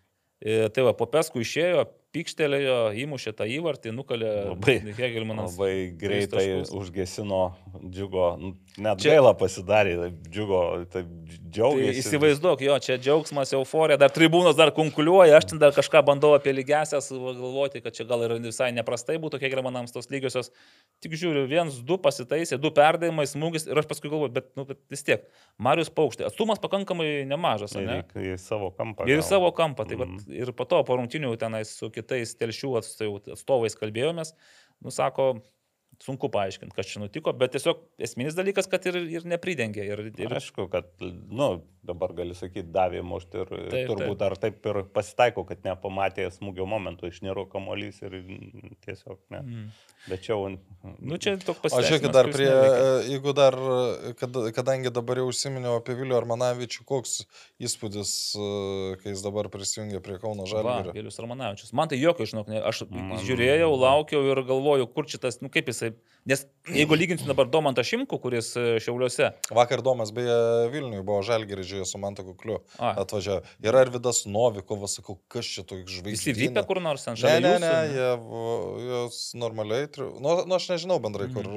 E, 0.42 0.70
Tai 0.74 0.88
va, 0.90 0.94
Popesku 0.98 1.42
išėjo, 1.44 1.86
pykštelėjo, 2.16 2.78
įmušė 3.06 3.32
tą 3.38 3.46
įvartį, 3.48 3.92
nukalė 3.96 4.32
Labai- 4.52 4.80
Hegelmanas. 4.98 5.56
Labai 5.56 5.92
greitai 5.98 6.46
užgesino 6.76 7.54
džiugo. 7.88 8.26
Nu, 8.42 8.54
Net 8.78 9.00
Čia- 9.04 9.16
gaila 9.18 9.34
pasidarė, 9.36 10.12
džiugo, 10.32 10.86
Tai 10.92 11.02
džiaugiasi. 11.52 12.00
įsivaizduok, 12.00 12.62
jo, 12.64 12.76
čia 12.80 12.96
džiaugsmas, 12.98 13.52
euforija, 13.54 13.98
dar 14.00 14.10
tribūnos 14.10 14.56
dar 14.56 14.72
konkuliuoja, 14.72 15.36
aš 15.38 15.50
ten 15.52 15.60
dar 15.60 15.72
kažką 15.76 16.00
bandau 16.08 16.34
apie 16.36 16.54
lygesias 16.56 17.10
galvoti, 17.12 17.82
kad 17.84 17.94
čia 17.94 18.06
gal 18.08 18.24
ir 18.24 18.36
visai 18.40 18.72
neprastai 18.72 19.18
būtų, 19.20 19.40
kiek 19.40 19.52
yra 19.52 19.62
manams 19.64 19.92
tos 19.92 20.08
lygiosios. 20.08 20.52
Tik 21.02 21.12
žiūriu, 21.12 21.48
viens, 21.50 21.82
du 21.84 21.98
pasitaisė, 21.98 22.60
du 22.62 22.72
perdavimai, 22.72 23.26
smūgis 23.28 23.68
ir 23.68 23.76
aš 23.78 23.86
paskui 23.92 24.10
galvoju, 24.10 24.32
bet, 24.34 24.56
nu, 24.56 24.64
bet 24.66 24.78
vis 24.90 25.04
tiek, 25.04 25.24
Marius 25.60 25.90
Paukštė, 25.90 26.26
atstumas 26.32 26.60
pakankamai 26.60 27.26
nemažas, 27.28 27.76
ne? 27.76 28.04
Ir 28.16 28.36
į 28.36 28.40
savo 28.40 28.72
kampą. 28.72 29.08
Ir 29.08 29.20
į 29.20 29.24
savo 29.24 29.52
kampą. 29.52 29.88
Tai 29.88 29.96
Mhm. 29.98 30.18
vat, 30.18 30.30
ir 30.30 30.52
po 30.54 30.64
to, 30.66 30.84
po 30.84 30.96
rungtinių 30.96 31.36
tenais 31.38 31.68
su 31.76 31.90
kitais 31.90 32.01
telšių 32.04 32.76
atstovai- 32.82 33.34
atstovais 33.36 33.78
kalbėjomės, 33.80 34.36
nusako, 34.84 35.34
sunku 36.02 36.30
paaiškinti, 36.34 36.74
kas 36.76 36.90
čia 36.90 37.02
nutiko, 37.04 37.34
bet 37.38 37.54
tiesiog 37.56 37.82
esminis 38.02 38.36
dalykas, 38.38 38.70
kad 38.72 38.86
ir, 38.90 38.98
ir 39.20 39.26
nepridengė. 39.30 39.84
Ir, 39.86 40.04
ir, 40.10 40.34
Aišku, 40.38 40.66
kad, 40.72 40.90
nu, 41.02 41.50
dabar 41.86 42.14
gali 42.18 42.36
sakyti, 42.38 42.70
davė 42.74 43.04
mušti 43.06 43.42
ir 43.44 43.52
Taip, 43.52 43.92
turbūt 43.92 44.18
taip. 44.18 44.26
ar 44.28 44.38
taip 44.42 44.70
ir 44.72 44.82
pasitaiko, 44.96 45.46
kad 45.50 45.62
nepamatė 45.68 46.30
smūgio 46.34 46.66
momentų, 46.70 47.12
išniro 47.12 47.46
kamuolys 47.52 48.02
ir 48.06 48.18
tiesiog 48.86 49.20
ne. 49.34 49.42
Mm. 49.42 49.68
Bet 50.10 50.24
čia. 50.26 50.36
Nu, 50.98 51.18
čia 51.22 51.36
toks 51.38 51.60
O 51.60 51.62
pasiteisinimas. 51.62 51.90
žiūrėkit, 51.92 52.12
dar 52.16 52.26
prie, 52.34 52.48
neveikia. 52.50 53.10
jeigu 53.12 53.34
dar, 53.38 53.54
kad, 54.18 54.38
kadangi 54.58 54.90
dabar 54.90 55.20
jau 55.22 55.28
užsiminiau 55.30 55.76
apie 55.78 55.94
Vilių 56.00 56.16
Armanavičių, 56.18 56.86
koks 56.90 57.20
įspūdis, 57.62 58.14
e, 58.34 58.96
kai 59.04 59.14
jis 59.14 59.22
dabar 59.22 59.46
prisijungė 59.54 60.02
prie 60.02 60.18
Kauno 60.18 60.48
Žalgirio. 60.50 60.96
Vėlius 60.96 61.22
Romanavičius. 61.22 61.70
Man 61.78 61.92
tai 61.92 62.00
jokio, 62.02 62.26
žinok, 62.26 62.50
ne, 62.50 62.64
aš 62.66 62.82
Man- 62.90 63.22
žiūrėjau, 63.22 63.70
laukiau 63.78 64.24
ir 64.32 64.42
galvoju, 64.42 64.90
kur 64.90 65.06
šitas, 65.06 65.38
nu 65.46 65.50
kaip 65.54 65.70
jisai. 65.70 65.94
Nes 66.26 66.44
jeigu 66.70 66.94
lyginsim 66.94 67.26
dabar 67.32 67.48
Domantą 67.50 67.82
Šimku, 67.86 68.20
kuris 68.22 68.52
e, 68.60 68.66
Šiauliuose. 68.84 69.32
Vakar 69.58 69.82
Domas 69.82 70.12
beje 70.14 70.36
Vilniui 70.70 71.02
buvo 71.02 71.24
Žalgiris, 71.26 71.66
žiūrėjo 71.72 71.88
su 71.90 72.02
Manto 72.02 72.26
Kukliu. 72.28 72.60
Atvažiavo. 72.78 73.42
Yra 73.66 73.82
ir 73.88 73.92
Vidas 73.96 74.22
Novikovas, 74.30 75.00
sakau, 75.00 75.18
kas 75.34 75.50
čia 75.50 75.66
toks 75.66 75.90
žvaigždė. 75.90 76.14
visi 76.14 76.36
vypia 76.38 76.62
kur 76.70 76.78
nors 76.84 77.08
ant 77.10 77.18
Ne, 77.18 77.24
šalia. 77.24 77.42
ne, 77.42 77.56
jūsų, 77.56 77.66
ne, 77.66 77.82
jie, 77.98 78.92
jos 78.92 79.20
normaliai. 79.42 79.90
Nu, 79.98 80.38
nu, 80.46 80.60
aš 80.60 80.70
nežinau 80.76 81.02
bendrai, 81.02 81.32
kur, 81.34 81.50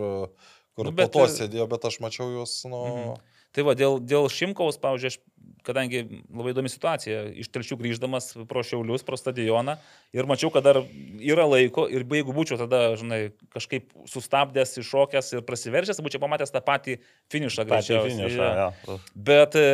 kur 0.72 0.88
Nu, 0.88 0.96
bet, 0.96 1.12
po 1.12 1.20
to 1.20 1.28
e, 1.28 1.34
sėdėjo, 1.36 1.68
bet 1.76 1.84
aš 1.92 2.00
mačiau 2.00 2.32
juos, 2.32 2.56
nu... 2.64 2.82
Mhm. 2.88 3.30
Tai 3.54 3.64
va, 3.68 3.76
dėl, 3.78 4.00
dėl 4.02 4.26
Šimkaus, 4.32 4.80
pavyzdžiui, 4.82 5.12
aš, 5.12 5.18
kadangi 5.64 6.02
labai 6.28 6.52
įdomi 6.52 6.70
situacija, 6.72 7.22
iš 7.40 7.48
telšių 7.54 7.78
grįždamas 7.80 8.32
pro 8.50 8.64
Šiaulius, 8.66 9.04
pro 9.06 9.16
stadioną 9.16 9.76
ir 10.16 10.28
mačiau, 10.28 10.50
kad 10.52 10.66
dar 10.66 10.80
yra 11.22 11.46
laiko 11.48 11.86
ir 11.88 12.04
jeigu 12.04 12.34
būčiau 12.36 12.58
tada, 12.60 12.82
žinai, 13.00 13.20
kažkaip 13.54 13.94
sustabdęs, 14.10 14.76
iššokęs 14.82 15.32
ir 15.36 15.44
prasiveržęs, 15.46 16.02
būčiau 16.04 16.22
pamatęs 16.26 16.52
tą 16.52 16.64
patį 16.66 16.98
finišą 17.32 17.66
greičiausiai. 17.70 18.34
Jo. 18.34 18.50
jo. 18.60 18.98
Bet 19.14 19.56
e, 19.60 19.68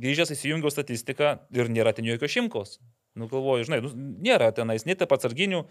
grįžęs 0.00 0.32
įsijungiau 0.36 0.72
statistiką 0.72 1.38
ir 1.54 1.72
nėra 1.72 1.92
ten 1.96 2.06
jokio 2.08 2.30
šimkaus. 2.30 2.78
Nu, 3.14 3.28
galvoju, 3.30 3.66
žinai, 3.68 3.82
nu, 3.84 3.92
nėra 4.24 4.48
tenais, 4.54 4.86
nei 4.88 4.96
taip 4.98 5.12
atsarginių. 5.14 5.62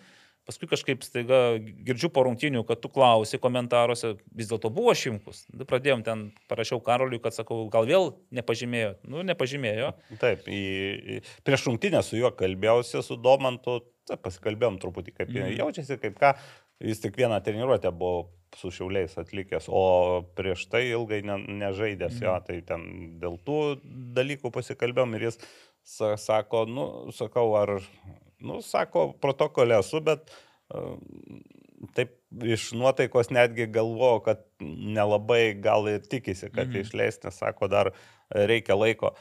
Paskui 0.44 0.68
kažkaip 0.68 1.06
staiga 1.08 1.56
girdžiu 1.88 2.10
po 2.12 2.26
rungtinių, 2.28 2.66
kad 2.68 2.82
tu 2.84 2.90
klausi 2.92 3.40
komentaruose, 3.40 4.18
vis 4.36 4.50
dėlto 4.50 4.68
buvo 4.76 4.92
šimkus. 4.92 5.46
Nu, 5.56 5.64
Pradėjom 5.70 6.04
ten, 6.04 6.26
parašiau 6.52 6.82
Karoliui, 6.84 7.22
kad 7.24 7.32
sakau, 7.36 7.62
gal 7.72 7.88
vėl 7.88 8.10
nepažymėjo. 8.36 8.98
Nu, 9.08 9.24
nepažymėjo. 9.24 9.94
Taip, 10.20 10.44
į, 10.52 11.22
prieš 11.48 11.64
rungtynę 11.70 12.02
su 12.04 12.20
juo 12.20 12.34
kalbėjausi 12.36 13.00
su 13.08 13.16
Domantu, 13.24 13.80
tai 14.04 14.18
pasikalbėjom 14.20 14.82
truputį, 14.84 15.16
kaip 15.16 15.30
Mhm. 15.32 15.48
mm. 15.54 15.58
jaučiasi, 15.62 16.00
kaip 16.04 16.20
ką. 16.20 16.34
Jis 16.84 17.00
tik 17.00 17.16
vieną 17.16 17.38
treniruotę 17.46 17.94
buvo 17.96 18.26
su 18.60 18.68
šiauliais 18.74 19.14
atlikęs, 19.18 19.70
o 19.72 20.26
prieš 20.36 20.66
tai 20.68 20.82
ilgai 20.92 21.22
ne, 21.24 21.38
nežaidęs, 21.64 22.18
Mhm. 22.20 22.24
jo, 22.26 22.34
tai 22.50 22.58
ten 22.68 22.84
dėl 23.22 23.40
tų 23.48 23.80
dalykų 24.18 24.52
pasikalbėjom 24.52 25.16
ir 25.16 25.30
jis 25.30 25.40
sa, 25.84 26.18
sako, 26.20 26.66
nu, 26.68 27.12
sakau, 27.16 27.56
ar, 27.56 27.78
nu, 28.44 28.62
sako, 28.62 29.14
protokolė 29.24 29.80
esu, 29.80 30.02
bet 30.04 30.30
uh, 30.74 30.98
taip 31.96 32.14
iš 32.44 32.70
nuotaikos 32.80 33.30
netgi 33.34 33.68
galvoju, 33.72 34.22
kad 34.26 34.44
nelabai 34.64 35.54
gal 35.62 35.88
ir 35.92 36.00
tikisi, 36.02 36.50
kad 36.52 36.68
Mhm. 36.68 36.78
mhm. 36.78 36.82
išleis, 36.88 37.20
nes 37.24 37.36
sako, 37.40 37.68
dar 37.68 37.92
reikia 38.34 38.76
laiko. 38.80 39.14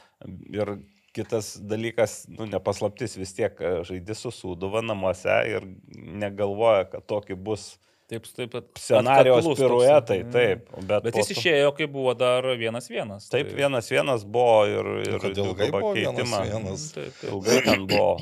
Ir 0.53 0.77
kitas 1.13 1.57
dalykas, 1.61 2.23
nu, 2.27 2.47
nepaslaptis 2.49 3.17
vis 3.21 3.35
tiek 3.37 3.59
e, 3.61 3.73
žaidži 3.85 4.15
su 4.17 4.31
Sūduva 4.33 4.81
namuose 4.81 5.35
ir 5.51 5.67
negalvoja, 5.93 6.87
kad 6.89 7.05
tokį 7.05 7.35
bus 7.37 7.77
Taip, 8.09 8.25
taip, 8.35 8.49
pat. 8.51 8.65
scenarijos 8.77 9.45
piruetai, 9.57 10.23
Mhm. 10.23 10.31
taip. 10.33 10.65
Bet, 10.87 11.03
Bet 11.03 11.13
po 11.13 11.19
jis 11.21 11.27
to- 11.29 11.33
išėjo, 11.37 11.69
kai 11.77 11.85
buvo 11.87 12.13
dar 12.17 12.43
vienas 12.57 12.89
vienas. 12.89 13.29
Taip, 13.29 13.47
vienas 13.53 13.89
vienas 13.93 14.25
buvo 14.25 14.65
ir, 14.65 14.89
ir 15.13 15.19
kad 15.19 15.37
ilgai 15.37 15.69
buvo 15.71 15.93
vienas 15.93 16.17
keitimą. 16.17 16.41
vienas. 16.49 16.91
Taip, 16.93 17.13
taip. 17.21 17.31
Ilgai 17.31 17.61
ten 17.63 17.87
buvo. 17.87 18.17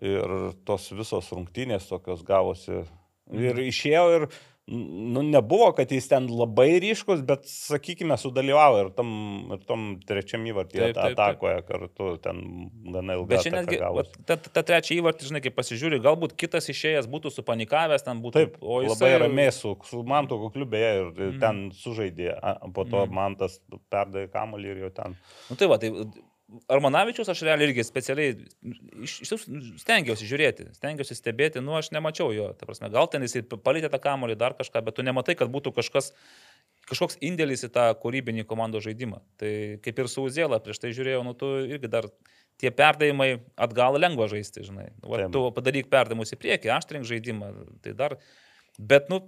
Ir 0.00 0.54
tos 0.64 0.88
visos 0.96 1.28
rungtynės 1.34 1.90
tokios 1.90 2.24
gavosi. 2.24 2.84
Ir 3.30 3.54
Mhm. 3.54 3.66
išėjo 3.68 4.04
ir, 4.16 4.24
nu, 4.70 5.22
nebuvo, 5.26 5.72
kad 5.74 5.90
jis 5.90 6.06
ten 6.08 6.26
labai 6.30 6.78
ryškus, 6.82 7.22
bet, 7.26 7.44
sakykime, 7.50 8.16
sudalyvavo 8.18 8.78
ir 8.84 8.90
tam, 8.94 9.10
ir 9.54 9.62
tam 9.66 9.84
trečiam 10.06 10.46
taip. 10.94 11.18
atakoje 11.18 11.62
kartu, 11.66 12.08
ten 12.22 12.40
gana 12.94 13.18
ilgai. 13.18 13.34
Bet 13.34 13.46
čia 13.46 13.52
netgi, 13.54 13.80
ta, 14.26 14.38
ta 14.38 14.64
trečia 14.66 14.96
įvartį, 15.00 15.30
žinai, 15.30 15.42
kai 15.44 15.52
pasižiūri, 15.54 16.00
galbūt 16.02 16.36
kitas 16.38 16.70
išėjęs 16.72 17.10
būtų 17.10 17.34
supanikavęs, 17.34 18.06
ten 18.06 18.22
būtų. 18.24 18.38
Taip, 18.38 18.58
o 18.62 18.80
jis 18.84 18.94
labai 18.94 19.12
ramiai 19.26 19.54
su, 19.54 19.74
su 19.90 20.02
Mantu 20.06 20.38
Kukliu 20.46 20.68
beje 20.70 20.92
ir 21.00 21.12
mm. 21.12 21.38
ten 21.42 21.62
sužaidė, 21.76 22.32
po 22.74 22.86
to 22.86 23.04
mm. 23.04 23.14
Mantas 23.20 23.60
perdavė 23.90 24.30
kamuolį 24.32 24.74
ir 24.74 24.84
jau 24.86 24.92
ten. 25.02 25.18
Nu, 25.50 25.58
tai 25.58 25.70
va, 25.70 25.82
tai 25.82 25.92
Armanavičius 26.70 27.28
aš 27.30 27.44
realiai 27.46 27.70
irgi 27.70 27.84
specialiai 27.86 28.34
iš, 29.06 29.16
iš, 29.26 29.46
stengiausi 29.82 30.28
žiūrėti, 30.28 30.70
stengiausi 30.76 31.16
stebėti, 31.16 31.62
nu 31.64 31.76
aš 31.78 31.92
nemačiau 31.94 32.32
jo, 32.34 32.48
ta 32.58 32.66
prasme, 32.68 32.90
gal 32.92 33.10
ten 33.12 33.22
jis 33.26 33.38
palėtė 33.52 33.92
tą 33.92 34.00
kamolį 34.02 34.38
dar 34.40 34.56
kažką, 34.58 34.82
bet 34.86 34.98
tu 34.98 35.06
nematai, 35.06 35.36
kad 35.38 35.52
būtų 35.52 35.74
kažkas 35.76 36.10
kažkoks 36.90 37.20
indėlis 37.22 37.62
į 37.66 37.70
tą 37.74 37.86
kūrybinį 38.02 38.44
komandos 38.50 38.84
žaidimą. 38.86 39.20
Tai 39.38 39.52
kaip 39.84 40.00
ir 40.02 40.08
su 40.10 40.24
Uzėla, 40.26 40.58
prieš 40.64 40.80
tai 40.82 40.90
žiūrėjau, 40.96 41.22
nu 41.26 41.36
tu 41.38 41.50
irgi 41.68 41.90
dar 41.92 42.08
tie 42.60 42.72
perdavimai 42.74 43.30
atgal 43.60 43.98
lengva 44.00 44.26
žaisti, 44.30 44.64
žinai. 44.66 44.90
Va, 45.04 45.22
Taip. 45.22 45.30
tu 45.36 45.44
padaryk 45.56 45.90
perdavimus 45.92 46.34
į 46.34 46.40
priekį, 46.40 46.72
aštrink 46.74 47.06
žaidimą, 47.08 47.52
tai 47.84 47.94
dar, 47.96 48.18
bet, 48.76 49.08
nu, 49.12 49.22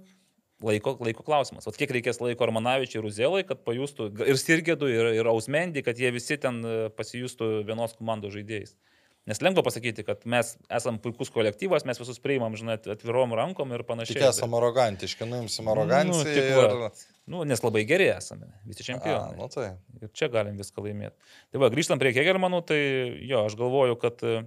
laiko, 0.63 0.95
laiko 1.03 1.25
klausimas. 1.27 1.67
O 1.67 1.73
kiek 1.75 1.91
reikės 1.93 2.21
laiko 2.23 2.47
Armanavičiui 2.47 3.01
ir 3.01 3.09
Uzėlai, 3.09 3.43
kad 3.47 3.61
pajustų 3.67 4.09
ir 4.25 4.39
Sirgėdų, 4.39 4.89
ir, 4.91 5.11
ir 5.19 5.29
Ausmendį, 5.31 5.83
kad 5.85 5.99
jie 5.99 6.11
visi 6.15 6.39
ten 6.41 6.61
e, 6.63 6.75
pasijustų 6.97 7.53
vienos 7.67 7.95
komandos 7.99 8.35
žaidėjais. 8.35 8.75
Nes 9.23 9.39
lengva 9.39 9.63
pasakyti, 9.63 10.03
kad 10.03 10.25
mes 10.27 10.49
esame 10.67 10.99
puikus 10.99 11.29
kolektyvas, 11.31 11.85
mes 11.87 11.99
visus 11.99 12.17
priimam, 12.19 12.57
žinai, 12.59 12.75
atvirom 12.91 13.31
rankom 13.39 13.71
ir 13.71 13.85
panašiai. 13.87 14.17
Tik 14.17 14.25
esame 14.33 14.57
arogantiški, 14.59 15.27
nuimsim 15.29 15.69
aroganciją. 15.71 16.17
Nu, 16.19 16.25
tik 16.27 16.49
ir... 16.51 17.05
Nu, 17.31 17.45
nes 17.47 17.63
labai 17.63 17.85
geri 17.87 18.09
esame, 18.11 18.49
visi 18.67 18.83
A, 18.83 18.87
čempionai. 18.89 19.37
nu 19.39 19.47
tai. 19.47 19.69
Ir 20.01 20.11
čia 20.11 20.27
galim 20.31 20.57
viską 20.59 20.83
laimėti. 20.83 21.15
Tai 21.55 21.61
va, 21.63 21.69
grįžtant 21.71 22.03
prie 22.03 22.11
Kegermanų, 22.17 22.59
tai 22.67 22.79
jo, 23.23 23.45
aš 23.47 23.55
galvoju, 23.61 23.95
kad 24.01 24.19
e, 24.27 24.41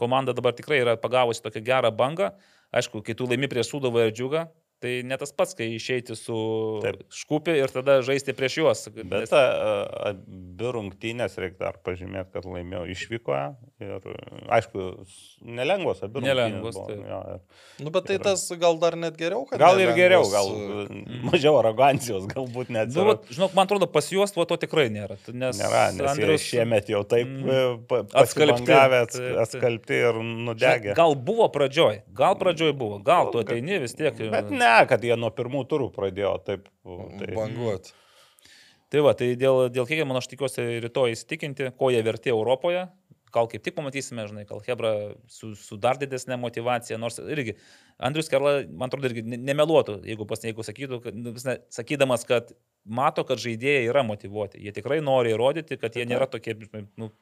komanda 0.00 0.34
dabar 0.34 0.58
tikrai 0.58 0.80
yra 0.82 0.96
pagavusi 0.98 1.44
tokią 1.46 1.62
gerą 1.70 1.94
bangą. 1.94 2.32
Aišku, 2.74 3.04
kai 3.06 3.14
tu 3.14 3.30
laimi 3.30 3.46
prieš 3.50 3.70
Sudovą 3.70 4.08
ir 4.08 4.10
Džiugą, 4.10 4.48
tai 4.80 5.02
ne 5.04 5.16
tas 5.20 5.32
pats, 5.36 5.52
kai 5.58 5.66
išeiti 5.76 6.16
su 6.16 6.36
Taip. 6.84 7.02
škupė 7.12 7.54
ir 7.60 7.68
tada 7.72 7.98
žaisti 8.06 8.32
prieš 8.36 8.56
juos. 8.62 8.84
Bet 8.96 9.10
Nes- 9.12 9.32
a, 9.36 9.40
a, 9.40 10.12
abi 10.12 10.70
rungtynės 10.76 11.36
reikia 11.40 11.58
dar 11.66 11.78
pažymėti, 11.84 12.32
kad 12.34 12.48
laimėjo 12.48 12.86
išvykoje. 12.94 13.42
Ir 13.80 14.08
aišku, 14.56 14.86
nelengvos 15.44 16.00
abi 16.04 16.20
rungtynės. 16.20 16.30
Nelengvos, 16.30 16.78
buvo, 16.78 16.86
taip. 16.88 17.04
jo, 17.10 17.20
ir- 17.34 17.84
Nu, 17.84 17.90
bet 17.94 18.06
tai 18.08 18.16
Ir- 18.18 18.24
tas 18.24 18.44
gal 18.60 18.78
dar 18.80 18.96
net 18.96 19.16
geriau, 19.20 19.44
kad. 19.48 19.58
Gal 19.60 19.78
ir 19.80 19.92
nelengvos, 19.92 20.00
geriau, 20.00 20.24
gal 20.32 20.48
e, 20.50 21.04
mažiau 21.30 21.58
arogancijos, 21.60 22.26
galbūt 22.32 22.72
net. 22.72 22.92
Nu, 22.96 23.04
vat, 23.12 23.24
žinok, 23.32 23.54
man 23.56 23.68
atrodo, 23.68 23.86
pas 23.90 24.08
juos 24.12 24.32
to, 24.32 24.44
to 24.48 24.56
tikrai 24.66 24.88
nėra. 24.92 25.16
Nes 25.32 25.60
Nėra, 25.60 25.84
nes 25.96 26.08
Andrius... 26.14 26.44
Šiemet 26.50 26.88
jau 26.92 27.04
taip 27.08 27.28
Mm. 27.30 27.84
mm. 27.86 28.08
Atskalbti. 28.20 28.72
atskalbti, 29.42 29.96
ir 30.08 30.18
nudegė. 30.24 30.94
Gal 30.98 31.14
buvo 31.14 31.46
pradžioj, 31.52 32.00
gal 32.16 32.36
pradžioj 32.40 32.72
buvo, 32.76 32.98
gal 33.04 33.30
tu 33.32 33.40
ateini 33.42 33.78
vis 33.82 33.94
tiek. 33.98 34.16
Bet 34.32 34.50
ne, 34.50 34.69
kad 34.90 35.04
jie 35.04 35.16
nuo 35.18 35.30
pirmų 35.34 35.64
turų 35.70 35.90
pradėjo 35.94 36.36
taip. 36.46 36.68
Tai... 36.84 37.32
Banguot. 37.36 37.92
Tai 38.90 39.04
va, 39.06 39.12
tai 39.14 39.34
dėl, 39.38 39.68
dėl 39.70 39.86
kiek 39.86 40.02
man 40.08 40.18
aš 40.18 40.26
tikiuosi 40.32 40.80
rytoj 40.82 41.14
įsitikinti, 41.14 41.70
ko 41.78 41.92
jie 41.94 42.00
vertė 42.06 42.32
Europoje. 42.34 42.88
Gal 43.30 43.46
kaip 43.46 43.62
tik 43.62 43.76
pamatysime, 43.76 44.24
žinai, 44.26 44.42
gal 44.48 44.58
Hebra 44.66 44.90
su, 45.30 45.52
su 45.54 45.76
dar 45.78 46.00
didesnė 46.00 46.34
motivacija, 46.42 46.96
nors 46.98 47.20
irgi 47.22 47.54
Andrius 48.02 48.26
Kerla, 48.32 48.56
man 48.66 48.90
atrodo, 48.90 49.06
irgi 49.06 49.22
ne- 49.22 49.38
nemeluotų, 49.52 50.00
jeigu, 50.08 50.26
pas, 50.26 50.42
jeigu 50.42 50.66
sakytų, 50.66 50.98
kad, 51.04 51.14
nu, 51.14 51.36
ne- 51.46 51.60
sakydamas, 51.70 52.26
kad 52.26 52.50
mato, 52.82 53.22
kad 53.28 53.38
žaidėjai 53.38 53.86
yra 53.92 54.02
motivuoti. 54.08 54.58
Jie 54.64 54.74
tikrai 54.74 54.98
nori 55.06 55.36
įrodyti, 55.36 55.78
kad 55.78 55.94
jie 55.94 56.08
nėra 56.10 56.26
tokie 56.32 56.56
nu, 56.98 57.12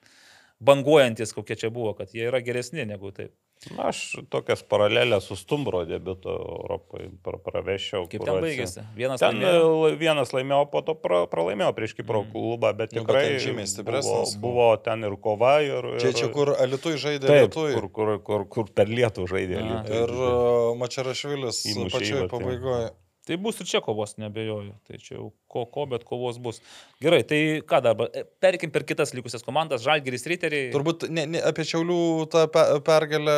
banguojantis, 0.61 1.33
kokie 1.37 1.57
čia 1.57 1.71
buvo, 1.71 1.95
kad 1.95 2.11
jie 2.15 2.27
yra 2.31 2.41
geresni 2.43 2.85
negu 2.87 3.13
taip. 3.15 3.33
Na, 3.75 3.89
aš 3.91 4.21
tokias 4.31 4.61
paralelės 4.63 5.25
su 5.27 5.35
Stumbro 5.35 5.81
debitu 5.87 6.31
Europoje 6.31 7.09
pra- 7.27 7.41
praveščiau. 7.43 8.05
Kaip 8.07 8.23
ten 8.23 8.37
baigėsi? 8.45 8.85
Vienas 8.95 9.19
Ten 9.19 9.35
laimėjo. 9.41 9.73
e, 9.89 9.97
vienas 9.99 10.31
laimėjo, 10.31 10.61
po 10.71 10.83
to 10.87 10.95
pra, 10.95 11.25
pralaimėjo 11.27 11.73
prieš 11.75 11.97
Kipro 11.99 12.23
Mm. 12.23 12.31
klubą, 12.33 12.71
bet 12.77 12.93
Nu, 12.95 13.03
bet 13.03 13.07
tikrai 13.09 13.25
ten 13.33 13.39
žymiai 13.43 13.67
buvo, 13.67 13.73
stipresnis. 13.73 14.37
buvo 14.41 14.69
ten 14.83 15.03
ir 15.03 15.17
kova. 15.17 15.57
Ir, 15.67 15.99
Čia, 15.99 16.09
ir, 16.09 16.15
čia 16.15 16.29
kur 16.33 16.55
Alitui 16.55 16.95
žaidė 16.95 17.27
Taip, 17.27 17.51
Lietuvai. 17.51 17.75
kur, 17.75 17.89
kur, 17.91 18.19
kur, 18.23 18.45
kur 18.47 18.65
per 18.73 18.87
lietų 18.87 19.27
žaidė. 19.27 19.59
Alytui. 19.59 20.03
Ir 20.05 20.79
Mačerašvilis 20.79 21.67
Įmušė 21.75 21.91
pačioje 21.99 22.29
pabaigoje. 22.31 22.91
Tai 23.29 23.37
bus 23.45 23.59
ir 23.61 23.69
čia 23.69 23.81
kovos, 23.85 24.15
nebejoju. 24.21 24.73
Tai 24.89 24.99
čia 25.05 25.19
jau 25.19 25.27
ko, 25.53 25.67
ko, 25.69 25.85
bet 25.91 26.05
kovos 26.09 26.39
bus. 26.41 26.63
Gerai, 27.05 27.21
tai 27.29 27.41
ką 27.69 27.81
dabar? 27.85 28.09
E, 28.17 28.23
Perkim 28.41 28.73
per 28.73 28.87
kitas 28.89 29.13
likusias 29.17 29.45
komandas. 29.45 29.83
Žalgiris 29.85 30.25
Riteriai. 30.31 30.71
Turbūt 30.73 31.07
ne, 31.13 31.27
ne, 31.35 31.43
apie 31.45 31.67
Čiaulių 31.69 31.99
tą 32.33 32.47
pe, 32.55 32.63
pergalę 32.87 33.35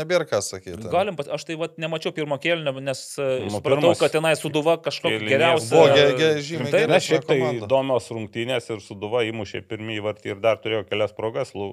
nebėra 0.00 0.24
ką 0.30 0.40
sakyti. 0.44 0.88
Galim, 0.92 1.18
aš 1.20 1.44
tai 1.48 1.56
vat, 1.60 1.76
nemačiau 1.80 2.14
pirmo 2.16 2.38
kėlinio, 2.40 2.72
nes 2.80 3.02
Nu, 3.20 3.28
nu, 3.46 3.52
supratau, 3.58 3.92
kad 4.00 4.14
tenai 4.16 4.32
suduva 4.40 4.78
kažkokia 4.80 5.20
geriausia. 5.28 5.70
buvo 5.74 5.86
ge- 5.96 6.16
ge- 6.16 6.32
žymiai 6.48 6.72
geresnė. 6.72 6.88
Na, 6.94 7.00
šiaip 7.04 7.26
tai 7.28 7.38
įdomios 7.60 8.08
rungtynės 8.16 8.70
ir 8.72 8.80
Suduva 8.84 9.20
įmušė 9.28 9.62
pirmąjį 9.68 10.00
vartį 10.08 10.32
ir 10.34 10.40
dar 10.40 10.56
turėjo 10.62 10.86
kelias 10.88 11.12
progas. 11.16 11.52
Lu- 11.54 11.68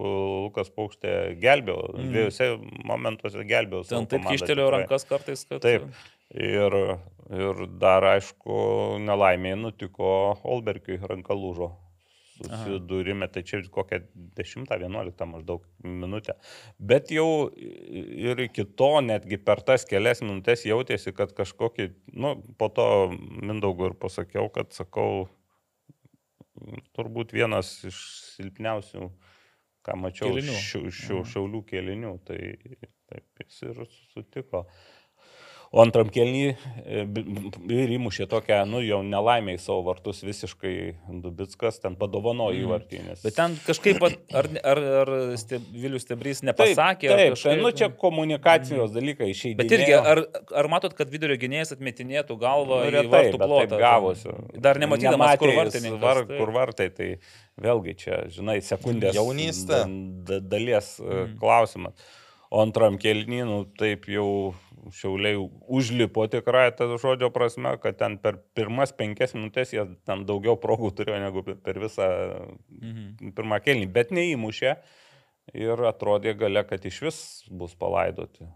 Lukas 0.48 0.70
Paukštė 0.76 1.38
gelbėjo, 1.40 1.80
Mm. 1.96 2.12
dviejose 2.12 2.50
momentuose 2.86 3.46
gelbėjo. 3.48 3.86
Ten 3.88 4.06
taip 4.06 4.28
tikrai. 4.28 4.70
rankas 4.72 5.06
kartais, 5.08 5.46
kad... 5.48 5.62
Taip. 5.62 5.88
Ir, 6.36 6.74
ir 7.32 7.66
dar, 7.80 8.04
aišku, 8.18 8.56
nelaimė 9.00 9.56
nutiko 9.56 10.10
Olbergiui 10.44 11.00
ranka 11.08 11.36
lūžo. 11.38 11.72
Susidūrime, 12.38 13.26
tai 13.34 13.42
čia 13.42 13.64
kokią 13.74 13.98
10-11 14.38 15.26
maždaug 15.26 15.64
minutę. 15.82 16.36
Bet 16.78 17.10
jau 17.10 17.48
ir 17.58 18.44
iki 18.44 18.68
to, 18.78 18.92
netgi 19.02 19.40
per 19.42 19.64
tas 19.66 19.88
kelias 19.90 20.22
minutės 20.22 20.62
jautėsi, 20.68 21.16
kad 21.18 21.34
kažkokį, 21.34 21.88
nu, 22.14 22.36
po 22.60 22.70
to 22.70 22.86
Mindaugų 23.18 23.90
ir 23.90 23.98
pasakiau, 23.98 24.52
kad 24.54 24.70
sakau, 24.76 25.26
turbūt 26.94 27.34
vienas 27.34 27.72
iš 27.90 27.98
silpniausių, 28.36 29.10
ką 29.88 29.98
mačiau, 29.98 30.36
šių, 30.38 30.84
šių, 30.92 31.18
Mhm. 31.24 31.32
šiaulių 31.34 31.64
kėlinių. 31.74 32.14
Tai 32.28 32.40
taip 33.10 33.44
jis 33.48 33.62
ir 33.64 33.82
sutiko. 34.14 34.66
O 35.68 35.82
antram 35.84 36.08
kelnį 36.14 36.44
ir 37.76 37.92
įmušė 37.98 38.28
tokią, 38.32 38.62
nu 38.70 38.80
jau 38.86 39.02
nelaimė 39.04 39.58
į 39.58 39.60
savo 39.60 39.82
vartus 39.90 40.22
visiškai 40.24 40.74
Dubitskas, 41.24 41.82
ten 41.84 41.98
padovanojo 42.00 42.56
įvartį. 42.62 43.02
Nes... 43.10 43.24
Bet 43.26 43.36
ten 43.36 43.58
kažkaip, 43.66 44.00
ar, 44.02 44.48
ar, 44.72 44.82
ar 45.02 45.12
steb, 45.40 45.66
Vilius 45.76 46.06
Stebrys 46.08 46.40
nepasakė, 46.48 47.10
Taip, 47.10 47.14
ar 47.14 47.20
taip 47.20 47.36
kažkaip... 47.36 47.52
tai, 47.52 47.66
nu 47.66 47.72
čia 47.82 47.90
komunikacijos 48.04 48.94
dalykai 48.96 49.28
išeidė. 49.34 49.58
Bet 49.60 49.76
irgi, 49.76 49.98
ar, 49.98 50.24
ar 50.62 50.70
matot, 50.72 50.96
kad 50.98 51.12
vidurio 51.12 51.36
gynėjas 51.42 51.76
atmetinėtų 51.76 52.40
galvą 52.40 52.80
Nu, 52.84 52.88
į 52.88 52.94
retai, 52.96 53.10
vartų 53.12 53.42
bet 53.42 53.44
taip 53.44 53.52
plotą? 53.52 53.82
gavosi. 53.82 54.38
Dar 54.70 54.80
nematydamas, 54.82 55.34
kur 55.42 55.52
vartininkas. 55.58 56.00
Var, 56.06 56.22
taip. 56.30 56.38
kur 56.40 56.54
vartai, 56.56 56.88
tai 56.96 57.10
vėlgi 57.68 57.98
čia, 58.06 58.22
žinai, 58.32 58.62
sekundės 58.64 59.18
Jaunystė. 59.18 59.84
da- 59.84 60.38
da- 60.38 60.40
dalies 60.56 60.94
mm. 61.04 61.36
klausimas. 61.42 62.08
O 62.48 62.62
antram 62.64 62.96
kelnynų 62.96 63.66
taip 63.76 64.06
jau 64.08 64.54
šiauliai 64.94 65.38
užlipo 65.68 66.28
tikrai 66.32 66.70
tą 66.78 66.90
žodžio 67.02 67.30
prasme, 67.34 67.76
kad 67.82 67.98
ten 68.00 68.18
per 68.22 68.38
pirmas 68.58 68.92
penkias 68.96 69.34
minutės 69.38 69.74
jie 69.74 69.84
ten 70.08 70.26
daugiau 70.30 70.56
progų 70.60 70.92
turėjo 71.00 71.20
negu 71.24 71.44
per 71.44 71.80
visą 71.80 72.08
Mhm. 72.82 73.34
pirmą 73.36 73.60
kelnį, 73.64 73.88
bet 73.92 74.12
neįmušė 74.12 74.76
ir 75.54 75.84
atrodė 75.90 76.36
gale, 76.38 76.64
kad 76.68 76.86
iš 76.86 77.02
vis 77.02 77.20
bus 77.50 77.76
palaidoti. 77.76 78.48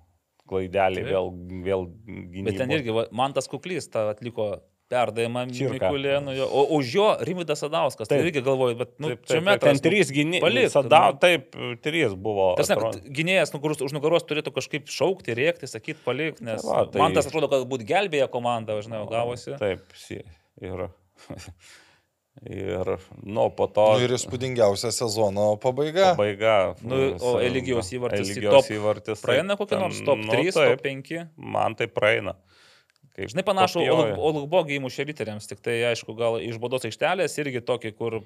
Klaidelį 0.51 0.99
Taip. 1.03 1.07
vėl, 1.07 1.29
vėl 1.63 1.85
gynybos. 2.05 2.43
Bet 2.49 2.57
ten 2.59 2.71
irgi, 2.75 2.95
man 3.15 3.31
tas 3.33 3.47
kuklys 3.47 3.87
tą 3.89 4.09
atliko 4.11 4.61
perdavimą 4.91 5.45
jo, 6.35 6.47
o 6.51 6.63
už 6.77 6.91
jo 6.97 7.07
Rimvidas 7.27 7.63
Sadauskas. 7.63 8.09
Tai 8.11 8.17
Taip. 8.19 8.27
irgi 8.27 8.43
galvoju, 8.45 8.77
bet 8.81 8.93
nu, 8.99 9.13
Taip, 9.13 9.23
čia 9.25 9.37
taip, 9.37 9.45
metras. 9.47 9.81
ten 9.81 9.91
trys 9.91 10.11
gynėjai. 10.15 10.43
palik, 10.43 10.71
Sada, 10.73 11.01
nu. 11.11 11.19
taip, 11.23 11.55
trys 11.85 12.15
buvo. 12.27 12.51
Tas 12.59 12.71
ne, 12.71 12.77
gynėjas 13.19 13.55
nugarus, 13.55 13.83
už 13.87 13.95
nugaros 13.97 14.27
turėtų 14.27 14.53
kažkaip 14.57 14.91
šaukti, 14.91 15.37
rėkti, 15.37 15.69
sakyti, 15.71 16.01
palik, 16.05 16.41
nes 16.43 16.61
Tai 16.61 16.71
va, 16.71 16.85
tai- 16.91 17.03
man 17.05 17.15
tas 17.17 17.29
atrodo, 17.31 17.49
kad 17.51 17.67
būt 17.71 17.87
gelbėja 17.87 18.27
komanda, 18.31 18.77
žinai, 18.83 19.05
gavosi. 19.09 19.55
Taip, 19.61 19.87
si- 19.95 20.23
ir. 20.61 20.89
Ir, 22.47 22.97
nu, 23.23 23.49
po 23.53 23.67
to. 23.67 23.83
Nu, 23.91 24.05
ir 24.07 24.13
įspūdingiausia 24.15 24.89
sezono 24.95 25.51
pabaiga. 25.61 26.13
Pabaiga. 26.15 26.53
Nu, 26.81 27.11
o 27.19 27.33
Eligijaus 27.43 27.91
įvartis 27.93 28.31
top 28.39 28.69
įvartis. 28.71 29.21
Praeina 29.21 29.53
taip, 29.53 29.59
kokie 29.59 29.75
ten, 29.75 29.83
nors 29.83 29.99
top 30.07 30.23
nu, 30.23 30.31
3, 30.31 30.53
taip, 30.55 30.79
top 30.79 30.85
5. 30.87 31.11
Man 31.35 31.75
tai 31.77 31.89
praeina. 31.91 32.33
Kaip 33.17 33.27
Žinai, 33.33 33.43
panašu. 33.43 33.81
Olugbogi 34.17 34.77
įmušė 34.79 35.05
riteriams, 35.09 35.47
tik 35.49 35.59
tai 35.63 35.79
aišku, 35.91 36.15
gal 36.15 36.37
iš 36.39 36.55
bodos 36.63 36.85
aikštelės 36.87 37.35
irgi 37.43 37.59
tokį, 37.67 37.91
kur 37.97 38.21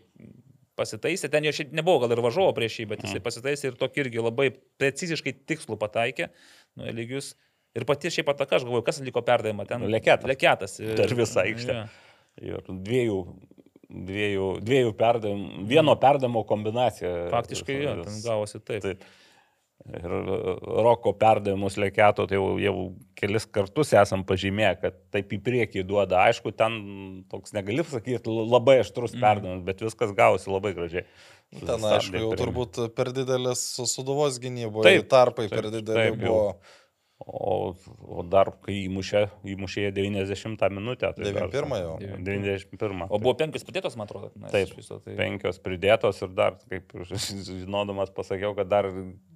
pasitaisė, 0.77 1.29
ten 1.31 1.45
jo 1.47 1.53
šiaip 1.55 1.71
nebuvo 1.73 2.03
gal 2.03 2.11
ir 2.13 2.21
važiavo 2.21 2.51
prieš 2.57 2.81
jį, 2.81 2.87
bet 2.91 3.01
jisai 3.05 3.17
Mhm. 3.21 3.25
pasitaisė 3.25 3.71
ir 3.71 3.77
tokį 3.79 4.03
irgi 4.05 4.21
labai 4.23 4.49
preciziškai 4.81 5.33
tikslų 5.47 5.77
pataikė, 5.79 6.29
nu, 6.77 6.91
lygius. 6.91 7.33
Ir 7.75 7.83
pati 7.83 8.07
šiaip 8.11 8.29
ataka, 8.31 8.55
aš 8.59 8.63
galvoju, 8.63 8.83
kas 8.87 9.01
atliko 9.01 9.21
perdavimą 9.25 9.65
ten. 9.67 9.81
Nu, 9.81 9.87
Leketas. 9.91 10.23
Leketas. 10.29 10.77
Per 10.79 11.15
visą 11.15 11.41
aikštę. 11.43 11.73
Jo. 12.43 12.59
Ir 12.61 12.69
dviejų, 12.69 13.17
dviejų, 13.89 14.45
dviejų 14.63 14.93
perdavimų, 14.99 15.65
vieno 15.67 15.95
perdavimo 15.99 16.43
kombinacija. 16.47 17.29
Faktiškai, 17.33 17.75
jo, 17.83 17.95
ten 18.03 18.21
gavosi 18.23 18.59
taip. 18.63 18.81
Taip. 18.85 19.03
Ir 19.85 20.13
e, 20.17 20.37
Roko 20.85 21.11
perdavimus 21.19 21.75
lėkėto, 21.77 22.25
tai 22.29 22.39
jau, 22.39 22.45
jau 22.57 22.75
kelis 23.19 23.45
kartus 23.45 23.91
esam 23.93 24.23
pažymėję, 24.25 24.71
kad 24.81 24.97
taip 25.13 25.35
į 25.35 25.39
priekį 25.45 25.83
duoda. 25.85 26.23
Aišku, 26.29 26.53
ten 26.57 26.79
toks 27.29 27.53
negali 27.53 27.85
sakyti 27.85 28.33
labai 28.33 28.79
aštrus 28.81 29.13
mm. 29.13 29.25
perdavimas, 29.25 29.65
bet 29.67 29.83
viskas 29.85 30.15
gavosi 30.17 30.49
labai 30.49 30.73
gražiai. 30.77 31.05
Ten, 31.51 31.67
Sustabdė 31.67 31.91
aišku, 31.99 32.23
jau 32.23 32.31
turbūt 32.39 32.81
per 32.97 33.11
didelis 33.15 33.61
suduvos 33.91 34.39
gynyboje, 34.41 34.89
Taip, 34.89 35.05
tarpai 35.11 35.45
per 35.51 35.67
taip, 35.67 35.77
dideli 35.77 36.01
taip, 36.01 36.17
jau. 36.25 36.33
buvo. 36.33 36.81
O, 37.25 37.53
o 38.11 38.23
dar, 38.27 38.49
kai 38.65 38.73
įmušė, 38.89 39.21
įmušė 39.53 39.85
jie 39.85 39.91
90 39.95 40.65
minutę. 40.75 41.13
Tai 41.15 41.29
dar- 41.29 41.47
91 41.47 41.77
jau. 41.79 41.93
91. 42.25 43.05
O 43.07 43.21
buvo 43.23 43.37
penkios 43.39 43.63
pridėtos, 43.63 43.95
man 43.95 44.09
atrodo. 44.09 44.33
Na, 44.35 44.51
Taip, 44.51 44.73
viso, 44.75 44.99
tai... 44.99 45.15
penkios 45.15 45.61
pridėtos 45.63 46.19
ir 46.25 46.33
dar, 46.35 46.59
kaip 46.67 46.91
žinodamas, 47.47 48.11
pasakiau, 48.17 48.51
kad 48.57 48.67
dar, 48.67 48.91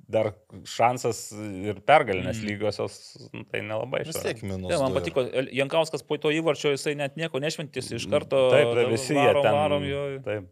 dar 0.10 0.31
šansas 0.65 1.19
ir 1.38 1.80
pergalinės 1.86 2.40
Mm. 2.41 2.48
lygiosios, 2.49 2.95
nu, 3.34 3.44
tai 3.52 3.61
nelabai 3.61 4.03
Vis 4.07 4.15
šio. 4.18 4.23
tiek 4.26 4.41
minus. 4.44 4.72
Ne, 4.72 4.77
man 4.81 4.94
patiko, 4.98 5.22
El- 5.31 5.52
Jankauskas 5.53 6.02
po 6.07 6.18
to 6.18 6.30
įvarčio 6.34 6.72
jisai 6.73 6.95
net 6.98 7.15
nieko 7.15 7.40
nešventis, 7.40 7.91
iš 7.94 8.07
karto 8.10 8.49
Taip, 8.49 8.73
tai 8.73 8.76
dabar 8.76 8.91
visi 8.91 9.14
jie 9.14 9.22
varom, 9.27 9.44
ten. 9.44 9.53
varom 9.53 9.84
jo. 9.86 10.19
Taip. 10.26 10.48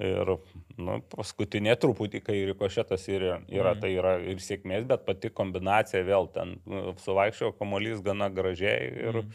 Ir 0.00 0.36
nu, 0.78 1.00
paskutinė 1.10 1.74
truputį, 1.82 2.20
kai 2.22 2.36
rikošetas 2.52 3.08
yra, 3.10 3.40
yra 3.50 3.72
Mhm. 3.74 3.80
tai 3.80 3.90
yra 3.98 4.12
ir 4.22 4.36
sėkmės, 4.36 4.86
bet 4.86 5.04
pati 5.04 5.28
kombinacija 5.30 6.04
vėl 6.06 6.32
ten 6.32 6.60
nu, 6.64 6.94
suvaikščiojo 6.94 7.58
kamuolys 7.58 8.00
gana 8.02 8.30
gražiai 8.30 8.86
ir... 9.08 9.12
Mhm. 9.24 9.32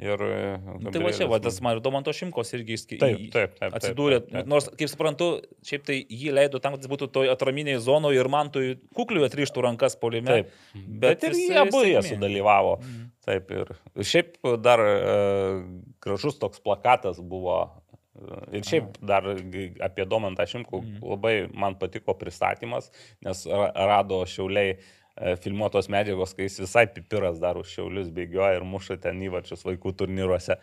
Ir 0.00 0.22
Nu, 0.80 0.90
tai 0.90 1.02
va 1.04 1.10
čia, 1.12 1.26
va, 1.28 1.38
tas 1.44 1.60
man 1.60 1.76
ir 1.76 1.80
Domanto 1.84 2.12
Šimkos 2.16 2.52
irgi 2.56 2.76
Taip, 2.98 3.18
į- 3.18 3.30
taip, 3.34 3.54
taip. 3.60 3.74
atsidūrė. 3.78 4.20
Taip, 4.20 4.30
taip, 4.30 4.38
taip. 4.40 4.46
Nors, 4.48 4.68
kaip 4.80 4.88
suprantu, 4.88 5.28
šiaip 5.62 5.84
tai 5.84 5.98
jį 6.08 6.32
leido 6.32 6.60
tam, 6.60 6.72
kad 6.76 6.80
jis 6.84 6.90
būtų 6.90 7.10
toj 7.12 7.28
atraminiai 7.34 7.78
zonoje 7.84 8.16
ir 8.20 8.28
man 8.32 8.50
toj 8.50 8.76
kukliui 8.96 9.26
atrištų 9.28 9.62
rankas 9.68 9.96
polime. 10.00 10.26
Taip. 10.26 10.50
Bet, 10.74 11.20
bet 11.20 11.24
ir 11.30 11.36
jie 11.36 11.58
abu 11.60 11.84
jie 11.84 12.00
sudalyvavo. 12.02 12.78
Mhm. 12.80 13.06
Taip 13.26 13.50
ir 13.52 13.74
šiaip 14.00 14.38
dar 14.64 14.80
e, 14.80 15.62
gražus 16.00 16.38
toks 16.40 16.58
plakatas 16.64 17.20
buvo. 17.20 17.70
e, 18.16 18.56
Ir 18.58 18.62
šiaip 18.66 18.96
dar 19.06 19.22
apie 19.80 20.04
Domantą 20.04 20.44
Šimkų 20.44 20.80
Mhm. 20.82 20.96
labai 21.04 21.34
man 21.54 21.74
patiko 21.76 22.12
pristatymas, 22.18 22.90
nes 23.24 23.46
ra- 23.46 23.72
rado 23.74 24.24
šiauliai 24.26 24.74
e, 24.76 24.78
filmuotos 25.42 25.90
medžiagos, 25.92 26.34
kai 26.36 26.46
jis 26.48 26.60
visai 26.64 26.86
pipiras 26.94 27.40
dar 27.42 27.58
už 27.60 27.68
šiaulius 27.76 28.08
bėgioja 28.16 28.60
ir 28.60 28.64
muša 28.64 28.96
ten 29.02 29.20
įvarčius 29.26 29.66
vaikų 29.68 29.92
turnyruose. 30.00 30.56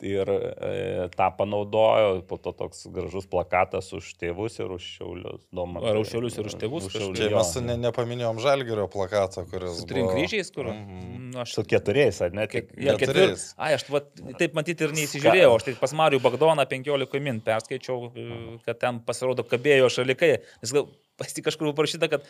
Ir 0.00 0.30
e, 0.32 1.08
tą 1.12 1.26
panaudojo, 1.36 2.22
po 2.24 2.38
to 2.40 2.54
toks 2.56 2.86
gražus 2.88 3.26
plakatas 3.28 3.90
už 3.92 4.06
tėvus 4.16 4.54
ir 4.62 4.70
už 4.72 4.86
šiaulius. 4.96 5.42
Domantą. 5.52 5.90
Ar 5.90 5.98
už 6.00 6.08
Šiaulius 6.14 6.38
ir 6.40 6.46
už 6.48 6.54
tėvus 6.56 6.86
Už? 6.88 6.94
Šiaulius, 6.94 7.18
Čia 7.20 7.28
mes 7.34 7.50
ne, 7.66 7.74
nepaminėjom 7.82 8.40
Žalgerio 8.40 8.86
plakato, 8.88 9.44
kuris. 9.50 9.76
Su 9.82 9.84
trim 9.90 10.06
buvo- 10.06 10.14
kryžiais, 10.16 10.48
kur? 10.54 10.70
Mhm. 10.72 11.10
Nu, 11.34 11.42
aš 11.44 11.52
Su 11.58 11.66
keturiais, 11.68 12.22
ar 12.24 12.32
ne? 12.32 12.46
Tik, 12.48 12.72
Ja, 12.80 12.96
keturiais. 12.96 13.50
Ai, 13.60 13.74
aš 13.76 13.84
vat, 13.92 14.08
taip 14.40 14.56
matyti 14.56 14.88
ir 14.88 14.96
neįsižiūrėjau. 14.96 15.52
Aš 15.60 15.68
taip 15.68 15.84
pas 15.84 15.92
Mariu 16.00 16.22
Bagdoną 16.24 16.64
15 16.72 17.20
min 17.20 17.42
perskaičiau, 17.44 18.08
e, 18.16 18.26
kad 18.64 18.80
ten 18.80 19.02
pasirodo 19.04 19.44
kabėjo 19.44 19.92
šalikai. 20.00 20.38
Nes 20.64 20.72
gal 20.72 20.88
pasti 21.20 21.44
kažkur 21.44 21.68
buvo 21.68 21.76
parašyta, 21.82 22.08
kad 22.08 22.24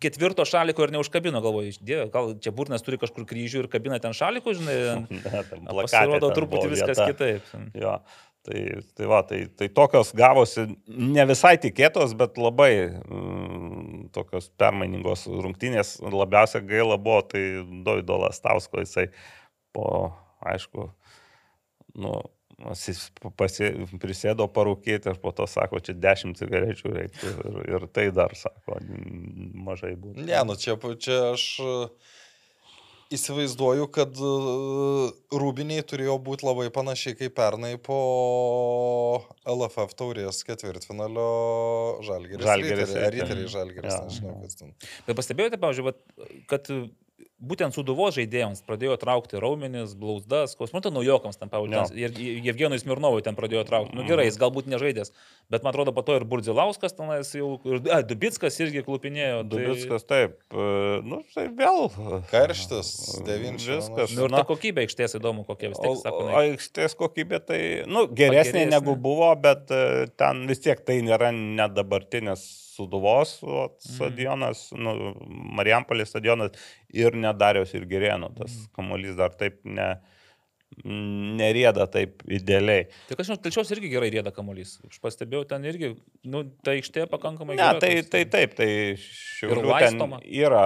ketvirto 0.00 0.44
šaliko 0.48 0.86
ir 0.86 0.94
neužkabino, 0.94 1.42
galvoju, 1.44 1.74
dieve, 1.84 2.08
gal 2.12 2.32
čia 2.42 2.52
burnas 2.56 2.84
turi 2.86 2.98
kažkur 3.00 3.26
kryžių 3.28 3.64
ir 3.64 3.68
kabina 3.72 4.00
ten 4.02 4.16
šaliko, 4.16 4.54
žinai. 4.56 4.78
Ne, 5.20 5.20
plakate 5.20 5.82
Pasirodo 5.82 6.30
ten 6.30 6.36
truputį 6.38 6.72
viskas 6.72 6.98
vieta. 6.98 7.08
kitaip. 7.12 7.50
Jo, 7.76 7.96
tai, 8.46 8.62
tai 8.96 9.08
va, 9.10 9.20
tai, 9.26 9.40
tai 9.58 9.68
tokios 9.76 10.12
gavosi 10.16 10.66
ne 10.88 11.26
visai 11.28 11.54
tikėtos, 11.60 12.14
bet 12.18 12.40
labai 12.40 12.72
mm, 12.88 14.10
tokios 14.16 14.50
permainingos 14.60 15.26
rungtynės. 15.28 15.98
Labiausia 16.04 16.62
gaila 16.64 16.98
buvo, 17.00 17.20
tai 17.30 17.44
Doido 17.86 18.20
Lastausko, 18.24 18.82
jisai 18.84 19.10
po, 19.76 19.86
aišku, 20.46 20.88
nu, 22.00 22.16
jis 22.68 23.02
pasi, 23.38 23.72
prisėdo 24.02 24.46
parūkėti 24.52 25.12
ir 25.12 25.20
po 25.22 25.32
to 25.36 25.46
sako, 25.50 25.80
čia 25.84 25.96
10 25.96 26.38
cigarečių 26.38 26.94
reiktų 26.96 27.32
ir, 27.32 27.60
ir 27.76 27.86
tai 27.94 28.08
dar 28.14 28.34
sako, 28.38 28.80
mažai 29.68 29.94
būtų. 29.96 30.26
Ne, 30.28 30.38
nu 30.46 30.56
čia, 30.60 30.76
čia 31.00 31.18
aš 31.32 31.44
e, 31.64 31.74
įsivaizduoju, 33.16 33.88
kad 33.94 34.20
e, 34.20 34.32
rūbiniai 35.42 35.84
turėjo 35.88 36.18
būti 36.26 36.48
labai 36.48 36.68
panašiai 36.74 37.16
kaip 37.18 37.36
pernai 37.40 37.74
po 37.80 38.00
LFF 39.48 39.96
taurės 39.98 40.42
ketvirtfinalio 40.48 41.28
Žalgeris. 42.06 42.46
Žalgiris, 42.46 42.96
Riteriai, 43.16 43.52
Žalgeris, 43.56 44.00
nežinau, 44.06 44.40
kas 44.44 44.60
ten. 44.60 44.74
Bet 45.08 45.18
pastebėjote, 45.18 45.60
pavyzdžiui, 45.62 45.88
vat, 45.90 46.04
kad 46.50 46.74
būtent 47.40 47.74
suduvos 47.74 48.14
žaidėjams 48.18 48.60
pradėjo 48.68 48.96
traukti 49.00 49.40
raumenis, 49.40 49.94
blauzdas, 49.98 50.52
kosmonto 50.58 50.92
naujokams 50.92 51.40
ten, 51.40 51.48
pavyzdžiui, 51.52 51.96
ir 52.04 52.44
Jevgenui 52.50 52.78
Smirnovui 52.80 53.24
ten 53.24 53.36
pradėjo 53.38 53.64
traukti. 53.68 53.96
Na 53.96 54.02
nu, 54.02 54.08
gerai, 54.08 54.26
jis 54.28 54.38
galbūt 54.40 54.68
nežaidęs, 54.70 55.12
bet 55.52 55.64
man 55.64 55.72
atrodo, 55.72 55.94
po 55.96 56.04
to 56.06 56.18
ir 56.20 56.26
Burdzilauskas 56.28 56.94
tenais 56.98 57.32
jau, 57.34 57.54
ir 57.64 57.80
a, 57.90 58.02
Dubitskas 58.06 58.60
irgi 58.60 58.84
klupinėjo. 58.86 59.42
tai- 59.42 59.50
Dubitskas 59.56 60.04
taip, 60.08 60.36
e, 60.52 61.00
nu 61.06 61.22
tai 61.34 61.48
vėl. 61.48 61.88
Karštis, 62.30 62.92
devinčio, 63.28 63.80
Viskas. 63.80 64.14
Nu, 64.16 64.28
ir 64.28 64.34
na, 64.36 64.42
ta 64.42 64.48
kokybė 64.52 64.84
aikštės 64.84 65.16
įdomu, 65.20 65.46
kokia 65.48 65.72
vis 65.72 65.80
tiek, 65.80 65.96
sako, 66.02 66.24
o. 66.28 66.34
Aikštės 66.44 66.96
kokybė 67.00 67.40
tai, 67.46 67.60
nu, 67.88 68.04
geresnė 68.06 68.66
Pageresnė. 68.66 68.66
negu 68.76 68.96
buvo, 69.00 69.32
bet 69.40 69.70
e, 69.72 70.08
ten 70.20 70.44
vis 70.50 70.60
tiek 70.60 70.80
tai 70.84 71.00
nėra 71.06 71.32
net 71.34 71.72
dabartinės 71.76 72.69
Suduvos 72.80 73.36
o, 73.44 73.68
stadionas, 73.84 74.70
nu, 74.72 74.96
Marijampolės 75.60 76.10
stadionas 76.14 76.56
ir 76.96 77.12
nedariaus 77.20 77.74
ir 77.76 77.84
gerėno. 77.90 78.32
Tas 78.40 78.56
kamuolys 78.76 79.16
dar 79.20 79.36
taip 79.36 79.60
ne, 79.68 79.92
nerėda 80.86 81.84
taip 81.90 82.22
idealiai. 82.30 82.84
Tai 83.08 83.16
kažkaip, 83.18 83.40
telčios 83.44 83.70
irgi 83.74 83.90
gerai 83.92 84.10
rėda 84.14 84.32
kamuolys. 84.34 84.76
Aš 84.86 85.00
pastebėjau 85.02 85.44
ten 85.50 85.66
irgi, 85.68 85.92
nu, 86.30 86.44
ta 86.64 86.74
aikštė 86.76 87.08
pakankamai 87.10 87.56
Ne, 87.58 87.62
gera. 87.62 87.80
tai, 87.82 87.90
toks- 87.98 88.10
tai 88.14 88.22
taip, 88.32 88.54
tai 88.58 88.68
šiaulių 89.02 89.74
ten 89.82 89.98
yra, 90.40 90.62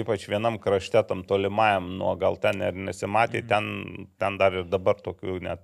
ypač 0.00 0.26
vienam 0.32 0.58
krašte, 0.58 1.02
tam 1.06 1.22
tolimajam, 1.28 1.92
nuo 2.00 2.16
gal 2.20 2.36
ten 2.40 2.62
ir 2.64 2.72
nesimatė, 2.88 3.42
Mhm. 3.44 3.48
ten, 3.48 4.08
ten 4.18 4.38
dar 4.40 4.52
ir 4.54 4.64
dabar 4.64 4.94
tokių 4.96 5.40
net 5.42 5.60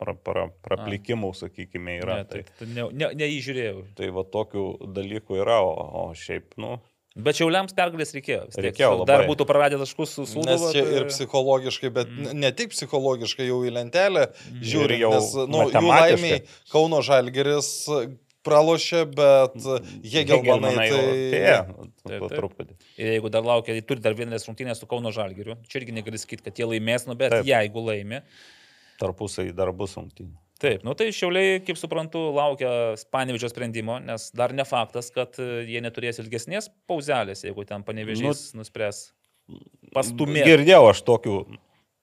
pra, 0.00 0.14
pra, 0.14 0.46
praplikimų, 0.64 1.32
sakykime, 1.38 1.98
yra. 2.02 2.22
Ne, 2.22 2.28
tai, 2.30 2.44
tai 2.58 2.70
ne, 2.70 2.88
ne, 2.92 3.10
neįžiūrėjau. 3.22 3.84
Tai 3.98 4.08
va 4.16 4.24
tokių 4.38 4.64
dalykų 4.96 5.42
yra, 5.42 5.60
o, 5.66 5.74
o 6.02 6.08
šiaip, 6.18 6.56
nu, 6.62 6.78
Bet 7.12 7.36
šiauliams 7.36 7.74
pergalės 7.76 8.14
reikėjo. 8.16 8.46
vis 8.48 8.56
tiek. 8.56 8.64
Reikėjo 8.70 9.04
Dar 9.04 9.20
labai. 9.20 9.28
būtų 9.28 9.44
praradę 9.44 9.76
taškus 9.82 10.14
su 10.16 10.22
Sūduva. 10.30 10.54
Nes 10.54 10.62
čia 10.72 10.80
tai- 10.80 10.94
ir 10.96 11.08
psichologiškai, 11.10 11.90
bet 11.92 12.08
mm. 12.08 12.30
ne 12.40 12.50
tik 12.56 12.72
psichologiškai 12.72 13.48
jau 13.50 13.58
į 13.68 13.72
lentelę 13.76 14.22
žiūri, 14.64 14.96
Ir 14.96 15.04
jau 15.04 15.10
nes 15.18 15.26
nu, 15.36 15.44
jų 15.44 15.66
matematiškai. 15.74 16.14
laimiai 16.16 16.38
Kauno 16.72 17.02
Žalgeris 17.04 17.68
pralošė, 18.48 19.02
bet 19.12 19.60
Hegelmanai 20.14 20.88
tai... 20.88 21.02
Taip, 21.36 21.76
Taip, 22.08 22.24
truputį. 22.32 22.78
Ir 22.98 23.12
jeigu 23.14 23.30
dar 23.30 23.44
laukia, 23.46 23.76
tai 23.76 23.84
turi 23.86 24.02
dar 24.02 24.16
vienas 24.18 24.48
rungtynės 24.48 24.80
su 24.82 24.88
Kauno 24.90 25.12
Žalgiriu. 25.14 25.58
Čia 25.68 25.82
irgi 25.82 25.94
negali 26.00 26.18
sakyti, 26.18 26.48
kad 26.48 26.58
jie 26.58 26.66
laimės, 26.66 27.06
nu, 27.06 27.14
bet. 27.18 27.36
Taip. 27.36 27.46
jeigu 27.46 27.84
laimė. 27.86 28.24
Tarpusai 29.02 29.50
dar 29.56 29.72
bus 29.76 29.98
rungtynių. 29.98 30.36
Taip, 30.62 30.84
nu 30.86 30.94
tai 30.94 31.08
šiauliai, 31.10 31.56
kaip 31.66 31.78
suprantu, 31.78 32.20
laukia 32.36 32.70
Panevežio 33.10 33.50
sprendimo, 33.50 33.96
nes 33.98 34.28
dar 34.38 34.54
ne 34.54 34.62
faktas, 34.68 35.08
kad 35.10 35.34
e, 35.42 35.64
jie 35.66 35.82
neturės 35.82 36.20
ilgesnės 36.22 36.70
pauzelės, 36.86 37.42
jeigu 37.42 37.64
ten 37.66 37.82
Panevežys 37.82 38.52
nu, 38.52 38.62
nuspręs 38.62 39.08
pastumėti. 39.96 40.46
Girdėjau 40.46 40.84
aš 40.92 41.02
tokių 41.08 41.36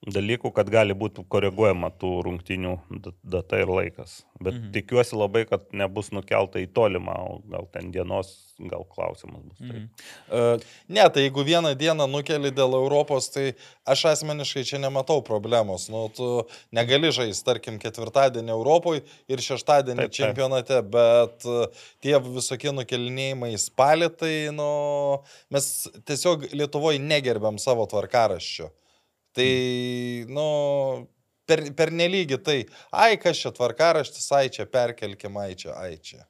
dalykų, 0.08 0.54
kad 0.56 0.70
gali 0.72 0.96
būti 0.96 1.26
koreguojama 1.28 1.90
tų 2.00 2.12
rungtynių 2.24 2.76
da- 3.04 3.12
data 3.36 3.60
ir 3.60 3.68
laikas. 3.68 4.22
Bet 4.40 4.56
mhm. 4.56 4.70
tikiuosi 4.72 5.18
labai, 5.20 5.44
kad 5.50 5.66
nebus 5.76 6.14
nukelta 6.16 6.62
į 6.64 6.70
tolimą, 6.72 7.16
gal 7.52 7.68
ten 7.74 7.92
dienos, 7.92 8.32
gal 8.60 8.86
klausimas 8.88 9.44
bus. 9.44 9.60
Mhm. 9.60 9.68
Mhm. 9.70 9.90
Uh, 10.32 10.68
Ne, 10.90 11.04
tai 11.12 11.26
jeigu 11.28 11.44
vieną 11.46 11.74
dieną 11.78 12.08
nukeli 12.10 12.52
dėl 12.56 12.74
Europos, 12.80 13.28
tai 13.30 13.54
aš 13.86 14.06
asmeniškai 14.14 14.64
čia 14.66 14.80
nematau 14.80 15.20
problemos. 15.26 15.90
Nu, 15.92 16.08
tu 16.16 16.48
negali 16.72 17.12
žaisti, 17.12 17.46
tarkim, 17.46 17.78
ketvirtadienį 17.82 18.56
Europoje 18.56 19.04
ir 19.28 19.44
šeštadienį 19.44 20.08
Taip, 20.08 20.12
taip. 20.12 20.18
čempionate, 20.18 20.82
bet 20.96 21.46
uh, 21.46 21.68
tie 22.02 22.16
visokie 22.24 22.72
nukelinėjimai 22.72 23.52
spalį, 23.60 24.10
tai 24.16 24.34
nu, 24.56 24.72
mes 25.52 25.90
tiesiog 26.08 26.50
Lietuvoje 26.56 27.04
negerbiam 27.04 27.60
savo 27.60 27.86
tvarkaraščio. 27.90 28.72
Tai, 29.38 29.50
nu, 30.34 30.48
per, 31.50 31.64
per 31.78 31.94
nelygį 31.94 32.42
tai, 32.46 32.58
ai, 32.90 33.14
kas 33.22 33.42
čia 33.42 33.54
tvarkaraštis, 33.56 34.28
ai 34.38 34.50
čia 34.54 34.66
perkelkim, 34.70 35.38
ai 35.42 35.54
čia, 35.60 35.76
ai 35.78 35.98
čia. 36.02 36.26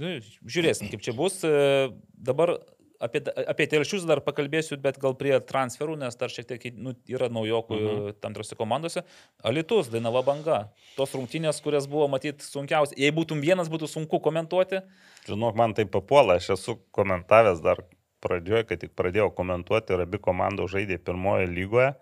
nu, 0.00 0.16
žiūrėsim, 0.42 0.90
kaip 0.92 1.04
čia 1.04 1.14
bus. 1.16 1.42
E, 1.46 1.90
Dabar 2.22 2.54
apie, 3.02 3.22
apie 3.50 3.66
telšius 3.70 4.04
dar 4.06 4.22
pakalbėsiu, 4.24 4.78
bet 4.82 4.98
gal 5.02 5.16
prie 5.18 5.34
transferų, 5.46 5.96
nes 6.00 6.18
dar 6.18 6.32
šiek 6.32 6.46
tiek 6.48 6.68
nu, 6.78 6.94
yra 7.10 7.28
naujokų 7.32 7.78
mhm. 7.78 8.20
tam 8.22 8.36
tikrose 8.36 8.58
komandose. 8.58 9.02
Alitus, 9.46 9.90
Dainava 9.92 10.22
banga. 10.26 10.60
Tos 10.96 11.14
rungtynės, 11.16 11.60
kurias 11.64 11.88
buvo 11.90 12.06
matyti 12.12 12.46
sunkiausia. 12.46 12.98
Jei 13.00 13.14
būtum 13.14 13.42
vienas, 13.42 13.70
būtų 13.72 13.90
sunku 13.90 14.22
komentuoti. 14.22 14.84
Žinok, 15.26 15.58
man 15.58 15.74
tai 15.78 15.86
papuola, 15.90 16.38
aš 16.38 16.54
esu 16.56 16.78
komentavęs 16.94 17.62
dar 17.64 17.82
pradžioje, 18.22 18.64
kai 18.70 18.78
tik 18.80 18.94
pradėjau 18.98 19.30
komentuoti 19.34 19.96
ir 19.96 20.04
abi 20.06 20.20
komandos 20.22 20.72
žaidė 20.74 20.98
pirmoje 21.02 21.50
lygoje. 21.50 21.92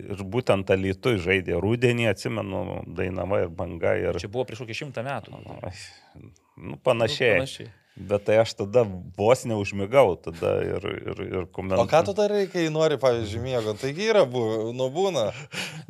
Ir 0.00 0.22
būtent 0.32 0.70
Alitui 0.70 1.16
žaidė 1.18 1.58
rūdienį, 1.60 2.06
atsimenu, 2.12 2.60
Dainava 2.96 3.40
ir 3.42 3.50
Banga. 3.50 3.96
Ir... 3.98 4.20
Čia 4.22 4.30
buvo 4.30 4.46
prieš 4.48 4.62
kokį 4.62 4.76
šimtą 4.84 5.02
metų. 5.06 5.40
Nu, 5.42 6.76
panašiai. 6.86 7.40
Nu, 7.40 7.42
panašiai. 7.42 7.72
Bet 8.00 8.24
tai 8.24 8.38
aš 8.40 8.54
tada 8.56 8.86
vos 9.18 9.42
neužmigau, 9.44 10.14
tada 10.24 10.54
ir, 10.64 10.84
ir, 11.12 11.18
ir 11.26 11.42
komentavau. 11.52 11.84
O 11.84 11.90
ką 11.90 12.00
tu 12.08 12.14
darai, 12.16 12.46
kai 12.48 12.62
nori, 12.72 12.96
pavyzdžiui, 12.96 13.42
miego? 13.44 13.74
Taigi 13.76 14.06
yra, 14.08 14.22
bu- 14.24 14.70
nu 14.72 14.86
būna. 14.94 15.26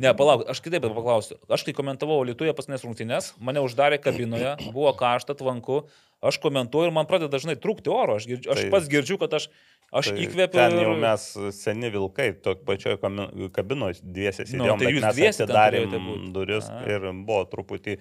Ne, 0.01 0.11
palauk, 0.19 0.43
aš 0.51 0.59
kitaip 0.65 0.82
paklausiu. 0.91 1.39
Aš 1.47 1.62
kai 1.69 1.74
komentavau 1.77 2.19
Lietuvoje 2.27 2.57
pasnės 2.59 2.82
rungtynės, 2.82 3.31
mane 3.39 3.62
uždarė 3.62 4.01
kabinoje, 4.03 4.57
buvo 4.74 4.91
karšta, 4.99 5.37
tvanku, 5.39 5.85
aš 6.20 6.41
komentuoju 6.43 6.91
ir 6.91 6.97
man 6.99 7.07
pradeda 7.07 7.31
dažnai 7.37 7.55
trūkti 7.62 7.93
oro. 7.95 8.19
Aš, 8.19 8.27
girdžiu, 8.27 8.51
aš 8.57 8.65
Tai- 8.66 8.70
pats 8.74 8.91
girdžiu, 8.91 9.19
kad 9.23 9.39
aš, 9.39 9.47
aš 9.95 10.11
Tai 10.11 10.19
įkvepiu. 10.27 10.59
Ten 10.59 10.78
jau 10.82 10.93
ir- 10.97 11.01
mes 11.07 11.28
seni 11.62 11.91
vilkai, 11.95 12.32
to 12.43 12.57
pačioje 12.66 12.99
kabinoje 13.55 14.03
dviesiai 14.03 14.51
Nu, 14.59 14.66
tai 14.77 14.91
jūs 14.91 15.07
turėjote 15.47 16.01
būt. 16.11 16.32
duris 16.35 16.66
A. 16.69 16.82
ir 16.91 17.01
buvo 17.23 17.45
truputį 17.47 18.01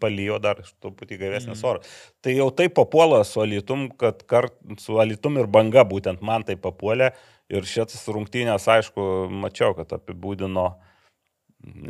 palijo 0.00 0.38
dar 0.42 0.56
truputį 0.82 1.18
gavesnis 1.20 1.60
Mhm. 1.62 1.68
oras. 1.70 1.86
Tai 2.22 2.32
jau 2.32 2.50
taip 2.50 2.74
papuola 2.74 3.24
su 3.24 3.40
alitum, 3.40 3.88
kad 3.96 4.22
kart, 4.26 4.52
su 4.78 4.98
alitum 4.98 5.38
ir 5.38 5.46
banga 5.46 5.84
būtent 5.84 6.20
man 6.22 6.42
tai 6.42 6.56
papuolė. 6.56 7.12
Ir 7.48 7.62
šitas 7.62 8.02
rungtynės, 8.10 8.64
aišku, 8.66 9.28
mačiau, 9.30 9.74
kad 9.76 9.88
apibūdino 10.00 10.74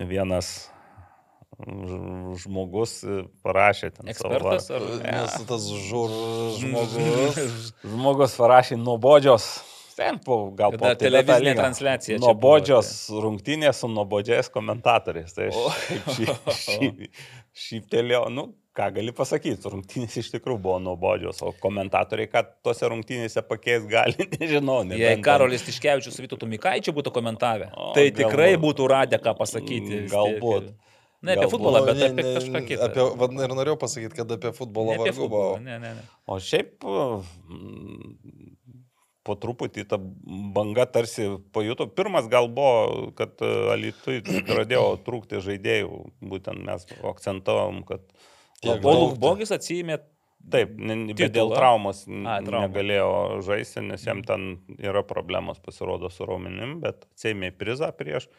vienas 0.08 0.68
žmogus, 2.36 3.00
parašė 3.44 3.90
ten. 3.96 4.12
savo 4.14 4.34
Ekspertas 4.34 4.68
vardą. 4.70 5.00
ar... 5.00 5.12
Nes 5.12 5.46
tas 5.48 5.68
žur 5.88 6.10
žmogus. 6.60 7.38
Žmogus 7.94 8.36
parašė 8.36 8.76
nuobodžios. 8.76 9.46
Ten 9.96 10.18
po, 10.20 10.50
gal 10.52 10.74
po 10.76 10.90
tai 10.90 10.96
televizinė 11.06 11.54
transliacija 11.56 12.18
čia 12.18 12.20
Nuobodžios 12.20 12.88
rungtynės 13.24 13.78
su 13.80 13.88
nuobodžiais 13.88 14.50
komentatoriais. 14.52 15.32
Tai 15.32 15.46
aš 15.48 15.56
šiaip 15.86 16.10
šy- 16.18 16.36
šy- 16.60 17.10
šyptelėjau, 17.66 18.26
nu, 18.36 18.44
ką 18.76 18.90
gali 18.98 19.14
pasakyti, 19.16 19.70
rungtynės 19.72 20.18
iš 20.20 20.28
tikrųjų 20.34 20.60
buvo 20.66 20.76
nuobodžios, 20.84 21.40
o 21.48 21.54
komentatoriai, 21.62 22.28
kad 22.28 22.50
tose 22.66 22.90
rungtynėse 22.92 23.40
pakeis 23.48 23.86
gali, 23.88 24.26
nežinau. 24.36 24.82
Jei 24.84 24.90
nebent 24.92 25.14
ten- 25.16 25.24
Karolis 25.24 25.64
Tiškevičius 25.64 26.12
su 26.20 26.26
Vytautu 26.26 26.44
Mikaičiu 26.50 26.92
būtų 26.98 27.14
komentavę, 27.16 27.70
O, 27.72 27.94
tai 27.96 28.10
tikrai 28.12 28.50
galbūt. 28.52 28.66
būtų 28.66 28.90
radę 28.92 29.22
ką 29.24 29.32
pasakyti. 29.40 29.88
tiek. 29.94 30.10
Galbūt. 30.12 30.74
Ne 31.24 31.32
apie 31.32 31.46
Galbūt. 31.46 31.54
futbolą, 31.56 31.80
bet 31.88 31.96
Ne, 31.96 32.10
apie 32.12 32.22
ne, 32.26 32.34
kažką 32.36 32.60
kitą. 32.68 32.84
Apie, 32.90 33.06
vad, 33.16 33.32
ir 33.48 33.54
norėjau 33.56 33.78
pasakyti, 33.80 34.14
kad 34.20 34.36
apie 34.36 34.52
futbolą 34.52 34.98
vargu 35.00 35.24
buvo. 35.32 35.56
Ne, 35.64 35.78
ne, 35.80 35.94
ne. 35.96 36.04
O 36.28 36.36
šiaip 36.36 36.84
mm, 36.84 38.55
po 39.26 39.34
truputį 39.42 39.84
ta 39.90 39.98
banga 39.98 40.86
tarsi 40.86 41.26
pajuto. 41.52 41.88
Pirmas 41.90 42.28
gal 42.30 42.46
buvo, 42.54 43.10
kad 43.18 43.34
e, 43.42 43.50
Alitui 43.74 44.20
pradėjo 44.46 44.84
trūkti 45.06 45.42
žaidėjų. 45.44 46.02
Būtent 46.32 46.62
mes 46.66 46.86
akcentavom, 47.02 47.82
kad 47.88 48.06
O. 48.66 48.72
Lukbogis 48.80 49.50
atsijėmė 49.52 49.98
taip, 50.50 50.70
bet 51.18 51.32
dėl 51.34 51.50
traumos 51.52 52.04
A, 52.08 52.38
trauma. 52.46 52.64
negalėjo 52.68 53.08
žaisti, 53.44 53.82
nes 53.84 54.02
jam 54.06 54.22
ten 54.26 54.46
yra 54.78 55.02
problemos 55.06 55.58
pasirodo 55.62 56.08
su 56.10 56.24
raumenim, 56.26 56.78
bet 56.80 57.04
atsėmė 57.10 57.50
prizą 57.58 57.90
prieš. 57.98 58.30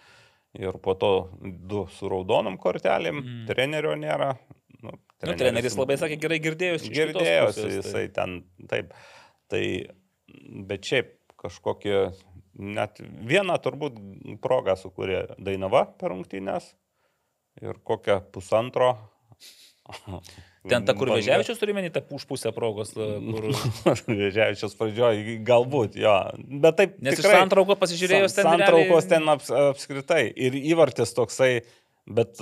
Ir 0.58 0.80
po 0.82 0.96
to 0.98 1.12
du 1.44 1.84
su 1.94 2.10
raudonom 2.10 2.56
kortelėm, 2.58 3.20
Mm. 3.22 3.46
trenerio 3.52 3.94
nėra. 4.00 4.32
Nu, 4.82 4.96
Nu, 5.26 5.34
treneris 5.38 5.76
labai 5.78 5.96
sakė, 5.98 6.18
gerai 6.22 6.38
kitos 6.40 6.88
Girdėjosi 6.90 7.62
pusės, 7.62 7.62
tai- 7.62 7.78
jisai 7.78 8.04
ten, 8.14 8.36
taip. 8.70 8.92
Tai, 9.50 9.62
bet 10.68 10.88
šiaip 10.88 11.14
kažkokie, 11.38 12.10
net 12.58 13.00
vieną 13.00 13.58
turbūt 13.62 14.00
progą 14.44 14.78
sukūrė 14.80 15.38
Dainava 15.38 15.86
per 16.00 16.14
rungtynės 16.14 16.72
ir 17.62 17.80
kokią 17.86 18.22
pusantro. 18.34 18.96
Ten 20.68 20.84
ta, 20.84 20.92
kur 20.98 21.08
Veževičius 21.14 21.62
turi 21.62 21.72
menį, 21.78 21.94
ta 21.96 22.02
už 22.12 22.26
pusę 22.28 22.52
progos, 22.56 22.92
ta, 22.92 23.06
kur... 23.24 23.46
Vėžiavičius 24.20 24.76
pradžioje 24.76 25.38
galbūt, 25.48 25.96
jo. 26.02 26.16
Bet 26.36 26.76
taip. 26.80 26.98
Nes 27.00 27.16
iš 27.16 27.24
tikrai, 27.24 27.44
santraukos 27.46 27.80
pasižiūrėjus 27.80 28.36
ten... 28.36 28.50
Santraukos 28.50 29.08
realiai- 29.08 29.12
ten 29.14 29.32
aps, 29.32 29.52
apskritai. 29.72 30.26
Ir 30.36 30.58
įvartis 30.60 31.16
toksai, 31.16 31.52
bet 32.08 32.40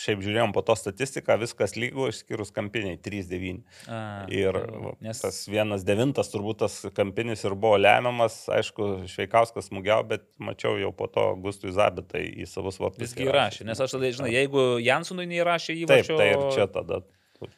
šiaip 0.00 0.20
žiūrėjom 0.24 0.52
po 0.54 0.62
to 0.66 0.76
statistiką, 0.78 1.36
viskas 1.40 1.74
lygu, 1.78 2.08
išskyrus 2.12 2.52
kampiniai 2.54 2.98
3-9. 3.00 3.62
A, 3.88 4.00
Ir 4.32 4.56
va, 4.56 4.94
nes 5.04 5.22
tas 5.22 5.40
vienas 5.50 5.84
devintas 5.88 6.30
turbūt 6.32 6.60
tas 6.64 6.76
kampinis 6.96 7.44
ir 7.46 7.56
buvo 7.58 7.78
lemiamas, 7.80 8.42
aišku, 8.52 8.90
Šveikauskas 9.10 9.70
smūgiau, 9.70 10.04
bet 10.10 10.26
mačiau 10.42 10.76
jau 10.80 10.92
po 10.96 11.08
to 11.10 11.26
Gustui 11.42 11.74
Zabitai 11.74 12.26
į 12.42 12.48
savus 12.50 12.80
vartus. 12.82 13.02
visgi 13.02 13.28
įrašė. 13.28 13.66
Nes 13.68 13.80
aš 13.80 13.96
tada, 13.96 14.12
žinai, 14.20 14.34
jeigu 14.36 14.66
Jansonui 14.84 15.28
neįrašė 15.30 15.74
Taip, 15.74 15.84
įvarčio... 15.86 16.20
tai 16.20 16.30
ir 16.34 16.46
čia 16.56 16.70
tada 16.70 17.02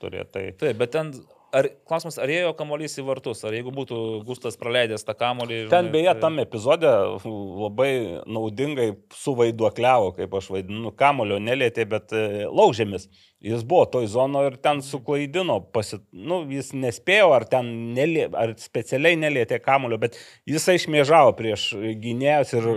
turėjo. 0.03 0.27
Tai... 0.33 0.49
Taip, 0.63 0.77
bet 0.79 0.95
ten... 0.95 1.15
Ar, 1.53 1.67
klausimas, 1.85 2.17
ar 2.17 2.31
ėjo 2.33 2.55
kamuolys 2.57 2.95
į 2.97 3.03
vartus, 3.05 3.43
ar 3.45 3.53
jeigu 3.53 3.75
būtų 3.77 3.97
Gustas 4.25 4.57
praleidęs 4.57 5.05
tą 5.05 5.13
kamuolį... 5.21 5.67
Ten 5.73 5.91
beje, 5.93 6.15
tai- 6.15 6.23
tam 6.25 6.39
epizode 6.41 6.89
labai 7.27 7.91
naudingai 8.25 8.87
suvaiduokliavo, 9.19 10.15
kaip 10.17 10.33
aš 10.39 10.49
vaidinu, 10.55 10.95
kamulio 10.97 11.37
nelėtė, 11.45 11.85
bet 11.91 12.15
e, 12.17 12.47
laužėmis. 12.49 13.05
Jis 13.43 13.65
buvo 13.67 13.89
toj 13.91 14.07
zono 14.07 14.45
ir 14.47 14.55
ten 14.63 14.79
suklaidino, 14.87 15.57
pasi... 15.75 15.99
nu, 16.15 16.45
jis 16.47 16.71
nespėjo, 16.79 17.33
ar 17.35 17.47
nelė... 17.67 18.29
ar 18.39 18.53
specialiai 18.63 19.19
nelėtė 19.19 19.59
kamulio, 19.63 19.99
bet 19.99 20.15
jisai 20.47 20.77
šmėžavo 20.79 21.33
prieš 21.35 21.73
gynėjus 21.75 22.53
ir 22.55 22.69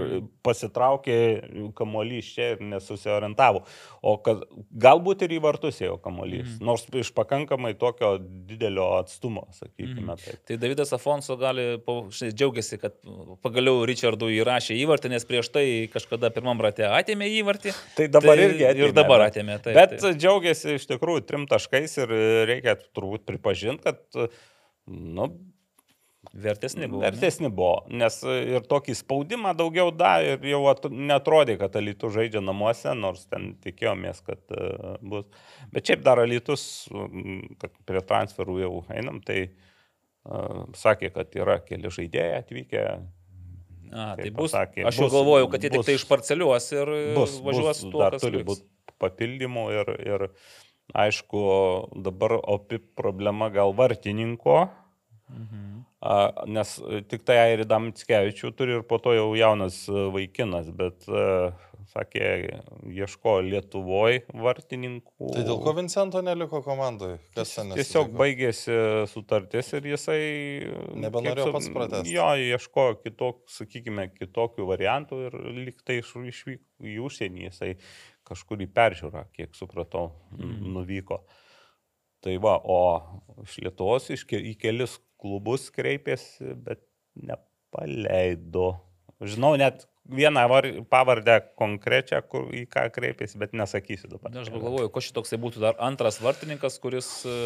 pasitraukė 0.45 1.17
kamuolį 1.77 2.21
iš 2.21 2.31
čia 2.33 2.47
ir 2.55 2.63
nesusiorientavo. 2.65 3.61
O 4.05 4.15
kad 4.25 4.41
galbūt 4.73 5.27
ir 5.27 5.35
į 5.37 5.39
vartus 5.45 5.83
ėjo 5.83 5.99
kamuolys, 6.01 6.57
nors 6.65 6.87
iš 6.97 7.13
pakankamai 7.13 7.75
tokio 7.77 8.15
didelio 8.49 8.87
atstumo, 8.97 9.45
sakykime 9.59 10.17
taip. 10.21 10.41
Tai 10.49 10.59
Davidas 10.61 10.93
Afonso 10.97 11.37
gali, 11.41 11.67
džiaugiasi, 12.25 12.81
kad 12.81 12.97
pagaliau 13.45 13.85
Richardui 13.85 14.39
įrašė 14.39 14.77
įvartį, 14.81 15.13
nes 15.13 15.29
prieš 15.29 15.53
tai 15.53 15.65
kažkada 15.93 16.33
pirmam 16.33 16.61
rate 16.65 16.89
atėmė 16.89 17.29
įvartį. 17.43 17.77
Tai 17.97 18.09
dabar 18.17 18.33
Tai 18.41 18.49
irgi 18.49 18.67
atėmė, 18.71 18.89
ir 18.89 18.97
dabar 18.97 19.27
atėmė, 19.29 19.61
taip, 19.61 19.77
Bet 19.77 19.97
taip. 19.99 20.19
džiaugiasi 20.21 20.54
iš 20.63 20.85
tikrųjų 20.93 21.25
trim 21.27 21.43
taškais 21.51 21.97
ir 22.03 22.13
reikia 22.51 22.77
turbūt 22.95 23.25
pripažinti, 23.27 23.83
kad 23.83 24.29
nu, 24.87 25.27
Vertesni 26.33 26.87
buvo. 26.89 27.03
vertesni 27.03 27.49
buvo, 27.53 27.83
nes 27.93 28.15
ir 28.25 28.63
tokį 28.65 28.95
spaudimą 28.97 29.51
daugiau 29.55 29.91
davė 29.93 30.31
ir 30.39 30.47
jau 30.55 30.63
at- 30.71 30.87
netrodė, 30.89 31.53
kad 31.61 31.75
Alytus 31.77 32.15
žaidžia 32.15 32.41
namuose, 32.41 32.95
nors 32.97 33.27
ten 33.29 33.51
tikėjomės, 33.61 34.23
kad 34.25 34.41
uh, 34.57 34.95
bus. 35.05 35.27
Bet 35.71 35.85
šiaip 35.91 36.01
dar 36.03 36.19
Alytus, 36.23 36.63
mm, 36.89 37.59
kad 37.61 37.75
prie 37.85 38.01
transferų 38.09 38.57
jau 38.63 38.71
einam, 38.97 39.21
tai 39.21 39.51
uh, 40.25 40.65
sakė, 40.75 41.13
kad 41.13 41.37
yra 41.37 41.59
keli 41.63 41.93
žaidėjai 41.93 42.41
atvykę. 42.41 42.83
A, 43.93 44.15
tai 44.17 44.25
kaip 44.25 44.33
bus. 44.41 44.49
pasakė, 44.49 44.87
Aš 44.89 44.97
jau 44.97 45.05
bus- 45.05 45.13
galvojau, 45.19 45.51
kad 45.53 45.61
jie 45.61 45.69
tik 45.69 45.77
bus- 45.83 45.87
tai 45.91 45.99
išparceliuos 46.01 46.71
ir 46.73 46.93
bus, 47.15 47.37
važiuos 47.45 47.69
bus, 47.69 47.85
tuo, 47.85 48.01
dar 48.01 48.17
kas 48.17 48.25
turi 48.25 48.41
būti 48.49 48.65
papildymų 49.01 49.65
ir, 49.79 49.93
ir 50.05 50.27
aišku, 50.95 51.43
dabar 52.05 52.37
opi 52.41 52.79
problema 52.79 53.49
gal 53.53 53.73
vartininko, 53.77 54.67
Mhm. 55.25 55.79
a, 56.05 56.43
nes 56.45 56.75
tik 57.09 57.23
tai 57.25 57.39
Airidam 57.47 57.87
Mitskevičių 57.87 58.51
turi 58.53 58.75
ir 58.77 58.83
po 58.85 58.99
to 59.01 59.15
jau 59.15 59.31
jaunas 59.33 59.79
vaikinas, 59.89 60.67
bet, 60.69 61.01
a, 61.09 61.49
sakė, 61.89 62.27
ieško 62.93 63.33
Lietuvoje 63.47 64.21
vartininkų. 64.37 65.31
Tai 65.33 65.43
dėl 65.47 65.57
ko 65.65 65.73
Vincento 65.79 66.21
neliko 66.21 66.61
komandoje? 66.61 67.17
Kas 67.33 67.55
ten 67.57 67.73
Tiesiog 67.73 68.11
nesitiko? 68.11 68.19
baigėsi 68.21 68.77
sutartis 69.09 69.73
ir 69.73 69.89
jisai... 69.95 70.21
Nebenorėjo 70.93 71.49
kiek 71.49 71.57
pats 71.57 71.73
pratęst. 71.73 72.11
Jo, 72.13 72.29
ieškojo 72.53 72.99
kitok, 73.01 73.41
sakykime, 73.49 74.11
kitokių 74.13 74.69
variantų 74.69 75.23
ir 75.25 75.39
liktai 75.65 76.03
išvyko 76.03 76.85
į 76.85 76.99
užsienį, 77.07 77.47
jisai 77.49 77.73
kažkur 78.25 78.57
į 78.65 78.67
peržiūrą, 78.73 79.25
kiek 79.33 79.53
supratau, 79.55 80.11
Mhm. 80.31 80.73
nuvyko. 80.73 81.23
Tai 82.21 82.37
va, 82.37 82.57
o 82.63 83.01
iš 83.43 83.59
Lietuvos 83.61 84.09
iš 84.09 84.25
ke- 84.25 84.41
į 84.41 84.55
kelis 84.59 84.97
klubus 85.21 85.69
kreipėsi, 85.71 86.55
bet 86.63 86.81
nepaleido. 87.15 88.79
Žinau 89.21 89.57
net 89.57 89.85
vieną 90.05 90.47
var, 90.49 90.67
pavardę 90.89 91.39
konkrečią, 91.57 92.21
kur, 92.29 92.49
į 92.53 92.65
ką 92.71 92.85
kreipėsi, 92.93 93.39
bet 93.41 93.55
nesakysiu 93.57 94.09
dabar. 94.11 94.33
Na, 94.33 94.43
Aš 94.43 94.51
galvoju, 94.53 94.91
ko 94.93 95.03
šitoksai 95.03 95.39
būtų 95.41 95.63
dar 95.63 95.79
antras 95.83 96.19
vartininkas, 96.23 96.77
kuris 96.83 97.09
e, 97.25 97.37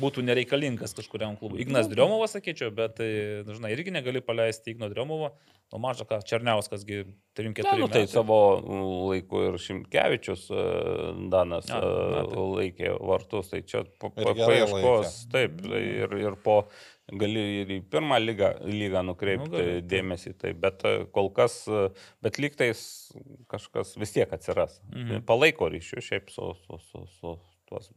būtų 0.00 0.24
nereikalingas 0.26 0.96
kažkuriam 0.96 1.36
klubui. 1.40 1.60
Ignas 1.64 1.90
Driomovas, 1.92 2.36
sakyčiau, 2.38 2.72
bet, 2.74 2.96
tai, 3.00 3.10
žinai, 3.50 3.74
irgi 3.76 3.94
negali 3.94 4.24
paleisti 4.24 4.74
Igno 4.74 4.90
Driomovo. 4.92 5.34
O 5.74 5.80
maža 5.82 6.04
ką, 6.06 6.20
Černiauskas, 6.22 6.84
3-4 6.86 7.64
Ne, 7.66 7.78
nu, 7.80 7.88
tai 7.90 8.04
savo 8.06 8.36
laiku 9.10 9.40
ir 9.48 9.56
Šimkevičius 9.58 10.44
e, 10.54 10.66
Danas 11.32 11.66
A, 11.74 11.80
a, 11.80 11.88
na, 12.12 12.20
tai. 12.30 12.44
laikė 12.52 12.92
vartus, 13.02 13.50
tai 13.50 13.64
čia 13.66 13.82
paieškos, 13.98 15.16
taip, 15.32 15.58
tai 15.66 15.82
ir, 16.06 16.14
ir 16.22 16.38
po 16.44 16.60
gali 17.12 17.42
ir 17.62 17.70
į 17.76 17.80
pirmą 17.92 18.18
lygą, 18.22 18.50
lygą 18.66 19.02
nukreipti 19.06 19.50
Nu, 19.50 19.56
gali, 19.58 19.82
dėmesį, 19.86 20.34
tai, 20.40 20.52
bet 20.58 20.82
e, 20.88 20.94
kol 21.14 21.30
kas, 21.36 21.60
e, 21.70 21.88
bet 22.24 22.40
lygtais 22.42 22.80
kažkas 23.52 23.94
vis 24.00 24.14
tiek 24.16 24.32
atsiras. 24.34 24.80
Mhm. 24.92 25.22
Palaiko 25.28 25.70
ryšių 25.70 26.02
šiaip 26.02 26.32
su, 26.34 26.52
su, 26.64 26.80
su, 26.90 27.04
su 27.20 27.36
tuos 27.66 27.88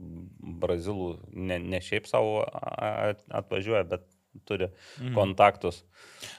brazilų 0.61 1.11
ne, 1.33 1.59
ne 1.61 1.81
šiaip 1.81 2.07
savo 2.09 2.39
atvažiuoja, 2.45 3.83
bet 3.89 4.07
turi 4.45 4.67
Mhm. 4.99 5.13
kontaktus. 5.17 5.83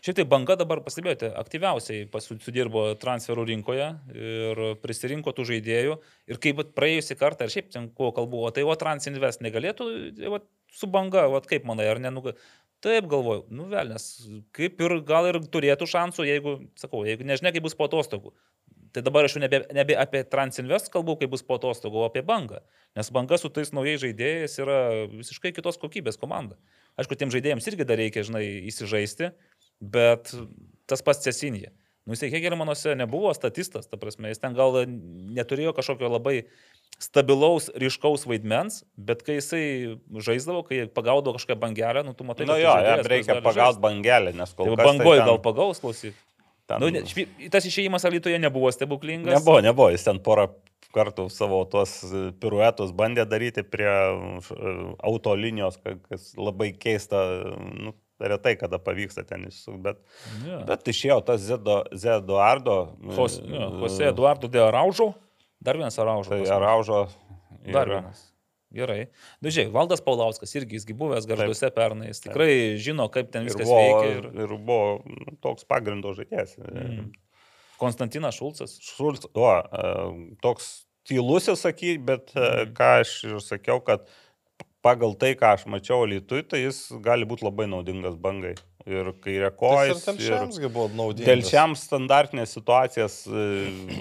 Šiaip 0.01 0.17
tai 0.21 0.25
banga 0.25 0.55
dabar 0.57 0.81
pastebėjote, 0.87 1.33
aktyviausiai 1.37 2.07
sudirbo 2.39 2.85
transferų 3.03 3.47
rinkoje 3.51 3.89
ir 4.15 4.63
prisirinko 4.83 5.35
tų 5.35 5.47
žaidėjų. 5.51 5.99
Ir 6.31 6.39
kaip 6.39 6.57
vat 6.63 6.71
praėjusį 6.79 7.19
kartą, 7.19 7.45
ir 7.45 7.55
šiaip 7.55 7.71
ten 7.75 7.91
kuo 7.91 8.13
kalbu, 8.15 8.45
o 8.47 8.51
tai 8.55 8.63
o 8.63 8.75
Transinvest 8.79 9.43
negalėtų 9.43 9.89
tai 10.17 10.31
vat, 10.31 10.47
su 10.71 10.87
banga, 10.87 11.27
vat, 11.29 11.47
kaip 11.51 11.65
manai, 11.67 11.89
ar 11.91 11.99
nenuga. 11.99 12.37
Taip 12.85 13.11
galvoju, 13.13 13.45
nu 13.53 13.67
velnės, 13.69 14.07
kaip 14.57 14.81
ir 14.81 14.95
gal 15.05 15.29
ir 15.29 15.37
turėtų 15.53 15.85
šansų, 15.91 16.25
jeigu, 16.25 16.55
sakau, 16.81 17.03
jeigu 17.05 17.27
nežinia, 17.29 17.53
kaip 17.53 17.67
bus 17.67 17.77
po 17.77 17.91
atostogų. 17.91 18.33
Tai 18.91 19.03
dabar 19.07 19.27
aš 19.27 19.37
jau 19.37 19.43
nebe, 19.45 19.61
nebe 19.77 19.95
apie 20.01 20.23
Transinvest 20.27 20.89
kalbu, 20.91 21.19
kai 21.21 21.29
bus 21.31 21.45
po 21.47 21.59
atostogų, 21.61 22.01
o 22.01 22.07
apie 22.09 22.25
bangą. 22.27 22.63
Nes 22.99 23.13
banga 23.15 23.39
su 23.39 23.51
tais 23.55 23.71
naujais 23.77 24.01
žaidėjais 24.03 24.57
yra 24.65 24.79
visiškai 25.13 25.53
kitos 25.55 25.79
kokybės 25.83 26.19
komanda. 26.19 26.57
Aišku, 26.99 27.19
tiem 27.21 27.31
žaidėjams 27.31 27.69
irgi 27.71 27.87
dar 27.87 28.01
reikia, 28.01 28.25
žinai, 28.27 28.43
įsižaisti, 28.73 29.31
bet 29.95 30.33
tas 30.91 31.05
pats 31.07 31.23
Cesinė. 31.29 31.71
Nu, 32.09 32.17
jisai 32.17 32.33
Hegelmanuose 32.33 32.97
nebuvo 32.99 33.31
statistas, 33.37 33.87
ta 33.87 34.01
prasme, 34.01 34.33
jis 34.33 34.41
ten 34.43 34.57
gal 34.57 34.81
neturėjo 34.89 35.77
kažkokio 35.77 36.09
labai 36.11 36.41
stabilaus, 36.99 37.71
ryškaus 37.81 38.27
vaidmens, 38.29 38.83
bet 38.97 39.23
kai 39.27 39.39
jisai 39.39 39.63
žaisdavo, 40.21 40.63
kai 40.69 40.83
pagaudavo 40.91 41.37
kažkokią 41.39 41.59
bangelę, 41.61 42.03
nu, 42.05 42.13
tu 42.15 42.25
matai, 42.25 42.47
Na 42.47 42.55
kad 42.59 42.63
jo, 42.63 42.73
tai 42.73 42.83
jam 42.83 42.83
žaidėjas, 42.83 43.07
kuris 43.07 43.13
reikia 43.15 43.45
pagauti 43.47 43.81
bangelę, 43.85 44.33
nes 44.37 44.53
kol 44.55 44.67
Tai 44.67 44.77
kas 44.77 44.87
bangoje 44.91 45.21
ten- 45.23 45.27
gal 45.31 45.39
pagaus, 45.39 45.81
klausyk. 45.81 46.15
ten- 46.67 46.81
Nu, 46.81 46.89
ne, 46.91 47.01
tas 47.51 47.65
išėjimas 47.67 48.05
Alytoje 48.05 48.39
nebuvo 48.39 48.71
stebuklingas. 48.73 49.33
Nebuvo, 49.39 49.61
nebuvo, 49.63 49.91
jis 49.91 50.05
ten 50.05 50.19
porą 50.19 50.49
kartų 50.95 51.31
savo 51.31 51.65
tuos 51.71 52.03
e, 52.05 52.33
piruetus 52.33 52.91
bandė 52.93 53.25
daryti 53.27 53.63
prie 53.63 53.87
e, 53.87 54.95
autolinijos, 55.03 55.79
ka- 55.83 55.97
kas 56.11 56.35
labai 56.37 56.73
keista, 56.77 57.17
nu, 57.81 57.95
retai 58.21 58.57
kada 58.59 58.79
pavyksta 58.79 59.25
ten 59.25 59.47
išsukti, 59.49 59.81
bet, 59.83 59.97
Jo. 60.47 60.65
bet 60.67 60.85
išėjo 60.85 61.25
tas 61.25 61.41
Zedo, 61.41 61.85
Zeduardo. 61.95 62.97
Jos, 63.17 63.41
jo, 63.41 63.71
Jose 63.81 64.05
Eduardo 64.11 64.49
de 64.49 64.59
Araužo, 64.61 65.15
dar 65.63 65.77
vienas 65.77 65.99
Araužo. 65.99 66.31
Tai 66.31 66.41
mus. 66.43 66.51
Araužo. 66.51 67.01
Dar 67.67 67.87
yra- 67.89 68.01
vienas. 68.03 68.27
Gerai. 68.73 69.09
Nu, 69.43 69.51
žiūrėk, 69.51 69.73
Valdas 69.75 69.99
Paulauskas 70.07 70.53
irgi, 70.55 70.77
jisgi 70.79 70.95
buvęs 70.95 71.25
garžduose 71.27 71.73
pernai, 71.75 72.13
jis 72.13 72.21
tikrai 72.23 72.53
žino, 72.79 73.09
kaip 73.11 73.33
ten 73.35 73.43
Ir 73.43 73.51
viskas 73.51 73.67
buvo, 73.67 73.81
veikia. 73.83 74.13
Ir... 74.21 74.29
ir 74.45 74.53
buvo 74.63 75.01
nu, 75.11 75.35
toks 75.43 75.67
pagrindo 75.67 76.13
žaidėjas. 76.15 76.53
Mm. 76.63 77.09
Konstantinas 77.81 78.37
Šulcas. 78.39 78.77
Šulc, 78.85 79.27
o, 79.35 79.49
e, 79.59 80.37
toks 80.45 80.69
tylusis, 81.09 81.65
saky, 81.67 81.97
bet 81.99 82.31
e, 82.37 82.41
Mhm. 82.47 82.75
ką 82.79 82.91
aš 83.03 83.17
ir 83.27 83.41
sakiau, 83.43 83.81
kad 83.83 84.07
pagal 84.87 85.19
tai, 85.19 85.35
ką 85.35 85.55
aš 85.57 85.67
mačiau 85.67 86.07
Lietuvui, 86.07 86.47
tai 86.49 86.63
jis 86.63 86.93
gali 87.03 87.27
būti 87.27 87.43
labai 87.43 87.67
naudingas 87.67 88.15
bangai. 88.17 88.55
Ir 88.87 89.13
kairė 89.21 89.51
kojas. 89.57 90.01
ir 90.01 90.15
telšiamsgi 90.17 90.71
buvo 90.73 90.89
naudingas. 90.97 91.29
Telšiams 91.29 91.83
standartinės 91.89 92.55
situacijas 92.57 93.27
e, 93.29 93.43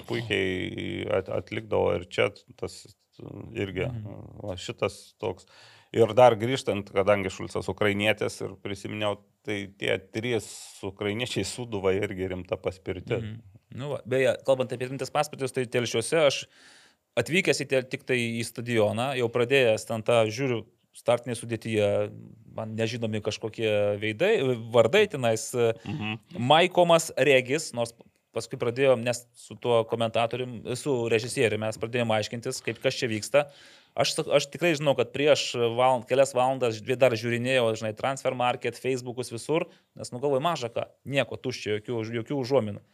puikiai 0.08 1.04
at- 1.18 1.28
atlikdavo 1.28 1.94
ir 1.98 2.06
čia 2.08 2.30
tas 2.56 2.78
irgi, 3.52 3.84
Mhm. 3.90 4.40
va, 4.42 4.56
šitas 4.56 5.12
toks. 5.20 5.44
Ir 5.92 6.14
dar 6.14 6.36
grįžtant, 6.38 6.88
kadangi 6.94 7.28
Šulcas 7.34 7.66
ukrainietis 7.68 8.40
ir 8.40 8.54
prisiminiau, 8.62 9.18
tai 9.44 9.66
tie 9.76 9.98
trys 9.98 10.46
ukrainiečiai 10.86 11.44
suduva 11.44 11.92
irgi 11.92 12.28
rimta 12.30 12.56
paspirti. 12.56 13.16
Mhm. 13.18 13.40
Nu, 13.74 13.88
va. 13.90 14.00
Beje, 14.06 14.36
kalbant 14.46 14.72
apie 14.72 14.88
rimtas 14.88 15.10
paspirtis, 15.10 15.52
tai 15.52 15.64
telšiuose 15.66 16.26
aš 16.26 16.46
atvykęs 17.18 17.60
į 17.64 17.68
tel, 17.68 17.82
tik 17.82 18.04
tai 18.06 18.16
į 18.16 18.44
stadioną, 18.46 19.16
jau 19.18 19.28
pradėjęs 19.28 19.86
ten 19.86 20.02
tą 20.02 20.24
žiūriu 20.30 20.64
startinė 20.96 21.36
sudėtyje, 21.38 21.88
man 22.56 22.74
nežinomi 22.78 23.22
kažkokie 23.24 23.70
veidai, 24.02 24.34
vardai 24.74 25.06
tenais. 25.10 25.50
Mhm. 25.54 26.20
Maikomas 26.50 27.10
Regis, 27.16 27.70
nors 27.76 27.94
paskui 28.34 28.58
pradėjom, 28.60 29.02
nes 29.02 29.24
su 29.38 29.56
tuo 29.58 29.82
komentatorium, 29.90 30.60
su 30.78 30.94
režisieriumi 31.10 31.66
mes 31.66 31.78
pradėjome 31.82 32.14
aiškintis, 32.14 32.62
kaip 32.62 32.78
kas 32.82 32.98
čia 32.98 33.10
vyksta. 33.10 33.46
Aš, 33.98 34.12
aš 34.30 34.46
tikrai 34.52 34.70
žinau, 34.78 34.94
kad 34.98 35.10
prieš 35.10 35.48
valand, 35.58 36.06
kelias 36.06 36.30
valandas 36.36 36.78
dvi 36.84 36.94
dar 37.00 37.16
žiūrinėjau, 37.18 37.72
žinai, 37.80 37.90
transfer 37.98 38.36
market, 38.38 38.78
Facebookus 38.78 39.32
visur, 39.34 39.66
nes 39.98 40.12
nugalvoju 40.14 40.44
mažą 40.46 40.70
ką, 40.70 40.86
nieko 41.10 41.38
tuščio, 41.42 41.80
jokių, 41.80 42.04
jokių 42.20 42.38
užuominų. 42.38 42.84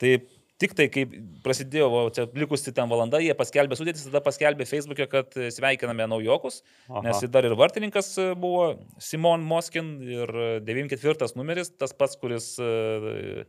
Tai 0.00 0.12
tik 0.60 0.74
tai, 0.76 0.86
kai 0.92 1.04
prasidėjo, 1.44 1.88
va, 1.92 2.02
čia 2.14 2.26
likusi 2.36 2.74
ten 2.76 2.90
valanda, 2.90 3.20
jie 3.22 3.34
paskelbė 3.36 3.78
sudėtis, 3.78 4.06
tada 4.08 4.22
paskelbė 4.24 4.66
Facebook'e, 4.68 5.06
kad 5.10 5.36
e, 5.40 5.48
sveikiname 5.54 6.06
naujokus, 6.10 6.60
Aha. 6.88 7.04
nes 7.06 7.24
dar 7.32 7.48
ir 7.48 7.56
vartininkas 7.58 8.12
e, 8.20 8.26
buvo 8.38 8.74
Simon 9.00 9.44
Moskin 9.46 9.94
ir 10.04 10.34
94 10.66 11.32
numeris, 11.40 11.72
tas 11.80 11.96
pats, 11.96 12.18
kuris 12.20 12.52
e, 12.60 13.46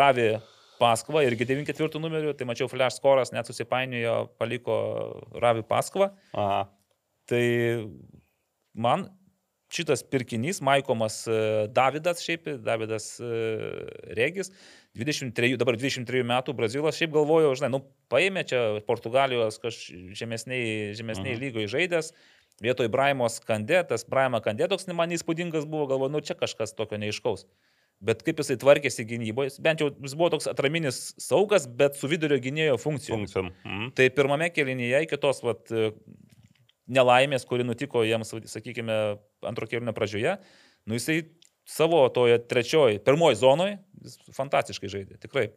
Ravi 0.00 0.30
Paskva, 0.78 1.24
irgi 1.26 1.48
94 1.48 2.00
numeriu, 2.00 2.32
tai 2.38 2.46
mačiau 2.48 2.70
flash 2.70 3.00
skoras, 3.00 3.32
net 3.34 3.48
susipainiojo, 3.50 4.16
paliko 4.38 4.78
Ravi 5.42 5.64
Paskva. 5.66 6.12
Aha. 6.38 6.64
Tai 7.28 7.44
man 8.78 9.08
šitas 9.72 10.02
pirkinys, 10.06 10.62
Maikomas 10.64 11.22
e, 11.28 11.40
Davidas, 11.74 12.22
šiaip 12.24 12.48
Davidas 12.64 13.16
e, 13.20 13.32
Regis, 14.16 14.52
23, 14.96 15.56
dabar 15.60 15.76
23 15.76 16.24
metų 16.26 16.54
Brazilas, 16.56 16.96
šiaip 16.98 17.12
galvojau, 17.14 17.52
žinai, 17.58 17.70
nu, 17.76 17.82
paėmė 18.10 18.44
čia 18.48 18.60
Portugalijos 18.88 19.60
kažkokiai 19.62 20.14
žemesniai, 20.16 20.94
žemesniai 20.98 21.34
Mhm. 21.36 21.42
lygoje 21.42 21.68
žaidęs, 21.68 22.12
vietoj 22.60 22.88
Braimos 22.88 23.38
Kandė, 23.40 23.86
tas 23.86 24.04
Braima 24.04 24.40
Kandė 24.40 24.68
toks 24.68 24.86
man 24.88 25.10
įspūdingas 25.10 25.66
buvo, 25.68 25.86
galvoju, 25.86 26.10
nu, 26.10 26.20
čia 26.20 26.34
kažkas 26.34 26.74
tokio 26.74 26.98
neiškaus. 26.98 27.44
Bet 28.00 28.22
kaip 28.22 28.38
jisai 28.38 28.56
tvarkėsi 28.56 29.04
gynyboje, 29.04 29.60
bent 29.60 29.80
jau 29.80 29.90
jis 29.90 30.14
buvo 30.14 30.30
toks 30.30 30.46
atraminis 30.46 31.14
saugas, 31.18 31.66
bet 31.66 31.96
su 31.98 32.06
vidurio 32.06 32.38
gynėjo 32.38 32.78
funkcijom. 32.78 33.26
Funkcijom. 33.26 33.52
Mhm. 33.66 33.90
Tai 33.94 34.08
pirmame 34.10 34.50
kelinyje 34.54 35.02
iki 35.02 35.16
tos 35.18 35.42
vat, 35.42 35.66
nelaimės, 36.88 37.44
kuri 37.44 37.64
nutiko 37.64 38.04
jiems, 38.06 38.30
sakykime, 38.48 39.18
antro 39.42 39.66
kelnio 39.66 39.92
pradžioje, 39.92 40.38
nu 40.86 40.94
jisai 40.96 41.18
savo 41.68 42.08
toje 42.08 42.38
trečioje, 42.48 43.02
pirmoji 43.04 43.36
zonoje, 43.36 43.78
jis 44.04 44.18
fantastiškai 44.36 44.90
žaidė, 44.92 45.18
tikrai. 45.22 45.48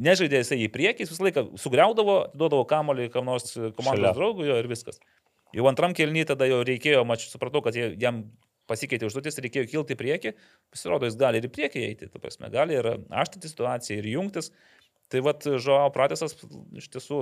Nežaidė 0.00 0.40
jisai 0.42 0.60
į 0.64 0.68
priekį, 0.72 1.04
jis 1.04 1.14
visą 1.14 1.26
laiką 1.26 1.44
sugriaudavo, 1.60 2.18
duodavo 2.36 2.66
kamolį 2.68 3.08
kam 3.14 3.26
nors 3.28 3.56
komandos 3.76 4.16
draugui 4.16 4.48
ir 4.52 4.68
viskas. 4.70 5.00
Jau 5.56 5.66
antram 5.66 5.96
kelnyje 5.96 6.30
tada 6.30 6.46
jau 6.46 6.60
reikėjo, 6.66 7.02
mač, 7.08 7.26
supratau, 7.32 7.62
kad 7.64 7.74
jam 7.76 8.22
pasikeitė 8.70 9.08
užduotis, 9.08 9.40
reikėjo 9.42 9.66
kilti 9.72 9.96
į 9.96 9.98
priekį, 9.98 10.32
pasirodo, 10.70 11.08
jis 11.08 11.18
gali 11.18 11.40
ir 11.40 11.48
į 11.48 11.52
priekį 11.56 11.82
eiti, 11.88 12.10
ta 12.12 12.22
prasme, 12.22 12.50
gali 12.54 12.78
ir 12.78 12.86
aštyti 13.10 13.50
situaciją, 13.50 13.98
ir 13.98 14.08
jungtis. 14.12 14.52
Tai 15.10 15.24
vad, 15.26 15.42
Žoao 15.42 15.90
Pratesas 15.90 16.36
iš 16.78 16.86
tiesų 16.94 17.20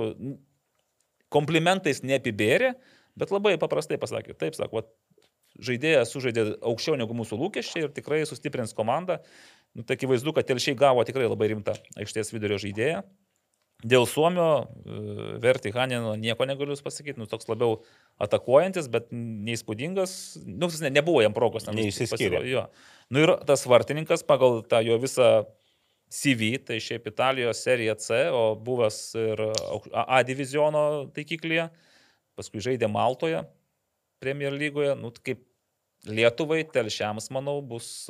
komplimentais 1.33 2.03
neapibėrė, 2.05 2.75
bet 3.17 3.33
labai 3.33 3.55
paprastai 3.61 3.97
pasakė, 4.01 4.37
taip, 4.37 4.53
sako, 4.57 4.85
žaidėjas 5.57 6.13
sužaidė 6.13 6.45
aukščiau 6.65 6.97
negu 6.99 7.15
mūsų 7.17 7.39
lūkesčiai 7.39 7.87
ir 7.87 7.95
tikrai 7.95 8.21
sustiprins 8.29 8.75
komandą. 8.77 9.19
Nu, 9.77 9.83
tai 9.85 9.95
akivaizdu, 9.99 10.33
kad 10.33 10.47
telšiai 10.49 10.75
gavo 10.79 11.03
tikrai 11.05 11.27
labai 11.29 11.51
rimtą 11.53 11.75
aikštės 12.01 12.33
vidurio 12.33 12.57
žaidėją. 12.61 13.03
Dėl 13.79 14.03
Suomio, 14.11 14.67
e, 14.83 15.37
Verti 15.39 15.71
Hanino 15.71 16.15
nieko 16.19 16.43
negaliu 16.49 16.75
pasakyti, 16.83 17.15
nu, 17.21 17.27
toks 17.31 17.47
labiau 17.47 17.77
atakuojantis, 18.19 18.89
bet 18.91 19.07
neįspūdingas, 19.15 20.11
nu, 20.43 20.67
ne, 20.83 20.89
nebuvo 20.97 21.21
jam 21.23 21.31
progos. 21.37 21.63
ten 21.63 21.75
Neišsiskyrė. 21.77 22.41
pasiro- 22.41 22.45
Jo. 22.49 22.65
Nu 23.09 23.19
ir 23.23 23.37
tas 23.47 23.63
vartininkas 23.65 24.23
pagal 24.27 24.63
tą 24.67 24.83
jo 24.83 24.97
visą 24.99 25.45
CV, 26.09 26.57
tai 26.65 26.81
šiaip 26.81 27.07
Italijos 27.07 27.63
serija 27.63 27.95
C, 27.95 28.27
o 28.33 28.55
buvęs 28.55 29.15
ir 29.15 29.39
A 29.93 30.23
diviziono 30.23 31.07
taikiklyje, 31.13 31.69
paskui 32.35 32.59
žaidė 32.59 32.89
Maltoje, 32.91 33.45
Premier 34.19 34.51
lygoje, 34.51 34.97
nu, 34.99 35.11
tai 35.11 35.21
kaip 35.23 35.45
Lietuvai, 36.07 36.63
telšiams, 36.63 37.29
manau, 37.31 37.61
bus 37.61 38.07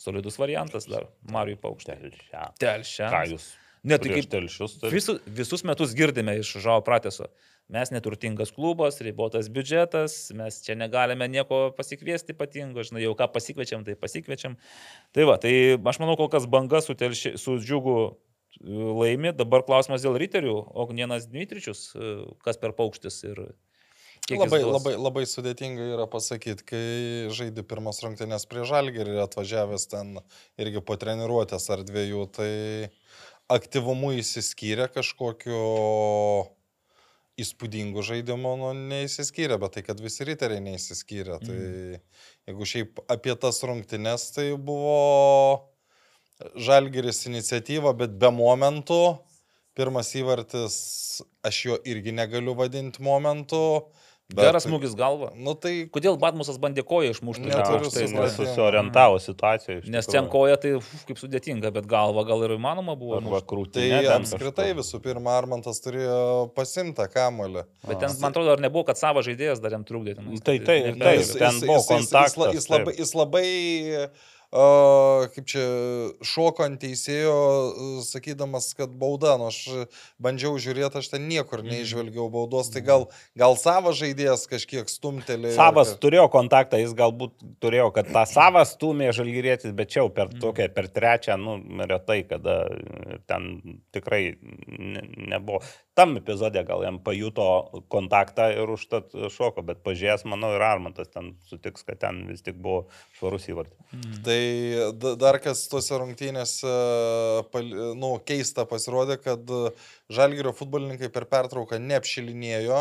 solidus 0.00 0.38
variantas 0.40 0.88
dar, 0.88 1.08
Marijui 1.28 1.60
Paukštė. 1.60 1.98
Telšia. 2.00 2.40
Ką 2.40 2.54
Telšiams. 2.62 3.34
jūs? 3.34 3.50
Net 3.84 4.02
tai 4.04 4.10
kaip 4.12 4.26
telšius. 4.28 4.74
tai- 4.80 4.90
visu, 4.92 5.18
visus 5.24 5.62
metus 5.64 5.94
girdime 5.96 6.34
iš 6.40 6.56
Žao 6.60 6.82
Prateso. 6.84 7.28
Mes 7.70 7.88
neturtingas 7.94 8.50
klubas, 8.52 8.98
ribotas 9.00 9.48
biudžetas, 9.48 10.34
mes 10.34 10.58
čia 10.64 10.74
negalime 10.74 11.28
nieko 11.30 11.70
pasikviesti 11.76 12.34
ypatingo, 12.34 12.82
žinai, 12.82 13.04
jau 13.06 13.14
ką 13.14 13.28
pasikviečiam, 13.32 13.84
tai 13.86 13.94
pasikviečiam. 13.94 14.56
Tai 15.14 15.24
va, 15.24 15.36
tai 15.38 15.78
aš 15.78 16.00
manau, 16.02 16.16
kol 16.18 16.28
kas 16.28 16.48
banga 16.50 16.82
su, 16.82 16.96
telši, 16.98 17.36
su 17.38 17.56
džiugu 17.62 17.94
e, 18.10 18.74
laimi, 18.74 19.32
dabar 19.32 19.62
klausimas 19.62 20.02
dėl 20.02 20.18
riterių, 20.18 20.56
Ognienas 20.82 21.28
Dmitričius, 21.30 21.94
e, 21.94 22.10
kas 22.42 22.58
per 22.58 22.74
paukštis 22.74 23.22
ir 23.30 23.54
kiek 24.30 24.40
Labai, 24.40 24.60
labai, 24.64 24.94
labai 24.96 25.24
sudėtinga 25.28 25.90
yra 25.96 26.06
pasakyti, 26.10 26.66
kai 26.70 26.84
žaidži 27.34 27.66
pirmas 27.68 28.00
rungtynės 28.04 28.46
prie 28.50 28.64
žalgerį 28.68 29.16
ir 29.16 29.24
atvažiavęs 29.26 29.88
ten 29.90 30.14
irgi 30.60 30.84
po 30.86 30.96
treniruotės 31.00 31.68
ar 31.74 31.82
dviejų, 31.86 32.24
tai 32.38 32.52
aktyvumu 33.50 34.14
įsiskyrė 34.20 34.86
kažkokiu 34.94 35.58
įspūdingų 37.40 38.04
žaidimų 38.04 38.52
nu, 38.60 38.70
neįsiskyrė, 38.92 39.58
bet 39.60 39.76
tai, 39.76 39.84
kad 39.86 40.00
visi 40.02 40.26
riteriai 40.28 40.62
neįsiskyrė. 40.64 41.38
Tai 41.42 41.58
jeigu 42.50 42.68
šiaip 42.68 43.02
apie 43.10 43.34
tas 43.40 43.62
rungtynes, 43.66 44.30
tai 44.36 44.52
buvo 44.56 45.70
Žalgeris 46.56 47.26
iniciatyva, 47.28 47.92
bet 47.96 48.16
be 48.20 48.30
momentų. 48.32 49.00
Pirmas 49.76 50.10
įvartis, 50.18 50.76
aš 51.46 51.58
jo 51.66 51.76
irgi 51.88 52.14
negaliu 52.16 52.56
vadinti 52.58 53.02
momentu. 53.04 53.60
Bet, 54.30 54.44
Geras 54.46 54.66
smūgis 54.66 54.92
galva. 54.94 55.32
Nu 55.34 55.56
tai 55.58 55.88
Kodėl 55.90 56.14
Batmusas 56.20 56.58
bandė 56.62 56.84
koją 56.86 57.10
išmušti? 57.16 57.48
Neturiu 57.50 57.88
Aš 57.88 57.94
tai 57.96 58.04
nesusiorientavo 58.14 59.18
situacijoje. 59.22 59.80
iš 59.82 59.90
Nes 59.90 60.06
ten 60.06 60.28
koja 60.30 60.56
tai 60.62 60.76
uf, 60.78 60.86
kaip 61.08 61.18
sudėtinga, 61.18 61.72
bet 61.74 61.88
galva 61.90 62.22
gal 62.28 62.44
ir 62.46 62.54
įmanoma 62.54 62.94
buvo. 63.00 63.18
Arba. 63.18 63.40
Tai 63.40 63.48
krūtinė. 63.54 64.00
ten 64.06 64.22
apskritai 64.22 64.68
kažkur. 64.70 64.80
visų 64.82 65.02
pirma, 65.02 65.34
Armantas 65.40 65.82
turėjo 65.82 66.20
pasimtą 66.54 67.08
kamolį. 67.10 67.64
Bet 67.88 67.98
ten, 68.04 68.14
man 68.22 68.30
atrodo, 68.30 68.54
ar 68.54 68.62
nebuvo, 68.62 68.86
kad 68.86 69.00
savo 69.00 69.24
žaidėjas 69.26 69.62
dar 69.64 69.74
jam 69.74 69.84
trukdė. 69.88 70.14
tenais. 70.20 70.40
Tai- 70.46 70.58
tai- 70.58 70.80
ne- 70.92 70.98
taip, 71.02 71.26
ne- 71.26 71.40
ten 71.42 71.60
buvo 71.66 71.82
kontaktas, 71.90 72.38
Jis, 72.54 72.68
labai, 72.70 72.94
jis 72.98 73.14
labai 73.14 73.46
uh, 74.04 74.28
kaip 74.50 75.46
čia, 75.46 75.62
šoko 76.26 76.64
ant 76.66 76.80
teisėjo, 76.82 77.34
sakydamas, 78.02 78.72
kad 78.74 78.90
bauda, 78.98 79.36
nors 79.38 79.60
aš 79.60 79.86
bandžiau 80.22 80.56
žiūrėti, 80.58 80.98
aš 80.98 81.10
ten 81.12 81.28
niekur 81.30 81.60
Mhm. 81.62 81.70
neižvelgiau 81.70 82.26
baudos, 82.32 82.70
tai 82.72 82.80
gal, 82.82 83.06
gal 83.38 83.54
savo 83.56 83.92
žaidėjas 83.94 84.46
kažkiek 84.50 84.88
stumtelė. 84.90 85.52
Savas 85.54 85.94
turėjo 86.02 86.26
kontaktą, 86.32 86.80
jis 86.82 86.94
galbūt 86.98 87.36
turėjo, 87.62 87.92
kad 87.94 88.10
tą 88.10 88.24
savą 88.36 88.64
stumė 88.66 89.12
žalgyrėtis, 89.14 89.72
bet 89.76 89.90
čia 89.94 90.02
jau 90.02 90.08
per 90.10 90.28
tokią, 90.34 90.66
per 90.74 90.88
trečią, 90.88 91.38
nu, 91.38 91.58
retai, 91.86 92.24
kada 92.26 92.66
ten 93.30 93.78
tikrai 93.94 94.36
ne, 94.40 95.06
nebuvo. 95.30 95.62
Tam 96.00 96.16
epizode 96.16 96.62
gal 96.64 96.80
jam 96.86 96.96
pajuto 97.04 97.46
kontaktą 97.92 98.46
ir 98.56 98.70
užtat 98.72 99.12
šoko, 99.34 99.60
bet 99.68 99.82
pažiūrės, 99.84 100.24
manau, 100.32 100.54
ir 100.56 100.62
Armantas 100.64 101.10
ten 101.12 101.34
sutiks, 101.50 101.84
kad 101.84 101.98
ten 102.00 102.22
vis 102.30 102.40
tik 102.46 102.56
buvo 102.56 102.86
švarus 103.18 103.44
įvartis. 103.52 103.76
Tai 104.24 104.38
da- 105.02 105.12
dar 105.20 105.38
kas 105.44 105.66
tuose 105.68 105.98
rungtynėse, 106.00 106.72
pal- 107.52 107.74
nu, 108.00 108.14
keista 108.24 108.64
pasirodė, 108.70 109.18
kad 109.20 109.44
Žalgirio 110.10 110.54
futbolininkai 110.56 111.12
per 111.12 111.28
pertrauką 111.28 111.76
neapšilinėjo, 111.84 112.80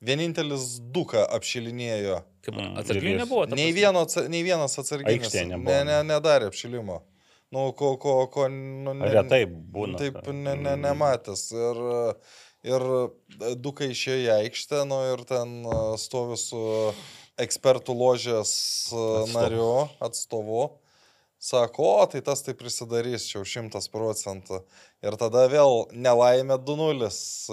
vienintelis 0.00 0.78
duka 0.96 1.26
apšilinėjo. 1.36 2.22
Kaip 2.40 2.54
Mm, 2.56 2.76
jis- 2.80 3.20
nebuvo. 3.20 3.44
ta 3.48 3.54
Nei, 3.54 3.72
vieno, 3.76 4.06
nei 4.32 4.42
vienas 4.42 4.78
atsarginis. 4.80 5.26
Aikštėje 5.28 5.48
nebuvo, 5.52 5.68
Ne, 5.68 5.84
ne, 5.84 6.02
ne. 6.02 6.14
nedarė 6.14 6.48
apšilimo. 6.48 7.02
Nu, 7.50 7.72
ko, 7.74 7.96
ko, 7.98 8.14
ko, 8.30 8.46
nu, 8.48 8.92
ne, 8.94 9.08
Retai 9.10 9.42
būna. 9.46 9.98
Taip, 9.98 10.20
ta- 10.22 10.34
ne, 10.34 10.54
ne, 10.54 10.76
nematęs. 10.78 11.48
Ir, 11.50 11.80
ir 12.70 12.84
dukai 13.58 13.88
išėjo 13.90 14.20
į 14.22 14.28
aikštę, 14.36 14.84
nu 14.86 15.00
ir 15.14 15.24
ten 15.26 15.56
a, 15.66 15.80
stovi 15.98 16.38
su 16.38 16.60
ekspertų 17.40 17.96
ložės 17.96 18.52
a, 18.92 19.24
Atstovu. 19.24 19.34
nariu, 19.34 19.72
atstovu. 19.98 20.62
Sako, 21.40 21.86
o 22.02 22.06
tai 22.12 22.20
tas 22.20 22.42
tai 22.44 22.52
prisidarys, 22.54 23.24
čia 23.26 23.38
jau 23.40 23.46
šimtas 23.48 23.88
procentų. 23.90 24.60
Ir 25.00 25.14
tada 25.16 25.46
vėl 25.48 25.86
nelaimė 25.96 26.58
2-0. 26.60 27.06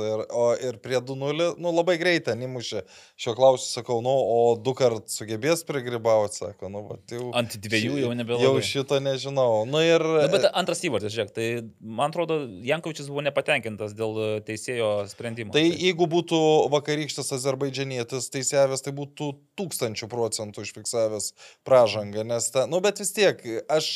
Ir, 0.04 0.24
o, 0.36 0.48
ir 0.68 0.78
prie 0.84 0.98
2-0, 1.00 1.54
nu 1.64 1.72
labai 1.72 1.96
greitai 2.00 2.34
įmušė. 2.44 2.82
Šio 3.16 3.34
klausiu, 3.38 3.70
sakau, 3.72 4.02
nu, 4.04 4.12
o 4.12 4.40
du 4.60 4.74
kart 4.76 5.08
sugebės 5.12 5.64
prigribauti, 5.68 6.42
sako, 6.42 6.68
nu, 6.74 6.82
va, 6.90 6.98
jau. 7.08 7.30
Ant 7.40 7.56
dviejų 7.64 8.02
jau 8.02 8.10
nebelabai. 8.20 8.50
Jau 8.50 8.66
šito 8.68 9.00
nežinau. 9.04 9.64
Nu 9.70 9.80
ir... 9.80 10.04
Na, 10.04 10.28
bet 10.34 10.50
antras 10.52 10.84
įvartis, 10.84 11.14
žiūrėk, 11.16 11.32
tai 11.38 11.48
man 11.80 12.12
atrodo, 12.12 12.42
Jankovičius 12.68 13.08
buvo 13.14 13.24
nepatenkintas 13.30 13.96
dėl 13.96 14.44
teisėjo 14.48 14.92
sprendimo. 15.14 15.56
Tai 15.56 15.64
jeigu 15.64 16.10
būtų 16.12 16.42
vakarykštis 16.76 17.32
azerbaidžianietis 17.40 18.28
teisėjęs, 18.36 18.84
tai 18.84 18.96
būtų 19.00 19.32
tūkstančių 19.56 20.12
procentų 20.12 20.68
užfiksavęs 20.68 21.32
pražangą, 21.68 22.28
nes 22.28 22.52
ta, 22.52 22.68
nu 22.68 22.84
bet 22.84 23.00
vis 23.00 23.16
tiek, 23.16 23.40
aš 23.72 23.90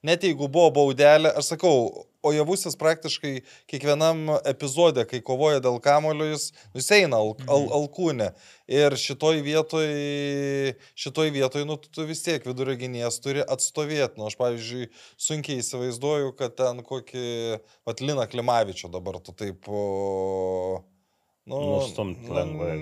net 0.00 0.24
jeigu 0.24 0.48
buvo 0.48 0.72
baudelė, 0.80 1.36
aš 1.36 1.52
sakau, 1.54 1.76
o 2.24 2.32
javusis 2.34 2.76
praktiškai 2.80 3.32
kiekvienam 3.70 4.38
epizode, 4.48 5.04
kai 5.10 5.20
kovoja 5.24 5.60
dėl 5.64 5.76
kamulio, 5.84 6.30
jis, 6.32 6.48
nu, 6.72 6.80
jis 6.80 6.90
eina 6.96 7.20
al, 7.20 7.34
al, 7.44 7.68
alkūnė. 7.80 8.30
Ir 8.72 8.96
šitoj 8.96 9.42
vietoj, 9.44 9.90
šitoj 10.96 11.32
vietoj, 11.34 11.66
nu, 11.68 11.76
tu, 11.84 12.06
vis 12.08 12.24
tiek 12.24 12.46
vidurio 12.48 12.78
gynėjas 12.80 13.20
turi 13.24 13.44
atstovėti. 13.44 14.16
Nu, 14.20 14.30
aš, 14.30 14.38
pavyzdžiui, 14.40 14.88
sunkiai 15.20 15.60
įsivaizduoju, 15.60 16.32
kad 16.38 16.56
ten 16.60 16.80
kokį, 16.86 17.26
Vatlina 17.88 18.26
Klimavičio 18.30 18.92
dabar 18.92 19.20
tu 19.24 19.36
taip... 19.36 19.68
O, 19.68 20.80
nu, 21.50 21.60
Nustumt 21.74 22.24
lengvai, 22.32 22.78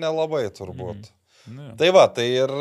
Nelabai 0.00 0.46
turbūt. 0.56 1.12
Nu, 1.50 1.68
jo. 1.68 1.76
Tai 1.80 1.92
va, 1.96 2.08
tai 2.08 2.30
ir... 2.38 2.56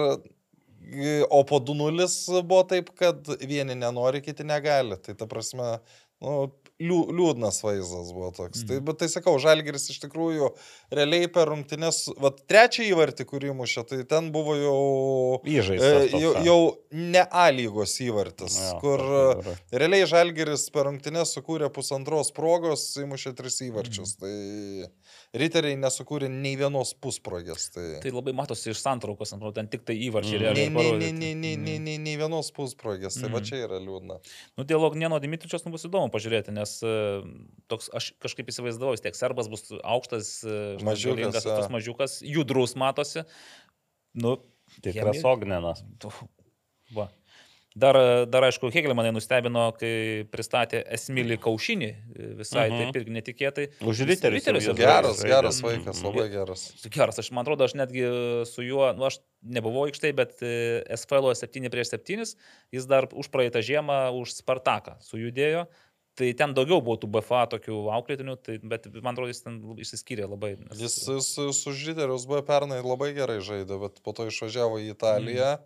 O 1.29 1.43
po 1.45 1.59
2-0 1.61 2.41
buvo 2.47 2.63
taip, 2.65 2.87
kad 2.97 3.27
vieni 3.45 3.75
nenori, 3.77 4.23
kiti 4.25 4.45
negali. 4.47 4.97
Tai 5.03 5.13
ta 5.19 5.27
prasme, 5.29 5.75
nu, 6.23 6.33
liū, 6.79 6.99
liūdnas 7.15 7.59
vaizdas 7.63 8.11
buvo 8.15 8.31
toks. 8.35 8.63
Mm. 8.63 8.69
Tai, 8.69 8.79
bet 8.87 8.99
tai 9.01 9.09
sakau, 9.11 9.35
Žalgeris 9.41 9.89
iš 9.93 9.99
tikrųjų 10.03 10.49
realiai 10.95 11.29
per 11.31 11.51
rungtynės, 11.51 12.01
va 12.19 12.31
trečią 12.39 12.87
įvartį, 12.89 13.27
kurį 13.29 13.53
mušė, 13.59 13.85
tai 13.89 14.01
ten 14.09 14.31
buvo 14.35 14.55
jau... 14.59 14.79
Įžaistas 15.49 16.13
e, 16.13 16.21
jau, 16.23 16.33
jau 16.45 16.59
ne 16.95 17.23
A 17.23 17.49
lygos 17.55 17.97
įvartis, 18.03 18.57
Jo, 18.63 18.77
kur 18.83 19.03
yra. 19.03 19.55
realiai 19.83 20.07
Žalgeris 20.09 20.67
per 20.75 20.87
rungtynės 20.89 21.35
sukūrė 21.37 21.71
pusantros 21.75 22.33
progos, 22.35 22.89
įmušė 23.03 23.35
tris 23.37 23.61
įvarčius. 23.67 24.15
Mhm. 24.17 24.23
Tai 24.23 25.08
riteriai 25.37 25.77
nesukūrė 25.77 26.25
nei 26.31 26.55
vienos 26.57 26.95
pusprogės. 26.97 27.67
Tai... 27.73 27.83
Tai 28.01 28.11
labai 28.15 28.33
matosi 28.33 28.71
iš 28.71 28.79
santraukos, 28.81 29.29
man 29.33 29.41
atrodo, 29.43 29.55
ten 29.59 29.67
tik 29.69 29.83
tai 29.85 29.95
įvarčiai 30.07 30.39
Mm. 30.39 30.43
Realiai. 30.45 30.69
nei, 30.69 30.91
nei, 30.91 31.11
nei, 31.11 31.33
nei, 31.35 31.55
nei, 31.57 31.77
Mm. 31.77 31.83
nei, 31.85 31.97
nei 31.99 32.15
vienos 32.17 32.49
pusprogės, 32.55 33.19
tai 33.21 33.29
va 33.29 33.37
Mhm. 33.39 33.45
čia 33.45 33.55
yra 33.67 33.77
liūdna. 33.79 34.17
Nu, 34.57 34.63
dėl 34.65 34.81
Ognėno 34.89 35.19
Dimitričios 35.21 35.65
nu, 35.65 35.71
bus 35.71 35.85
įdomu 35.85 36.09
pažiūrėti, 36.09 36.49
nes 36.51 36.81
e, 36.81 37.21
toks, 37.69 37.89
aš 37.93 38.13
kažkaip 38.19 38.47
įsivaizdavau, 38.49 38.91
vis 38.97 39.01
tiek 39.05 39.13
serbas 39.15 39.47
bus 39.47 39.69
aukštas, 39.83 40.43
e, 40.43 40.83
Mažiukas, 40.83 41.43
tas 41.43 41.69
mažiukas, 41.69 42.21
judrus 42.25 42.73
matosi. 42.75 43.23
Nu, 44.15 44.39
Tikras 44.81 45.21
jam- 45.21 45.25
ognenas. 45.37 45.83
Va. 46.93 47.09
Dar, 47.79 47.95
dar 48.27 48.43
aišku, 48.49 48.67
Hegelė 48.73 48.95
mane 48.97 49.11
nustebino, 49.15 49.69
kai 49.79 50.25
pristatė 50.33 50.81
Esmilį 50.97 51.37
Kaušinį, 51.43 51.89
visai 52.39 52.65
Mhm. 52.69 52.79
taip 52.91 52.97
irgi 52.99 53.13
netikėtai. 53.15 53.65
Už 53.81 54.01
Jis 54.01 54.07
riterius 54.09 54.43
riterius 54.47 54.67
Geras, 54.75 55.23
geras 55.23 55.61
Mhm. 55.61 55.67
vaikas, 55.69 56.01
labai 56.03 56.27
geras. 56.33 56.63
Geras, 56.91 57.19
aš 57.23 57.31
man 57.31 57.45
atrodo, 57.45 57.63
aš 57.63 57.73
netgi 57.79 58.03
su 58.45 58.61
juo, 58.67 58.91
nu 58.97 59.05
aš 59.05 59.19
nebuvau 59.45 59.87
aikštai, 59.87 60.11
bet 60.15 60.35
e, 60.43 60.83
SFL 60.89 61.31
7 61.35 61.69
prieš 61.69 61.89
7, 61.95 62.35
jis 62.73 62.85
dar 62.85 63.07
už 63.13 63.29
praeitą 63.31 63.61
žiemą 63.63 64.11
už 64.19 64.33
Spartaką 64.41 64.97
sujudėjo. 65.01 65.67
Tai 66.19 66.33
ten 66.33 66.51
daugiau 66.53 66.81
buvo 66.83 66.97
tų 66.99 67.07
BFA 67.07 67.45
tokių 67.47 67.75
auklėtinių, 67.95 68.33
tai, 68.43 68.57
bet 68.61 68.89
man 69.01 69.15
atrodo, 69.15 69.29
jis 69.31 69.41
ten 69.41 69.61
išsiskyrė 69.79 70.27
labai. 70.27 70.57
nes- 70.59 70.75
Jis, 70.81 71.07
jis 71.07 71.63
su 71.63 71.71
Žyderius 71.71 72.25
buvo 72.27 72.41
pernai 72.43 72.81
labai 72.83 73.13
gerai 73.15 73.39
žaidė, 73.39 73.79
bet 73.79 74.03
po 74.03 74.11
to 74.11 74.25
išvažiavo 74.27 74.81
į 74.83 74.91
Italiją. 74.97 75.59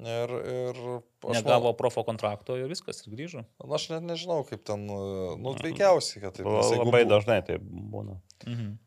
Ir, 0.00 0.30
ir 0.32 0.78
aš, 0.80 1.34
Negavo 1.36 1.66
manau- 1.68 1.76
profo 1.76 2.02
kontrakto 2.02 2.56
ir 2.56 2.66
viskas, 2.70 3.02
ir 3.06 3.12
grįžo. 3.12 3.42
na, 3.44 3.74
aš 3.76 3.90
net 3.90 4.02
nežinau, 4.02 4.40
kaip 4.48 4.64
ten, 4.64 4.86
nu, 4.88 5.52
veikiausiai, 5.60 6.22
kad 6.22 6.32
taip. 6.38 6.46
nes 6.46 6.70
Labai 6.80 7.04
bu- 7.04 7.10
dažnai 7.10 7.44
tai 7.44 7.58
būna. 7.58 8.16
Mhm. 8.46 8.78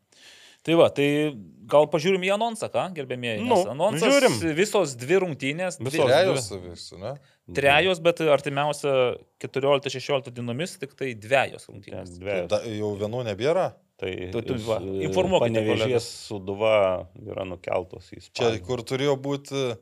Tai 0.66 0.74
va, 0.74 0.88
tai 0.90 1.30
gal 1.70 1.86
pažiūrim 1.86 2.24
į 2.26 2.32
anonsą, 2.34 2.66
ką, 2.68 2.88
gerbėmieji? 2.96 3.38
Nu, 3.46 3.60
anonsas 3.70 4.02
žiūrim. 4.02 4.34
Visos 4.58 4.96
dvi 4.98 5.20
rungtynės, 5.22 5.78
dvi, 5.78 5.92
Visos 5.94 6.10
Trejos 6.10 6.50
visų, 6.50 6.98
ne? 6.98 7.12
trejos, 7.54 8.00
bet 8.02 8.18
artimiausia 8.26 9.14
14-16 9.38 10.32
dienomis 10.34 10.74
tik 10.80 10.96
tai 10.98 11.14
dviejos 11.14 11.68
rungtynės. 11.70 12.18
dvi- 12.18 12.48
Da, 12.48 12.58
jau 12.66 12.96
vienų 12.98 13.22
nebėra. 13.30 13.74
Tu- 13.96 14.28
Tai 14.32 14.42
tu 14.42 14.54
va, 14.66 14.80
informuokite 14.80 15.62
kolegas. 15.64 16.02
suduva 16.28 17.06
yra 17.16 17.44
nukeltos 17.48 18.10
į 18.12 18.18
Čia, 18.34 18.50
Ispaniją. 18.50 18.66
kur 18.66 18.78
turėjo 18.82 19.14
būti 19.16 19.78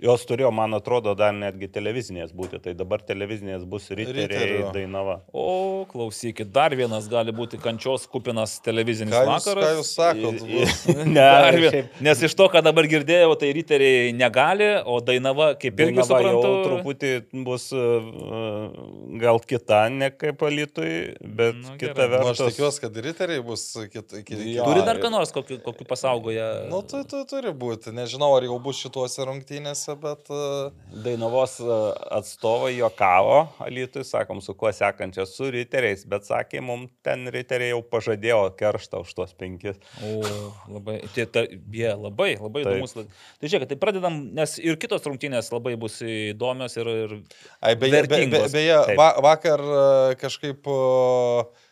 Jos 0.00 0.22
turėjo, 0.24 0.48
man 0.56 0.72
atrodo, 0.72 1.12
dar 1.18 1.34
netgi 1.36 1.68
televizinės 1.68 2.30
būti. 2.36 2.58
Tai 2.64 2.72
dabar 2.78 3.02
televizinės 3.04 3.64
bus 3.68 3.90
riteriai. 3.92 4.62
Dainava. 4.72 5.18
O, 5.36 5.84
klausykit, 5.90 6.48
dar 6.54 6.72
vienas 6.78 7.08
gali 7.12 7.32
būti 7.36 7.60
kančios 7.60 8.06
kupinas 8.08 8.54
televizinis 8.64 9.12
Ką 9.12 9.20
jūs, 9.26 9.48
vakaras. 9.48 9.66
ką 9.66 9.74
jūs 9.76 9.90
sakot? 9.92 10.40
Ne, 11.06 11.20
Dar 11.20 11.58
vien- 11.60 11.74
šiaip 11.74 12.00
Nes 12.06 12.22
iš 12.28 12.34
to, 12.38 12.46
ką 12.52 12.62
dabar 12.64 12.88
girdėjau, 12.88 13.34
tai 13.40 13.50
riteriai 13.56 14.14
negali, 14.16 14.70
o 14.88 14.96
Dainava, 15.04 15.50
kaip 15.60 15.76
irgi 15.84 16.00
Dainava 16.00 16.22
jau 16.24 16.32
suprantu, 16.40 16.54
truputį 16.70 17.12
bus 17.44 17.68
uh, 17.76 18.72
gal 19.20 19.40
kita, 19.44 19.82
ne 19.92 20.08
kaip 20.14 20.42
alitui, 20.48 20.94
bet 21.20 21.60
Nu, 21.60 21.76
kita 21.80 21.94
gerai. 22.06 22.20
Nu, 22.22 22.30
aš 22.32 22.40
vertus. 22.40 22.54
tikiuosi, 22.56 22.80
kad 22.86 22.96
riteriai 23.10 23.44
bus 23.44 23.66
kit, 23.92 24.16
kit, 24.24 24.40
Jo. 24.56 24.64
Turi 24.70 24.82
dar 24.86 24.96
ką 25.02 25.10
nors, 25.12 25.32
kokiu, 25.34 25.58
kokiu 25.64 25.84
pasaugoje. 25.88 26.46
Nu, 26.72 26.80
tu, 26.86 27.02
tu 27.08 27.22
turi 27.28 27.52
būti. 27.56 27.92
Nežinau, 27.96 28.32
ar 28.38 28.44
jau 28.48 28.56
bus 28.62 28.80
šituose 28.80 29.24
rungtynėse. 29.26 29.64
Rungtynėse, 29.66 29.96
bet... 30.00 30.30
Uh, 30.30 31.02
Dainavos 31.04 31.58
e, 31.60 31.76
atstovai 32.16 32.76
jokavo, 32.76 33.48
Alitui, 33.60 34.04
sakom, 34.04 34.40
su 34.40 34.54
kuo 34.54 34.70
sekančia, 34.72 35.26
su 35.26 35.50
riteriais, 35.50 36.06
bet 36.08 36.24
sakė, 36.26 36.62
mums 36.64 36.90
ten 37.04 37.26
riteriai 37.32 37.72
jau 37.74 37.82
pažadėjo 37.82 38.54
kerštą 38.56 39.02
už 39.04 39.12
tuos 39.14 39.34
penkis. 39.36 39.76
O, 40.02 40.22
labai, 40.70 41.00
tai, 41.14 41.26
ta, 41.26 41.44
jie 41.46 41.92
labai, 41.92 42.36
labai 42.40 42.64
Taip. 42.64 42.72
įdomus. 42.72 42.96
Tai 42.96 43.50
žiūrėk, 43.50 43.68
tai 43.70 43.78
pradedam, 43.80 44.18
nes 44.36 44.56
ir 44.62 44.78
kitos 44.80 45.04
rungtynės 45.06 45.52
labai 45.52 45.76
bus 45.80 46.00
įdomios 46.02 46.76
ir, 46.78 46.92
ir 47.04 47.14
Ai, 47.60 47.74
beje, 47.74 47.78
be, 47.80 47.90
be, 47.90 48.00
vertingos. 48.00 48.50
beje 48.54 48.80
Taip. 48.90 49.00
va, 49.00 49.10
vakar 49.26 49.62
e, 49.62 49.86
kažkaip 50.22 50.70
e, 50.70 50.80
e, 50.80 51.65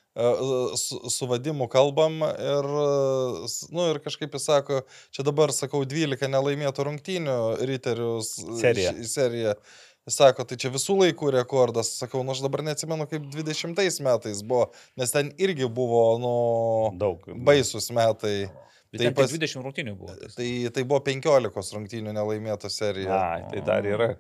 su, 0.79 1.01
su 1.11 1.27
vadimu 1.27 1.67
kalbam 1.69 2.21
ir, 2.23 2.69
e, 2.71 3.49
nu, 3.75 3.89
ir 3.91 3.99
kažkaip 4.05 4.35
jis 4.37 4.45
sako, 4.47 4.83
čia 5.11 5.25
dabar 5.27 5.51
sakau 5.53 5.83
12 5.85 6.29
nelaimėtų 6.31 6.87
rungtynių 6.91 7.39
riterių 7.67 8.11
s- 8.23 8.37
Serija. 8.61 8.93
š- 8.95 9.09
serija. 9.11 9.55
Jis 10.05 10.19
sako, 10.21 10.45
tai 10.45 10.59
čia 10.61 10.69
visų 10.69 10.99
laikų 11.01 11.31
rekordas. 11.33 11.89
Sakau, 11.97 12.21
nu 12.23 12.35
aš 12.35 12.43
dabar 12.45 12.61
neatsimenu, 12.67 13.07
kaip 13.09 13.25
20 13.33 14.01
metais 14.05 14.43
buvo, 14.45 14.67
nes 15.01 15.11
ten 15.11 15.31
irgi 15.41 15.65
buvo, 15.73 16.03
nu, 16.21 16.99
Daug. 17.01 17.25
baisus 17.45 17.89
metai. 17.91 18.51
Bet 18.93 19.01
Tai 19.01 19.07
ten 19.09 19.15
pas- 19.17 19.31
pas... 19.33 19.39
20 19.39 19.65
rungtynių 19.65 19.97
buvo. 19.99 20.13
Tai... 20.15 20.29
Tai, 20.37 20.51
tai 20.77 20.85
buvo 20.85 21.01
15 21.01 21.73
rungtynių 21.75 22.13
nelaimėta 22.15 22.69
serija. 22.71 23.09
Na, 23.09 23.49
tai 23.51 23.63
dar 23.67 23.83
yra. 23.83 24.13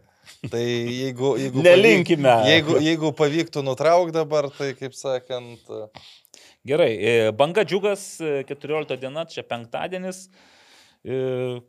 Tai 0.52 0.64
jeigu... 0.64 1.34
jeigu 1.40 1.64
Nelinkime. 1.64 2.28
Pavyk, 2.28 2.51
jeigu, 2.52 2.78
jeigu 2.88 3.12
pavyktų 3.18 3.64
nutraukti 3.66 4.16
dabar, 4.18 4.51
tai 4.55 4.72
kaip 4.78 4.96
sakant... 4.98 5.74
Gerai, 6.64 6.92
e, 6.96 7.14
banga 7.36 7.60
džiugas, 7.68 8.02
e, 8.24 8.40
14 8.48 8.96
diena, 8.96 9.26
čia 9.28 9.42
penktadienis, 9.44 10.30
e, 11.05 11.60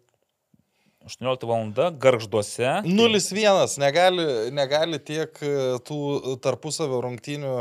18 1.06 1.46
val. 1.46 1.92
garžduose. 2.00 2.82
0-1, 2.86 3.78
negali, 3.78 4.26
negali 4.52 5.00
tiek 5.00 5.38
e, 5.44 5.52
tų 5.86 6.38
tarpusavio 6.42 7.02
rungtynių. 7.06 7.54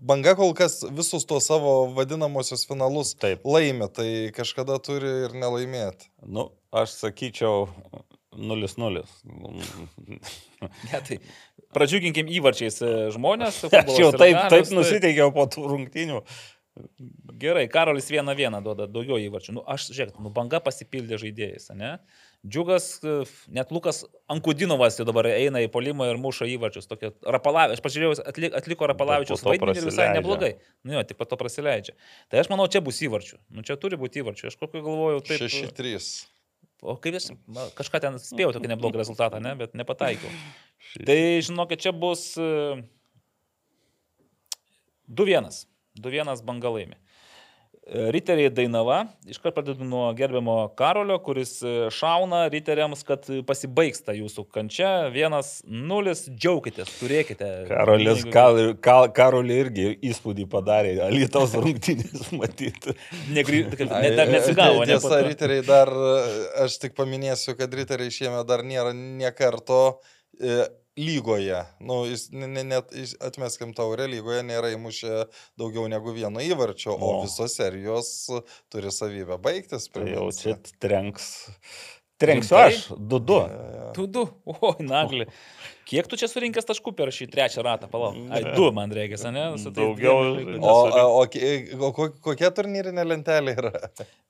Banga 0.00 0.36
kol 0.38 0.54
kas 0.56 0.80
visus 0.88 1.26
tuos 1.28 1.50
savo 1.50 1.92
vadinamosius 1.96 2.64
finalus 2.68 3.12
Taip. 3.20 3.44
laimė, 3.44 3.90
tai 3.92 4.08
kažkada 4.36 4.78
turi 4.80 5.12
ir 5.26 5.36
nelaimėti. 5.36 6.08
Nu, 6.24 6.48
aš 6.72 6.96
sakyčiau 7.02 7.68
0-0. 8.36 9.04
Ne, 10.62 11.00
tai 11.08 11.18
pradžiuginkim 11.76 12.30
įvarčiais 12.32 12.80
e, 12.84 12.90
žmonės. 13.14 13.62
Aš 13.68 13.94
jau 13.98 14.10
taip, 14.10 14.32
sirgalius, 14.32 14.50
taip 14.52 14.66
tai- 14.68 14.76
nusiteikiau 14.78 15.32
po 15.34 15.46
tų 15.50 15.68
rungtynių. 15.74 16.24
Gerai, 17.36 17.66
Karolis 17.68 18.06
vieną 18.08 18.32
vieną 18.32 18.62
duoda, 18.64 18.86
daugiau 18.88 19.18
įvarčių. 19.20 19.52
Nu, 19.58 19.62
aš, 19.68 19.90
žiūrėk, 19.92 20.14
nu, 20.24 20.30
banga 20.32 20.56
pasipildė 20.64 21.18
žaidėjais, 21.20 21.66
ne? 21.76 21.90
Džiugas, 22.48 22.86
e, 23.04 23.18
net 23.52 23.74
Lukas 23.76 24.06
Ankudinovas 24.32 24.96
jau 24.96 25.04
dabar 25.04 25.28
eina 25.28 25.60
į 25.60 25.68
polimą 25.74 26.08
ir 26.14 26.20
muša 26.22 26.48
įvarčius. 26.54 26.88
Tokia, 26.88 27.12
Rapalavi, 27.28 27.76
aš 27.76 27.84
pažiūrėjau, 27.84 28.16
atliko, 28.24 28.56
atliko 28.62 28.88
Rapalavičius 28.88 29.44
vaidmenį 29.44 29.82
ir 29.82 29.88
visai 29.90 30.08
neblogai. 30.16 30.54
Nu, 30.80 30.96
jo, 30.96 31.04
tik 31.04 31.20
po 31.20 31.28
to 31.28 31.36
prasileidžia. 31.40 31.92
Tai 32.32 32.40
aš 32.40 32.48
manau, 32.54 32.70
čia 32.72 32.80
bus 32.80 33.04
įvarčių. 33.04 33.42
Nu, 33.52 33.66
čia 33.68 33.76
turi 33.76 34.00
būti 34.00 34.24
įvarčių. 34.24 34.48
Aš 34.48 34.56
kokį 34.62 34.80
galvoju, 34.80 35.26
taip. 35.28 35.44
6-3. 35.52 36.31
O 36.82 36.96
kaip 36.98 37.14
na, 37.46 37.68
kažką 37.78 38.00
ten 38.02 38.18
spėjau 38.18 38.50
tokį 38.56 38.72
neblogą 38.72 38.98
rezultatą, 38.98 39.38
ne, 39.42 39.54
bet 39.58 39.76
nepataikiau. 39.78 40.30
Tai 41.06 41.18
žinokit, 41.46 41.84
čia 41.84 41.92
bus 41.94 42.32
e, 42.42 42.82
2-1. 45.06 45.62
2-1 46.02 46.42
banga 46.48 46.72
laimi. 46.74 46.98
E, 47.82 48.10
Riteriai 48.14 48.50
Dainava, 48.54 49.00
iškart 49.26 49.56
pradedu 49.56 49.82
nuo 49.84 50.04
gerbiamo 50.14 50.68
Karolio, 50.78 51.16
kuris 51.18 51.56
e, 51.66 51.72
šauna 51.90 52.44
riteriams, 52.52 53.00
kad 53.08 53.26
pasibaigs 53.48 54.04
ta 54.06 54.14
jūsų 54.14 54.44
kančia. 54.54 54.90
1-0, 55.10 56.14
džiaukitės, 56.30 56.92
turėkite. 57.00 57.48
Karolis, 57.72 58.22
kal, 58.30 58.60
kal, 58.86 59.08
Karolį 59.16 59.56
irgi 59.64 59.86
įspūdį 60.12 60.46
padarė, 60.52 60.92
Alitaus 61.08 61.56
rungtynės 61.58 62.30
matyti. 62.40 62.94
Negry... 63.34 63.64
ne- 63.66 64.14
Dar 64.14 64.30
nesigavo, 64.30 64.84
ne? 64.86 64.92
Tiesa, 64.94 65.18
riteriai 65.26 65.66
dar, 65.66 65.90
aš 66.62 66.78
tik 66.84 66.94
paminėsiu, 66.98 67.56
kad 67.58 67.74
riteriai 67.82 68.14
šiemet 68.14 68.46
dar 68.46 68.62
nėra 68.62 68.94
niekarto 68.94 69.82
e, 70.38 70.62
lygoje. 70.98 71.62
Nu, 71.80 72.02
jis, 72.08 72.26
ne, 72.32 72.46
ne, 72.46 72.64
net 72.64 72.92
jis- 72.92 73.16
atmeskim 73.24 73.72
taurę, 73.76 74.06
lygoje 74.10 74.42
nėra 74.44 74.72
įmušę 74.76 75.24
daugiau 75.60 75.88
negu 75.88 76.12
vieno 76.12 76.42
įvarčio, 76.44 76.92
o, 76.92 76.98
O. 76.98 77.14
o 77.18 77.22
visos 77.24 77.56
serijos 77.56 78.12
turi 78.72 78.92
savybę 78.92 79.38
baigtis. 79.42 79.88
Tai 79.92 80.04
jau 80.10 80.28
čia 80.36 80.58
trenks. 80.82 81.30
Trenksiu 82.22 82.54
aš, 82.54 82.76
2-2. 82.94 83.38
Tu 83.96 84.04
du, 84.06 84.20
oi, 84.46 84.76
naglį. 84.86 85.24
Kiek 85.90 86.06
tu 86.06 86.14
čia 86.20 86.28
surinkęs 86.30 86.68
taškų 86.68 86.92
per 86.94 87.10
šį 87.10 87.26
trečią 87.32 87.64
ratą, 87.66 87.88
palauk? 87.90 88.14
Ai, 88.30 88.44
du, 88.54 88.68
man 88.76 88.92
reikia, 88.94 89.18
ne? 89.34 89.48
Su 89.58 89.72
Daugiau 89.74 90.20
O, 90.60 90.70
o, 90.70 91.08
o, 91.18 91.24
o 91.26 91.90
ko- 91.96 92.12
kokia 92.22 92.52
turnyrinė 92.54 93.02
lentelė 93.08 93.56
yra? 93.58 93.72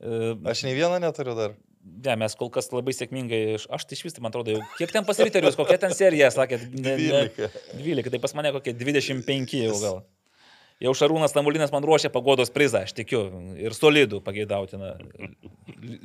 E, 0.00 0.32
Aš 0.54 0.64
nei 0.64 0.72
vieną 0.78 1.02
neturiu 1.04 1.36
dar. 1.36 1.52
Ne, 1.82 2.14
mes 2.16 2.34
kol 2.38 2.48
kas 2.54 2.68
labai 2.70 2.92
sėkmingai, 2.94 3.56
aš- 3.58 3.86
tai 3.90 3.96
iš 3.98 4.04
vis, 4.06 4.14
man 4.22 4.30
atrodo, 4.30 4.52
jau 4.54 4.62
kiek 4.78 4.92
ten 4.94 5.02
pasiriterius, 5.06 5.56
kokia 5.58 5.78
ten 5.82 5.90
serija, 5.90 6.28
sakėt, 6.30 6.68
ne, 6.74 6.96
ne, 6.96 7.22
12. 7.34 7.48
12, 7.82 8.10
tai 8.14 8.20
pas 8.22 8.34
mane 8.38 8.52
kokie 8.54 8.72
25 8.78 9.56
jau 9.66 9.78
gal. 9.82 10.02
Jau 10.82 10.92
Šarūnas 10.98 11.30
Tamulinas 11.34 11.70
man 11.70 11.82
ruošia 11.86 12.10
pagodos 12.10 12.50
prizą, 12.50 12.80
aš 12.86 12.94
tikiu, 12.96 13.20
ir 13.58 13.70
solidų 13.74 14.18
pageidautina. 14.26 14.96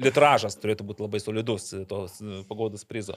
Litražas 0.02 0.58
turėtų 0.62 0.86
būti 0.86 1.02
labai 1.06 1.22
solidus 1.22 1.70
tos 1.90 2.18
pagodos 2.49 2.86
prizo. 2.86 3.16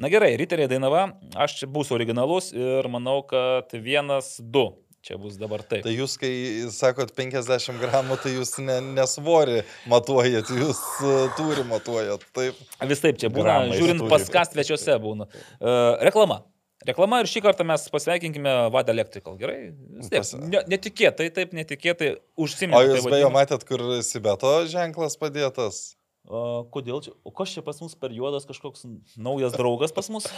Na 0.00 0.08
gerai, 0.12 0.34
Riteriai 0.40 0.68
Dainava, 0.72 1.06
aš 1.36 1.58
čia 1.60 1.68
būsiu 1.68 1.96
originalus 1.98 2.50
ir 2.56 2.88
manau, 2.92 3.20
kad 3.28 3.72
vienas, 3.72 4.36
du. 4.40 4.70
Čia 5.02 5.16
bus 5.18 5.34
dabar 5.34 5.64
taip. 5.66 5.82
Tai 5.82 5.90
jūs, 5.90 6.12
kai 6.20 6.30
sakot 6.70 7.10
50 7.18 7.80
gramų, 7.82 8.20
tai 8.22 8.36
jūs 8.36 8.52
ne, 8.62 8.76
nesvorį 9.00 9.64
matuojat, 9.90 10.52
jūs 10.54 10.78
uh, 11.02 11.24
turi 11.34 11.64
matuojat. 11.66 12.22
Taip. 12.36 12.60
Vis 12.86 13.02
taip 13.02 13.18
čia 13.18 13.26
būna, 13.34 13.48
Gramais 13.48 13.80
žiūrint 13.80 14.04
turi. 14.04 14.12
pas 14.14 14.28
ką 14.30 14.44
svečiuose 14.52 14.94
būna. 15.02 15.26
Uh, 15.58 15.98
reklama. 16.06 16.44
Reklama 16.86 17.20
ir 17.22 17.28
šį 17.30 17.42
kartą 17.44 17.66
mes 17.66 17.84
pasveikinkime 17.94 18.52
Vada 18.74 18.90
Electrical. 18.94 19.34
Gerai? 19.38 19.72
Pas- 20.10 20.32
ne, 20.38 20.62
netikėtai, 20.70 21.28
taip 21.34 21.52
netikėtai 21.54 22.12
O 22.16 22.46
užsiminėte. 22.46 22.96
jūs 22.96 23.10
beje 23.10 23.28
matėt, 23.34 23.66
kur 23.68 23.82
Sibeto 24.06 24.54
ženklas 24.70 25.18
padėtas? 25.18 25.82
O, 26.30 26.62
kodėl 26.70 27.00
čia? 27.02 27.12
O 27.26 27.32
kas 27.34 27.50
čia 27.50 27.64
pas 27.66 27.80
mus 27.82 27.96
per 27.98 28.12
juodas 28.14 28.46
kažkoks 28.46 28.84
naujas 29.18 29.56
draugas 29.58 29.90
pas 29.94 30.06
mus? 30.12 30.28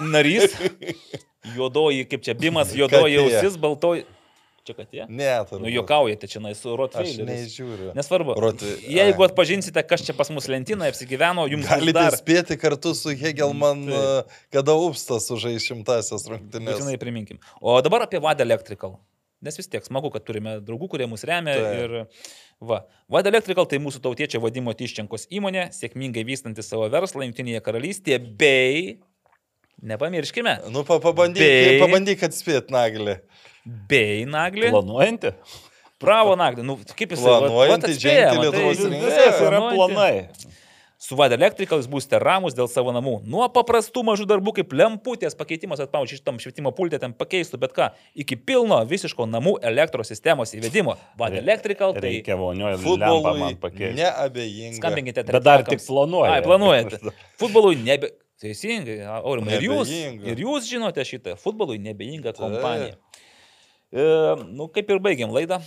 Narys. 0.00 0.54
Juodoji, 1.56 2.06
kaip 2.08 2.24
čia 2.24 2.34
bimas, 2.38 2.72
juodoji 2.74 3.18
Katė. 3.20 3.34
ausis, 3.36 3.58
baltoji. 3.60 4.06
Čia 4.66 4.74
katė? 4.74 5.04
Ne, 5.06 5.28
turbūt. 5.46 5.62
Nu, 5.62 5.70
juokaujate 5.70 6.26
čia, 6.26 6.40
su 6.58 6.72
Aš 6.72 6.78
Rotveileriu. 6.80 7.26
nežiūriu. 7.28 7.90
Nesvarbu. 7.94 8.34
Roti- 8.42 8.72
Jeigu 8.90 9.22
atpažinsite, 9.28 9.78
kas 9.86 10.02
čia 10.02 10.16
pas 10.18 10.26
mus 10.34 10.48
lentyną 10.50 10.88
apsigyveno, 10.90 11.44
jums 11.52 11.68
Galite 11.70 11.94
dar... 11.94 12.16
spėti 12.18 12.56
kartu 12.58 12.90
su 12.98 13.14
Hegelman, 13.14 13.84
Taip. 13.86 14.26
uh, 14.26 14.40
kada 14.50 14.74
Upstas 14.74 15.28
sužais 15.30 15.62
šimtasias 15.68 16.26
rungtynės. 16.32 16.80
Būtinai 16.80 16.96
priminkim. 16.98 17.38
O 17.62 17.76
dabar 17.78 18.08
apie 18.08 18.18
Vada 18.18 18.42
Electrical. 18.42 18.96
Nes 19.44 19.58
vis 19.60 19.68
tiek 19.68 19.84
smagu, 19.84 20.08
kad 20.14 20.24
turime 20.24 20.56
draugų, 20.64 20.88
kurie 20.94 21.06
mus 21.10 21.24
remia. 21.28 21.56
Taip. 21.60 21.82
Ir 21.82 22.64
va. 22.64 22.78
Vada 23.12 23.28
Electrical 23.28 23.66
tai 23.68 23.76
mūsų 23.84 24.00
tautiečio 24.06 24.40
vadimo 24.40 24.72
Tiščenkos 24.72 25.26
įmonė, 25.36 25.66
sėkmingai 25.76 26.24
vystanti 26.24 26.64
savo 26.64 26.88
verslą 26.92 27.26
Junktinėje 27.26 27.60
karalystėje, 27.66 28.18
bei, 28.40 28.96
nepamirškime, 29.84 30.56
Nu, 30.72 30.84
pa, 30.88 30.96
pabandyk, 31.04 31.42
Bei- 31.44 31.80
pabandyk 31.84 32.24
atspėti 32.26 32.72
naglį. 32.72 33.18
bei 33.90 34.24
Naglį. 34.24 34.70
Planuojanti? 34.72 35.34
Bravo 36.00 36.36
Naglį. 36.36 36.64
Nu, 36.64 36.78
kaip 36.96 37.12
jis 37.12 37.20
Planuojanti 37.24 37.92
žengti 37.98 38.40
Lietuvos 38.40 38.80
tai 38.80 38.88
rinką. 38.90 39.04
Viskas 39.04 39.40
yra 39.44 39.60
planai. 39.68 40.14
Su 40.96 41.16
Vada 41.16 41.36
Electrical 41.36 41.82
jūs 41.82 41.88
būsite 41.92 42.16
ramus 42.22 42.54
dėl 42.56 42.70
savo 42.72 42.92
namų. 42.96 43.18
Nuo 43.28 43.44
paprastų 43.52 44.00
mažų 44.08 44.24
darbų 44.30 44.54
kaip 44.56 44.70
lemputės 44.72 45.36
pakeitimas, 45.36 45.82
atpavyzdžiui, 45.84 46.20
šitam 46.22 46.38
švietimo 46.40 46.72
pultė 46.76 47.00
ten 47.02 47.12
pakeistų, 47.16 47.60
bet 47.60 47.74
ką, 47.76 47.90
iki 48.16 48.38
pilno 48.40 48.78
visiško 48.88 49.26
namų 49.28 49.58
elektros 49.68 50.08
sistemos 50.08 50.54
įvedimo. 50.56 50.96
Vada 51.20 51.36
Electrical 51.42 51.92
tai... 51.98 52.14
Reikia 52.16 52.38
vonioje 52.40 52.80
lempą 52.80 53.34
man 53.36 53.58
pakeisti. 53.60 54.00
neabejinga. 54.00 54.78
Skambinkite 54.80 55.26
Bet 55.28 55.44
dar 55.44 55.66
tik 55.68 55.84
planuoja. 55.84 56.38
Ai, 56.38 56.44
planuojate. 56.46 57.02
Futbolui 57.42 57.76
nebe... 57.82 58.14
Teisingai, 58.40 58.98
Aurimai. 59.16 59.54
Ir 59.56 59.62
jūs, 59.64 59.92
ir 60.28 60.40
jūs 60.44 60.66
žinote 60.68 61.04
šitą. 61.08 61.38
Futbolui 61.40 61.78
nebeinga 61.80 62.34
kompanija. 62.36 62.98
E, 63.92 64.04
nu, 64.50 64.66
kaip 64.72 64.92
ir 64.92 65.00
baigiam 65.00 65.32
laidą. 65.32 65.62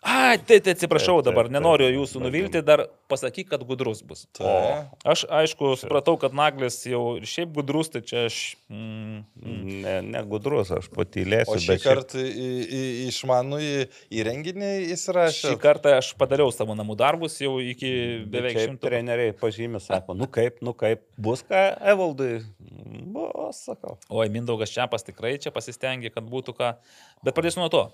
A, 0.00 0.38
tai, 0.40 0.60
tai 0.64 0.72
atsiprašau 0.72 1.18
Taip, 1.18 1.26
taip, 1.26 1.34
dabar, 1.34 1.48
nenoriu 1.52 1.90
jūsų 1.92 2.22
nuvilti, 2.24 2.62
dar 2.64 2.86
pasakyk, 3.12 3.50
kad 3.50 3.60
gudrus 3.68 4.00
bus. 4.06 4.22
Tai. 4.32 4.88
Aš 5.04 5.26
aišku, 5.28 5.74
supratau, 5.76 6.14
kad 6.20 6.32
Naglis 6.32 6.78
jau 6.88 7.18
ir 7.18 7.26
šiaip 7.28 7.52
gudrus, 7.58 7.90
tai 7.92 8.00
čia 8.06 8.24
aš... 8.30 8.38
Mm, 8.72 9.20
Ne, 9.80 9.94
ne 10.04 10.22
gudrus, 10.28 10.70
aš 10.72 10.88
patylėsiu. 10.94 11.52
O 11.52 11.60
šį 11.60 11.66
šiaip- 11.74 11.84
kartą 11.84 12.22
į, 12.24 12.48
į, 12.64 12.82
išmanų 13.10 13.60
į 13.60 13.70
įrenginį 14.20 14.70
įsirašė. 14.96 15.52
šį 15.52 15.60
kartą 15.60 15.94
aš 15.98 16.12
padariau 16.20 16.48
savo 16.54 16.76
namų 16.78 16.96
darbus 17.00 17.36
jau 17.42 17.58
iki 17.60 17.92
beveik 18.30 18.58
šimto. 18.58 18.88
treneriai 18.88 19.32
pažymė, 19.36 19.80
sako, 19.84 20.16
nu 20.16 20.28
kaip, 20.30 20.60
nu 20.64 20.72
kaip, 20.76 21.04
bus 21.20 21.44
ką 21.48 21.62
Evaldui. 21.92 22.40
Bus, 23.12 23.64
sakau. 23.68 23.98
Oi, 24.08 24.28
Mindaugas 24.32 24.72
Čiapas 24.72 25.04
tikrai 25.06 25.36
čia 25.42 25.52
pasistengė, 25.54 26.12
kad 26.14 26.24
būtų 26.24 26.56
ką. 26.56 26.74
Bet 27.24 27.36
pradėsiu 27.36 27.64
nuo 27.64 27.70
to. 27.72 27.84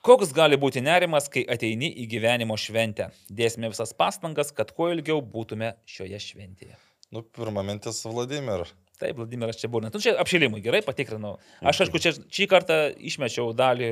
Koks 0.00 0.30
gali 0.32 0.56
būti 0.56 0.80
nerimas, 0.80 1.26
kai 1.28 1.42
ateini 1.44 1.90
į 2.00 2.06
gyvenimo 2.08 2.56
šventę? 2.56 3.10
Dėsime 3.28 3.68
visas 3.68 3.92
pastangas, 3.96 4.48
kad 4.56 4.70
kuo 4.72 4.88
ilgiau 4.94 5.20
būtume 5.20 5.74
šioje 5.84 6.20
šventėje. 6.24 6.78
Nu, 7.12 7.20
pirmą 7.36 7.60
mintis 7.66 8.00
Vladimir. 8.08 8.64
Taip, 9.00 9.18
Vladimiras 9.18 9.60
čia 9.60 9.68
buvo. 9.68 9.88
Nu, 9.88 10.00
čia 10.00 10.14
apšilimui 10.20 10.62
gerai 10.64 10.80
patikrinau. 10.86 11.34
Aš, 11.60 11.82
aišku, 11.84 12.00
čia 12.00 12.14
šį 12.16 12.48
kartą 12.48 12.78
išmečiau 12.96 13.52
dalį 13.56 13.90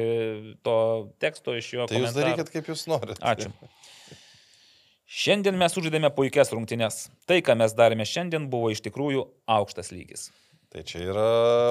to 0.65 0.79
teksto 1.21 1.57
iš 1.59 1.71
jo. 1.75 1.87
Tai 1.91 2.01
jūs 2.01 2.09
komentarų. 2.09 2.25
darykit, 2.25 2.53
kaip 2.57 2.73
jūs 2.73 2.87
norite. 2.89 3.21
Ačiū. 3.21 3.53
Šiandien 5.09 5.57
mes 5.61 5.73
sužaidėme 5.73 6.09
puikias 6.17 6.53
rungtynes. 6.53 7.07
Tai, 7.29 7.41
ką 7.45 7.57
mes 7.57 7.77
darėme 7.77 8.09
šiandien, 8.09 8.49
buvo 8.53 8.69
iš 8.73 8.85
tikrųjų 8.85 9.25
aukštas 9.49 9.93
lygis. 9.93 10.29
Tai 10.69 10.83
čia 10.85 11.01
yra 11.09 11.29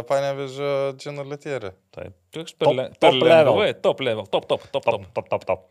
panevežio 0.10 0.70
Džino 0.98 1.22
Letierė. 1.30 1.70
Taip. 1.94 2.16
Toks 2.34 2.56
Top- 2.58 2.74
le- 2.74 2.90
top 2.98 3.14
level. 3.22 3.52
lengvai, 3.54 3.74
Top 3.86 4.00
level. 4.02 4.26
Top, 4.34 4.48
top, 4.50 4.64
top, 4.74 4.84
Top, 4.88 5.06
top. 5.14 5.30
top, 5.30 5.46
top. 5.46 5.68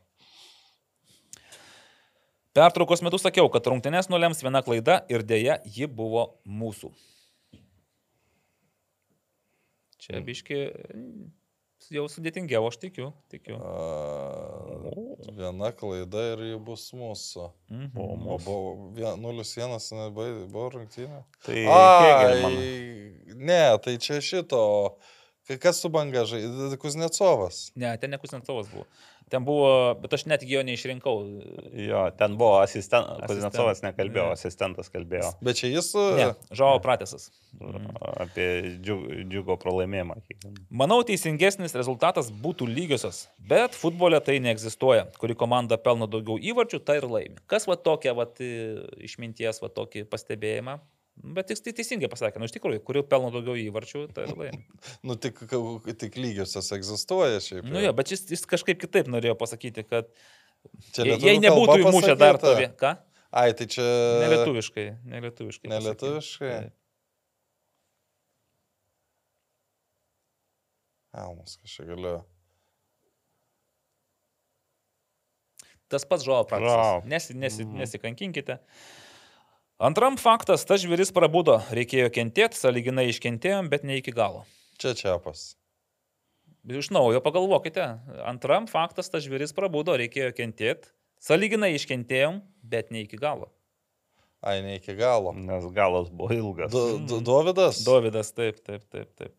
Pertraukos 2.57 3.03
metu 3.05 3.19
sakiau, 3.20 3.51
kad 3.53 3.66
rungtynės 3.69 4.07
nulems 4.09 4.39
viena 4.40 4.62
klaida 4.65 5.03
ir 5.12 5.20
dėja 5.28 5.59
ji 5.69 5.85
buvo 5.93 6.23
mūsų. 6.48 6.89
Čia 10.01 10.23
biški 10.24 10.61
jau 11.93 12.07
sudėtingiau, 12.09 12.62
aš 12.70 12.78
tikiu. 12.86 13.11
tikiu. 13.28 13.59
A, 13.59 14.89
viena 15.37 15.73
klaida 15.73 16.23
ir 16.33 16.39
ji 16.53 16.59
bus 16.59 16.91
mūsų. 16.93 17.51
Mhm. 17.71 17.97
O, 17.97 18.07
O 18.13 18.17
mūsų. 18.17 18.45
buvo 18.45 18.91
vien- 18.95 19.21
0-1 19.23 19.93
nebai- 19.93 20.47
buvo 20.51 20.71
rungtynė. 20.71 21.25
Tai 21.45 21.67
Ai, 21.67 23.13
ne, 23.35 23.79
tai 23.79 23.97
čia 23.99 24.21
šito. 24.21 24.97
Ka- 25.49 25.57
Kas 25.59 25.81
su 25.81 25.89
banga 25.89 26.25
žaidė? 26.27 26.77
Kuznecovas. 26.77 27.71
Ne, 27.77 27.97
ten 27.99 28.11
ne 28.11 28.19
Kuznecovas 28.19 28.67
buvo. 28.69 28.85
Ten 29.28 29.43
buvo, 29.43 29.97
bet 29.98 30.12
aš 30.15 30.23
net 30.31 30.44
jo 30.47 30.61
neišrinkau. 30.62 31.16
Jo, 31.74 32.05
ten 32.15 32.36
buvo 32.39 32.61
asistentas, 32.62 33.16
Asistent- 33.27 33.27
Kuznecovas 33.51 33.81
nekalbėjo, 33.82 34.27
ne. 34.31 34.36
asistentas 34.39 34.86
kalbėjo 34.94 35.32
Bet 35.43 35.57
čia 35.59 35.66
jis. 35.73 35.89
Ne, 36.15 36.28
Žao 36.55 36.78
Pratesas. 36.85 37.32
apie 38.23 38.78
džiug- 38.85 39.27
džiugo 39.27 39.57
pralaimėjimą. 39.59 40.20
Manau, 40.70 41.01
teisingesnis 41.03 41.74
rezultatas 41.74 42.31
būtų 42.31 42.69
lygiosios, 42.70 43.27
bet 43.48 43.74
futbole 43.74 44.20
tai 44.23 44.39
neegzistuoja. 44.39 45.09
Kuri 45.19 45.35
komanda 45.35 45.77
pelno 45.77 46.07
daugiau 46.07 46.39
įvarčių, 46.39 46.85
tai 46.85 46.98
ir 46.98 47.09
laimi. 47.11 47.36
Kas 47.48 47.66
va 47.66 47.74
tokia 47.74 48.15
va 48.15 48.27
išminties, 49.01 49.61
va 49.62 49.69
tokį 49.69 50.05
pastebėjimą? 50.07 50.78
Bet 51.17 51.49
tik 51.49 51.63
tai 51.65 51.73
teisingai 51.79 52.11
pasakė, 52.13 52.39
nu 52.43 52.47
iš 52.49 52.53
tikrųjų, 52.59 52.83
kuri 52.85 53.01
pelno 53.09 53.31
daugiau 53.33 53.57
įvarčių, 53.57 54.03
tai 54.15 54.27
laimi. 54.29 54.61
Nu, 55.07 55.17
tik, 55.17 55.41
tik 56.03 56.19
lygiosios 56.21 56.69
egzistuoja 56.77 57.41
šiaip. 57.41 57.65
Nu 57.73 57.81
jo, 57.81 57.93
bet 57.97 58.13
jis, 58.13 58.27
jis 58.31 58.45
kažkaip 58.49 58.81
kitaip 58.83 59.09
norėjo 59.11 59.37
pasakyti, 59.41 59.87
kad 59.89 60.11
Čia 60.93 61.07
jei, 61.07 61.19
jei 61.23 61.41
nebūtų 61.43 61.79
įmušę 61.85 62.17
dar 62.21 62.39
vie- 62.59 62.69
Ką? 62.81 62.97
Ai, 63.37 63.53
tai 63.57 63.67
čia. 63.71 63.85
Nelietuviškai. 64.23 64.87
Nelietuviškai. 65.13 65.71
Nelietuviškai? 65.73 66.51
Taip. 66.53 66.75
Elmas 71.17 71.57
kažkaip 71.63 71.91
galėjo. 71.95 72.23
Tas 75.93 76.05
pats 76.09 76.25
Žuo. 76.27 76.41
praktikas. 76.51 77.05
Nesi, 77.07 77.35
nesi, 77.39 77.65
nesikankinkite. 77.65 78.59
Antram 79.77 80.15
faktas, 80.16 80.62
tas 80.65 80.81
žvėris 80.81 81.11
prabudo. 81.12 81.59
Reikėjo 81.77 82.09
kentėti, 82.09 82.57
saliginai 82.57 83.11
iškentėjom, 83.11 83.66
bet 83.69 83.82
ne 83.85 83.98
iki 84.01 84.15
galo. 84.16 84.47
Čia 84.81 84.94
čiapas. 84.97 85.51
Iš 86.65 86.89
naujo 86.97 87.20
pagalvokite. 87.20 87.85
Antram 88.24 88.65
faktas, 88.70 89.12
tas 89.12 89.27
žvėris 89.27 89.53
prabudo, 89.53 89.93
reikėjo 90.01 90.31
kentėti. 90.39 90.89
Saliginai 91.20 91.74
iškentėjom, 91.77 92.40
bet 92.65 92.89
ne 92.89 93.05
iki 93.05 93.20
galo. 93.20 93.51
Ai, 94.40 94.62
ne 94.65 94.78
iki 94.78 94.97
galo. 94.97 95.35
Nes 95.36 95.69
galas 95.77 96.09
buvo 96.09 96.32
ilgas. 96.32 96.73
Do, 96.73 96.97
do, 97.05 97.20
Dovydas? 97.20 97.85
Dovydas, 97.85 98.32
taip, 98.32 98.65
taip, 98.65 98.89
taip, 98.89 99.12
taip. 99.12 99.36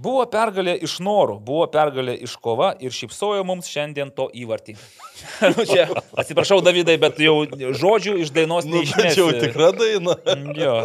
Buvo 0.00 0.22
pergalė 0.32 0.76
iš 0.86 0.94
norų, 1.04 1.36
buvo 1.44 1.66
pergalė 1.72 2.14
iš 2.24 2.36
kova 2.40 2.70
ir 2.80 2.94
šypsojo 2.94 3.42
mums 3.44 3.68
šiandien 3.68 4.12
to 4.16 4.28
įvartį. 4.42 4.76
Nu, 5.52 5.64
Čia, 5.68 5.84
atsiprašau, 6.16 6.62
Davidai, 6.64 6.94
bet 7.00 7.18
jau 7.20 7.42
žodžių 7.76 8.14
iš 8.22 8.30
dainos 8.32 8.64
Nu, 8.68 8.80
bet 8.80 9.12
čia 9.12 9.18
jau 9.18 9.26
tikra 9.36 9.68
daina. 9.76 10.14
Jo, 10.56 10.76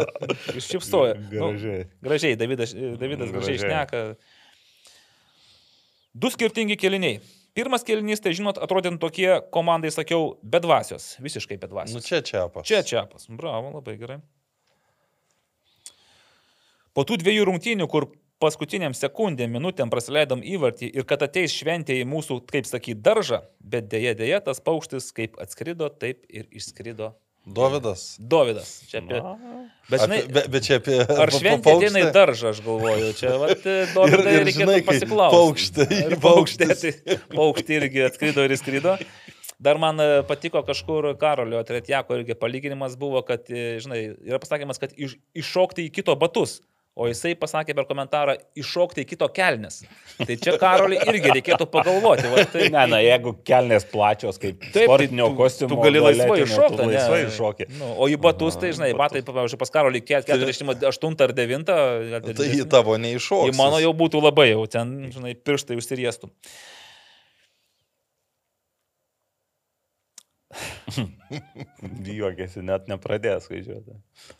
šypsojo. 0.60 1.14
Nu, 1.30 1.30
Gražiai. 1.54 1.86
Gražiai, 2.04 2.36
Davidas, 2.36 2.74
Davidas 2.76 3.32
gražiai 3.32 3.56
Gražiai. 3.56 3.62
išneka. 3.62 4.02
Du 6.16 6.28
skirtingi 6.32 6.76
keliniai. 6.80 7.20
Pirmas 7.56 7.86
kelinys, 7.88 8.20
tai 8.20 8.34
žinot, 8.36 8.58
atrodė 8.60 8.92
tokie 9.00 9.30
komandai, 9.52 9.88
sakiau, 9.94 10.34
bedvasios. 10.44 11.14
Visiškai 11.24 11.56
bedvasios. 11.62 11.96
Nu, 11.96 12.04
čia 12.04 12.20
čiapas. 12.20 12.68
Čia 12.68 12.82
čiapas. 12.84 13.30
Bravo, 13.32 13.72
labai 13.78 13.96
gerai. 13.96 14.18
Po 16.96 17.04
tų 17.08 17.16
dviejų 17.24 17.48
rungtynių, 17.48 17.88
kur 17.92 18.10
paskutiniam 18.42 18.94
sekundėm, 18.96 19.52
minutėm 19.56 19.90
praleidom 19.92 20.42
įvartį 20.44 20.90
ir 20.94 21.06
kad 21.08 21.22
ateis 21.26 21.54
šventė 21.56 22.00
į 22.02 22.08
mūsų, 22.10 22.40
kaip 22.50 22.68
sakyti, 22.68 23.00
daržą, 23.04 23.42
bet 23.60 23.88
dėja, 23.92 24.16
dėja, 24.18 24.42
tas 24.48 24.60
paukštis 24.64 25.12
kaip 25.16 25.38
atskrido, 25.42 25.88
taip 25.88 26.24
ir 26.28 26.48
išskrido. 26.50 27.14
Dovydas. 27.46 28.16
Dovydas. 28.18 28.70
Čia 28.90 29.04
apie... 29.04 29.20
Bet, 29.86 30.00
žinai, 30.02 30.16
Apie, 30.24 30.32
bet, 30.34 30.46
bet 30.50 30.64
čia 30.66 30.78
apie... 30.80 30.96
Ar 30.98 31.30
šventė 31.30 31.76
į 31.78 32.08
daržą, 32.10 32.50
aš 32.50 32.62
galvoju. 32.64 33.12
Čia, 33.20 33.36
vat, 33.38 33.62
Dovydai, 33.94 34.32
ir 34.34 34.46
reikėtų 34.48 34.64
žinai, 34.64 34.80
pasiklausti. 34.88 35.36
paukštė, 35.38 35.86
Ir 36.00 36.16
paukštis. 36.24 36.72
paukštė, 36.74 36.96
tai 37.06 37.36
paukštė 37.36 37.76
irgi 37.78 38.02
atskrido 38.08 38.42
ir 38.48 38.56
įskrido. 38.56 38.96
Dar 39.62 39.78
man 39.78 40.02
e, 40.02 40.08
patiko 40.26 40.60
kažkur 40.66 41.12
Karolio 41.20 41.62
Tretjako 41.64 42.18
irgi 42.18 42.34
palyginimas 42.36 42.98
buvo, 42.98 43.22
kad, 43.24 43.46
e, 43.46 43.78
žinai, 43.80 44.00
yra 44.26 44.42
pasakymas, 44.42 44.82
kad 44.82 44.98
iš, 44.98 45.14
iššokti 45.38 45.86
į 45.86 45.94
kito 46.00 46.18
batus. 46.18 46.58
O 46.96 47.04
jisai 47.10 47.34
pasakė 47.36 47.74
per 47.76 47.84
komentarą 47.84 48.38
iššokti 48.56 49.02
į 49.02 49.08
kito 49.10 49.26
kelnes. 49.36 49.82
Tai 50.16 50.36
čia 50.40 50.54
Karolį 50.56 50.96
irgi 51.12 51.34
reikėtų 51.34 51.66
pagalvoti. 51.68 52.24
Va, 52.32 52.44
tai, 52.48 52.70
Ne, 52.72 52.84
na, 52.88 53.00
jeigu 53.04 53.34
kelnės 53.44 53.84
plačios, 53.90 54.38
kaip 54.40 54.62
Taip, 54.72 54.86
sportinio 54.88 55.26
tu- 55.28 55.36
kostiumo. 55.42 55.74
Tu 55.74 55.84
gali 55.84 56.00
laisvai 56.00 56.38
iššokti. 56.46 56.78
tu 56.80 56.86
Laisvai 56.88 57.18
iššokti. 57.26 57.66
Nu, 57.76 57.90
o 58.00 58.08
į 58.08 58.16
batus, 58.16 58.56
tai 58.56 58.70
žinai, 58.72 58.94
batai, 58.96 59.20
pavyzdžiui, 59.28 59.60
pas 59.60 59.74
Karolį 59.76 60.00
48 60.08 61.20
ar 61.26 61.36
9. 61.36 61.68
Tai 62.32 62.48
į 62.48 62.64
tavo 62.72 62.96
neiššoks. 63.04 63.52
Į 63.52 63.58
mano 63.60 63.82
jau 63.84 63.92
būtų 63.92 64.24
labai 64.24 64.48
jau 64.54 64.64
ten, 64.66 64.96
žinai, 65.12 65.36
pirštai 65.36 65.76
užsiriestų. 65.76 66.32
Juokėsi, 72.16 72.62
net 72.64 72.86
nepradės 72.90 73.46
skaičiuoti. 73.46 73.96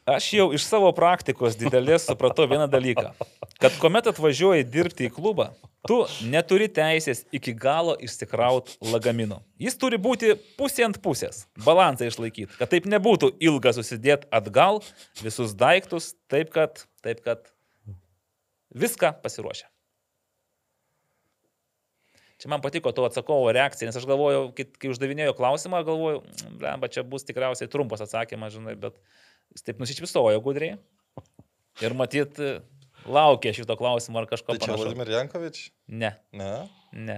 Aš 0.09 0.29
jau 0.39 0.47
iš 0.57 0.65
savo 0.67 0.91
praktikos 0.97 1.59
didelės 1.59 2.07
supratau 2.09 2.47
vieną 2.51 2.69
dalyką. 2.71 3.13
Kad 3.61 3.77
kuomet 3.81 4.09
atvažiuoji 4.13 4.67
dirbti 4.69 5.09
į 5.09 5.13
klubą, 5.17 5.51
tu 5.89 5.99
neturi 6.31 6.69
teisės 6.73 7.25
iki 7.35 7.55
galo 7.57 7.97
išsikraut 8.03 8.77
lagamino. 8.93 9.43
Jis 9.63 9.79
turi 9.81 10.01
būti 10.03 10.35
pusė 10.59 10.87
ant 10.89 11.01
pusės, 11.05 11.45
balansą 11.67 12.09
išlaikyti, 12.11 12.57
kad 12.59 12.73
taip 12.73 12.89
nebūtų 12.91 13.35
ilga 13.51 13.75
susidėti 13.77 14.29
atgal 14.35 14.83
visus 15.23 15.57
daiktus, 15.59 16.15
taip 16.33 16.53
kad, 16.55 16.85
taip 17.05 17.23
kad 17.27 17.49
viską 18.77 19.17
pasiruošę. 19.23 19.69
Čia 22.47 22.51
man 22.53 22.63
patiko 22.63 22.93
to 22.95 23.03
atsakovo 23.03 23.51
reakcija, 23.51 23.89
nes 23.89 23.97
aš 23.99 24.05
galvojau, 24.07 24.53
kai, 24.55 24.69
kai 24.79 24.91
uždavinėjau 24.93 25.33
klausimą, 25.35 25.81
galvojau, 25.83 26.21
blemba, 26.61 26.87
čia 26.87 27.03
bus 27.03 27.25
tikriausiai 27.27 27.67
trumpas 27.67 28.05
atsakymas, 28.05 28.53
žinai, 28.55 28.77
bet 28.79 29.01
jis 29.51 29.65
taip 29.67 29.81
nusišvisojo 29.83 30.39
gudriai. 30.45 30.77
Ir 31.83 31.97
matyt, 31.99 32.39
laukia 33.11 33.51
šito 33.51 33.75
klausimo 33.81 34.21
ar 34.23 34.29
kažko 34.31 34.55
Tai 34.55 34.61
čia 34.61 34.69
panašaus. 34.69 34.85
Vladimir 34.85 35.11
Jankovič? 35.17 35.59
Ne, 35.91 36.13
Ne. 36.31 36.53
ne. 36.95 37.17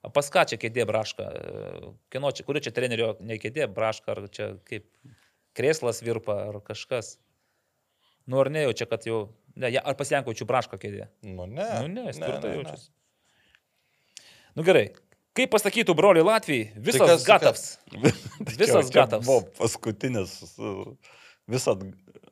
O 0.00 0.08
pas 0.08 0.32
ką 0.32 0.46
čia 0.48 0.56
kėdė 0.56 0.86
braška? 0.88 1.26
Kino 2.08 2.30
čia, 2.32 2.46
kuri 2.48 2.62
čia 2.64 2.72
trenerio 2.72 3.10
ne 3.20 3.36
kėdė 3.36 3.66
braška, 3.68 4.14
ar 4.14 4.30
čia 4.32 4.46
kaip 4.64 4.88
krėslas 5.52 6.00
virpa, 6.00 6.38
ar 6.48 6.62
kažkas. 6.64 7.18
Nu 8.24 8.40
ar 8.40 8.48
ne 8.48 8.64
jau 8.64 8.72
čia, 8.80 8.88
kad 8.88 9.04
jau... 9.04 9.26
Ne, 9.60 9.74
ar 9.76 9.98
pasienkočių 10.00 10.48
braška 10.48 10.80
kėdė? 10.80 11.10
Nu 11.28 11.44
ne. 11.44 11.68
Nu 11.84 11.92
ne, 11.92 12.06
jis 12.08 12.22
tvirtai 12.22 12.54
jaučiasi. 12.56 12.88
Nu 14.60 14.66
gerai. 14.66 14.90
Kaip 15.38 15.48
pasakytų 15.54 15.94
broliai 15.96 16.26
Latvijai, 16.26 16.68
visas 16.84 17.06
kas- 17.06 17.24
gatavs. 17.24 17.66
Visas 18.60 18.90
Čia- 18.90 18.96
gatavs. 18.98 19.24
Buvo 19.24 19.46
paskutinis. 19.56 20.34
uh, 20.58 20.90
Visat. 21.50 21.80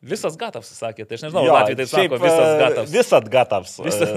Visas 0.05 0.37
gatavs, 0.39 0.69
sakė. 0.79 1.07
Tai 1.09 1.17
aš 1.17 1.23
nežinau, 1.25 1.43
Jo, 1.47 1.55
Latvijai 1.57 1.79
taip 1.81 1.89
šiaip, 1.91 2.13
sako, 2.13 2.19
visas 2.23 2.43
e, 2.51 2.59
gatavs. 2.61 2.91
Visat 2.95 3.31
gatavs. 3.33 3.73
Visas- 3.87 4.13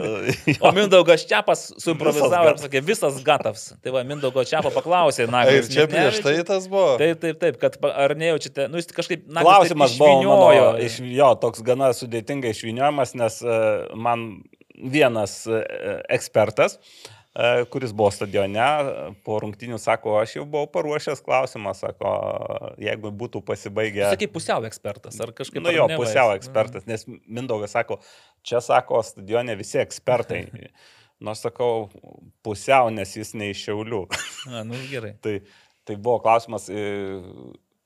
E, 0.51 0.55
O 0.67 0.71
Mindaugas 0.75 1.23
Čiapas 1.29 1.63
suimprovizavo 1.81 2.51
ir 2.51 2.59
sakė, 2.61 2.81
visas 2.85 3.17
gatavs. 3.25 3.63
Tai 3.81 3.93
va, 3.95 4.03
Mindaugo 4.05 4.43
Čiapo 4.45 4.69
paklausė, 4.75 5.25
na, 5.31 5.45
Ir 5.49 5.65
čia 5.71 5.87
prieš 5.89 6.19
tai 6.25 6.35
tas 6.45 6.67
buvo. 6.69 6.97
Taip, 7.01 7.21
taip, 7.23 7.39
taip, 7.41 7.57
kad 7.63 7.79
ar 7.89 8.13
nejaučiate, 8.19 8.67
nu 8.69 8.81
jis 8.81 8.91
kažkaip, 8.93 9.23
na, 9.29 9.45
Klausimas 9.47 9.95
buvo 9.97 10.19
mano, 10.27 10.75
iš, 10.85 10.99
jo, 11.15 11.31
toks 11.41 11.63
gana 11.65 11.93
sudėtingai 11.97 12.53
išviniojamas, 12.53 13.15
nes 13.17 13.39
e, 13.41 13.57
man 13.97 14.27
vienas 14.77 15.39
e, 15.49 15.63
ekspertas, 16.13 16.77
e, 16.77 17.20
kuris 17.71 17.93
buvo 17.95 18.11
stadione, 18.11 18.59
e, 18.59 19.11
po 19.23 19.37
rungtinių 19.39 19.77
sako, 19.79 20.17
aš 20.19 20.35
jau 20.35 20.45
buvau 20.45 20.67
paruošęs 20.73 21.23
klausimą, 21.23 21.71
sako, 21.77 22.11
jeigu 22.81 23.11
būtų 23.21 23.39
pasibaigę... 23.47 24.09
Sakai, 24.11 24.27
pusiau 24.31 24.65
ekspertas, 24.67 25.19
ar 25.23 25.31
kažkaip... 25.37 25.63
Nu 25.63 25.71
jo, 25.71 25.87
pusiau 25.95 26.33
ekspertas, 26.35 26.87
nes 26.89 27.07
Mindaugas 27.07 27.71
sako, 27.77 28.01
čia 28.43 28.59
sako, 28.63 28.99
stadione 29.07 29.55
visi 29.59 29.79
ekspertai. 29.79 30.43
Nors 31.25 31.43
sakau, 31.45 31.85
pusiau, 32.43 32.89
nes 32.89 33.11
jis 33.13 33.35
ne 33.37 33.51
iš 33.53 33.67
Šiaulių. 33.67 34.01
Na, 34.49 34.63
nu 34.65 34.79
gerai. 34.89 35.13
tai, 35.23 35.37
tai 35.87 35.95
buvo 35.95 36.17
klausimas, 36.23 36.65
e, 36.73 36.83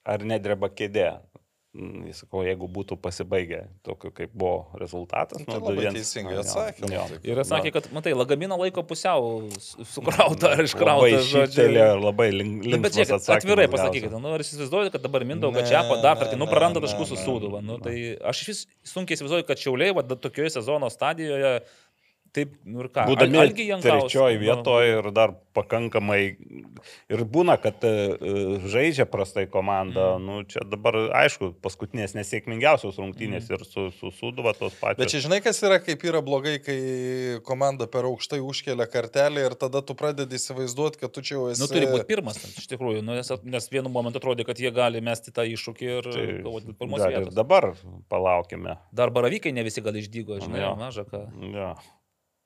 ar 0.08 0.24
nedreba 0.26 0.72
kėdė. 0.72 1.10
Mm, 1.76 2.06
Jis 2.08 2.22
sakau, 2.24 2.40
jeigu 2.46 2.70
būtų 2.72 2.96
pasibaigę 3.04 3.66
tokiu, 3.84 4.08
kaip 4.16 4.32
buvo 4.32 4.78
rezultatas. 4.80 5.42
Tai 5.44 5.58
nu, 5.58 5.64
labai 5.66 5.84
2-1. 5.84 5.98
teisingai 5.98 6.38
atsakė, 6.40 6.86
nu, 6.88 7.18
Ir 7.28 7.42
sakė, 7.44 7.72
kad, 7.76 7.90
matai, 7.92 8.14
lagaminą 8.16 8.56
laiko 8.62 8.84
pusiau 8.88 9.50
su- 9.60 9.84
sukrautą 9.92 10.54
ar 10.54 10.64
Labai 10.64 11.20
šyptelė 11.28 11.84
ir 11.98 12.00
labai 12.06 12.30
Nu, 12.32 12.40
bet 12.40 12.64
linksmas 12.70 12.96
žiūrėkit, 12.96 13.16
atsakymas 13.18 13.44
atvirai 13.44 13.68
pasakykite, 13.74 14.22
nu, 14.24 14.32
ar 14.38 14.46
įsivaizduojate, 14.46 14.94
kad 14.96 15.04
dabar 15.04 15.26
Mindaugo 15.28 15.60
Ne, 15.60 15.68
Čiapo 15.68 16.00
dar 16.00 16.16
ne, 16.16 16.22
kartą, 16.24 16.40
nu, 16.40 16.48
praranda 16.48 16.80
ne, 16.80 16.86
taškus 16.88 17.12
su 17.12 17.20
Sūduva. 17.20 17.60
Nu, 17.66 17.76
tai 17.84 17.98
aš 18.24 18.46
vis 18.48 18.64
sunkiai 18.88 19.20
įsivaizduoju, 19.20 19.48
kad 19.52 19.60
Šiauliai, 19.60 19.92
va, 20.00 20.06
tokioje 20.16 20.56
sezono 20.56 20.88
stadijoje, 20.94 21.58
taip, 22.36 22.54
nu 22.68 22.84
ir 22.84 22.92
ką. 22.94 23.08
Būdami 23.10 23.42
Jankauskas, 23.42 23.86
trečioji 23.86 24.40
nu, 24.40 24.44
vietoje 24.44 24.96
ir 25.00 25.10
dar 25.16 25.34
pakankamai. 25.56 26.22
Ir 27.12 27.24
būna, 27.32 27.56
kad 27.62 27.84
e, 27.88 27.94
žaidžia 28.70 29.08
prastai 29.10 29.46
komanda. 29.52 30.16
Mm. 30.16 30.26
Nu, 30.26 30.42
čia 30.50 30.66
dabar, 30.68 30.98
aišku, 31.24 31.54
paskutinės 31.64 32.16
nesėkmingiausios 32.18 33.00
rungtynės 33.02 33.48
mm. 33.48 33.56
ir 33.56 33.66
su, 33.70 33.88
su 33.96 34.12
Suduva 34.16 34.54
tos 34.58 34.76
pačios. 34.80 35.00
Bet 35.00 35.14
čia 35.14 35.24
žinai, 35.24 35.40
kas 35.46 35.62
yra, 35.66 35.80
kaip 35.84 36.04
yra 36.08 36.22
blogai, 36.26 36.58
kai 36.64 36.78
komanda 37.48 37.88
per 37.92 38.08
aukštai 38.10 38.42
užkelia 38.44 38.88
kartelį 38.92 39.48
ir 39.50 39.58
tada 39.60 39.82
tu 39.86 39.96
pradedi 39.98 40.40
įsivaizduoti, 40.40 41.02
kad 41.02 41.16
tu 41.16 41.24
čia 41.26 41.38
jau 41.38 41.48
esi... 41.54 41.64
Nu, 41.64 41.70
turi 41.72 41.90
būti 41.90 42.08
pirmas, 42.10 42.40
iš 42.60 42.68
tikrųjų, 42.72 43.04
nu, 43.06 43.16
nes, 43.18 43.32
nes 43.48 43.70
vienu 43.72 43.92
momentu 43.94 44.22
atrodė, 44.22 44.48
kad 44.48 44.60
jie 44.62 44.72
gali 44.76 45.02
mesti 45.04 45.34
tą 45.36 45.48
iššūkį 45.56 45.92
ir 45.96 46.10
Tai 46.12 46.26
dėl 46.46 46.72
pirmos 46.80 47.04
vietos. 47.06 47.34
dabar 47.36 47.72
palaukime. 48.12 48.78
Dar 48.96 49.14
baravykai 49.16 49.54
ne 49.56 49.66
visi 49.66 49.84
gal 49.86 49.98
išdygo, 50.00 50.40
žinai, 50.44 50.64
Jo. 50.66 50.74
maža 50.80 51.06
ką. 51.08 51.26
Ja. 51.54 51.74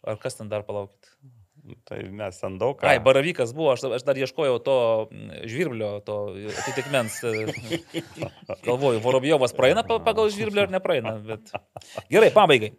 Ar 0.08 0.20
kas 0.22 0.40
ten 0.40 0.50
dar 0.52 0.64
palaukit? 0.68 1.12
Tai 1.86 2.00
mes 2.16 2.40
ten 2.40 2.56
daug 2.58 2.78
ką. 2.80 2.88
Ai, 2.88 2.98
baravykas 3.04 3.52
buvo, 3.54 3.74
aš, 3.76 3.84
aš 4.00 4.06
dar 4.08 4.18
ieškojau 4.18 4.58
to 4.66 4.78
mm, 5.12 5.44
žvirblio, 5.52 5.92
to 6.08 6.16
atitikmens. 6.64 7.20
e, 7.28 8.02
Galvoju, 8.68 9.02
Vorobjovas 9.04 9.54
praeina 9.58 9.84
pa- 9.86 10.00
pagal 10.04 10.32
žvirblį 10.34 10.66
ar 10.66 10.74
nepraeina. 10.74 11.18
Bet... 11.26 11.52
Gerai, 12.10 12.32
pabaigai. 12.34 12.74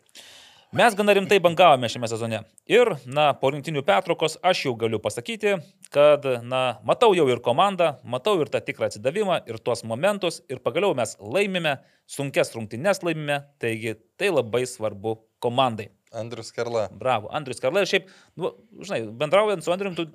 Mes 0.71 0.95
gana 0.95 1.15
rimtai 1.19 1.41
bangavome 1.43 1.89
šiame 1.91 2.07
sezone. 2.07 2.45
Ir, 2.71 2.93
na, 3.03 3.33
po 3.35 3.51
rinktinių 3.51 3.83
pertraukos 3.87 4.37
aš 4.47 4.61
jau 4.69 4.75
galiu 4.79 5.01
pasakyti, 5.03 5.57
kad, 5.91 6.27
na, 6.47 6.61
matau 6.87 7.11
jau 7.19 7.25
ir 7.27 7.43
komandą, 7.43 7.97
matau 8.07 8.37
ir 8.39 8.51
tą 8.53 8.61
tikrą 8.63 8.87
atsidavimą, 8.87 9.41
ir 9.51 9.59
tuos 9.59 9.83
momentus, 9.83 10.39
ir 10.47 10.63
pagaliau 10.63 10.95
mes 10.95 11.17
laimime, 11.19 11.81
sunkes 12.07 12.55
rungtynes 12.55 13.03
laimime, 13.03 13.41
taigi 13.59 13.97
tai 14.15 14.31
labai 14.31 14.63
svarbu 14.71 15.19
komandai. 15.43 15.91
Andrius 16.11 16.49
Kerla. 16.51 16.89
Bravo, 16.99 17.29
Andrius 17.31 17.61
Karla. 17.63 17.85
Ir 17.85 17.87
šiaip, 17.87 18.09
nu, 18.41 18.49
žinai, 18.83 18.99
bendraujant 19.21 19.63
su 19.63 19.71
Andriu, 19.71 19.93
tu, 19.95 20.07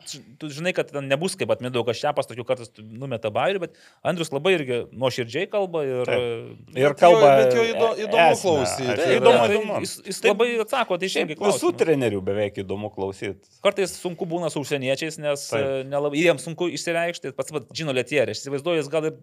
tu 0.42 0.50
žinai, 0.52 0.74
kad 0.76 0.90
ten 0.92 1.06
nebus 1.08 1.38
kaip 1.40 1.54
atmindaugas 1.56 1.96
šepas, 2.02 2.28
tokių 2.28 2.44
kartais 2.50 2.68
tu 2.76 2.84
numeta 2.84 3.32
bairių, 3.32 3.62
bet 3.64 3.78
Andrius 4.04 4.34
labai 4.36 4.52
irgi 4.58 4.80
nuoširdžiai 4.92 5.48
kalba 5.54 5.86
ir... 5.88 6.04
Taip. 6.10 6.66
Bet 6.74 6.82
Ir 6.84 6.96
kalba. 7.00 7.22
jo- 7.22 7.38
bet 7.40 7.56
jo 7.56 7.64
įdo- 7.70 7.94
įdomu 8.04 8.26
esmę. 8.34 8.42
klausyti. 8.44 8.90
Taip, 9.00 9.14
Įdomu, 9.22 9.40
tai 9.46 9.56
įdomu. 9.56 9.78
Jis, 9.86 9.94
jis 10.10 10.20
Taip, 10.26 10.34
labai 10.34 10.50
atsako 10.66 10.98
teisingai 11.06 11.32
Šiaip 11.32 11.46
visų 11.46 11.46
klausimus. 11.46 11.80
trenerių 11.86 12.20
beveik 12.28 12.60
įdomu 12.66 12.92
klausyti. 12.98 13.56
Kartais 13.64 13.96
sunku 14.02 14.28
būna 14.28 14.52
su 14.52 14.66
užsieniečiais, 14.66 15.16
nes 15.24 15.48
e, 15.56 15.64
nelabai, 15.88 16.20
jiems 16.26 16.44
sunku 16.44 16.68
išsireikšti. 16.76 17.32
Pats 17.40 17.56
pat 17.56 17.72
žino 17.72 17.96
lietierė, 17.96 18.36
aš 18.36 18.44
įsivaizduoju, 18.44 18.84
jis 18.84 18.92
gal 18.92 19.08
ir 19.14 19.16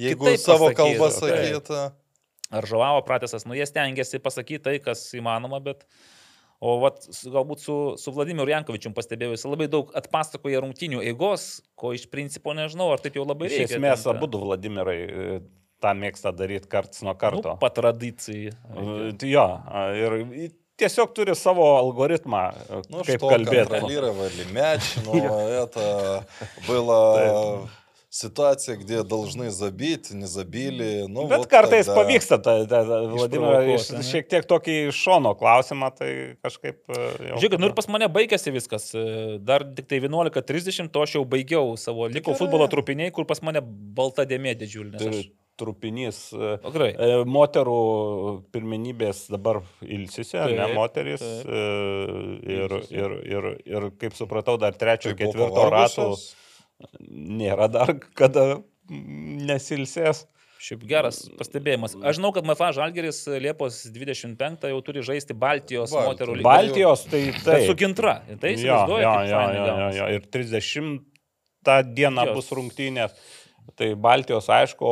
Jeigu 0.00 0.32
savo 0.40 0.72
kalbą 0.74 1.12
sakytų. 1.12 1.84
ar 2.54 2.66
žavavo 2.66 3.04
pratesas, 3.06 3.44
nu 3.46 3.54
jie 3.60 3.68
stengiasi 3.68 4.18
pasakyti 4.24 4.64
tai, 4.70 4.78
kas 4.80 5.04
įmanoma, 5.20 5.60
bet... 5.68 5.84
O 6.63 6.73
vat, 6.81 6.97
su- 6.99 7.31
galbūt 7.31 7.61
su, 7.63 7.73
su 7.95 8.11
Vladimiru 8.11 8.51
Jankovičium 8.51 8.91
pastebėjau, 8.91 9.31
jis 9.31 9.45
labai 9.47 9.67
daug 9.71 9.93
atpasakoja 9.95 10.59
rungtinių 10.59 10.99
eigos, 11.07 11.61
ko 11.79 11.93
iš 11.95 12.03
principo 12.11 12.51
nežinau, 12.51 12.89
ar 12.91 12.99
taip 12.99 13.15
jau 13.15 13.23
labai 13.23 13.47
Iš 13.47 13.53
reikia. 13.61 13.77
esmės, 13.77 14.03
ten 14.03 14.11
tą- 14.11 14.17
abu 14.17 14.27
du 14.27 14.41
Vladimirai 14.43 14.97
e, 15.07 15.39
tą 15.79 15.93
mėgsta 15.95 16.33
daryti 16.35 16.67
karts 16.67 16.99
nuo 17.07 17.13
karto. 17.15 17.53
Nu, 17.53 17.57
patradicijai. 17.61 18.51
E, 18.51 19.13
tai 19.15 19.29
Jo, 19.31 19.45
a, 19.71 19.85
ir 19.95 20.17
i- 20.35 20.51
tiesiog 20.75 21.13
turi 21.15 21.31
savo 21.35 21.63
algoritmą, 21.79 22.43
e, 22.51 22.81
Ну 22.91 23.03
kaip 23.07 23.19
что, 23.23 23.29
kalbėti. 23.31 23.69
контролировали 23.79 24.43
мяч, 24.51 24.97
но 25.05 25.15
это 25.63 26.25
было 26.67 27.69
ситуация, 28.13 28.75
где 28.77 29.03
должны 29.03 29.51
забить, 29.51 30.09
не 30.11 30.25
забили. 30.25 31.05
Ну, 31.07 31.27
Bet 31.27 31.37
вот 31.39 31.47
kartais 31.49 31.85
тогда. 31.85 32.01
pavyksta, 32.03 32.37
ta, 32.39 32.65
ta, 32.65 32.83
ta, 32.85 33.01
Vladimirai, 33.05 33.75
iš- 33.75 33.81
Išprovokuot, 33.85 33.93
ane? 33.93 34.03
šiek 34.03 34.29
tiek 34.29 34.45
tokį 34.49 34.75
iš 34.89 34.95
šono 35.05 35.35
klausimą, 35.37 35.91
tai 35.95 36.35
kažkaip... 36.43 36.79
e, 36.89 37.29
jau 37.29 37.37
Žiūrėkit, 37.37 37.59
nu 37.59 37.65
ir 37.69 37.71
tada- 37.71 37.75
pas 37.75 37.87
mane 37.87 38.07
baigėsi 38.09 38.51
viskas. 38.51 38.89
E, 38.95 39.37
Dar 39.39 39.61
tik 39.63 39.85
tai 39.87 39.99
11.30, 40.01 40.89
to 40.89 41.01
aš 41.05 41.15
jau 41.19 41.25
baigiau 41.25 41.77
savo, 41.77 42.07
liko 42.09 42.31
gerai. 42.33 42.39
futbolo 42.41 42.67
trupiniai, 42.67 43.11
kur 43.11 43.25
pas 43.25 43.41
mane 43.41 43.61
balta 43.61 44.25
dėmė 44.25 44.55
didžiulė. 44.57 44.97
nes 44.97 45.03
Tai 45.03 45.09
aš- 45.19 45.29
trupinys. 45.59 46.31
e, 46.33 46.57
O, 46.63 46.71
Gerai. 46.71 46.95
e, 46.97 47.23
Moterų 47.27 48.43
pirmenybės 48.51 49.25
dabar 49.29 49.61
ilsisi, 49.83 50.37
ar 50.39 50.49
ne 50.49 50.65
Taip, 50.65 50.75
moteris. 50.75 51.19
taip. 51.19 51.45
e, 51.45 52.49
Ir, 52.49 52.71
ir, 52.89 53.11
ir, 53.27 53.47
ir 53.65 53.89
kaip 53.99 54.13
supratau, 54.17 54.57
dar 54.57 54.73
trečio, 54.73 55.11
Tai 55.13 55.25
buvo 55.25 55.31
ketvirto 55.33 55.69
rato 55.69 55.69
pavargusios? 55.69 56.35
Nėra 57.08 57.68
dar 57.72 57.94
kada 58.18 58.60
nesilsės. 58.88 60.24
Šiaip 60.64 60.84
geras 60.88 61.18
pastebėjimas. 61.36 61.92
Aš 62.00 62.16
žinau, 62.16 62.30
kad 62.32 62.46
MFA 62.48 62.70
Žalgeris 62.72 63.18
Liepos 63.42 63.82
25 63.92 64.62
jau 64.70 64.78
turi 64.86 65.02
žaisti 65.04 65.34
Baltijos 65.36 65.92
Baltijos. 65.92 66.06
moterų 66.08 66.36
lygą. 66.38 66.46
Baltijos, 66.46 67.02
tai 67.10 67.20
Tai 67.44 67.58
su 67.66 67.74
Gintra. 67.76 68.14
Tai 68.40 68.52
įsivaizduoju, 68.54 69.04
fainai 69.04 69.28
jo, 69.28 69.42
jo, 69.58 69.66
gaunasi. 69.68 69.98
jo. 69.98 70.06
Ir 70.16 70.28
30 70.38 71.92
dieną 71.98 72.24
Jo. 72.30 72.34
bus 72.38 72.48
rungtynės. 72.56 73.12
Tai 73.76 73.90
Baltijos, 73.96 74.48
aišku, 74.52 74.88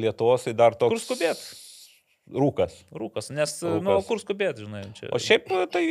Lietuvos 0.00 0.44
tai 0.48 0.54
dar 0.56 0.72
toks. 0.76 0.94
Kur 0.94 1.00
skubėt? 1.04 1.42
Rūkas. 2.24 2.72
Rūkas, 2.96 3.26
nes, 3.36 3.50
Rūkas. 3.60 3.82
nu, 3.84 3.94
kur 4.08 4.16
skubėt, 4.16 4.56
žinai, 4.64 4.80
čia. 4.96 5.10
O 5.12 5.18
šiaip 5.20 5.44
tai 5.70 5.82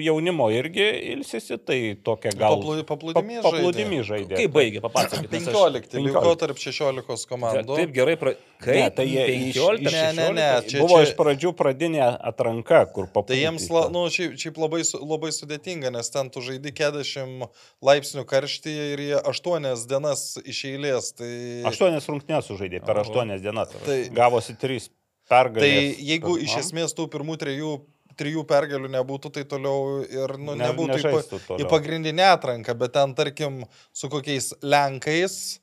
jaunimo 0.00 0.46
irgi 0.48 0.86
ilsisi, 1.12 1.58
tai 1.60 1.76
tokia 2.00 2.32
gal... 2.32 2.56
Paplu- 2.56 2.86
paplūdimy 2.88 3.36
pa- 3.44 3.50
paplūdimy 3.50 3.98
žaidė. 4.08 4.38
Kaip 4.38 4.54
baigė, 4.56 4.80
papasakokit. 4.80 5.28
nes 5.36 5.44
aš- 5.44 5.52
15, 5.52 5.98
liko 6.00 6.22
15. 6.24 6.40
tarp 6.40 6.62
16 6.62 7.28
komandų. 7.28 7.76
Taip 7.82 7.92
gerai, 7.98 8.16
pra... 8.16 8.32
kaip 8.64 8.80
Ne, 8.80 8.86
tai 8.96 9.06
jie 9.10 9.26
iš- 9.50 9.60
15, 9.60 9.92
Ne, 9.92 10.06
ne, 10.16 10.26
ne, 10.32 10.48
16? 10.64 10.72
čia- 10.72 10.80
Buvo 10.86 11.02
iš 11.04 11.12
pradžių 11.20 11.52
pradinė 11.60 12.08
atranka, 12.32 12.80
kur 12.96 13.04
papūtė. 13.12 13.34
Tai 13.34 13.40
jiems, 13.42 13.68
la, 13.76 13.84
nu, 13.92 14.06
šiaip, 14.08 14.40
šiaip 14.40 14.62
labai, 14.64 14.80
labai 15.04 15.34
sudėtinga, 15.36 15.92
nes 15.92 16.08
ten 16.16 16.32
tu 16.32 16.40
žaidži 16.48 16.72
40 16.80 17.46
laipsnių 17.84 18.24
karštyje 18.32 18.88
ir 18.96 19.04
jie 19.10 19.20
8 19.20 19.84
dienas 19.92 20.24
iš 20.48 20.64
eilės. 20.72 21.12
Tai, 21.20 21.30
Aštuonias 21.68 22.08
rungtynės 22.08 22.48
sužaidė 22.48 22.80
per 22.80 22.96
Oho. 22.96 23.04
aštuonias 23.04 23.44
dienas. 23.44 23.68
Tai- 23.84 24.02
Gavosi 24.16 24.56
trys 24.56 24.88
pergalės. 25.30 25.64
tai 25.64 26.06
jeigu 26.12 26.36
iš 26.42 26.56
esmės 26.60 26.94
tų 26.96 27.08
pirmų 27.12 27.36
trijų, 27.40 27.72
trijų 28.18 28.44
pergalių 28.46 28.90
nebūtų, 28.94 29.32
tai 29.34 29.44
toliau 29.50 30.04
ir 30.04 30.36
nu, 30.38 30.54
ne- 30.54 30.68
nebūtų 30.68 31.00
į, 31.00 31.02
pa, 31.10 31.58
į 31.58 31.68
pagrindinę 31.70 32.28
atranką, 32.34 32.76
bet 32.78 32.94
ten 32.94 33.14
tarkim 33.14 33.64
su 33.92 34.10
kokiais 34.12 34.52
Lenkais. 34.62 35.60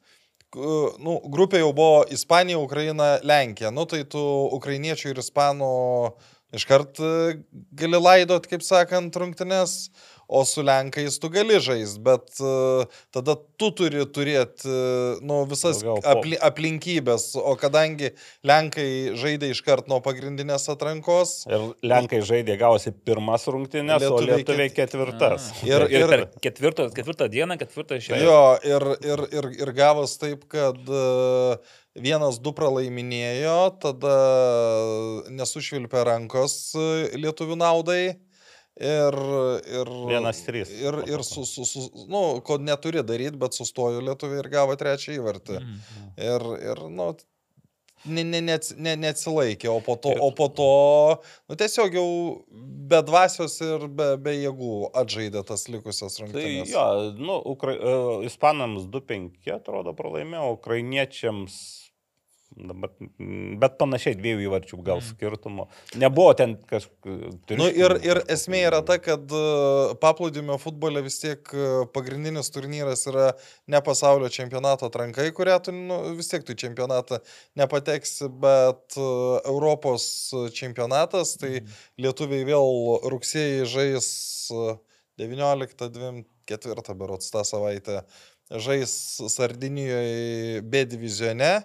Nu, 0.99 1.21
grupė 1.31 1.61
jau 1.61 1.71
buvo 1.71 2.01
Ispanija, 2.11 2.59
Ukraina, 2.59 3.19
Lenkija. 3.23 3.71
Nu, 3.71 3.85
tai 3.88 4.03
tu 4.03 4.19
ukrainiečių 4.57 5.13
ir 5.13 5.21
ispanų 5.23 5.69
iškart 6.59 6.99
e, 6.99 7.11
gali 7.79 7.99
laidot, 8.01 8.43
kaip 8.51 8.59
sakant, 8.67 9.15
rungtynes. 9.15 9.89
O 10.31 10.45
su 10.47 10.63
Lenkais 10.63 11.17
tu 11.19 11.29
gali 11.31 11.59
žaisti, 11.59 11.99
bet 12.05 12.39
uh, 12.39 12.87
tada 13.11 13.35
tu 13.59 13.67
turi 13.75 14.05
turėti 14.07 14.69
uh, 14.69 15.19
nu, 15.27 15.41
visas 15.49 15.81
apli, 16.07 16.37
aplinkybės, 16.39 17.33
o 17.35 17.57
kadangi 17.59 18.13
Lenkai 18.47 19.17
žaidė 19.19 19.51
iškart 19.51 19.91
nuo 19.91 19.99
pagrindinės 20.05 20.69
atrankos. 20.71 21.41
Ir 21.51 21.67
Lenkai 21.83 22.21
žaidė 22.27 22.55
gausi 22.61 22.95
pirmas 22.95 23.43
rungtynės, 23.51 24.07
o 24.07 24.21
Lietuviai 24.21 24.41
lietuviai 24.41 24.73
ketvirtas. 24.75 25.51
Ir, 25.65 25.71
Ir, 25.71 25.87
ir 25.89 26.05
ir, 26.05 26.09
per 26.13 26.25
ketvirtą, 26.47 26.87
ketvirtą 26.95 27.27
dieną, 27.31 27.59
ketvirtą 27.59 27.99
išėjo. 27.99 28.23
jo, 28.23 28.41
ir, 28.71 28.87
ir, 29.11 29.27
ir, 29.35 29.51
ir 29.65 29.75
gavos 29.75 30.15
taip, 30.21 30.47
kad 30.51 30.79
uh, 30.87 31.59
vienas 31.95 32.39
du 32.39 32.55
pralaiminėjo, 32.55 33.59
tada 33.83 34.17
nesušvilpė 35.31 36.05
rankos 36.07 36.57
lietuvių 37.19 37.59
naudai. 37.59 38.03
Ir, 38.81 39.17
ir, 39.69 39.89
Vienas 40.09 40.39
trys. 40.45 40.71
Ir, 40.73 40.95
ir 41.05 41.21
su, 41.27 41.43
su, 41.45 41.65
su, 41.69 41.83
nu, 42.09 42.39
ko 42.45 42.57
neturi 42.57 43.03
daryti, 43.05 43.37
bet 43.37 43.53
sustojo 43.53 44.01
lietuviai 44.01 44.41
ir 44.41 44.49
gavo 44.49 44.73
trečią 44.79 45.19
įvartį. 45.19 45.59
Mhm. 45.61 46.07
Ir, 46.17 46.45
ir 46.71 46.81
nu, 46.89 47.11
ne, 48.09 48.23
ne, 48.25 48.39
neats- 48.41 48.73
ne, 48.81 48.95
neatsilaikė, 48.97 49.69
o 49.69 49.77
po 49.85 49.93
to, 50.01 50.15
Ir- 50.15 50.23
o 50.25 50.31
po 50.33 50.47
to 50.49 50.69
nu, 51.49 51.55
tiesiog 51.59 51.93
jau 51.99 52.07
be 52.91 53.03
dvasios 53.05 53.59
ir 53.61 53.85
be, 53.87 54.15
be 54.17 54.33
jėgų 54.39 54.71
atžaidė 55.03 55.45
tas 55.45 55.67
likusias 55.69 56.17
Tai 56.17 56.25
rungtynes. 56.25 56.73
jo, 56.73 56.87
nu, 57.21 57.37
Ukra... 57.53 57.75
uh, 57.77 58.25
ispanams 58.25 58.89
2-5 58.89 59.45
atrodo 59.53 59.93
pralaimėjo, 59.93 60.55
ukrainiečiams 60.57 61.59
dabar, 62.52 62.91
bet 63.61 63.78
panašiai 63.80 64.18
dviejų 64.19 64.44
įvarčių 64.48 64.80
gal 64.86 65.02
skirtumo. 65.06 65.68
Nebuvo 65.99 66.34
ten 66.38 66.57
kažkokių... 66.69 67.15
Nu, 67.60 67.68
ir, 67.68 67.95
ir 68.06 68.22
esmė 68.32 68.64
yra 68.68 68.82
ta, 68.86 68.98
kad 69.02 69.32
e, 69.32 69.44
paplūdimio 70.02 70.57
futbole 70.61 71.03
vis 71.06 71.22
tiek 71.22 71.53
e, 71.56 71.69
pagrindinis 71.95 72.52
turnyras 72.53 73.06
yra 73.10 73.32
ne 73.72 73.82
pasaulio 73.86 74.30
čempionato 74.34 74.90
atranka, 74.90 75.26
į 75.28 75.34
kurią 75.38 75.57
tu 75.65 75.76
nu, 75.76 76.02
vis 76.18 76.32
tiek 76.32 76.45
tu 76.48 76.56
čempionatą 76.60 77.22
nepateksi, 77.60 78.30
bet 78.44 78.99
e, 78.99 79.07
Europos 79.52 80.06
čempionatas, 80.57 81.38
tai 81.41 81.64
lietuviai 82.02 82.48
vėl 82.48 82.99
rugsėjai 83.11 83.69
žais 83.69 84.11
e, 84.52 84.76
19-24 85.22 86.98
berots 86.99 87.32
tą 87.32 87.45
savaitę, 87.48 88.02
žais 88.52 88.91
Sardinijoje 89.32 90.61
B 90.68 90.86
divizione. 90.86 91.61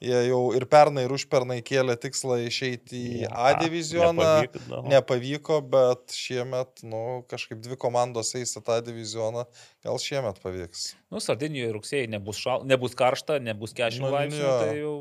Jie 0.00 0.16
jau 0.30 0.38
ir 0.56 0.64
pernai, 0.64 1.02
ir 1.04 1.12
užpernai 1.12 1.58
kėlė 1.66 1.92
tikslą 2.00 2.38
išeiti 2.46 3.00
į 3.20 3.26
A 3.28 3.50
divizioną. 3.60 4.28
Nepavykdavo. 4.46 4.84
Nepavyko, 4.88 5.58
bet 5.74 6.14
šiemet, 6.16 6.80
nu, 6.88 7.02
kažkaip 7.28 7.60
dvi 7.60 7.76
komandos 7.80 8.32
eis 8.38 8.56
į 8.56 8.62
tą 8.64 8.78
divizioną, 8.86 9.44
gal 9.84 10.00
šiemet 10.00 10.40
pavyks. 10.40 10.86
Nu, 11.12 11.20
Sardinijoje 11.20 11.74
rugsėjai 11.76 12.08
nebus, 12.16 12.40
šal, 12.40 12.64
nebus 12.70 12.96
karšta, 12.96 13.36
nebus 13.44 13.76
40 13.76 14.00
Nu, 14.00 14.08
nu, 14.08 14.14
laipsnių, 14.16 14.40
jo. 14.40 14.56
tai 14.64 14.72
jau, 14.80 14.94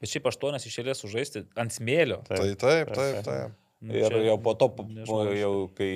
bet 0.00 0.14
šiaip 0.14 0.32
aštuonias 0.32 0.64
išėlės 0.72 1.04
sužaisti 1.04 1.44
ant 1.60 1.76
smėlio. 1.76 2.22
Tai 2.24 2.40
taip, 2.40 2.56
taip, 2.64 2.96
taip. 2.96 3.22
taip. 3.28 3.62
Nu, 3.84 3.92
Ir 3.92 4.08
čia 4.08 4.22
jau 4.24 4.38
po 4.40 4.54
to, 4.56 4.70
nežmoniška. 4.88 5.36
jau 5.36 5.52
kai 5.76 5.90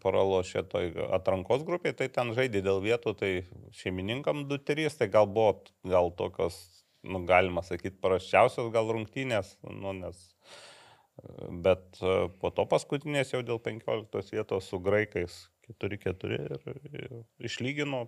pralošė 0.00 0.62
toj 0.72 0.86
atrankos 1.12 1.66
grupiai, 1.68 1.92
tai 1.92 2.08
ten 2.08 2.32
žaidė 2.32 2.62
dėl 2.64 2.80
vietų, 2.80 3.12
tai 3.20 3.32
šeimininkam 3.76 4.46
2-3, 4.48 4.96
tai 4.96 5.10
gal 5.12 5.28
buvo 5.28 5.58
gal 5.84 6.08
tokios, 6.16 6.56
nu, 7.02 7.22
galima 7.26 7.62
sakyti, 7.62 7.96
paraščiausios 8.02 8.72
gal 8.74 8.90
rungtynės, 8.92 9.56
nu, 9.70 9.92
nes. 9.92 10.20
Bet 11.50 11.98
e, 12.00 12.28
po 12.40 12.48
to 12.54 12.64
paskutinės 12.70 13.34
jau 13.34 13.42
dėl 13.44 13.58
15 13.60 14.30
vietos 14.32 14.68
su 14.70 14.78
graikais 14.80 15.34
4-4 15.70 16.30
ir, 16.34 16.62
ir 16.96 17.10
išlygino, 17.46 18.00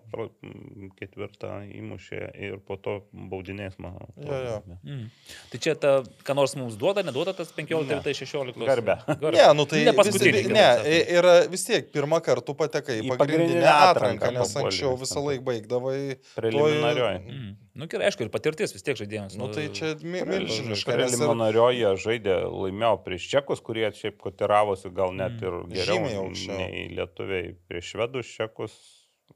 ketvirtą 0.98 1.50
įmušė 1.78 2.20
ir 2.42 2.56
po 2.66 2.74
to 2.82 2.94
baudinės, 3.12 3.76
man 3.78 3.98
atrodo. 4.00 4.32
Jo, 4.32 4.56
jo. 4.66 4.78
Mm. 4.82 5.04
Tai 5.52 5.60
čia 5.66 5.74
ta, 5.78 5.92
ką 6.26 6.34
nors 6.40 6.56
mums 6.58 6.78
duoda, 6.80 7.04
neduoda 7.06 7.34
tas 7.38 7.52
15, 7.54 7.92
Ne. 7.92 8.00
tai 8.02 8.14
16. 8.18 8.64
Garbę. 8.66 8.96
Ne, 9.28 9.44
nu 9.60 9.66
tai 9.70 9.84
ne 9.86 9.94
paskutinį. 9.98 10.32
visi- 10.40 10.56
Ne, 10.56 10.66
i- 10.96 11.04
yra 11.20 11.34
vis 11.52 11.66
tiek 11.68 11.92
pirmą 11.94 12.18
kartą 12.24 12.56
patekai 12.58 12.98
į 13.02 13.12
pagrindinę 13.12 13.18
pagrindinę 13.18 13.68
atranką, 13.68 14.24
atranką 14.24 14.32
nes 14.40 14.56
anksčiau 14.62 14.96
vis 14.96 15.04
visą 15.06 15.20
ten. 15.20 15.28
laiką 15.28 15.44
baigdavai. 15.52 16.00
Preliminarioj. 16.34 17.20
Mm. 17.28 17.52
Nu, 17.74 17.86
gerai, 17.88 18.10
aišku, 18.10 18.26
ir 18.26 18.28
patirtis 18.28 18.74
vis 18.74 18.82
tiek 18.84 18.98
žaidėjams. 19.00 19.38
Nu 19.40 19.46
tai 19.48 19.68
čia 19.72 19.94
mi- 20.04 20.20
milžiniška. 20.28 20.92
Preliminarioje 20.92 21.92
žaidė, 22.04 22.34
laimėjo 22.52 22.98
prieš 23.06 23.28
čekus, 23.32 23.62
kurie 23.64 23.86
šiaip 23.96 24.18
kotiravosi 24.20 24.90
gal 24.92 25.14
net 25.16 25.40
ir 25.40 25.56
geriau 25.72 26.26
nei 26.58 26.88
lietuviai 26.92 27.54
prieš 27.68 27.94
švedus 27.94 28.28
čekus. 28.36 28.74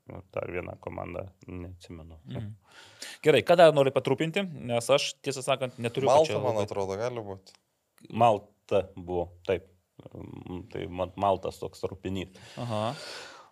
Nu, 0.06 0.20
Dar 0.30 0.44
vieną 0.52 0.76
komandą, 0.84 1.24
neatsimenu. 1.48 2.18
Mm. 2.28 2.52
Gerai, 3.24 3.40
ką 3.42 3.56
dar 3.58 3.72
nori 3.74 3.90
patrupinti, 3.90 4.44
nes 4.44 4.86
aš, 4.92 5.14
tiesą 5.24 5.42
sakant, 5.42 5.78
neturiu 5.82 6.06
Malta, 6.06 6.36
man 6.38 6.60
atrodo, 6.62 6.94
gali 7.00 7.24
būti. 7.24 7.56
Malta 8.12 8.84
buvo, 8.94 9.30
taip. 9.48 9.64
Mm, 10.12 10.60
Tai 10.70 10.82
Maltas 11.16 11.56
toks 11.58 11.80
rūpinys. 11.88 12.36
Aha. 12.60 12.92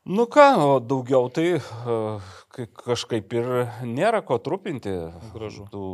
Nu 0.04 0.26
ką, 0.28 0.48
o 0.60 0.80
daugiau 0.84 1.30
tai 1.32 1.54
uh, 1.56 2.20
kažkaip 2.54 3.32
ir 3.34 3.48
nėra 3.86 4.20
ko 4.26 4.36
trupinti. 4.42 4.92
Gražu. 5.34 5.66
Tų, 5.72 5.86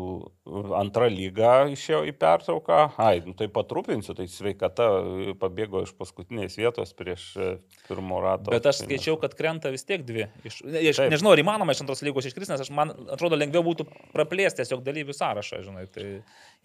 antra 0.77 1.09
lyga 1.13 1.71
išėjo 1.73 2.03
į 2.11 2.15
pertrauką. 2.21 2.81
Ai, 3.01 3.21
nu 3.25 3.35
tai 3.39 3.49
patrupinsiu, 3.53 4.15
tai 4.19 4.27
sveikata 4.31 4.89
e, 5.01 5.35
pabėgo 5.41 5.85
iš 5.87 5.95
paskutinės 5.99 6.59
vietos 6.61 6.93
prieš 6.97 7.27
e, 7.37 7.51
pirmo 7.89 8.21
rato. 8.25 8.53
Bet 8.53 8.67
aš 8.69 8.83
Tai 8.83 8.89
skaičiau, 8.89 9.17
kad 9.21 9.35
krenta 9.39 9.73
vis 9.73 9.87
tiek 9.89 10.05
dvi. 10.07 10.27
Iš, 10.49 10.61
ne, 10.67 10.83
aš 10.91 11.03
Taip. 11.03 11.13
nežinau, 11.15 11.35
ar 11.37 11.43
įmanoma 11.43 11.75
iš 11.77 11.83
antros 11.85 12.05
lygos 12.07 12.29
iškris, 12.31 12.51
nes 12.53 12.65
aš 12.65 12.73
man 12.77 12.93
atrodo 13.13 13.39
lengviau 13.41 13.65
būtų 13.67 13.87
praplėsti 14.15 14.63
tiesiog 14.63 14.85
dalyvių 14.87 15.17
sąrašą, 15.17 15.63
žinai. 15.67 15.87
Tai 15.93 16.07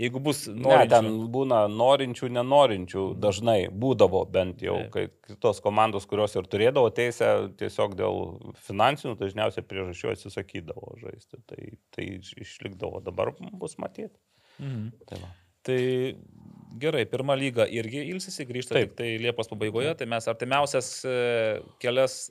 jeigu 0.01 0.23
bus 0.23 0.45
Ne, 0.47 0.61
norinčių, 0.63 0.91
ten 0.91 1.11
būna 1.33 1.65
norinčių, 1.71 2.31
nenorinčių, 2.39 3.05
dažnai 3.21 3.59
būdavo 3.71 4.23
bent 4.31 4.63
jau, 4.65 4.77
Taip. 4.85 4.93
kai 4.95 5.35
kitos 5.35 5.61
komandos, 5.63 6.07
kurios 6.07 6.35
ir 6.37 6.47
turėdavo 6.47 6.91
teisę, 6.95 7.34
tiesiog 7.59 7.95
dėl 7.99 8.19
finansinių 8.67 9.15
dažniausiai 9.19 9.65
priežasčių 9.67 10.11
atsisakydavo 10.13 10.95
žaisti. 11.01 11.41
Tai, 11.49 11.61
tai 11.95 12.07
iš- 12.19 12.35
išlikdavo, 12.45 13.01
dabar 13.05 13.33
bus 13.51 13.77
matyti. 13.81 14.15
Mhm. 14.59 14.91
Tai 15.09 15.19
va. 15.23 15.31
Tai 15.65 15.79
gerai, 16.77 17.05
pirma 17.09 17.33
lyga 17.39 17.65
irgi 17.71 18.03
ilsisi, 18.11 18.45
grįžta 18.45 18.75
Taip. 18.77 18.91
tik 18.91 18.97
tai 18.99 19.07
Liepos 19.23 19.49
pabaigoje, 19.49 19.95
tai 19.97 20.05
mes 20.11 20.27
artimiausias 20.29 20.89
e, 21.09 21.15
kelias, 21.81 22.29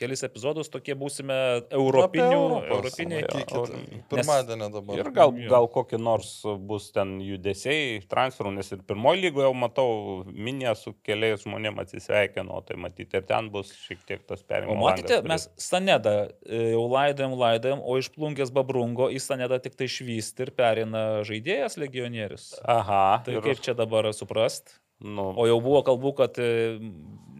kelis 0.00 0.22
epizodus 0.26 0.68
tokie 0.72 0.94
būsime 0.98 1.36
europinių, 1.74 2.40
europiniai. 2.70 3.24
O- 3.56 3.64
Pirmadienį 4.10 4.68
dabar. 4.74 5.00
Ir 5.00 5.10
gal, 5.16 5.32
gal 5.50 5.68
kokį 5.72 5.98
nors 6.02 6.30
bus 6.68 6.90
ten 6.94 7.16
judesiai, 7.24 8.00
transferų, 8.10 8.52
nes 8.58 8.70
ir 8.76 8.82
pirmoji 8.86 9.24
lygoje 9.26 9.48
jau 9.48 9.54
matau, 9.56 9.88
minė 10.30 10.74
su 10.78 10.94
keliais 11.06 11.42
žmonėmis 11.44 11.86
atsisveikino, 11.86 12.60
tai 12.68 12.78
matyti 12.80 13.18
ir 13.20 13.26
ten 13.28 13.50
bus 13.54 13.72
šiek 13.86 14.04
tiek 14.08 14.24
tas 14.28 14.42
O 14.44 14.48
perėjimas. 14.50 14.82
matėte, 14.84 15.20
mes 15.26 15.48
Stanedą 15.60 16.16
e, 16.46 16.62
jau 16.74 16.86
laidojam, 16.92 17.36
laidojam, 17.40 17.82
o 17.82 17.98
iš 18.00 18.10
plungės 18.14 18.52
Babrungo 18.54 19.10
į 19.12 19.20
Stanedą 19.22 19.58
tik 19.64 19.74
tai 19.78 19.88
švysti 19.90 20.46
ir 20.46 20.54
perina 20.56 21.06
žaidėjas 21.26 21.78
legionierius. 21.80 22.52
Aha, 22.64 23.22
Tai 23.26 23.38
ir, 23.38 23.42
kaip 23.44 23.62
čia 23.64 23.74
dabar 23.78 24.08
suprast? 24.16 24.76
Nu, 25.00 25.28
O 25.36 25.46
jau 25.48 25.58
buvo 25.60 25.82
kalbų, 25.86 26.14
kad 26.16 26.38
e, 26.40 26.78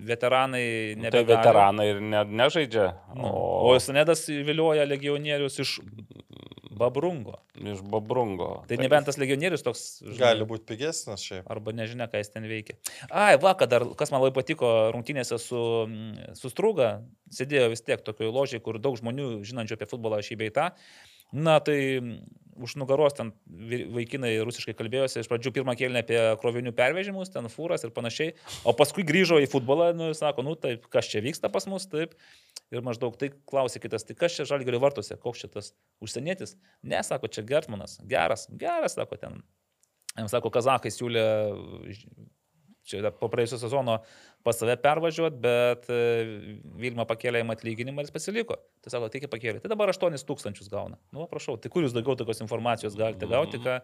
veteranai 0.07 0.63
tai 0.95 1.01
nebegali. 1.07 1.31
veteranai 1.33 1.87
ir 1.95 2.01
ne, 2.05 2.25
nežaidžia. 2.43 2.91
Nu, 3.17 3.31
O, 3.33 3.73
O 3.73 3.79
Stanedas 3.81 4.27
vilioja 4.29 4.85
legionierius 4.87 5.59
iš 5.65 5.79
Babrungo. 6.77 7.39
iš 7.57 7.81
Babrungo. 7.89 8.65
Tai 8.69 8.77
nebent 8.77 9.07
tas 9.09 9.17
legionierius 9.17 9.63
toks. 9.65 9.85
žinai, 10.05 10.19
Gali 10.21 10.45
būti 10.49 10.67
pigesnis 10.69 11.23
šiaip. 11.25 11.47
Arba 11.51 11.73
nežinia, 11.73 12.05
ką 12.13 12.21
jis 12.21 12.29
ten 12.35 12.45
veikia. 12.45 12.77
Ai, 13.09 13.39
vakar 13.41 13.69
dar, 13.73 13.87
kas 13.97 14.13
man 14.13 14.21
labai 14.21 14.35
patiko 14.37 14.69
rungtynėse 14.93 15.39
su, 15.41 15.63
su 16.37 16.53
Strūga, 16.53 16.91
sėdėjo 17.33 17.71
vis 17.73 17.81
tiek 17.87 18.05
tokioje 18.05 18.33
ložiai, 18.35 18.61
kur 18.61 18.77
daug 18.79 18.99
žmonių 19.01 19.41
žinančių 19.49 19.79
apie 19.79 19.89
futbolą 19.89 20.21
šį 20.21 20.37
beitą. 20.45 20.69
Na, 21.35 21.59
tai 21.65 21.79
mm, 21.99 22.19
už 22.63 22.77
nugaros 22.81 23.17
ten 23.17 23.33
vaikinai 23.93 24.37
rusiškai 24.47 24.75
kalbėjosi, 24.79 25.21
iš 25.21 25.31
pradžių 25.31 25.53
pirmą 25.59 25.75
kėlinę 25.79 26.03
apie 26.05 26.21
krovinių 26.41 26.73
pervežimus, 26.77 27.33
ten 27.35 27.49
fūras 27.53 27.85
ir 27.85 27.93
panašiai, 27.97 28.37
o 28.65 28.75
paskui 28.77 29.05
grįžo 29.07 29.41
į 29.43 29.51
futbolą, 29.53 29.91
nu, 29.97 30.11
ir 30.13 30.19
sako, 30.19 30.45
nu, 30.47 30.57
taip, 30.61 30.87
kas 30.93 31.11
čia 31.13 31.25
vyksta 31.25 31.51
pas 31.53 31.69
mus, 31.71 31.89
taip. 31.91 32.17
Ir 32.75 32.83
maždaug 32.83 33.15
tai 33.15 33.29
klausė 33.47 33.79
kitas, 33.79 34.03
tai 34.03 34.17
kas 34.19 34.35
čia 34.35 34.47
žalgerio 34.49 34.81
vartuose, 34.83 35.15
koks 35.23 35.45
čia 35.45 35.51
tas 35.53 35.69
užsienietis? 36.03 36.57
Ne, 36.83 36.99
sako, 37.07 37.31
čia 37.31 37.45
Gertmanas, 37.47 38.01
geras, 38.11 38.49
geras, 38.51 38.97
sako 38.99 39.21
ten. 39.23 39.39
Jam 40.17 40.31
sako, 40.33 40.51
kazakai 40.51 40.91
siūlė 40.91 41.23
čia 42.87 43.11
po 43.15 43.31
praėjusio 43.33 43.59
sezono 43.61 44.01
pas 44.47 44.59
save 44.61 44.77
pervažiuoti, 44.79 45.39
bet 45.43 45.89
e, 45.91 45.97
Vilma 46.79 47.03
pakėlė 47.09 47.41
jam 47.43 47.51
atlyginimą 47.51 48.03
ir 48.03 48.07
jis 48.07 48.15
pasiliko. 48.15 48.61
Tai 48.85 48.93
sako, 48.93 49.09
tik 49.11 49.27
pakėlė. 49.33 49.59
Tai 49.63 49.71
dabar 49.73 49.91
8 49.91 50.15
tūkstančius 50.29 50.69
gauna. 50.71 51.01
Nu, 51.15 51.25
prašau, 51.31 51.57
tai 51.59 51.71
kur 51.73 51.83
jūs 51.83 51.95
daugiau 51.97 52.15
tokios 52.21 52.39
informacijos 52.45 52.95
galite 52.99 53.27
gauti, 53.27 53.59
ką, 53.65 53.81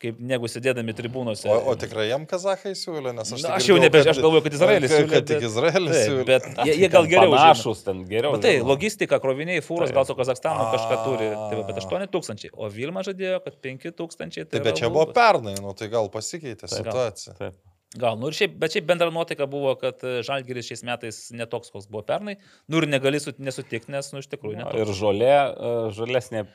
kaip 0.00 0.22
negu 0.32 0.48
sėdėdami 0.48 0.94
tribūnose. 0.96 1.50
O, 1.52 1.58
o 1.68 1.76
tikrai 1.76 2.06
jam 2.08 2.24
kazahai 2.30 2.72
siūlė, 2.78 3.12
nes 3.18 3.34
aš, 3.36 3.44
Na, 3.44 3.58
aš 3.58 3.68
jau 3.68 3.76
nebe, 3.82 4.00
aš 4.00 4.22
galvoju, 4.24 4.46
kad 4.46 4.56
Izraelis 4.56 4.94
siūlė. 4.94 5.12
Kad 5.12 5.28
tik 5.28 5.42
bet- 5.42 5.48
Izraelis 5.50 6.00
siūlė. 6.00 6.26
Bet 6.32 6.48
jie, 6.64 6.78
jie 6.80 6.90
gal 6.96 7.10
geriau. 7.12 7.36
Panašus, 7.36 7.84
ten 7.84 8.02
geriau. 8.08 8.32
Nu, 8.38 8.42
tai 8.46 8.56
logistika, 8.64 9.20
kroviniai, 9.20 9.60
fūros, 9.68 9.92
gal 9.92 10.08
su 10.08 10.16
Kazakstanu 10.16 10.70
kažką 10.72 11.00
turi, 11.04 11.30
tai, 11.36 11.60
bet 11.60 11.76
A. 11.76 11.84
8 11.84 12.08
tūkstančiai, 12.16 12.56
o 12.56 12.72
Vilma 12.72 13.04
žadėjo, 13.04 13.44
kad 13.44 13.60
5 13.68 13.92
tūkstančiai. 14.00 14.48
Tai 14.48 14.64
yra 14.64 14.70
bet 14.70 14.80
čia 14.80 14.88
buvo 14.88 15.10
pernai, 15.12 15.58
nu 15.60 15.76
tai 15.76 15.92
gal 15.92 16.08
pasikeitė 16.08 16.64
Taip. 16.64 16.78
situacija. 16.80 17.36
Taip. 17.36 17.60
Gal, 18.00 18.18
nu 18.20 18.28
ir 18.30 18.36
šiaip, 18.36 18.56
bet 18.60 18.74
šiaip 18.76 18.86
bendra 18.88 19.10
nuotaika 19.14 19.46
buvo, 19.50 19.74
kad 19.80 20.02
e, 20.04 20.18
Žalgiris 20.26 20.68
šiais 20.70 20.82
metais 20.86 21.20
netoks, 21.32 21.70
koks 21.74 21.86
buvo 21.88 22.02
pernai. 22.08 22.36
Nu 22.68 22.82
ir 22.82 22.88
negali 22.92 23.20
su, 23.22 23.32
nesutikti, 23.38 23.92
nes, 23.94 24.12
nu 24.12 24.20
iš 24.24 24.28
tikrųjų, 24.32 24.58
netoks. 24.62 24.82
Ir 24.84 24.92
žolė, 25.00 25.30
e, 25.36 25.76
žalesnė. 25.96 26.46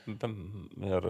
Ir 0.81 1.09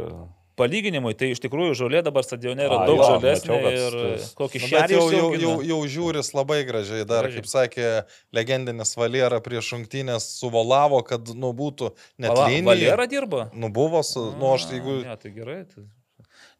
Palyginimui, 0.59 1.13
tai 1.17 1.29
iš 1.31 1.39
tikrųjų 1.41 1.73
žolė 1.79 2.01
dabar 2.05 2.25
stadione 2.27 2.65
yra 2.67 2.81
A, 2.83 2.87
daug 2.89 2.99
jo, 2.99 3.05
žalesnė 3.15 3.55
mačiau, 3.55 3.61
kad 3.63 3.77
ir 3.79 4.17
tas- 4.19 4.33
kokį 4.37 4.59
Nu, 4.61 4.67
šerį 4.67 4.97
jau, 4.97 5.05
jau, 5.15 5.29
jau, 5.41 5.53
jau 5.69 5.77
žiūris 5.93 6.33
labai 6.35 6.57
gražiai, 6.67 7.05
dar, 7.07 7.23
Gražiai. 7.25 7.39
kaip 7.39 7.47
sakė 7.49 7.87
legendinis 8.35 8.91
Valera 8.99 9.39
prieš 9.41 9.71
šimtinės 9.71 10.27
suvolavo, 10.41 10.99
kad, 11.07 11.31
nu, 11.33 11.53
būtų 11.55 11.93
net 12.19 12.35
Vala- 12.35 12.49
linija. 12.51 12.67
Valera 12.67 13.07
dirba? 13.09 13.45
Nu, 13.55 13.71
buvo, 13.73 14.03
su, 14.03 14.27
nu, 14.37 14.51
aš 14.53 14.67
A, 14.67 14.75
jeigu... 14.75 14.99
Ne, 15.07 15.15
tai 15.23 15.31
gerai. 15.39 15.57
Tai... 15.71 15.87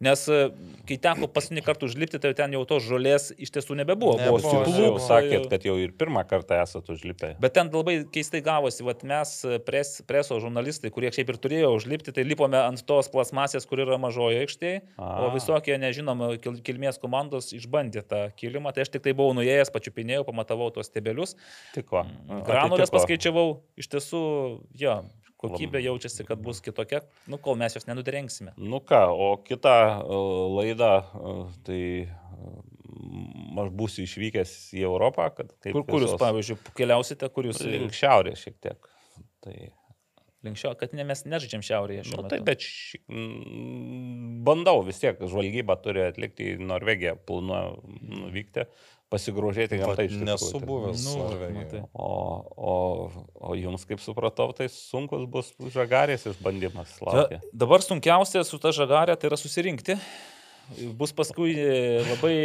Nes 0.02 0.24
e, 0.34 0.38
kai 0.90 0.98
teko 1.02 1.28
paskutinį 1.30 1.62
kartą 1.66 1.86
užlipti, 1.86 2.20
tai 2.22 2.32
ten 2.38 2.56
jau 2.56 2.64
tos 2.70 2.82
žolės 2.88 3.30
iš 3.38 3.52
tiesų 3.54 3.78
nebebuvo. 3.84 4.16
Buvo 4.18 4.40
Nebuvo, 4.42 4.88
jūs 4.98 5.06
sakėt, 5.06 5.46
kad 5.52 5.66
jau 5.68 5.76
ir 5.78 5.94
pirmą 5.98 6.24
kartą 6.30 6.58
esate 6.64 6.96
užlipę. 6.96 7.36
Bet 7.44 7.54
ten 7.58 7.70
labai 7.74 8.00
keistai 8.10 8.42
gavosi, 8.46 8.82
vat 8.88 9.06
mes 9.08 9.36
e, 9.46 9.60
pres, 9.62 10.00
preso 10.10 10.40
žurnalistai, 10.42 10.90
kurie 10.94 11.12
šiaip 11.14 11.30
ir 11.30 11.40
turėjo 11.44 11.70
užlipti, 11.78 12.16
tai 12.16 12.26
lipome 12.26 12.58
ant 12.58 12.82
tos 12.90 13.12
plasmasės, 13.14 13.70
kur 13.70 13.84
yra 13.86 14.00
mažoje 14.02 14.42
aikštėje, 14.42 14.82
o 14.98 15.30
visokie 15.36 15.78
nežinoma 15.82 16.34
kil, 16.42 16.58
kilmės 16.66 16.98
komandos 17.02 17.52
išbandė 17.54 18.02
tą 18.02 18.24
kilimą. 18.42 18.74
Tai 18.74 18.88
aš 18.88 18.96
tik 18.96 19.06
tai 19.06 19.14
buvau 19.18 19.38
nuėjęs, 19.38 19.70
pačiupinėjau, 19.74 20.26
pamatavau 20.28 20.72
tos 20.74 20.90
stebelius, 20.90 21.38
Tiko. 21.76 22.08
granulės 22.50 22.90
Atitiko. 22.90 22.98
paskaičiavau, 22.98 23.48
iš 23.78 23.94
tiesų, 23.94 24.24
jo, 24.82 24.98
kokybė 25.42 25.82
jaučiasi, 25.84 26.26
kad 26.28 26.42
bus 26.44 26.62
kitokia, 26.64 27.02
nu 27.32 27.40
kol 27.42 27.58
mes 27.60 27.76
jos 27.78 27.88
nenudrengsime. 27.90 28.54
Nu 28.62 28.82
ką, 28.86 29.02
o 29.12 29.32
kitą 29.46 29.76
e, 30.02 30.22
laidą, 30.58 30.92
e, 31.02 31.36
tai 31.68 31.82
e, 32.06 32.54
aš 33.66 33.74
būsiu 33.82 34.06
išvykęs 34.06 34.56
į 34.78 34.86
Europą, 34.88 35.28
kad 35.36 35.52
kaip 35.60 35.74
Kur, 35.76 35.86
kur 35.88 36.06
jūs, 36.06 36.14
visos- 36.14 36.22
pavyzdžiui, 36.22 36.60
keliausite, 36.78 37.30
kur 37.34 37.50
jūs 37.50 37.64
Link 37.66 37.98
šiaurės 37.98 38.46
šiek 38.46 38.58
tiek. 38.62 38.92
Tai, 39.42 39.56
link 40.46 40.58
šio, 40.58 40.74
kad 40.78 40.94
ne, 40.98 41.06
mes 41.08 41.24
nežaidžiam 41.26 41.64
šiaurėje 41.66 42.06
šiuo 42.08 42.18
nu, 42.18 42.24
metu. 42.26 42.32
tai 42.34 42.40
bet 42.46 42.66
ši, 42.66 43.02
bandau 44.46 44.82
vis 44.86 45.02
tiek, 45.02 45.20
žvalgybą 45.22 45.78
turi 45.84 46.06
atlikti 46.08 46.54
į 46.54 46.60
Norvegiją, 46.66 47.16
planuoju 47.30 47.98
nuvykti, 48.24 48.66
pasigrožėti 49.12 49.80
gamtai. 49.82 50.08
iš 50.08 50.16
tikrųjų. 50.16 50.28
Nesu 50.30 50.52
Tai- 50.56 50.68
buvęs 50.70 51.04
Nu, 51.06 51.16
Norvegijoje. 51.26 51.84
O, 51.94 52.10
o, 52.56 52.76
o 53.36 53.56
jums, 53.60 53.84
kaip 53.90 54.00
supratau, 54.04 54.50
tai 54.56 54.70
sunkus 54.72 55.28
bus 55.30 55.52
žagarės 55.76 56.26
išbandymas. 56.32 56.96
Laukia. 57.04 57.42
Da, 57.42 57.54
dabar 57.66 57.84
sunkiausia 57.86 58.44
su 58.48 58.60
ta 58.64 58.72
žagarė 58.76 59.18
tai 59.20 59.32
yra 59.32 59.40
susirinkti. 59.40 59.98
Bus 60.96 61.12
paskui 61.12 61.52
e, 61.60 62.00
labai 62.08 62.36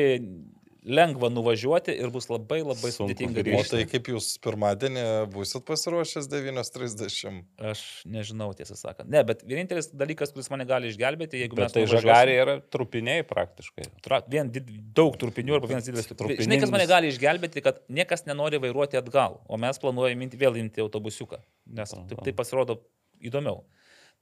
lengva 0.86 1.28
nuvažiuoti 1.32 1.94
ir 1.98 2.10
bus 2.14 2.28
labai 2.30 2.60
labai 2.62 2.90
Sunku 2.94 3.10
sudėtinga 3.10 3.42
grįžti. 3.42 3.66
O 3.66 3.72
tai 3.74 3.86
kaip 3.90 4.10
jūs 4.12 4.28
pirmadienį 4.44 5.04
busit 5.34 5.64
pasiruošęs 5.66 6.28
9.30? 6.30 7.40
Aš 7.72 7.82
nežinau, 8.10 8.52
tiesą 8.56 8.78
sakant. 8.78 9.10
Ne, 9.10 9.22
bet 9.26 9.42
vienintelis 9.46 9.90
dalykas, 9.90 10.32
kuris 10.34 10.50
mane 10.52 10.66
gali 10.68 10.92
išgelbėti, 10.92 11.40
jeigu 11.42 11.58
Bet 11.58 11.66
mes... 11.66 11.74
tai 11.74 11.84
nuvažiuosim- 11.84 12.06
žagarė 12.06 12.36
yra 12.44 12.56
trupiniai 12.76 13.26
praktiškai. 13.26 13.88
Tra, 14.06 14.22
vien 14.30 14.50
did, 14.54 14.70
daug 14.96 15.18
trupinių 15.20 15.58
arba 15.58 15.72
vienas 15.74 15.88
didelis 15.88 16.06
Trupininis. 16.12 16.46
Žinai, 16.46 16.60
kas 16.62 16.72
mane 16.72 16.86
gali 16.90 17.10
išgelbėti, 17.12 17.64
kad 17.66 17.82
niekas 17.92 18.24
nenori 18.30 18.60
vairuoti 18.62 19.00
atgal, 19.00 19.40
o 19.50 19.58
mes 19.60 19.82
planuojame 19.82 20.30
vėl 20.38 20.60
imti 20.62 20.84
autobusiuką, 20.84 21.42
nes 21.76 21.96
taip 21.96 22.22
tai 22.24 22.34
pasirodo 22.36 22.78
įdomiau. 23.26 23.64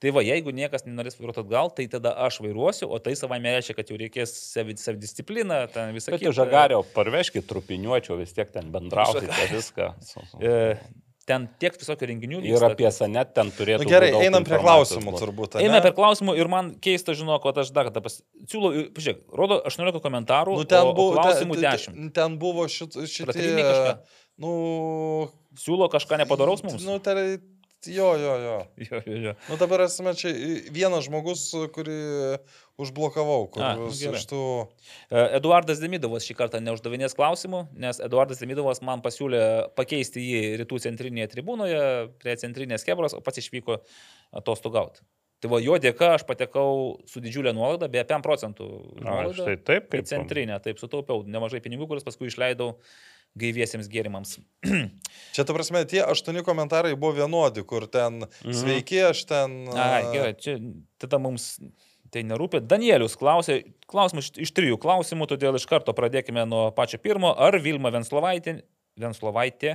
Tai 0.05 0.10
va, 0.12 0.20
jeigu 0.26 0.52
niekas 0.52 0.85
nenorės 0.85 1.14
vairuoti 1.16 1.40
atgal, 1.40 1.70
tai 1.72 1.86
tada 1.89 2.10
aš 2.26 2.43
vairuosiu, 2.44 2.90
o 2.93 2.98
tai 3.01 3.14
savai 3.16 3.39
reiškia, 3.40 3.76
kad 3.78 3.89
jau 3.89 3.97
reikės 3.97 4.35
savi- 4.52 4.76
savidiscipliną, 4.76 5.62
ten 5.72 5.94
visą 5.97 6.12
Bet 6.12 6.26
į 6.28 6.35
žagario 6.36 6.82
parveškit 6.93 7.47
trupiniuočio, 7.48 8.18
vis 8.20 8.36
tiek 8.36 8.52
ten 8.52 8.68
Žagarė. 8.68 9.48
viską. 9.55 9.89
E, 10.44 10.76
ten 11.24 11.47
tiek 11.56 11.72
visokių 11.81 12.09
renginių 12.10 12.43
Ir 12.44 12.60
apie 12.66 12.90
Sanet 12.93 13.31
ten 13.32 13.48
turėtų 13.56 13.86
Nu, 13.86 13.89
gerai, 13.89 14.10
būt 14.12 14.18
daug 14.18 14.26
einam 14.28 14.44
prie 14.44 14.59
klausimų 14.60 15.14
būt. 15.14 15.22
turbūt. 15.24 15.56
Eina 15.62 15.78
ane? 15.78 15.82
per 15.86 15.94
klausimų 15.97 16.35
ir 16.36 16.51
man 16.52 16.68
keista 16.85 17.14
žinok, 17.16 17.40
kad 17.47 17.62
aš 17.64 17.70
dar 17.72 17.89
kartą 17.89 18.02
pas... 18.05 18.18
siūlau, 18.52 18.74
ir- 18.76 18.90
pažiūrėk, 18.93 19.22
rodo 19.40 19.56
18 19.64 20.05
komentarų, 20.05 20.59
Nu, 20.60 20.66
ten 20.68 20.85
o, 20.85 20.93
o 20.93 20.98
buvo, 20.98 21.16
klausimų 21.16 21.56
ten, 21.56 21.64
10. 21.64 21.97
ten, 21.97 22.12
ten 22.20 22.36
buvo 22.44 22.68
šit, 22.68 23.01
šitie... 23.09 23.97
Nu, 24.36 24.52
Siūlo 25.55 25.86
kažką 25.89 26.18
nepadaraus 26.18 26.64
mums? 26.66 26.82
nu, 26.85 26.98
tai, 26.98 27.39
jo, 27.90 28.11
jo, 28.20 28.35
jo. 28.43 28.59
Jo, 28.90 29.01
jo, 29.06 29.16
jo. 29.28 29.32
Nu, 29.48 29.59
dabar 29.61 29.85
esame 29.86 30.15
čia 30.19 30.32
vienas 30.74 31.06
žmogus, 31.06 31.47
kurį 31.74 31.98
užblokavau, 32.81 33.47
kur 33.55 33.65
A, 33.65 33.73
iš 33.90 34.27
tų... 34.31 34.43
E, 35.09 35.24
Eduardas 35.39 35.82
Demidovas 35.82 36.27
šį 36.27 36.36
kartą 36.39 36.61
neuždavinės 36.65 37.16
klausimų, 37.19 37.65
nes 37.85 38.01
Eduardas 38.02 38.43
Demidovas 38.43 38.82
man 38.85 39.05
pasiūlė 39.05 39.74
pakeisti 39.78 40.24
jį 40.24 40.44
rytų 40.65 40.81
centrinėje 40.89 41.31
tribūnoje 41.36 41.85
prie 42.23 42.39
centrinės 42.40 42.86
kebros, 42.86 43.15
o 43.15 43.23
pats 43.24 43.43
išvyko 43.44 43.78
atostogauti. 44.40 45.05
Tai 45.44 45.51
va, 45.52 45.59
jo 45.61 45.74
dėka 45.77 46.15
aš 46.16 46.23
patekau 46.24 46.94
su 47.11 47.20
didžiulė 47.20 47.52
nuolaida, 47.52 47.85
beje, 47.93 48.06
5 48.09 48.24
procentų 48.24 48.69
Na, 49.05 49.19
štai 49.28 49.59
taip, 49.59 49.90
Kaip 49.90 49.90
kaip 49.93 50.09
centrinė, 50.09 50.56
taip 50.65 50.81
sutaupiau 50.81 51.20
nemažai 51.28 51.61
pinigų, 51.61 51.85
kuriuos 51.90 52.06
paskui 52.06 52.31
išleidau 52.31 52.70
gaiviesiems 53.39 53.89
gėrimams. 53.90 54.36
Čia, 55.35 55.43
ta 55.44 55.55
prasme, 55.56 55.82
tie 55.90 56.02
aštuoni 56.06 56.44
komentarai 56.47 56.94
buvo 56.94 57.16
vienodi, 57.19 57.65
kur 57.66 57.86
ten 57.90 58.23
Mhm. 58.44 58.55
sveiki, 58.55 59.01
aš 59.11 59.24
ten... 59.31 59.56
Ai, 59.74 60.02
gerai, 60.15 60.35
čia 60.39 60.59
tada 61.02 61.19
mums 61.19 61.56
tai 62.15 62.23
nerūpi. 62.23 62.61
Danielius 62.70 63.16
klausė, 63.19 63.61
klausimus 63.90 64.28
iš, 64.39 64.52
trijų 64.55 64.77
klausimų, 64.78 65.27
todėl 65.32 65.56
iš 65.59 65.66
karto 65.66 65.90
pradėkime 65.97 66.44
nuo 66.47 66.69
pačio 66.77 67.01
pirmo. 67.02 67.32
Ar 67.35 67.59
Vilma 67.59 67.90
Venslovaitė, 67.90 68.61
Venslovaitė, 69.02 69.73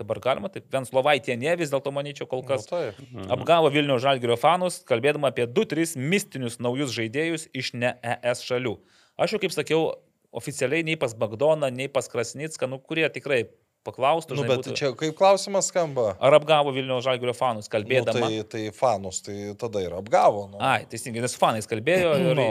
dabar 0.00 0.20
galima 0.24 0.48
taip, 0.52 0.64
Venslovaitė 0.72 1.36
ne, 1.36 1.52
vis 1.60 1.68
dėlto 1.72 1.92
manyčiau 1.92 2.24
kol 2.30 2.40
Nu, 2.40 2.48
kas. 2.48 2.64
taip. 2.70 2.96
Apgavo 3.32 3.68
Vilnių 3.74 3.98
Žalgirio 4.00 4.38
fanus, 4.40 4.80
kalbėdama 4.88 5.28
apie 5.34 5.44
2-3 5.48 5.98
mistinius 6.00 6.56
naujus 6.64 6.96
žaidėjus 6.96 7.44
iš 7.52 7.74
ne 7.76 7.92
ES 8.00 8.40
šalių. 8.48 8.78
Aš 9.20 9.36
jau 9.36 9.42
kaip 9.44 9.52
sakiau, 9.52 9.84
oficialiai 10.36 10.84
nei 10.86 10.96
pas 11.00 11.14
Bagdoną, 11.16 11.70
nei 11.72 11.88
pas 11.92 12.08
Krasnicką, 12.12 12.68
nu, 12.70 12.80
kurie 12.82 13.08
tikrai 13.12 13.46
paklaustų, 13.86 14.34
Nu, 14.34 14.42
žinai, 14.42 14.50
bet 14.50 14.64
būtų, 14.64 14.78
čia 14.78 14.90
kaip 14.98 15.14
klausimas 15.18 15.70
skamba. 15.70 16.14
ar 16.18 16.36
apgavo 16.40 16.72
Vilnių 16.74 16.98
Žalgirio 17.04 17.34
fanus, 17.36 17.68
Nu, 17.68 17.74
kalbėdama. 17.76 18.26
tai, 18.26 18.40
tai 18.50 18.64
fanus, 18.74 19.22
tai 19.22 19.54
tada 19.58 19.84
ir 19.84 19.94
apgavo. 19.96 20.48
Nu. 20.52 20.58
Ai, 20.62 20.86
teisingai, 20.90 21.22
nes 21.24 21.36
fanais 21.38 21.70
kalbėjo 21.70 22.16
ir... 22.24 22.34
Nu. 22.40 22.50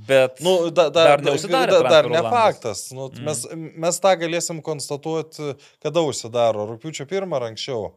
Bet... 0.00 0.38
Nu, 0.40 0.70
da, 0.70 0.86
da, 0.88 1.02
Dar 1.04 1.20
dar, 1.20 1.24
neužsidarė 1.26 1.74
da, 1.74 1.88
dar 1.92 2.06
ne 2.08 2.20
faktas. 2.24 2.86
Nu, 2.96 3.10
mm. 3.10 3.26
mes, 3.26 3.42
mes 3.84 3.98
tą 4.00 4.14
galėsim 4.22 4.62
konstatuoti, 4.64 5.50
kada 5.82 6.04
užsidaro. 6.06 6.64
Rūpiučio 6.70 7.04
pirmą 7.10 7.36
ar 7.36 7.50
anksčiau. 7.50 7.90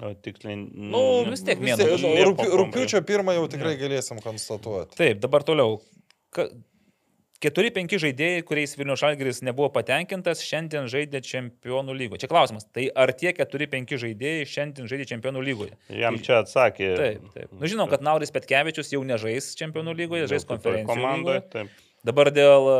O 0.00 0.12
tiksliai. 0.24 0.56
Nu, 0.72 1.02
vis 1.28 1.44
tiek 1.44 1.60
nu, 1.60 1.74
pabaiga. 1.76 2.46
rūpiučio 2.62 3.02
pirmą 3.04 3.36
jau 3.36 3.44
tikrai 3.52 3.74
galėsim 3.80 4.22
konstatuoti. 4.24 4.96
Taip, 4.96 5.20
dabar 5.20 5.44
toliau. 5.44 5.82
Ka... 6.32 6.48
4-5 7.42 7.98
žaidėjai, 8.04 8.42
kuriais 8.46 8.76
Vilnių 8.78 8.94
Žalgiris 9.00 9.42
nebuvo 9.42 9.68
patenkintas, 9.74 10.44
šiandien 10.46 10.86
žaidė 10.92 11.22
čempionų 11.26 11.96
lygoje. 11.98 12.22
Čia 12.22 12.30
klausimas, 12.30 12.68
tai 12.70 12.86
ar 12.94 13.10
tie 13.18 13.32
4-5 13.34 13.96
žaidėjai 14.04 14.46
šiandien 14.52 14.90
žaidė 14.90 15.08
čempionų 15.10 15.42
lygoje? 15.48 15.74
Jam 15.90 16.20
čia 16.22 16.42
atsakė. 16.44 16.92
Taip, 17.00 17.26
taip. 17.34 17.56
Nu, 17.56 17.66
žinom, 17.70 17.90
kad 17.90 18.04
Nauris 18.06 18.30
Petkevičius 18.34 18.94
jau 18.94 19.02
nežais 19.06 19.52
čempionų 19.58 19.96
lygoje, 20.04 20.30
žais 20.30 20.46
konferencijų 20.46 20.94
komandoje. 20.94 21.66
Dabar 22.06 22.30
dėl... 22.34 22.72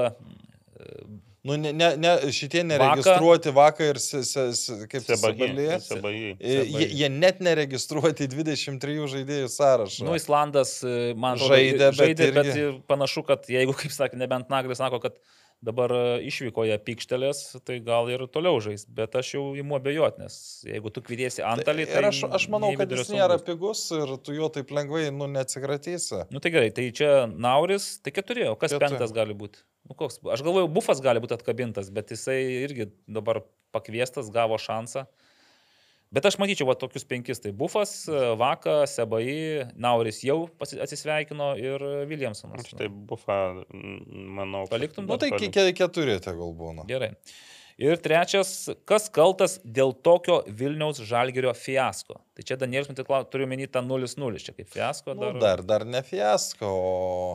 Nu, 1.42 1.56
ne, 1.58 1.72
ne, 1.74 1.88
ne, 1.98 2.10
šitie 2.30 2.60
neregistruoti 2.62 3.50
vakar 3.50 3.96
ir 3.96 3.98
se, 3.98 4.20
se, 4.22 4.44
se, 4.54 4.76
kaip. 4.86 5.02
Sebajai. 5.02 5.78
Sebajai. 5.82 6.36
Jie, 6.38 6.86
jie 7.00 7.08
net 7.10 7.40
neregistruoti 7.42 8.28
į 8.28 8.30
23 8.36 9.08
žaidėjų 9.10 9.48
sąrašą. 9.50 10.04
Nu, 10.06 10.14
Islandas, 10.14 10.76
e, 10.86 11.10
man 11.18 11.42
Žaidė, 11.42 11.88
žaidė 11.98 12.28
bet, 12.30 12.46
irgi- 12.52 12.68
bet 12.70 12.86
panašu, 12.86 13.24
kad 13.26 13.50
jeigu, 13.50 13.74
kaip 13.74 13.90
sakė, 13.90 14.20
nebent 14.22 14.54
Naglis 14.54 14.78
sako, 14.78 15.02
kad 15.02 15.18
dabar 15.62 15.92
e, 15.94 16.02
išvykoje 16.28 16.76
pykštelės, 16.86 17.42
tai 17.66 17.78
gal 17.84 18.10
ir 18.10 18.24
toliau 18.34 18.58
žais, 18.62 18.84
bet 18.90 19.14
aš 19.18 19.34
jau 19.36 19.44
imu 19.58 19.78
abejot, 19.78 20.18
nes 20.22 20.34
jeigu 20.66 20.92
tu 20.94 21.02
kvietiesi 21.04 21.44
antalį, 21.46 21.86
tai... 21.90 22.00
Ir 22.02 22.08
aš, 22.10 22.22
aš 22.40 22.48
manau, 22.52 22.72
kad 22.78 22.92
jis 22.92 23.12
nėra 23.14 23.38
saugus. 23.38 23.46
pigus 23.48 23.84
ir 23.96 24.14
tu 24.26 24.36
jo 24.36 24.50
taip 24.52 24.74
lengvai, 24.74 25.06
nu, 25.14 25.30
neatsikratysi. 25.30 26.24
Nu 26.34 26.42
tai 26.42 26.54
gerai, 26.54 26.72
tai 26.74 26.88
čia 26.94 27.12
Nauris, 27.30 27.94
tai 28.02 28.14
keturi, 28.14 28.48
o 28.50 28.56
kas 28.58 28.74
Keturi. 28.74 28.90
penktas 28.90 29.14
gali 29.14 29.38
būti? 29.38 29.62
Nu, 29.88 29.96
koks, 29.98 30.20
aš 30.34 30.44
galvoju, 30.46 30.70
Bufas 30.70 31.02
gali 31.02 31.22
būti 31.22 31.38
atkabintas, 31.38 31.90
bet 31.94 32.10
jisai 32.14 32.38
irgi 32.62 32.90
dabar 33.10 33.42
pakviestas, 33.74 34.30
gavo 34.34 34.58
šansą. 34.60 35.06
Bet 36.12 36.26
aš 36.28 36.36
matyčiau 36.36 36.68
va 36.68 36.74
tokius 36.76 37.06
penkis, 37.08 37.40
tai 37.40 37.54
Bufas, 37.56 37.94
Vaka, 38.40 38.82
Sebai, 38.90 39.64
Nauris 39.80 40.20
jau 40.26 40.42
atsisveikino 40.60 41.54
ir 41.56 41.84
Williamsonas. 42.10 42.66
Aš 42.66 42.76
tai 42.76 42.90
bufą, 42.92 43.38
manau. 43.72 44.66
Paliktum? 44.68 45.08
Nu, 45.08 45.16
tai 45.16 45.32
ke- 45.32 45.72
keturi 45.72 46.18
tegul 46.20 46.52
būna. 46.58 46.84
Gerai. 46.90 47.14
Ir 47.80 47.96
trečias, 47.96 48.68
kas 48.84 49.08
kaltas 49.08 49.56
dėl 49.64 49.94
tokio 50.04 50.42
Vilniaus 50.46 51.00
žalgerio 51.08 51.54
fiasko? 51.56 52.18
Tai 52.36 52.44
čia 52.44 52.58
Danielis, 52.60 52.90
man 52.90 53.24
turiu 53.32 53.48
menį 53.48 53.70
tą 53.72 53.80
0-0, 53.80 54.36
čia 54.44 54.52
kaip 54.52 54.68
fiasko. 54.70 55.16
Nu, 55.16 55.32
dar, 55.40 55.64
dar 55.64 55.86
ne 55.88 56.02
fiasko. 56.04 56.68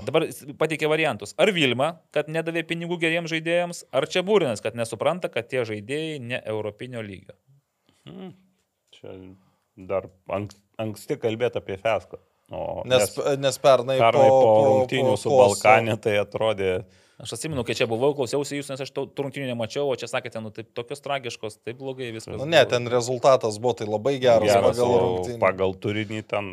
Dabar 0.08 0.28
pateikė 0.62 0.90
variantus. 0.94 1.34
Ar 1.42 1.50
Vilma, 1.56 1.96
kad 2.14 2.30
nedavė 2.30 2.64
pinigų 2.70 3.00
geriems 3.02 3.34
žaidėjams, 3.34 3.88
ar 3.92 4.06
čia 4.06 4.22
Būrinas, 4.28 4.62
kad 4.62 4.78
nesupranta, 4.78 5.32
kad 5.34 5.50
tie 5.50 5.66
žaidėjai 5.66 6.22
ne 6.22 6.44
europinio 6.46 7.02
lygio. 7.02 7.34
Mm. 8.06 8.36
Čia 8.98 9.16
dar 9.90 10.08
ank, 10.34 10.54
anksti 10.82 11.20
kalbėti 11.22 11.62
apie 11.62 11.78
Fesko. 11.82 12.20
O, 12.48 12.84
Nes, 12.88 13.12
nes 13.44 13.58
pernai, 13.60 13.98
pernai 14.00 14.30
po, 14.32 14.40
po 14.40 14.62
rungtynių 14.70 15.18
su 15.20 15.30
po- 15.30 15.42
Balkanė 15.44 15.98
tai 16.00 16.16
atrodė 16.22 16.86
Aš 17.18 17.32
atsimenu, 17.34 17.64
kai 17.66 17.74
čia 17.74 17.88
buvau, 17.90 18.12
klausiausi 18.14 18.60
jūs, 18.60 18.68
nes 18.70 18.82
aš 18.86 18.92
to 18.94 19.08
tų 19.10 19.24
rungtynių 19.26 19.48
nemačiau, 19.50 19.88
o 19.90 19.96
čia 19.98 20.06
sakėte, 20.06 20.38
nu 20.38 20.52
taip 20.54 20.68
tokios 20.78 21.02
tragiškos, 21.02 21.56
taip 21.66 21.80
blogai 21.80 22.12
viskas. 22.14 22.38
Nu, 22.38 22.46
ne, 22.46 22.60
ten 22.70 22.86
rezultatas 22.94 23.58
buvo 23.58 23.74
tai 23.80 23.88
labai 23.90 24.20
geras, 24.22 24.46
geras, 24.46 24.78
pagal 24.78 24.94
rungtynį. 25.02 25.40
pagal 25.42 25.74
turinį 25.82 26.22
ten 26.30 26.52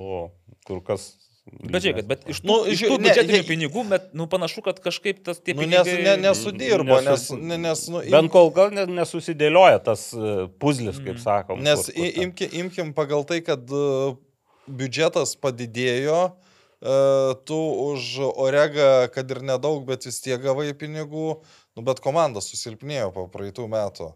buvo 0.00 0.32
kur 0.66 0.82
kas. 0.82 1.12
Bet 1.50 1.82
žiūrėkit, 1.84 2.06
bet 2.06 2.22
iš 2.30 2.40
tų, 2.42 2.46
Nu, 2.50 2.56
iš 2.70 2.80
tų 2.86 2.96
ne, 2.98 3.04
biudžetinių 3.08 3.38
jie- 3.40 3.46
pinigų, 3.48 3.82
bet 3.90 4.10
nu, 4.14 4.26
panašu, 4.30 4.62
kad 4.62 4.78
kažkaip 4.80 5.22
tas 5.26 5.40
tie 5.42 5.54
Nu, 5.54 5.66
nes, 5.66 5.82
pinigai... 5.86 6.04
ne, 6.06 6.28
nesudirbo, 6.28 7.00
Nesu- 7.02 7.36
nes, 7.38 7.48
ne- 7.50 7.58
nes, 7.58 7.82
nu, 7.90 8.02
im- 8.06 8.10
Bent 8.14 8.30
kol 8.32 8.50
gal 8.54 8.70
ne- 8.70 8.86
nesusidėlioja 8.86 9.82
tas 9.84 10.12
e, 10.14 10.46
puzlis, 10.62 11.00
kaip 11.02 11.18
sakom. 11.18 11.60
Nes 11.62 11.82
kur- 11.88 11.94
kur 11.96 12.22
imki, 12.24 12.48
imkim 12.62 12.94
pagal 12.94 13.26
tai, 13.28 13.40
kad 13.42 13.60
e, 13.66 14.14
biudžetas 14.70 15.34
padidėjo, 15.42 16.20
e, 16.80 16.94
tu 17.44 17.58
už 17.90 18.30
Oregą, 18.30 19.10
kad 19.12 19.30
ir 19.30 19.42
nedaug, 19.42 19.82
bet 19.88 20.06
vis 20.06 20.20
tiek 20.22 20.40
gavai 20.40 20.70
pinigų, 20.72 21.40
nu, 21.76 21.82
bet 21.82 22.00
komanda 22.00 22.40
susilpnėjo 22.40 23.10
po 23.12 23.26
praeitų 23.32 23.66
metų. 23.68 24.12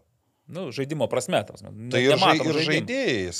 Nu, 0.47 0.67
žaidimo 0.71 1.07
prasme, 1.09 1.39
tas. 1.47 1.61
Ne, 1.65 1.89
Tai 1.89 1.99
ir, 2.03 2.11
žai, 2.15 2.35
nematom 2.37 2.51
ir 2.53 2.59
žaidėjais. 2.67 3.39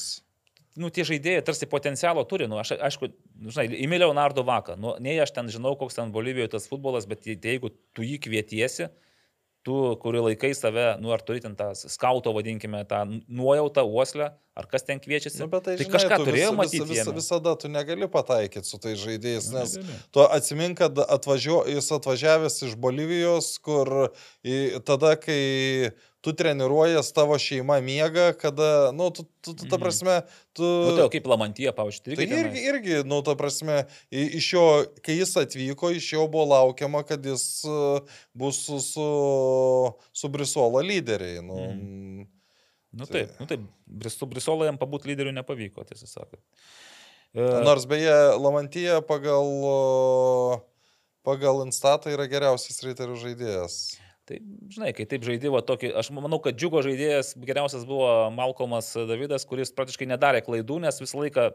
Nu, 0.80 0.92
tie 0.94 1.06
žaidėjai 1.08 1.46
tarsi 1.48 1.70
potencialo 1.72 2.26
turi, 2.30 2.50
nu, 2.52 2.60
aš, 2.62 2.76
aišku, 2.90 3.10
nu, 3.40 3.54
žinai, 3.54 3.70
įmė 3.86 4.02
Leonardo 4.04 4.44
Vaką, 4.48 4.76
nu, 4.80 4.96
nei 5.04 5.18
aš 5.24 5.34
ten 5.36 5.50
žinau, 5.52 5.76
koks 5.80 5.98
ten 6.00 6.14
Bolivijoje 6.16 6.56
tas 6.58 6.70
futbolas, 6.72 7.08
bet 7.10 7.24
tai 7.26 7.38
jeigu 7.40 7.72
tu 7.96 8.06
jį 8.06 8.20
kvietiesi, 8.28 8.90
tu, 9.66 9.76
kurį 10.02 10.28
laikai 10.28 10.52
save, 10.54 10.92
nu, 11.02 11.10
ar 11.16 11.24
turi 11.26 11.42
ten 11.42 11.56
tą 11.58 11.72
skauto, 11.76 12.34
vadinkime, 12.36 12.84
tą 12.86 13.02
nuojautą, 13.10 13.82
uoslę, 13.90 14.28
ar 14.56 14.68
kas 14.70 14.86
ten 14.86 15.02
kviečiasi, 15.02 15.42
Nu, 15.42 15.50
tai, 15.50 15.74
tai 15.74 15.78
žinai, 15.80 15.94
kažką 15.96 16.20
tu 16.22 16.28
turėjo 16.30 16.52
vis, 16.52 16.58
matyti. 16.60 16.82
vis, 16.86 17.00
vis, 17.02 17.14
visada 17.18 17.56
tu 17.60 17.72
negali 17.72 18.08
pataikyti 18.12 18.70
su 18.70 18.78
tais 18.84 19.00
žaidėjais, 19.02 19.50
nes 19.56 19.74
Negali. 19.80 19.98
tu 20.14 20.22
atsimink, 20.38 20.78
kad 20.84 21.02
atvažio, 21.02 21.64
jis 21.72 21.90
atvažiavęs 21.98 22.62
iš 22.70 22.78
Bolivijos, 22.78 23.56
kur 23.66 24.12
į, 24.46 24.84
tada, 24.86 25.16
kai 25.18 25.42
tu 26.26 26.34
treniruojas, 26.34 27.12
tavo 27.14 27.38
šeima 27.38 27.78
miega, 27.86 28.32
kada, 28.34 28.90
nu, 28.98 29.12
tu, 29.14 29.28
tu, 29.46 29.54
tu 29.54 29.68
ta 29.70 29.76
Mhm. 29.78 29.82
prasme, 29.84 30.16
tu... 30.58 30.66
Nu, 30.66 30.96
tai 30.98 31.06
kaip 31.14 31.28
Lamantija, 31.30 31.70
pavyzdžiui, 31.78 32.18
Tai 32.18 32.26
irgi. 32.26 32.64
irgi, 32.72 32.96
nu, 33.06 33.22
ta 33.22 33.36
prasme, 33.38 33.84
iš 34.10 34.48
jo, 34.56 34.66
kai 35.06 35.20
jis 35.20 35.36
atvyko, 35.38 35.94
iš 35.94 36.08
jo 36.18 36.26
buvo 36.28 36.48
laukiama, 36.56 37.04
kad 37.06 37.22
jis 37.26 37.62
uh, 37.70 38.02
bus 38.34 38.64
su, 38.66 38.80
su, 38.82 39.06
su 40.12 40.28
Brisuolo 40.34 40.82
lyderiai. 40.82 41.46
Nu, 41.46 41.62
Mhm. 41.70 42.26
Nu 42.96 43.04
Tai- 43.06 43.26
taip, 43.28 43.40
nu 43.42 43.46
taip, 43.46 43.60
su 44.08 44.24
Brisolo 44.26 44.64
jam 44.64 44.78
pabūti 44.80 45.10
lyderiu 45.12 45.34
nepavyko, 45.36 45.84
tiesą 45.84 46.08
sakant. 46.08 46.40
E, 47.36 47.42
Nors 47.68 47.84
beje, 47.92 48.14
Lamantija 48.40 49.02
pagal, 49.04 49.44
pagal 51.28 51.60
Instatą 51.66 52.14
yra 52.14 52.24
geriausias 52.32 52.80
reiterių 52.86 53.18
žaidėjas. 53.20 53.76
Tai, 54.26 54.40
žinai, 54.74 54.90
kai 54.98 55.06
taip 55.10 55.26
žaidėjo 55.28 55.62
tokį, 55.68 55.92
aš 56.02 56.10
manau, 56.16 56.40
kad 56.42 56.58
džiugo 56.58 56.82
žaidėjas 56.86 57.36
geriausias 57.46 57.86
buvo 57.86 58.10
Malcolmas 58.34 58.90
Davidas, 59.06 59.46
kuris 59.46 59.74
praktiškai 59.76 60.08
nedarė 60.10 60.42
klaidų, 60.46 60.80
nes 60.82 60.98
visą 61.04 61.20
laiką 61.22 61.52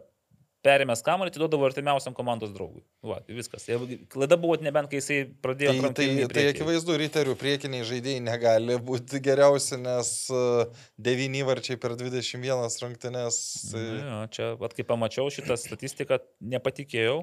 perėmęs 0.65 1.03
kamuolį 1.05 1.33
atiduodavo 1.33 1.65
artimiausiam 1.69 2.15
komandos 2.17 2.53
draugui. 2.53 2.83
Va, 3.07 3.21
viskas. 3.29 3.65
Klaida 4.13 4.37
buvo 4.41 4.59
nebent, 4.61 4.91
kai 4.91 5.01
jisai 5.01 5.19
pradėjo. 5.43 5.73
Tai, 5.81 5.93
tai, 5.97 6.09
tai 6.33 6.45
akivaizdu, 6.53 6.97
reiterių 7.01 7.37
priekiniai 7.41 7.87
žaidėjai 7.89 8.25
negali 8.27 8.77
būti 8.91 9.23
geriausi, 9.25 9.79
nes 9.81 10.13
uh, 10.35 10.85
devyni 11.01 11.43
varčiai 11.49 11.81
per 11.81 11.97
21 12.01 12.69
rungtynės. 12.85 13.41
Tai... 13.73 13.87
Na, 13.87 14.05
jo, 14.05 14.21
čia, 14.37 14.51
vat, 14.61 14.77
kai 14.77 14.87
pamačiau 14.89 15.33
šitą 15.33 15.57
statistiką, 15.61 16.21
nepatikėjau, 16.55 17.23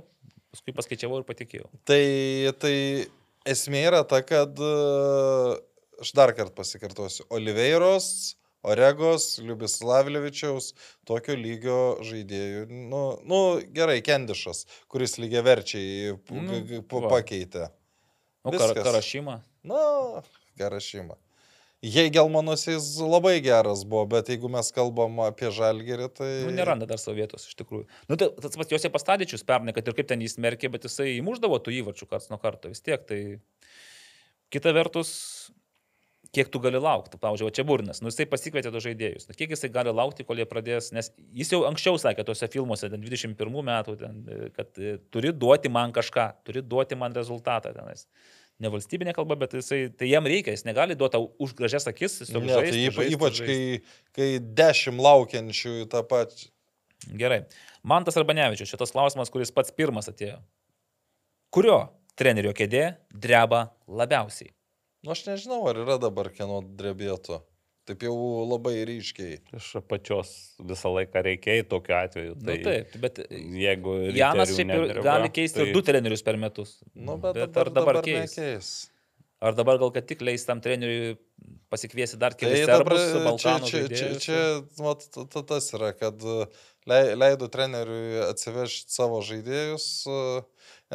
paskui 0.56 0.76
paskaičiavau 0.78 1.22
ir 1.22 1.30
patikėjau. 1.30 1.70
Tai, 1.88 2.02
tai 2.62 2.76
esmė 3.54 3.86
yra 3.90 4.04
ta, 4.08 4.22
kad 4.26 4.60
e, 4.60 4.74
aš 6.04 6.12
dar 6.18 6.34
kartą 6.38 6.56
pasikartosiu. 6.58 7.26
Oliveiros, 7.34 8.36
Oregos, 8.68 9.38
Liubis 9.44 9.78
Lavlevičiaus, 9.86 10.72
tokio 11.08 11.36
lygio 11.40 11.80
žaidėjų. 12.06 12.66
Nu, 12.92 13.04
nu 13.30 13.42
gerai, 13.76 14.00
Kendišas, 14.06 14.66
kuris 14.92 15.16
lygiai 15.22 15.46
verčiai 15.46 16.18
Nu, 16.34 16.60
va. 17.06 17.14
pakeitė. 17.20 17.70
O 18.44 18.52
kar, 18.52 18.72
Viskas. 18.72 18.84
Karašymą. 18.88 19.40
Na, 19.68 19.86
gerašymą. 20.60 21.16
Heigelmanas 21.86 22.64
jis 22.66 22.86
labai 23.06 23.36
geras 23.46 23.84
buvo, 23.86 24.08
bet 24.10 24.32
jeigu 24.32 24.50
mes 24.50 24.72
kalbam 24.74 25.20
apie 25.28 25.52
žalgerį, 25.54 26.08
tai... 26.18 26.30
Nu, 26.48 26.54
neranda 26.56 26.88
dar 26.90 26.98
savo 26.98 27.14
vietos, 27.20 27.46
iš 27.46 27.60
tikrųjų. 27.60 27.86
Nu, 28.10 28.18
tai 28.18 28.32
tas 28.34 28.58
pats 28.58 28.74
Josė 28.74 28.90
Pastadičius 28.94 29.46
pernai, 29.46 29.76
kad 29.78 29.86
ir 29.86 29.98
kaip 29.98 30.10
ten 30.10 30.24
jis 30.26 30.40
merkė, 30.42 30.72
bet 30.74 30.88
jisai 30.90 31.12
įmuždavo 31.20 31.60
tų 31.62 31.76
įvarčių 31.84 32.10
karts 32.10 32.32
nuo 32.32 32.40
karto 32.42 32.72
vis 32.74 32.82
tiek. 32.82 33.04
Tai 33.06 33.20
kita 34.56 34.74
vertus, 34.74 35.12
kiek 36.34 36.50
tu 36.50 36.62
gali 36.64 36.82
laukti. 36.82 37.20
Pavyzdžiui, 37.22 37.52
čia 37.56 37.66
Burnas, 37.68 38.02
nu 38.02 38.12
jisai 38.12 38.26
pasikvietė 38.32 38.72
tos 38.74 38.86
žaidėjus. 38.86 39.28
Nu, 39.30 39.38
kiek 39.38 39.54
jisai 39.54 39.70
gali 39.74 39.94
laukti, 39.94 40.26
kol 40.28 40.42
jie 40.42 40.48
pradės, 40.50 40.90
nes 40.96 41.12
jis 41.38 41.54
jau 41.54 41.62
anksčiau 41.70 42.02
sakė 42.02 42.26
tuose 42.28 42.50
filmuose, 42.54 42.90
ten 42.90 43.06
21 43.06 43.62
metų, 43.70 43.98
ten, 44.02 44.20
kad 44.58 44.82
e, 44.82 44.98
turi 45.14 45.30
duoti 45.30 45.72
man 45.74 45.94
kažką, 45.96 46.30
turi 46.48 46.66
duoti 46.66 46.98
man 47.00 47.16
rezultatą 47.18 47.74
tenais. 47.76 48.08
Ne 48.64 48.72
valstybinė 48.74 49.14
kalba, 49.14 49.36
bet 49.38 49.54
jisai, 49.54 49.84
tai 49.94 50.10
jam 50.10 50.26
reikia, 50.26 50.56
jis 50.56 50.66
negali 50.66 50.96
duoti 50.98 51.20
už 51.44 51.54
gražias 51.58 51.86
akis, 51.90 52.24
Ne, 52.34 52.42
tai 52.50 52.88
ypa, 52.88 53.06
ypač, 53.06 53.42
kai, 53.46 53.60
kai 54.18 54.30
dešimt 54.42 55.02
laukiančių 55.06 55.74
į 55.84 55.90
tą 55.92 56.02
pačią. 56.10 56.50
Gerai. 57.22 57.44
Mantas 57.88 58.18
Arbanevičius, 58.18 58.72
šitas 58.74 58.92
klausimas, 58.96 59.30
kuris 59.30 59.54
pats 59.54 59.74
pirmas 59.78 60.10
atėjo. 60.10 60.40
Kurio 61.54 61.78
trenerio 62.18 62.52
kėdė 62.58 62.98
dreba 63.14 63.68
labiausiai? 63.88 64.50
Nu, 65.06 65.14
aš 65.14 65.28
nežinau, 65.28 65.62
ar 65.70 65.78
yra 65.84 66.00
dabar 66.02 66.32
kieno 66.34 66.64
drebėtų. 66.66 67.38
Taip 67.88 68.02
jau 68.04 68.16
labai 68.50 68.74
ryškiai. 68.90 69.38
Iš 69.56 69.68
apačios 69.80 70.32
visą 70.68 70.90
laiką 70.92 71.22
reikėjo 71.24 71.68
tokiu 71.72 71.96
atveju. 71.96 72.34
Tai, 72.36 72.44
Tai 72.50 72.58
nu, 72.58 72.66
taip, 72.68 72.98
bet 73.06 73.22
jeigu... 73.64 73.94
Janas 74.18 74.52
šiaip 74.52 74.66
ir 74.66 74.70
nedreba, 74.74 75.06
gali 75.06 75.32
keisti 75.38 75.62
tai 75.64 75.72
du 75.78 75.84
trenerius 75.88 76.26
per 76.28 76.36
metus. 76.42 76.78
Nu, 76.94 77.16
bet, 77.16 77.38
bet 77.40 77.54
dabar, 77.56 77.64
ar 77.70 77.74
dabar, 77.78 78.00
dabar 78.02 78.04
keis? 78.10 78.36
nekeis. 78.36 78.72
Ar 79.40 79.54
dabar 79.54 79.78
gal 79.78 79.92
kad 79.94 80.08
tik 80.10 80.24
leis 80.26 80.44
tam 80.50 80.60
treneriui 80.66 81.16
pasikviesti 81.72 82.18
dar 82.20 82.34
Tai 82.34 82.42
kelius 82.42 82.66
dabar 82.68 82.98
serbus, 82.98 83.04
čia, 83.14 83.24
Balkanų 83.28 83.68
čia, 83.70 83.70
čia, 83.70 83.82
žaidėjus? 83.88 84.24
čia 84.26 84.84
mat, 84.84 85.04
ta- 85.14 85.26
ta- 85.36 85.44
tas 85.54 85.68
yra, 85.78 85.92
kad 85.94 86.24
e, 86.26 86.38
lei- 86.90 87.14
leido 87.22 87.48
treneriui 87.54 88.24
atsivežti 88.32 88.96
savo 88.98 89.20
žaidėjus, 89.28 89.86
e, 90.10 90.22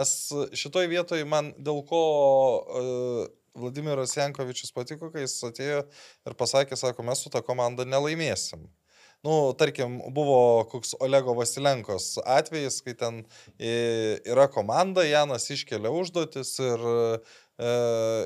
nes 0.00 0.14
šitoj 0.58 0.90
vietoj 0.90 1.22
man 1.28 1.52
dėl 1.56 1.84
ko 1.86 2.02
e, 2.82 2.82
Vladimiras 3.58 4.16
Jankovičius 4.16 4.72
patiko, 4.72 5.10
kai 5.12 5.26
jis 5.26 5.36
atėjo 5.50 5.82
ir 6.28 6.36
pasakė, 6.38 6.78
sako, 6.78 7.04
mes 7.06 7.20
su 7.20 7.32
tą 7.32 7.42
komandą 7.44 7.84
nelaimėsim. 7.88 8.64
Nu, 9.22 9.52
tarkim, 9.54 10.00
buvo 10.10 10.64
koks 10.70 10.96
Olego 10.98 11.36
Vasilenkos 11.38 12.16
atvejis, 12.26 12.80
kai 12.82 12.96
ten 12.98 13.20
e, 13.54 13.70
yra 14.26 14.48
komanda, 14.50 15.04
Janas 15.06 15.46
iškelia 15.54 15.92
užduotis 15.94 16.56
ir 16.64 16.82
e, 16.90 17.12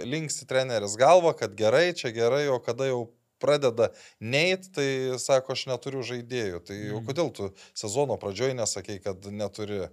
linksi 0.08 0.48
treneris 0.48 0.96
galva, 0.96 1.34
kad 1.36 1.52
gerai, 1.58 1.90
čia 1.92 2.14
gerai, 2.16 2.46
o 2.48 2.56
kada 2.64 2.88
jau 2.88 3.02
pradeda 3.42 3.90
neit, 4.24 4.70
tai 4.72 4.88
sako, 5.20 5.52
aš 5.52 5.66
neturiu 5.68 6.00
žaidėjų. 6.06 6.64
Tai 6.64 6.80
mm. 6.80 7.04
Kodėl 7.10 7.32
tu 7.36 7.50
sezono 7.76 8.16
pradžioj 8.22 8.56
nesakai, 8.56 8.96
kad 9.04 9.28
neturi? 9.28 9.84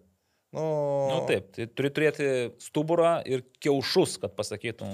Nu, 0.53 0.65
Nu, 1.09 1.21
taip, 1.29 1.49
tai 1.55 1.65
turi 1.71 1.89
turėti 1.93 2.27
stuburą 2.61 3.15
ir 3.29 3.43
kiaušus, 3.63 4.19
kad 4.21 4.35
pasakytum 4.37 4.91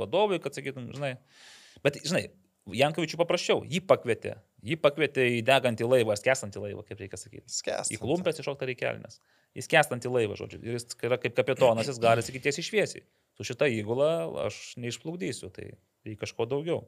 vadovui, 0.00 0.40
kad 0.42 0.56
sakytum, 0.56 0.90
žinai. 0.94 1.14
Bet, 1.84 2.00
žinai, 2.06 2.26
Jankovičių 2.74 3.18
paprasčiau, 3.20 3.60
jį 3.70 3.78
pakvietė. 3.86 4.32
Jį 4.66 4.78
pakvietė 4.82 5.28
į 5.36 5.42
degantį 5.46 5.86
laivą, 5.86 6.16
skęstantį 6.18 6.62
laivą, 6.64 6.82
kaip 6.88 6.98
reikia 6.98 7.18
sakyti. 7.20 7.46
skęs. 7.52 7.92
Į 7.94 8.00
klumpės 8.02 8.40
iššokta 8.42 8.66
reikelnes. 8.66 9.20
Jis 9.54 9.68
skęstantį 9.68 10.10
laivą, 10.10 10.38
žodžiu. 10.40 10.58
Ir 10.66 10.74
jis 10.74 10.98
yra 11.06 11.20
kaip 11.22 11.36
kapitonas, 11.38 11.86
jis 11.86 12.00
gali 12.02 12.24
sakyti 12.26 12.48
tiesiai 12.48 12.66
šviesiai. 12.66 13.04
Su 13.38 13.46
šita 13.46 13.68
įgula 13.70 14.10
aš 14.48 14.58
neišplukdysiu, 14.82 15.52
tai 15.54 15.76
reikia 16.02 16.24
kažko 16.24 16.48
daugiau. 16.50 16.82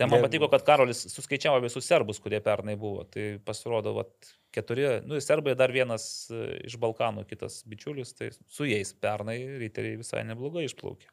Tai 0.00 0.08
man 0.08 0.22
patiko, 0.24 0.48
kad 0.48 0.64
Karolis 0.64 1.02
suskaičiavo 1.12 1.60
visus 1.62 1.86
serbus, 1.88 2.20
kurie 2.22 2.40
pernai 2.44 2.78
buvo. 2.80 3.04
Tai 3.12 3.26
pasirodo, 3.44 3.92
vat, 3.98 4.30
keturi, 4.54 4.86
nu, 5.04 5.20
serbai 5.20 5.54
dar 5.58 5.72
vienas 5.74 6.06
e, 6.32 6.44
iš 6.68 6.78
Balkanų, 6.80 7.26
kitas 7.28 7.60
bičiulis, 7.68 8.14
tai 8.16 8.30
su 8.32 8.68
jais 8.68 8.94
pernai 9.02 9.36
riteriai 9.60 10.00
visai 10.00 10.24
neblogai 10.28 10.64
išplaukė. 10.68 11.10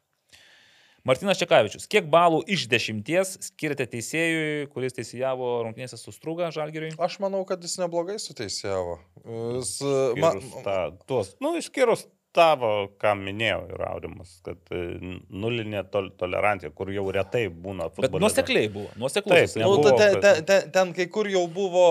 Martinas 1.08 1.38
Čekavičius, 1.40 1.86
kiek 1.88 2.08
balų 2.12 2.42
iš 2.52 2.66
dešimties 2.68 3.38
skirite 3.46 3.86
teisėjui, 3.88 4.66
kuris 4.72 4.96
teisėjavo 4.98 5.48
rungtynėse 5.64 5.96
su 5.96 6.12
Struga 6.12 6.50
Žalgiriui? 6.52 6.92
Aš 7.00 7.16
manau, 7.24 7.40
kad 7.48 7.62
jis 7.64 7.78
neblogai 7.80 8.18
suteisėjavo. 8.20 8.98
Jis, 9.56 9.70
ma, 10.20 10.34
Išskyrus 10.36 10.66
tą, 10.66 10.76
tuos, 11.08 11.32
nu, 11.40 11.54
išskyrus 11.56 12.04
tavo, 12.36 12.70
ką 13.00 13.14
minėjau, 13.18 13.60
ir 13.74 13.84
audimas, 13.88 14.36
kad 14.46 14.72
e, 14.74 14.82
nulinė 15.30 15.82
tol, 15.90 16.10
tolerancija, 16.20 16.70
kur 16.76 16.92
jau 16.94 17.06
retai 17.14 17.48
būna 17.50 17.88
Bet 17.88 17.96
futbole. 17.98 18.22
nuosekliai 18.22 18.70
buvo, 18.72 18.90
jisai 19.48 19.64
nu, 19.64 19.78
ta, 19.82 20.10
ten, 20.14 20.44
ten, 20.46 20.70
ten 20.74 20.92
kai 20.96 21.08
kur 21.12 21.30
jau 21.30 21.46
buvo, 21.50 21.86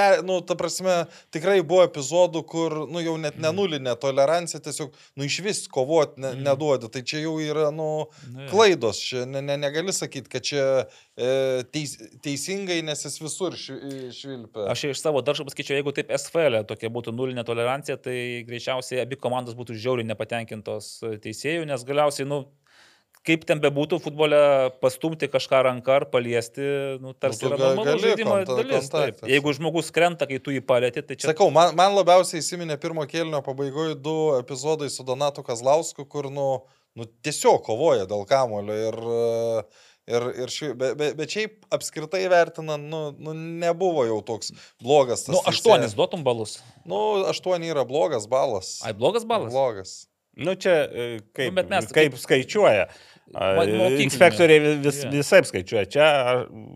per, 0.00 0.22
nu, 0.24 0.40
ta 0.40 0.56
prasme, 0.56 0.94
tikrai 1.34 1.58
buvo 1.60 1.84
epizodų, 1.84 2.40
kur, 2.48 2.74
nu, 2.88 3.02
jau 3.04 3.18
net 3.20 3.36
nenulinė 3.42 3.92
tolerancija, 4.00 4.60
tiesiog, 4.64 4.94
nu, 5.20 5.28
iš 5.28 5.36
vis 5.44 5.60
kovoti 5.68 6.20
ne, 6.24 6.30
Mhm. 6.32 6.42
neduodi. 6.48 6.88
Tai 6.96 7.02
čia 7.04 7.20
jau 7.26 7.36
yra, 7.44 7.68
nu, 7.70 7.90
Nu, 8.30 8.46
klaidos. 8.50 8.98
Čia 9.10 9.26
ne, 9.28 9.42
ne, 9.44 9.56
negali 9.60 9.92
sakyti, 9.92 10.28
kad 10.32 10.42
čia 10.48 10.64
e, 11.20 11.62
teis, 11.74 11.98
teisingai, 12.24 12.78
nes 12.86 13.02
jis 13.04 13.18
visur 13.20 13.52
švi- 13.52 14.08
švilpia. 14.16 14.68
Aš 14.72 14.84
iš 14.94 15.02
savo 15.02 15.20
daržo 15.20 15.44
pasakyčiau, 15.44 15.76
jeigu 15.76 15.92
taip 15.92 16.08
SFL 16.16 16.62
tokia 16.64 16.88
būtų 16.88 17.12
nulinė 17.12 17.44
tolerancija, 17.44 17.98
tai 18.00 18.40
greičiausiai 18.48 19.02
abi 19.04 19.16
komandos 19.20 19.52
būtų 19.58 19.76
žiauriai 19.76 20.06
nepatenkintos 20.08 20.88
teisėjų, 21.20 21.66
nes 21.68 21.84
galiausiai, 21.84 22.24
nu, 22.30 22.46
kaip 23.26 23.44
ten 23.48 23.60
bebūtų 23.60 23.98
futbole 24.00 24.38
pastumti 24.80 25.28
kažką 25.30 25.60
ranką 25.66 25.92
ar 25.98 26.06
paliesti, 26.12 26.64
nu, 27.02 27.12
tarsi 27.12 27.42
tu 27.44 27.50
yra 27.50 27.58
normalus 27.60 28.00
žaidimo 28.04 28.38
konta- 28.38 28.56
dalis. 28.62 28.88
Taip. 28.92 29.20
Jeigu 29.28 29.52
žmogus 29.58 29.90
krenta, 29.94 30.28
kai 30.30 30.38
tu 30.40 30.54
jį 30.54 30.62
palėti, 30.64 31.02
tai 31.04 31.18
čia... 31.20 31.28
Sakau, 31.32 31.50
man, 31.54 31.74
man 31.78 31.94
labiausiai 31.98 32.40
įsiminė 32.40 32.78
pirmo 32.80 33.04
kėlinio 33.10 33.42
pabaigoje 33.44 33.98
du 34.00 34.16
epizodai 34.40 34.88
su 34.90 35.04
Donatu 35.04 35.44
Kazlausku, 35.46 36.08
kur, 36.08 36.30
nu, 36.32 36.48
nu 36.96 37.06
tiesiog 37.26 37.60
kovoja 37.68 38.08
dėl 38.08 38.24
kamulio 38.30 38.78
ir, 38.88 38.98
ir, 40.10 40.28
ir 40.46 40.54
ši, 40.56 40.72
bet, 40.80 40.96
bet, 40.98 41.16
bet 41.20 41.36
šiaip 41.36 41.60
apskritai 41.76 42.24
vertinant, 42.32 42.88
nu, 42.90 43.02
nu, 43.20 43.36
nebuvo 43.36 44.08
jau 44.08 44.20
toks 44.32 44.54
blogas 44.80 45.26
tas. 45.28 45.34
Nu, 45.36 45.44
aštuonis 45.52 45.92
duotum 45.98 46.24
balus. 46.26 46.56
Nu, 46.88 47.20
aštuoni 47.30 47.68
yra 47.70 47.84
blogas 47.84 48.24
balas. 48.32 48.78
Ai, 48.80 48.96
blogas 48.96 49.28
balas. 49.28 49.52
Blogas. 49.52 49.98
Nu, 50.40 50.54
čia 50.54 50.72
e, 50.86 51.06
kaip, 51.36 51.52
Nu, 51.58 51.64
mes 51.68 51.88
kaip 51.90 52.14
kaip- 52.14 52.20
skaičiuoja. 52.22 52.84
Mokykliniu. 52.86 53.09
Inspektoriai 53.30 54.76
vis, 54.82 55.02
Jo. 55.04 55.10
visai 55.12 55.40
skaičiuoja. 55.46 55.86
Čia, 55.90 56.06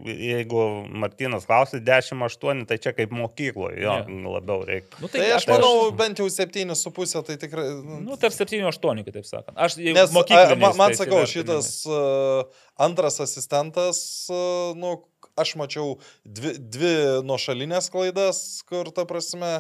jeigu 0.07 0.61
Martinas 1.03 1.47
klausė 1.49 1.81
10-8, 1.83 2.65
tai 2.71 2.79
čia 2.79 2.93
kaip 2.95 3.15
mokykloje, 3.15 3.81
jo, 3.83 3.97
Jo. 4.07 4.19
labiau 4.37 4.61
reikia. 4.69 5.01
Nu, 5.03 5.09
Tai, 5.11 5.19
tai 5.19 5.33
aš 5.35 5.49
tai 5.49 5.57
manau, 5.57 5.89
bent 5.99 6.23
jau 6.23 6.29
septynis 6.31 6.85
su 6.87 6.93
pusė, 6.95 7.25
tai 7.27 7.37
tikrai. 7.43 7.67
Nu, 8.05 8.19
tarp 8.21 8.37
7-8, 8.37 9.03
kitaip 9.09 9.27
sakant. 9.27 9.57
Aš 9.59 9.79
jau 9.81 9.97
Nes 9.97 10.15
a, 10.15 10.55
man, 10.55 10.77
man 10.79 10.95
sakau, 10.95 11.25
šitas 11.27 11.73
uh, 11.91 12.45
antras 12.79 13.19
asistentas, 13.25 13.99
uh, 14.31 14.77
nu, 14.79 15.01
aš 15.41 15.57
mačiau 15.59 15.97
dvi, 16.23 16.55
dvi 16.59 16.95
nuošalinės 17.27 17.91
klaidas, 17.91 18.45
kur 18.69 18.93
ta 18.95 19.07
prasme, 19.11 19.57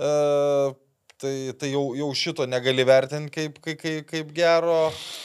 uh, 0.00 0.72
tai, 1.22 1.34
tai 1.58 1.68
jau, 1.72 1.82
jau 1.96 2.08
šito 2.18 2.44
negali 2.50 2.82
vertinti 2.88 3.30
kaip, 3.36 3.60
kaip, 3.62 3.78
kaip, 3.80 4.06
kaip 4.10 4.32
gero. 4.36 4.80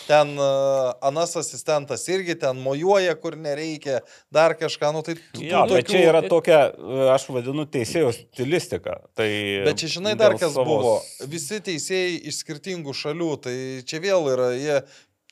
Ten 0.07 0.35
uh, 0.37 0.93
anas 1.09 1.33
asistentas 1.41 2.05
irgi 2.13 2.35
ten 2.39 2.61
mojuoja, 2.63 3.15
kur 3.19 3.35
nereikia, 3.41 3.99
dar 4.31 4.53
kažką, 4.59 4.93
nu 4.95 5.01
tai... 5.07 5.17
Jo, 5.41 5.65
tų 5.67 5.79
bet 5.79 5.89
čia 5.89 5.97
tokių- 5.97 6.05
yra 6.11 6.21
tokia, 6.29 6.61
e, 6.77 7.01
aš 7.15 7.27
vadinu, 7.33 7.65
teisėjo 7.73 8.13
stilistika. 8.15 8.99
Tai 9.17 9.27
Bet 9.67 9.81
čia 9.81 9.91
žinai 9.97 10.13
dar 10.19 10.37
kas 10.37 10.53
savos- 10.55 10.69
buvo. 10.69 10.95
Visi 11.33 11.59
teisėjai 11.65 12.15
iš 12.31 12.43
skirtingų 12.45 12.93
šalių, 13.01 13.31
tai 13.43 13.57
čia 13.89 13.99
vėl 14.05 14.29
yra, 14.35 14.51
jie 14.55 14.79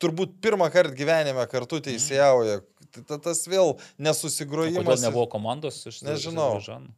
turbūt 0.01 0.39
pirmą 0.43 0.67
kartą 0.73 0.91
gyvenime 0.97 1.45
kartu 1.47 1.79
teisėjauja. 1.85 2.59
Tai 2.95 3.01
ta- 3.07 3.17
tas 3.29 3.41
vėl 3.47 3.73
Kodėl 3.75 4.05
nesusigrojimas. 4.09 5.01
nebuvo 5.03 5.27
komandos 5.31 5.81
iš 5.87 6.01
Nežinau. 6.07 6.55
Azerbaidžano? 6.57 6.93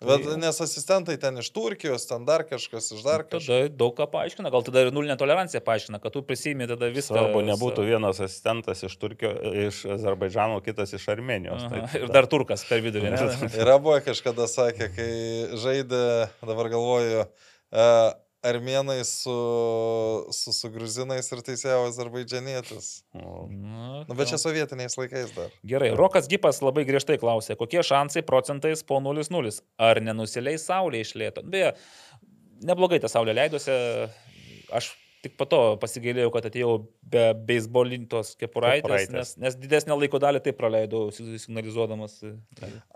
Bet, 0.00 0.22
Tai- 0.24 0.36
nes 0.40 0.56
asistentai 0.64 1.18
ten 1.20 1.36
iš 1.42 1.50
Turkijos, 1.52 2.06
ten 2.08 2.22
dar 2.24 2.40
kažkas 2.48 2.86
iš 2.96 3.02
dar 3.04 3.20
kažkas. 3.28 3.50
Tada 3.50 3.68
daug 3.82 3.92
ką 3.98 4.06
paaiškina, 4.08 4.48
gal 4.48 4.62
tada 4.64 4.86
ir 4.86 4.92
nulinė 4.96 5.16
tolerancija 5.20 5.60
paaiškina, 5.60 6.00
kad 6.00 6.14
tu 6.14 6.22
prisimi 6.24 6.64
tada 6.70 6.88
viską. 6.88 7.12
Svarbu, 7.12 7.42
nebūtų 7.44 7.84
vienas 7.84 8.16
asistentas 8.24 8.80
iš 8.88 8.96
Turkijos, 8.96 9.36
iš 9.66 9.82
Azerbaidžano, 9.98 10.56
kitas 10.64 10.96
iš 10.96 11.04
Armenijos. 11.12 11.66
Aha, 11.68 11.82
Tai 11.92 12.00
ir 12.00 12.08
dar 12.16 12.24
turkas 12.32 12.64
per 12.64 12.80
vidurį. 12.80 13.12
ne? 13.12 13.50
Yra 13.62 13.76
buvo 13.76 13.98
kažkada 14.08 14.48
sakė, 14.48 14.88
kai 14.96 15.10
žaidė, 15.60 16.02
dabar 16.48 16.72
galvoju, 16.72 17.26
uh, 17.28 18.10
armenai 18.42 19.04
su, 19.04 19.34
su, 20.32 20.52
su 20.56 20.70
gruzinais 20.72 21.28
ir 21.32 21.42
teisėjo 21.44 21.82
azerbaidžianietis. 21.90 22.88
O, 23.12 23.46
Na, 23.52 24.04
Nu, 24.08 24.16
bet 24.16 24.30
čia 24.32 24.38
sovietiniais 24.40 24.96
laikais 24.98 25.34
dar. 25.36 25.52
Gerai, 25.66 25.90
Rokas 25.98 26.28
Gipas 26.30 26.62
labai 26.64 26.86
griežtai 26.88 27.18
klausė, 27.20 27.56
kokie 27.60 27.82
šansai 27.84 28.24
procentais 28.26 28.82
po 28.86 29.00
0-0. 29.04 29.52
Ar 29.80 30.00
nenusileis 30.04 30.64
saulė 30.70 31.04
iš 31.04 31.12
lėto? 31.20 31.44
Beje, 31.44 31.74
neblogai 32.64 33.00
ta 33.02 33.10
saulė 33.12 33.36
leidosi. 33.36 33.76
Aš 34.72 34.92
tik 35.22 35.36
po 35.36 35.44
to 35.44 35.58
pasigailėjau, 35.82 36.30
kad 36.32 36.46
atėjau 36.48 36.74
be 37.10 37.24
beisbolintos 37.48 38.34
kepuraitės, 38.40 38.84
Kepuraitės. 38.86 39.10
nes, 39.12 39.32
nes 39.36 39.56
didesnę 39.60 39.96
laiko 39.98 40.18
dalį 40.22 40.40
taip 40.44 40.56
praleidau, 40.60 41.10
si- 41.12 41.38
signalizuodamas. 41.42 42.14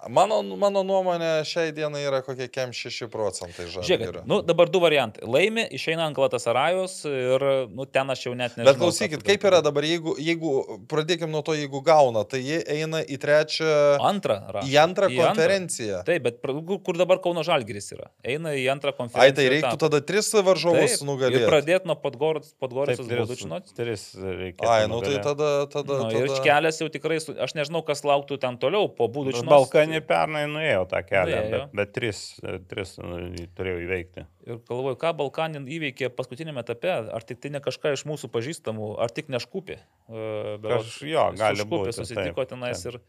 Mano, 0.08 0.38
mano 0.56 0.82
nuomonė 0.86 1.42
šiai 1.48 1.72
dienai 1.76 2.02
yra 2.06 2.22
kokie 2.24 2.48
kem 2.52 2.72
6 2.72 3.08
procentai 3.12 3.66
žalio. 3.68 3.84
Žiūrėkit, 3.88 4.26
nu, 4.30 4.40
dabar 4.46 4.68
du 4.72 4.80
variantai. 4.82 5.24
Laimi, 5.28 5.66
išeina 5.76 6.06
ant 6.08 6.16
Klatasarajus 6.16 6.96
ir 7.10 7.44
nu, 7.74 7.84
ten 7.86 8.10
aš 8.12 8.26
jau 8.28 8.34
net 8.36 8.56
nežinau. 8.56 8.70
Bet 8.72 8.80
klausykit, 8.80 9.24
kaip 9.26 9.44
yra 9.50 9.60
dabar, 9.64 9.82
jeigu, 9.84 10.16
jeigu 10.20 10.54
pradėkim 10.90 11.28
nuo 11.32 11.42
to, 11.46 11.52
jeigu 11.58 11.82
gauna, 11.84 12.24
tai 12.28 12.40
jie 12.44 12.62
eina 12.78 13.02
į 13.04 13.18
trečią, 13.20 13.70
Antrą. 14.04 14.38
Rašo. 14.58 14.68
į 14.70 14.78
antrą 14.80 15.08
konferenciją. 15.16 16.02
Taip, 16.06 16.22
bet 16.22 16.40
kur 16.84 16.96
dabar 16.96 17.18
Kauno 17.24 17.42
Žalgiris 17.46 17.92
yra? 17.96 18.08
Eina 18.24 18.54
į 18.56 18.64
antrą 18.72 18.92
Ai, 18.94 18.98
konferenciją. 19.02 19.34
tai 19.36 19.48
reiktų 19.52 19.78
tada 19.78 20.00
tris 20.04 20.30
varžovus 20.34 21.00
Ir 21.00 21.06
nugalėti. 21.08 21.46
pradėti 21.48 21.86
nuo 21.86 21.96
Podgoricos 21.96 22.13
Tris, 22.18 23.00
Budučino. 23.08 23.58
tris 23.76 24.04
reikia. 24.18 24.68
Ai, 24.70 24.88
nu 24.90 25.00
tai 25.04 25.16
tada, 25.24 25.48
tada, 25.72 25.98
Nu, 26.04 26.10
ir 26.14 26.28
tada... 26.30 26.42
kelias 26.44 26.78
jau 26.82 26.88
tikrai, 26.92 27.18
su, 27.22 27.34
aš 27.46 27.54
nežinau, 27.58 27.82
kas 27.86 28.04
lauktų 28.06 28.38
ten 28.42 28.58
toliau 28.62 28.88
po 28.92 29.08
Budučino. 29.12 29.48
Balkanį 29.50 30.00
pernai 30.08 30.44
nuėjo 30.50 30.84
tą 30.90 31.02
kelią, 31.06 31.40
Nuėjo. 31.40 31.62
bet, 31.64 31.74
bet 31.80 31.94
tris, 31.96 32.22
tris 32.70 32.94
nu, 33.02 33.20
turėjau 33.58 33.82
įveikti. 33.86 34.26
Ir 34.48 34.60
galvoju, 34.68 34.98
ką 35.00 35.14
Balkanin 35.20 35.66
įveikė 35.78 36.10
paskutinėme 36.14 36.62
etape, 36.64 36.92
ar 37.14 37.24
tik 37.26 37.40
tai 37.44 37.52
ne 37.54 37.62
kažką 37.64 37.94
iš 37.96 38.04
mūsų 38.10 38.30
pažįstamų, 38.34 38.94
ar 39.00 39.12
tik 39.14 39.30
neškupė. 39.32 39.78
Kaž- 40.08 41.02
jo, 41.08 41.26
gali 41.38 41.66
būti, 41.68 41.94
Susitiko 41.96 42.42
taip, 42.44 42.54
tenais 42.54 42.82
taip. 42.82 42.94
ir... 42.94 43.00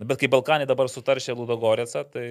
Nu, 0.00 0.08
Bet 0.10 0.18
kai 0.18 0.26
Balkanį 0.26 0.66
dabar 0.66 0.88
sutaršė 0.90 1.36
Ludogorėse, 1.38 2.00
tai 2.10 2.24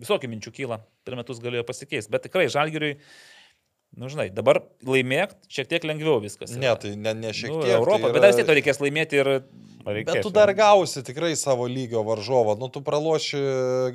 visokių 0.00 0.30
minčių 0.32 0.52
kyla, 0.56 0.78
per 1.04 1.16
metus 1.18 1.40
galėjo 1.44 1.66
pasikeisti. 1.68 2.08
Bet 2.14 2.24
tikrai 2.24 2.46
Žalgiriui, 2.52 2.94
nu 3.98 4.10
žinai, 4.12 4.28
dabar 4.34 4.62
laimėk, 4.86 5.32
šiek 5.50 5.68
tiek 5.70 5.84
lengviau 5.88 6.20
viskas. 6.22 6.52
Ne, 6.58 6.70
tai 6.80 6.94
ne, 6.94 7.14
ne 7.16 7.32
šiek 7.34 7.50
nu, 7.52 7.64
tiek. 7.64 7.74
Europą, 7.78 8.06
tai 8.08 8.14
bet 8.14 8.24
dar 8.24 8.32
vis 8.32 8.38
tiek 8.40 8.48
to 8.48 8.56
reikės 8.58 8.82
laimėti 8.82 9.20
ir... 9.22 9.32
Bet 9.80 9.96
Reikės, 9.96 10.26
tu 10.26 10.30
dar 10.36 10.50
gausi 10.52 11.00
tikrai 11.00 11.30
savo 11.40 11.64
lygio 11.64 12.02
varžovą. 12.04 12.52
Nu, 12.60 12.68
tu 12.68 12.82
praloši 12.84 13.38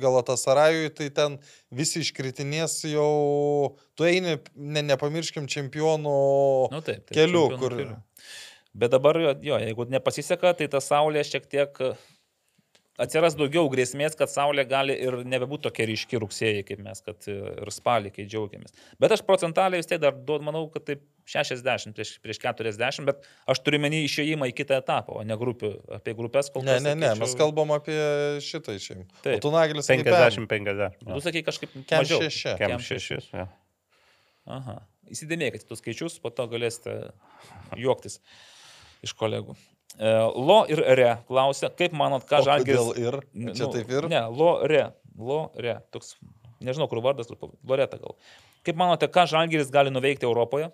Galatasarajui, 0.02 0.88
tai 0.98 1.06
ten 1.14 1.36
visi 1.70 2.02
iškritinės 2.02 2.74
jau. 2.90 3.76
Tu 3.94 4.08
eini, 4.08 4.34
ne, 4.58 4.82
nepamirškim, 4.82 5.46
čempionų 5.46 6.16
Nu, 6.74 6.82
taip, 6.82 7.06
taip, 7.06 7.14
keliu, 7.14 7.44
kur... 7.54 7.78
keliu. 7.78 8.00
Bet 8.76 8.92
dabar, 8.92 9.16
jo, 9.40 9.60
jeigu 9.62 9.86
nepasiseka, 9.94 10.56
tai 10.58 10.66
ta 10.74 10.82
saulė 10.84 11.22
šiek 11.24 11.46
tiek 11.48 11.78
atsiras 13.02 13.34
daugiau 13.36 13.68
grėsmės, 13.72 14.14
kad 14.18 14.30
saulė 14.32 14.64
gali 14.68 14.94
ir 14.96 15.18
nebebūti 15.28 15.66
tokia 15.68 15.86
ryški 15.90 16.20
rugsėjai, 16.22 16.62
kaip 16.68 16.80
mes, 16.84 17.02
kad 17.04 17.28
e, 17.28 17.34
ir 17.62 17.70
spalį, 17.74 18.12
kai 18.16 18.24
džiaugiamės. 18.30 18.72
Bet 19.02 19.12
aš 19.16 19.22
procentaliai 19.28 19.82
vis 19.82 19.90
tiek 19.90 20.00
dar 20.02 20.14
duodu, 20.16 20.46
manau, 20.48 20.64
kad 20.72 20.86
taip 20.88 21.02
60 21.26 21.92
prieš, 21.96 22.14
prieš 22.22 22.40
40, 22.44 23.04
bet 23.08 23.24
aš 23.50 23.60
turiu 23.66 23.80
menį 23.82 24.04
išėjimą 24.06 24.48
į 24.52 24.56
kitą 24.62 24.78
etapą, 24.80 25.18
o 25.20 25.24
ne 25.26 25.36
grupių, 25.40 25.72
apie 25.98 26.14
grupės 26.18 26.48
kol 26.54 26.62
Ne, 26.64 26.76
kas. 26.78 26.86
ne, 26.86 26.94
ne, 26.94 27.12
mes 27.12 27.18
sakyčiau- 27.18 27.40
kalbam 27.44 27.74
apie 27.76 27.98
šitą 28.46 28.76
išėjimą. 28.78 29.06
O 29.10 29.22
Taip. 29.26 29.40
tu 29.42 29.50
nagelis 29.54 29.90
50-50. 29.90 30.98
Tu 31.02 31.20
sakai 31.28 31.42
kažkaip 31.50 31.72
Kem 31.86 32.02
mažiau. 32.04 32.20
šeši. 32.22 32.56
Kem 32.58 32.70
Kem 32.76 32.84
šešis. 32.90 33.30
jo. 33.34 33.48
Aha. 34.46 34.76
įsidėmėkite 35.10 35.66
tuos 35.68 35.78
skaičius, 35.82 36.16
po 36.22 36.30
to 36.34 36.46
galėsite 36.50 36.92
juoktis 37.78 38.20
iš 39.06 39.12
kolegų. 39.18 39.54
E, 39.96 40.14
Lo 40.36 40.58
ir 40.68 40.82
Re 40.98 41.10
klausia, 41.28 41.70
kaip 41.72 41.94
manot, 41.96 42.26
ką 42.28 42.42
O 42.42 42.46
Žalgiris... 42.48 42.80
kodėl 42.92 43.06
ir? 43.08 43.52
Čia 43.56 43.70
taip 43.72 43.92
ir? 43.92 44.08
Ne, 44.12 44.24
Lo 44.32 44.50
Re. 44.68 44.90
Lo 45.16 45.38
Re. 45.56 45.78
Toks, 45.94 46.16
nežinau, 46.60 46.88
kur 46.92 47.00
vardas, 47.04 47.30
Loreta 47.66 48.00
gal. 48.02 48.16
Kaip 48.66 48.76
manote, 48.80 49.08
ką 49.12 49.24
Žalgiris 49.30 49.70
gali 49.72 49.92
nuveikti 49.94 50.28
Europoje? 50.28 50.68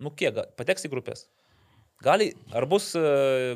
Nu 0.00 0.12
kiek, 0.12 0.36
pateks 0.56 0.84
į 0.88 0.92
grupės? 0.92 1.26
Gali, 2.04 2.26
ar 2.52 2.66
bus 2.68 2.90
e, 2.98 3.02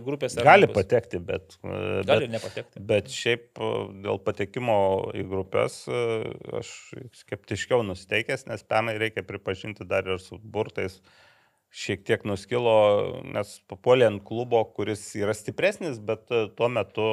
grupės? 0.01 0.39
Ar 0.41 0.47
Gali 0.47 0.65
nebus? 0.65 0.79
patekti, 0.79 1.19
bet, 1.21 1.59
e, 1.61 1.73
Gali 2.09 2.25
bet, 2.25 2.31
nepatekti. 2.33 2.81
bet 2.89 3.11
šiaip 3.13 3.61
dėl 4.01 4.17
patekimo 4.25 4.77
į 5.13 5.27
grupės 5.29 5.83
aš 6.57 6.71
skeptiškiau 7.21 7.85
nusiteikęs, 7.85 8.47
nes 8.49 8.65
pernai 8.65 8.97
reikia 9.01 9.27
pripažinti 9.29 9.85
dar 9.89 10.09
ir 10.09 10.17
su 10.25 10.41
burtais 10.41 10.97
šiek 11.71 12.03
tiek 12.05 12.25
nuskilo, 12.27 13.23
nes 13.31 13.61
papuolė 13.71 14.09
ant 14.11 14.25
klubo, 14.27 14.65
kuris 14.75 15.05
yra 15.15 15.35
stipresnis, 15.39 16.01
bet 16.03 16.27
e, 16.35 16.49
tuo 16.59 16.69
metu 16.69 17.05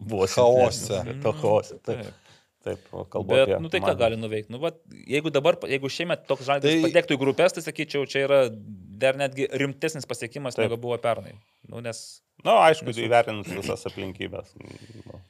buvo 0.00 0.26
Chaose. 0.26 0.86
silpnesnis. 0.86 1.22
To 1.24 1.32
chaose. 1.36 1.78
Taip, 1.84 2.00
Taip. 2.06 2.14
taip 2.64 2.86
kalbu 3.12 3.28
Bet, 3.34 3.42
apie. 3.48 3.58
nu 3.60 3.68
tai 3.68 3.80
ką 3.80 3.84
komandą. 3.90 3.98
gali 4.00 4.16
nuveikti? 4.20 4.52
Nu, 4.52 4.58
va, 4.64 4.70
jeigu 5.08 5.30
dabar, 5.32 5.56
jeigu 5.68 5.88
šiemet 5.92 6.24
toks 6.28 6.44
žalgeris 6.48 6.80
Tai- 6.80 6.88
patektų 6.88 7.16
į 7.16 7.20
grupės, 7.20 7.52
tai 7.56 7.62
sakyčiau, 7.66 8.06
čia 8.08 8.24
yra 8.26 8.40
dar 9.00 9.16
netgi 9.20 9.46
rimtesnis 9.52 10.08
pasiekimas, 10.08 10.56
negu 10.60 10.76
buvo 10.80 10.96
pernai. 11.00 11.36
Nu, 11.68 11.80
nes... 11.84 12.22
Na, 12.44 12.54
nu, 12.54 12.58
aišku, 12.64 12.88
Nesu- 12.88 13.04
įvertinus 13.04 13.48
visas 13.52 13.84
aplinkybės. 13.88 14.54
Nu. 14.56 15.20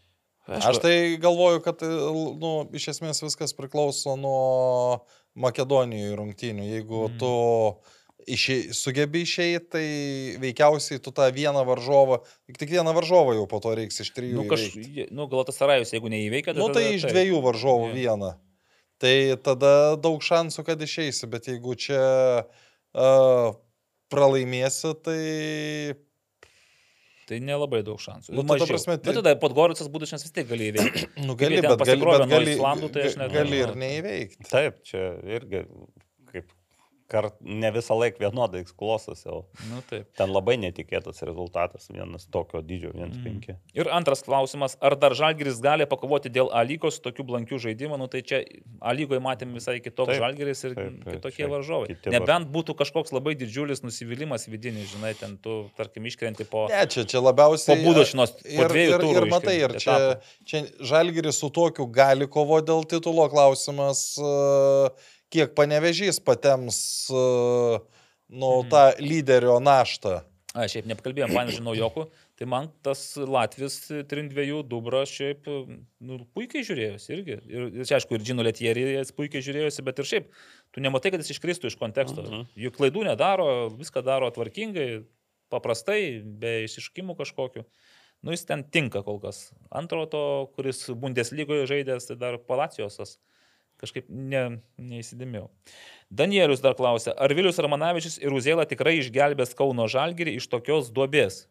Aš 0.51 0.79
tai 0.83 1.17
galvoju, 1.23 1.61
kad 1.63 1.83
nu, 1.83 2.53
iš 2.75 2.89
esmės 2.95 3.23
viskas 3.23 3.53
priklauso 3.55 4.17
nuo 4.19 5.03
Makedonijoje 5.39 6.17
rungtynių. 6.19 6.65
Jeigu 6.67 7.05
Mhm. 7.09 7.15
mm. 7.15 7.19
tu 7.19 7.31
išei, 8.27 8.73
sugebi 8.77 9.23
išeiti, 9.25 9.67
tai 9.73 9.85
veikiausiai 10.43 11.01
tu 11.03 11.13
tą 11.15 11.27
vieną 11.33 11.63
varžovą, 11.69 12.21
tik 12.59 12.71
vieną 12.75 12.93
varžovą 12.97 13.35
jau 13.39 13.47
po 13.51 13.61
to 13.65 13.75
reiks 13.79 14.01
iš 14.05 14.11
trijų. 14.17 14.37
Nu, 14.43 14.45
kaž... 14.51 14.67
nu 15.11 15.27
Galatas 15.31 15.57
Sarajus, 15.61 15.93
jeigu 15.95 16.11
neįveikia, 16.13 16.55
nu, 16.59 16.69
tai 16.75 16.95
iš 16.97 17.07
taip. 17.07 17.15
dviejų 17.17 17.41
varžovų 17.49 17.89
Jo. 17.91 17.97
vieną. 17.97 18.31
Tai 19.01 19.15
tada 19.41 19.97
daug 19.97 20.21
šansų, 20.21 20.65
kad 20.67 20.83
išeisi, 20.85 21.25
bet 21.33 21.47
jeigu 21.49 21.73
čia 21.81 22.03
uh, 22.45 23.55
pralaimėsi, 24.13 24.95
tai 25.05 25.21
Tai 27.31 27.37
nelabai 27.47 27.79
daug 27.87 28.01
šansų. 28.03 28.33
Nu, 28.35 28.43
Nu, 28.43 28.43
tai 28.43 28.57
ta 28.59 28.65
mažiau. 28.65 28.75
prasme, 28.75 28.95
Bet 28.99 29.05
tai- 29.07 29.13
tada 29.23 29.37
Podgoricas 29.39 29.87
būdušas 29.87 30.25
vis 30.27 30.33
tiek 30.35 30.49
gali 30.51 30.73
įveikti. 30.73 31.05
nu, 31.29 31.37
gali, 31.39 31.61
bet 31.63 31.79
gali, 31.87 32.03
bet 32.03 32.25
gali, 32.29 32.55
Islandų, 32.57 32.89
tai 32.91 33.03
aš 33.07 33.17
net 33.21 33.31
gali 33.31 33.55
ir 33.61 33.69
nežinau. 33.71 33.79
neįveikti. 33.85 34.49
Taip, 34.51 34.81
čia 34.83 35.05
irgi 35.39 35.61
kart, 37.11 37.37
ne 37.41 37.71
visą 37.75 37.97
laiką 37.99 38.23
vienodai 38.23 38.63
klostosi, 38.71 39.29
o 39.29 39.43
Nu, 39.69 39.83
taip. 39.91 40.09
ten 40.17 40.33
labai 40.33 40.57
netikėtas 40.61 41.23
rezultatas, 41.27 41.89
vienas 41.93 42.27
tokio 42.33 42.63
dydžio, 42.65 42.93
1-5. 42.95 43.51
Mm. 43.53 43.59
Ir 43.77 43.91
antras 43.93 44.23
klausimas, 44.27 44.77
ar 44.81 44.97
dar 45.01 45.15
Žalgiris 45.19 45.61
gali 45.65 45.87
pakovoti 45.91 46.33
dėl 46.33 46.51
Alygos 46.55 47.01
tokių 47.05 47.27
blankių 47.33 47.61
žaidimų? 47.67 47.99
Nu, 48.01 48.09
tai 48.11 48.23
čia 48.27 48.43
Alygoje 48.81 49.23
matėm 49.25 49.55
visai 49.59 49.79
kitoks 49.83 50.15
Taip, 50.15 50.23
Žalgiris 50.23 50.65
ir 50.69 50.77
taip, 50.79 50.99
taip, 51.05 51.19
kitokie 51.19 51.45
čia 51.45 51.51
varžovai. 51.53 51.99
Nebent 52.15 52.51
būtų 52.55 52.77
kažkoks 52.81 53.15
labai 53.17 53.37
didžiulis 53.41 53.85
nusivylimas 53.85 54.47
vidinis, 54.51 54.91
žinai, 54.95 55.13
ten 55.19 55.37
tu, 55.43 55.63
tarkim, 55.79 56.07
iškrenti 56.11 56.47
po... 56.49 56.67
Ne, 56.73 56.85
čia, 56.91 57.05
čia 57.09 57.23
labiausiai. 57.23 57.75
Po 57.75 57.89
Budočinos, 57.89 58.35
po 58.41 58.65
ir, 58.65 58.73
dviejų 58.75 58.93
ir, 58.97 59.05
turų 59.05 59.25
ir 59.25 59.31
matai, 59.31 59.57
ir 59.61 59.77
čia, 59.77 59.97
etapą. 59.97 60.35
čia 60.49 60.65
Žalgiris 60.93 61.41
su 61.41 61.51
tokiu 61.55 61.87
gali 61.93 62.29
kovo 62.31 62.61
dėl 62.65 62.85
titulo 62.91 63.27
klausimas, 63.33 64.05
e, 64.19 64.91
kiek 65.31 65.55
panevežys 65.59 66.21
patems 66.25 66.81
e, 67.11 67.23
nu, 68.31 68.51
Mhm. 68.63 68.69
tą 68.71 68.83
lyderio 69.03 69.61
naštą. 69.63 70.21
A, 70.51 70.65
šiaip 70.67 70.89
neapkalbėjom, 70.91 71.31
man 71.31 71.47
žinau 71.47 71.77
jokų, 71.79 72.09
tai 72.35 72.47
man 72.51 72.73
tas 72.83 73.15
Latvis 73.15 73.77
3-2 74.11 74.65
dubra 74.67 75.05
šiaip 75.07 75.47
nu, 75.47 76.17
puikiai 76.35 76.65
žiūrėjosi 76.67 77.13
irgi. 77.15 77.37
Ir, 77.47 77.69
ir 77.71 77.87
čia 77.87 78.01
aišku, 78.01 78.17
ir 78.19 78.25
Džino 78.27 78.43
Letierijas 78.43 79.13
puikiai 79.15 79.45
žiūrėjosi, 79.47 79.85
bet 79.87 80.03
ir 80.03 80.09
šiaip, 80.11 80.27
tu 80.75 80.83
nematai, 80.83 81.13
kad 81.15 81.23
jis 81.23 81.31
iškristų 81.37 81.71
iš 81.71 81.79
konteksto. 81.79 82.25
Mhm. 82.27 82.49
Juk 82.67 82.75
klaidų 82.81 83.07
nedaro, 83.07 83.47
viską 83.79 84.03
daro 84.03 84.27
tvarkingai, 84.35 85.05
paprastai, 85.55 86.19
be 86.19 86.65
išsiškimų 86.67 87.15
kažkokiu. 87.23 87.63
Nu, 88.27 88.35
jis 88.35 88.43
ten 88.45 88.65
tinka 88.67 89.05
kol 89.07 89.21
kas. 89.23 89.53
Antro 89.71 90.03
to, 90.11 90.51
kuris 90.59 90.83
Bundeslygoje 90.91 91.71
žaidęs, 91.71 92.11
tai 92.11 92.19
dar 92.19 92.39
Palacijosas. 92.43 93.21
Kažkaip 93.81 94.11
ne, 94.13 94.43
neįsidėmėjau. 94.77 95.47
Danielius 96.11 96.61
dar 96.61 96.75
klausia, 96.77 97.15
ar 97.17 97.33
Vilius 97.37 97.61
Ramanavičius 97.63 98.19
ir 98.21 98.35
Uzėla 98.37 98.67
tikrai 98.69 98.99
išgelbės 99.01 99.55
Kauno 99.57 99.87
Žalgirį 99.89 100.35
iš 100.41 100.49
tokios 100.53 100.91
duobės? 100.93 101.45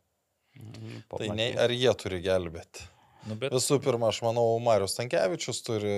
Mhm, 0.59 1.03
Tai 1.09 1.29
ne, 1.37 1.51
ar 1.61 1.71
jie 1.73 1.91
turi 1.97 2.19
gelbėti? 2.25 2.85
Nu, 3.29 3.35
bet, 3.39 3.53
Visų 3.53 3.79
pirma, 3.83 4.09
aš 4.13 4.21
manau, 4.25 4.45
Marius 4.63 4.95
Tankievičius 4.97 5.63
turi 5.65 5.95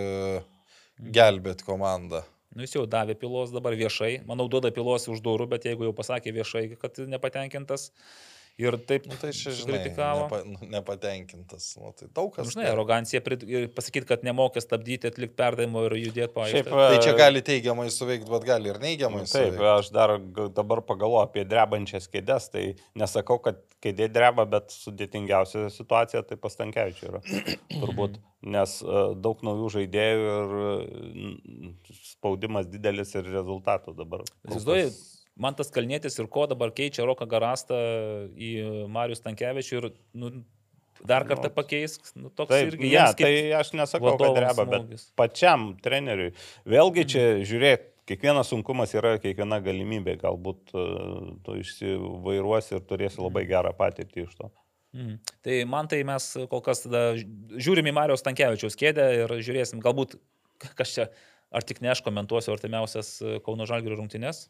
gelbėti 1.01 1.65
komandą. 1.67 2.23
nu, 2.55 2.65
jis 2.65 2.75
jau 2.75 2.85
davė 2.89 3.15
pilos 3.15 3.51
dabar 3.53 3.75
viešai. 3.79 4.21
Manau, 4.27 4.47
duoda 4.51 4.71
pilos 4.75 5.07
už 5.07 5.21
durų, 5.23 5.47
bet 5.53 5.65
jeigu 5.65 5.87
jau 5.87 5.93
pasakė 5.95 6.33
viešai, 6.35 6.65
kad 6.81 6.97
nepatenkintas 7.07 7.91
ir 8.69 8.77
taip 8.89 9.07
Nu, 9.09 9.15
tai 9.21 9.31
čia, 9.33 9.51
žinai, 9.57 9.79
kritikavo. 9.81 10.23
nepa, 10.27 10.39
nu, 10.45 10.69
nepatenkintas. 10.71 11.65
Nu, 11.81 11.91
tai 11.97 12.07
daug 12.13 12.29
kas. 12.35 12.51
Žinai, 12.53 12.67
arogancija, 12.71 13.21
pasakyti, 13.75 14.05
kad 14.09 14.23
nemokė 14.27 14.61
stabdyti, 14.63 15.09
atlikti 15.11 15.35
perdavimo 15.39 15.83
ir 15.89 15.95
judėti 15.99 16.27
Šiaip, 16.27 16.35
paaiškinti. 16.35 16.69
Tai 16.71 17.01
čia 17.05 17.13
gali 17.19 17.41
teigiamai 17.47 17.87
suveikti, 17.93 18.29
bet 18.31 18.47
gali 18.47 18.71
ir 18.73 18.79
neigiamai 18.83 19.23
Nu, 19.23 19.29
Taip, 19.29 19.53
suveikti. 19.53 19.69
aš 19.75 19.91
dar 19.95 20.15
dabar 20.61 20.81
pagalvoju 20.85 21.25
apie 21.27 21.45
drebančias 21.45 22.07
kėdės, 22.11 22.49
tai 22.53 22.65
nesakau, 22.95 23.39
kad 23.43 23.59
kėdė 23.81 24.09
dreba, 24.13 24.45
bet 24.45 24.69
sudėtingiausia 24.75 25.67
situacija 25.73 26.21
tai 26.29 26.37
pastankievičiai 26.37 27.09
yra. 27.09 27.21
Turbūt, 27.81 28.19
nes 28.45 28.77
uh, 28.85 29.13
daug 29.17 29.41
naujų 29.45 29.71
žaidėjų 29.79 30.35
ir 30.35 31.95
spaudimas 32.11 32.69
didelis 32.71 33.15
ir 33.17 33.25
rezultatų 33.33 33.95
dabar. 33.97 34.23
kas- 34.47 35.20
man 35.35 35.55
tas 35.57 35.71
kalnėtis 35.73 36.17
ir 36.19 36.29
ko 36.31 36.47
dabar 36.51 36.73
keičia 36.75 37.05
Roką 37.07 37.27
Garastą 37.29 37.77
į 38.35 38.87
Marius 38.91 39.23
Tankievičių 39.23 39.77
ir 39.79 39.87
nu, 40.17 40.31
dar 41.07 41.25
kartą 41.27 41.49
Nu, 41.49 41.55
pakeis. 41.55 41.97
Nu, 42.15 42.29
toks 42.29 42.53
Taip, 42.53 42.73
irgi 42.73 42.91
kaip 42.91 43.25
tai 43.25 43.35
aš 43.57 43.73
nesakau, 43.77 44.13
kad 44.13 44.19
vadovams 44.19 44.41
dreba, 44.41 44.65
bet 44.65 44.83
smūgis. 44.85 45.07
pačiam 45.17 45.71
treneriui. 45.81 46.33
Vėlgi 46.69 47.05
čia 47.13 47.23
žiūrėk, 47.47 47.87
kiekvienas 48.11 48.51
sunkumas 48.51 48.93
yra 48.97 49.15
kiekviena 49.21 49.61
galimybė, 49.63 50.17
galbūt 50.21 50.73
uh, 50.75 51.31
tu 51.45 51.57
išsivairuosi 51.61 52.75
ir 52.77 52.85
turėsi 52.89 53.21
labai 53.23 53.45
gerą 53.49 53.73
patirtį 53.77 54.27
iš 54.27 54.35
to. 54.37 54.51
Mhm. 54.91 55.19
Tai 55.41 55.57
man 55.71 55.87
tai 55.87 56.01
mes 56.03 56.25
kol 56.51 56.61
kas 56.65 56.83
tada 56.83 57.13
žiūrim 57.15 57.87
į 57.87 57.95
Marijos 57.95 58.25
Tankievičiaus 58.25 58.75
kėdę 58.79 59.05
ir 59.21 59.35
žiūrėsim, 59.39 59.79
galbūt 59.83 60.17
kas 60.77 60.95
čia, 60.97 61.05
ar 61.51 61.63
tik 61.63 61.79
ne 61.81 61.93
aš 61.93 62.03
komentuosiu 62.05 62.51
artimiausias 62.53 63.13
e, 63.23 63.37
Kauno 63.45 63.65
Žalgirio 63.69 63.97
rungtynes. 64.01 64.49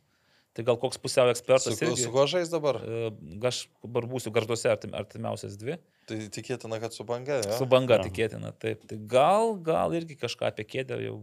Tai 0.54 0.66
gal 0.68 0.76
koks 0.82 0.98
pusiau 1.00 1.30
Su, 1.30 1.32
ekspertas. 1.32 1.78
ku- 1.80 1.86
irgi. 1.86 2.04
su 2.04 2.12
kuo 2.12 2.26
žais 2.28 2.50
dabar? 2.52 2.82
E, 2.84 3.12
Aš 3.48 3.68
dabar 3.84 4.04
būsiu 4.12 4.34
garžduose 4.36 4.68
artim, 4.72 4.92
artimiausias 4.94 5.56
dvi. 5.58 5.78
Tai 6.10 6.18
tikėtina, 6.28 6.80
kad 6.84 6.92
su 6.94 7.06
banga. 7.08 7.38
Ja? 7.46 7.58
Su 7.58 7.66
banga 7.66 8.00
Jo. 8.02 8.04
tikėtina. 8.10 8.52
Taip. 8.60 8.84
Tai 8.88 8.98
gal, 9.08 9.56
gal 9.64 9.94
irgi 9.96 10.18
kažką 10.20 10.50
apie 10.52 10.66
kėdę 10.68 10.98
jau 11.06 11.22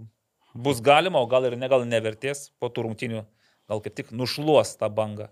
bus 0.55 0.81
galima, 0.81 1.21
o 1.21 1.27
gal 1.29 1.45
ir 1.45 1.57
ne, 1.61 1.69
gal 1.69 1.85
nevertės 1.85 2.51
po 2.59 2.71
tų 2.73 2.87
rungtynių. 2.89 3.27
Gal 3.69 3.83
kaip 3.85 3.95
tik 4.01 4.11
nušluos 4.17 4.79
tą 4.81 4.89
bangą. 4.89 5.29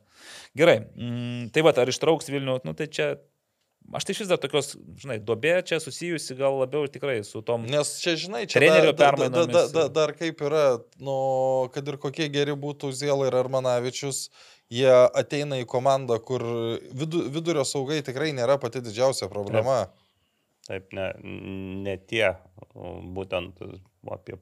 Gerai. 0.55 0.83
Mm, 0.95 1.49
tai 1.57 1.63
va, 1.65 1.73
ar 1.73 1.89
ištrauks 1.89 2.29
Vilnių, 2.29 2.59
nu 2.69 2.75
tai 2.77 2.87
čia... 2.93 3.15
Aš 3.95 4.05
tai 4.05 4.17
šis 4.19 4.29
dar 4.29 4.39
tokios, 4.43 4.73
žinai, 4.99 5.21
dobė 5.23 5.61
čia 5.67 5.79
susijusi 5.79 6.35
gal 6.39 6.57
labiau 6.59 6.89
tikrai 6.91 7.21
su 7.25 7.39
tom... 7.47 7.69
Nes 7.71 7.93
čia, 8.03 8.17
žinai, 8.19 8.43
čia 8.51 8.59
Trenerio 8.59 8.91
da, 8.91 8.97
da, 8.99 9.11
da, 9.13 9.29
da, 9.29 9.31
permainomis. 9.31 9.73
da, 9.77 9.85
dar 9.95 10.13
kaip 10.19 10.43
yra, 10.43 10.65
nu, 10.99 11.15
kad 11.75 11.87
ir 11.87 11.99
kokie 12.03 12.27
geri 12.35 12.57
būtų 12.59 12.91
Ziela 12.97 13.29
ir 13.31 13.39
Armanavičius, 13.39 14.25
jie 14.75 14.91
ateina 14.91 15.61
į 15.63 15.69
komandą, 15.71 16.19
kur 16.19 16.43
vidu, 16.91 17.23
vidurio 17.31 17.63
saugai 17.69 18.01
tikrai 18.07 18.33
nėra 18.35 18.59
pati 18.63 18.83
didžiausia 18.83 19.31
problema. 19.31 19.85
Taip, 20.67 20.91
ne, 20.99 21.13
ne 21.87 21.95
tie, 22.11 22.33
būtent 22.75 23.63
apie 24.11 24.41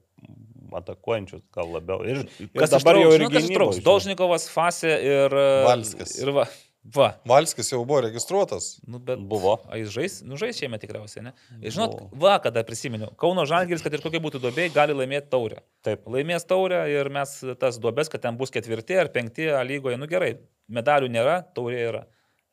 atakuojančius 0.75 1.45
gal 1.55 1.69
labiau. 1.77 2.01
Ir, 2.09 2.25
ir 2.41 2.53
Kas 2.57 2.73
dabar 2.73 2.97
jau 2.97 3.13
ir. 3.13 3.29
Dolžnikovas, 3.85 4.49
Fasė 4.53 4.97
ir... 5.05 5.37
Valskis. 5.69 6.17
Ir 6.23 6.33
va. 6.41 6.49
Va. 6.85 7.15
Valskis 7.25 7.71
jau 7.73 7.79
buvo 7.89 8.03
registruotas. 8.05 8.75
Nu, 8.87 8.99
bet 9.01 9.19
Buvo. 9.25 9.55
A 9.73 9.79
jis 9.81 9.89
žais, 9.95 10.17
nu 10.29 10.37
žais 10.37 10.59
šiemet 10.61 10.83
tikriausiai, 10.85 11.23
ne? 11.25 11.33
Ir 11.65 11.73
žinot, 11.73 11.95
Buvo. 11.97 12.11
va, 12.27 12.35
kada 12.45 12.61
prisiminiau, 12.67 13.09
Kauno 13.17 13.47
Žalgiris, 13.49 13.81
kad 13.83 13.95
ir 13.97 14.03
kokie 14.05 14.21
būtų 14.21 14.43
duobė, 14.43 14.67
gali 14.75 14.93
laimėti 14.93 15.31
taurę. 15.33 15.63
Taip. 15.87 16.05
Laimės 16.13 16.45
taurę 16.45 16.83
ir 16.93 17.09
mes 17.09 17.33
tas 17.63 17.79
duobės, 17.81 18.11
kad 18.13 18.21
ten 18.27 18.37
bus 18.37 18.53
ketvirti 18.53 18.99
ar 19.01 19.09
penkti 19.15 19.49
A 19.49 19.63
lygoje, 19.65 19.97
nu 19.97 20.07
gerai, 20.11 20.35
medalių 20.69 21.09
nėra, 21.09 21.39
taurė 21.57 21.81
yra. 21.89 22.05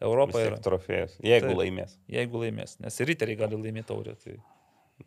Europoje 0.02 0.48
yra. 0.48 0.58
trofėjas. 0.64 1.18
Jeigu 1.22 1.52
Taip. 1.52 1.58
laimės. 1.60 1.98
Jeigu 2.10 2.40
laimės, 2.42 2.80
nes 2.80 2.96
ir 3.04 3.12
riteriai 3.12 3.38
gali 3.38 3.60
laimėti 3.60 3.92
taurę. 3.92 4.16
Tai 4.24 4.38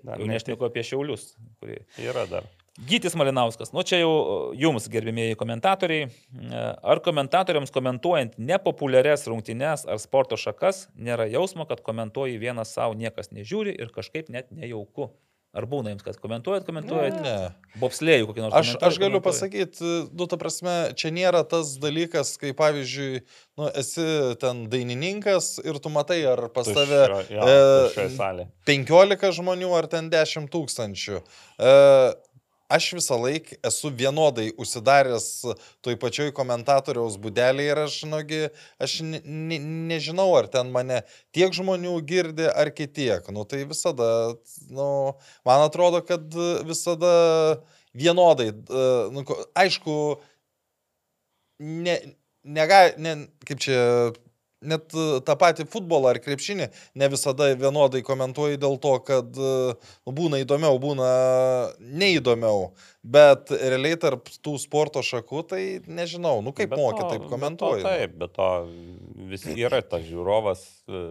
Dar 0.05 0.19
jau 0.21 0.27
ne- 0.29 0.35
nešneku 0.37 0.69
apie 0.69 0.85
šiaulius, 0.85 1.33
kurie. 1.59 1.81
Yra 1.99 2.27
dar. 2.31 2.45
Gytis 2.75 3.15
Malinauskas, 3.15 3.71
nu 3.71 3.85
čia 3.87 4.01
jau 4.01 4.11
e, 4.11 4.57
jums, 4.59 4.89
gerbimieji 4.91 5.37
komentatoriai, 5.39 6.09
e, 6.11 6.63
ar 6.83 6.99
komentatoriams 7.07 7.71
komentuojant 7.71 8.35
nepopuliarias 8.35 9.29
rungtynes 9.31 9.85
ar 9.87 10.01
sporto 10.03 10.35
šakas, 10.35 10.89
nėra 10.99 11.29
jausmo, 11.31 11.69
kad 11.71 11.85
komentuoji 11.87 12.41
vienas 12.43 12.75
savo, 12.75 12.97
niekas 12.99 13.31
nežiūri 13.31 13.77
ir 13.79 13.95
kažkaip 13.95 14.27
net 14.35 14.51
nejauku. 14.51 15.13
Ar 15.55 15.69
būna 15.71 15.93
jums, 15.93 16.03
kad 16.03 16.17
komentuojat, 16.19 16.65
komentuojat? 16.67 17.21
Ne. 17.23 17.35
Bobslėjų 17.79 18.27
kokį 18.27 18.43
nors. 18.43 18.57
Aš, 18.59 18.73
aš 18.89 18.97
galiu 18.99 19.21
pasakyti, 19.23 19.87
nu, 20.11 20.27
ta 20.27 20.35
prasme, 20.41 20.75
čia 20.99 21.13
nėra 21.15 21.45
tas 21.47 21.77
dalykas, 21.79 22.33
kai 22.43 22.51
pavyzdžiui, 22.59 23.23
nu, 23.63 23.69
esi 23.71 24.09
ten 24.43 24.65
dainininkas 24.73 25.61
ir 25.63 25.79
tu 25.79 25.95
matai, 25.95 26.25
ar 26.27 26.49
pas 26.51 26.67
tave 26.67 27.05
Tuščio- 27.07 27.39
jo, 27.39 27.47
e, 27.47 27.63
tuščioj 27.87 28.11
salėj. 28.19 28.51
15 28.67 29.31
žmonių 29.39 29.71
ar 29.79 29.87
ten 29.95 30.11
10 30.11 30.51
tūkstančių. 30.51 31.23
E, 31.23 31.73
aš 32.69 32.93
visą 32.99 33.19
laiką 33.21 33.59
esu 33.69 33.91
vienodai 33.93 34.49
užsidaręs 34.61 35.27
toj 35.85 35.97
pačioj 36.01 36.33
komentatoriaus 36.37 37.19
būdelėje 37.21 37.75
ir 37.75 37.81
aš, 37.85 37.97
nugi, 38.09 38.41
aš 38.83 38.97
ne, 39.05 39.21
ne, 39.25 39.59
nežinau, 39.93 40.31
ar 40.39 40.49
ten 40.53 40.73
mane 40.75 41.03
tiek 41.35 41.53
žmonių 41.55 41.95
girdi, 42.09 42.49
ar 42.49 42.73
kitiek. 42.75 43.29
Nu, 43.35 43.45
tai 43.49 43.65
visada, 43.69 44.09
nu, 44.71 44.89
man 45.47 45.67
atrodo, 45.69 46.03
kad 46.07 46.25
visada 46.67 47.15
vienodai, 47.95 48.51
e, 48.51 48.87
nu, 49.15 49.25
aišku, 49.55 49.97
ne, 51.61 51.99
nega, 52.45 52.87
ne, 52.99 53.17
kaip 53.47 53.61
čia, 53.63 53.81
net 54.65 54.95
e, 54.97 55.21
tą 55.27 55.37
patį 55.41 55.67
futbolą 55.71 56.11
ar 56.15 56.19
krepšinį 56.25 56.71
ne 57.01 57.09
visada 57.13 57.51
vienodai 57.55 58.03
komentuoji 58.07 58.59
dėl 58.63 58.79
to, 58.83 58.97
kad 59.07 59.37
e, 59.37 59.53
nu, 60.07 60.13
būna 60.17 60.41
įdomiau, 60.45 60.79
būna 60.83 61.09
neįdomiau. 61.81 62.73
Bet 63.05 63.51
realiai 63.53 63.99
tarp 64.01 64.31
tų 64.41 64.55
sporto 64.63 65.03
šakų, 65.05 65.43
tai 65.51 65.63
nežinau, 65.87 66.39
nu 66.41 66.55
kaip 66.57 66.73
moki, 66.73 67.03
taip 67.05 67.21
bet 67.21 67.27
to 67.29 67.33
komentuoji. 67.35 67.83
Taip, 67.85 68.15
bet 68.23 68.33
to 68.33 68.49
vis 69.29 69.45
yra 69.53 69.83
tas 69.85 70.01
žiūrovas, 70.09 70.63
e, 70.89 71.03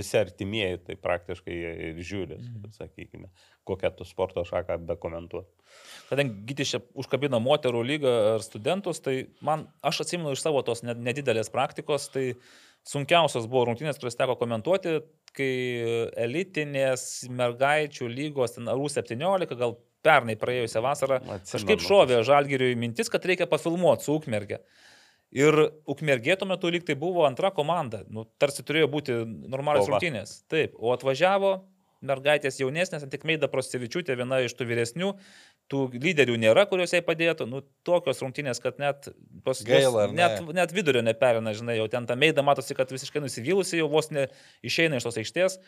visi 0.00 0.18
artimieji 0.20 0.80
tai 0.86 0.96
praktiškai 0.96 1.56
ir 1.90 2.00
žiūri, 2.00 2.38
Mhm. 2.40 2.72
sakykime, 2.78 3.28
kokią 3.68 3.90
tu 3.96 4.04
sporto 4.08 4.40
šaką 4.44 4.78
be 4.86 4.96
komentuoti. 4.96 5.48
Kadangi 6.08 6.42
Gytis 6.48 6.72
čia 6.72 6.80
užkabino 6.98 7.38
moterų 7.38 7.84
lygą 7.86 8.12
ar 8.34 8.40
studentus, 8.42 8.98
tai 9.00 9.26
man, 9.40 9.68
aš 9.84 10.00
atsimenu 10.02 10.32
iš 10.34 10.42
savo 10.42 10.62
tos 10.66 10.82
ne- 10.82 10.94
nedidelės 11.50 11.52
praktikos, 11.52 12.10
tai 12.10 12.34
sunkiausios 12.86 13.48
buvo 13.48 13.66
rungtynės, 13.68 13.98
kurias 13.98 14.16
teko 14.16 14.36
komentuoti, 14.38 15.00
kai 15.32 16.12
elitinės 16.16 17.28
mergaičių 17.30 18.08
lygos, 18.08 18.56
ten 18.56 18.66
RU17, 18.66 19.56
gal 19.56 19.76
pernai 20.02 20.36
praėjusią 20.36 20.80
vasarą, 20.82 21.20
Atsimenu. 21.20 21.50
kažkaip 21.52 21.80
šovė 21.84 22.22
žalgiriui 22.24 22.76
mintis, 22.76 23.10
kad 23.10 23.24
reikia 23.24 23.46
pafilmuoti 23.46 24.04
su 24.04 24.16
Ukmerge. 24.16 24.62
Ir 25.30 25.54
Ukmergė 25.86 26.36
tuo 26.36 26.48
metu 26.48 26.70
lyg 26.70 26.82
tai 26.82 26.96
buvo 26.98 27.24
antra 27.26 27.52
komanda, 27.54 28.02
nu, 28.10 28.24
tarsi 28.40 28.64
turėjo 28.66 28.88
būti 28.90 29.20
normalios 29.46 29.86
rungtynės. 29.86 30.40
Taip, 30.50 30.74
o 30.80 30.90
atvažiavo 30.96 31.60
mergaitės 32.00 32.58
jaunesnės, 32.58 33.04
tik 33.12 33.26
Meida 33.28 33.46
Prostevičiūtė, 33.52 34.16
viena 34.16 34.40
iš 34.42 34.56
tų 34.56 34.66
vyresnių, 34.70 35.12
tų 35.70 35.84
lyderių 35.94 36.38
nėra, 36.40 36.64
kuriuos 36.70 36.94
jai 36.94 37.02
padėtų, 37.06 37.46
nu, 37.50 37.62
tokios 37.86 38.22
rungtynės, 38.24 38.62
kad 38.62 38.80
net, 38.82 39.10
pas, 39.46 39.60
Gaila, 39.66 40.08
ar 40.08 40.14
ne? 40.14 40.18
net, 40.24 40.50
net 40.56 40.74
vidurio 40.74 41.04
neperina, 41.06 41.54
žinai, 41.56 41.78
jau 41.78 41.86
ten 41.92 42.08
ta 42.08 42.18
Meida 42.18 42.44
matosi, 42.46 42.76
kad 42.78 42.90
visiškai 42.92 43.22
nusivylusi, 43.22 43.78
jau 43.80 43.86
vos 43.92 44.10
ne 44.14 44.26
išeina 44.66 44.98
iš 44.98 45.06
tos 45.06 45.20
aikštės. 45.22 45.60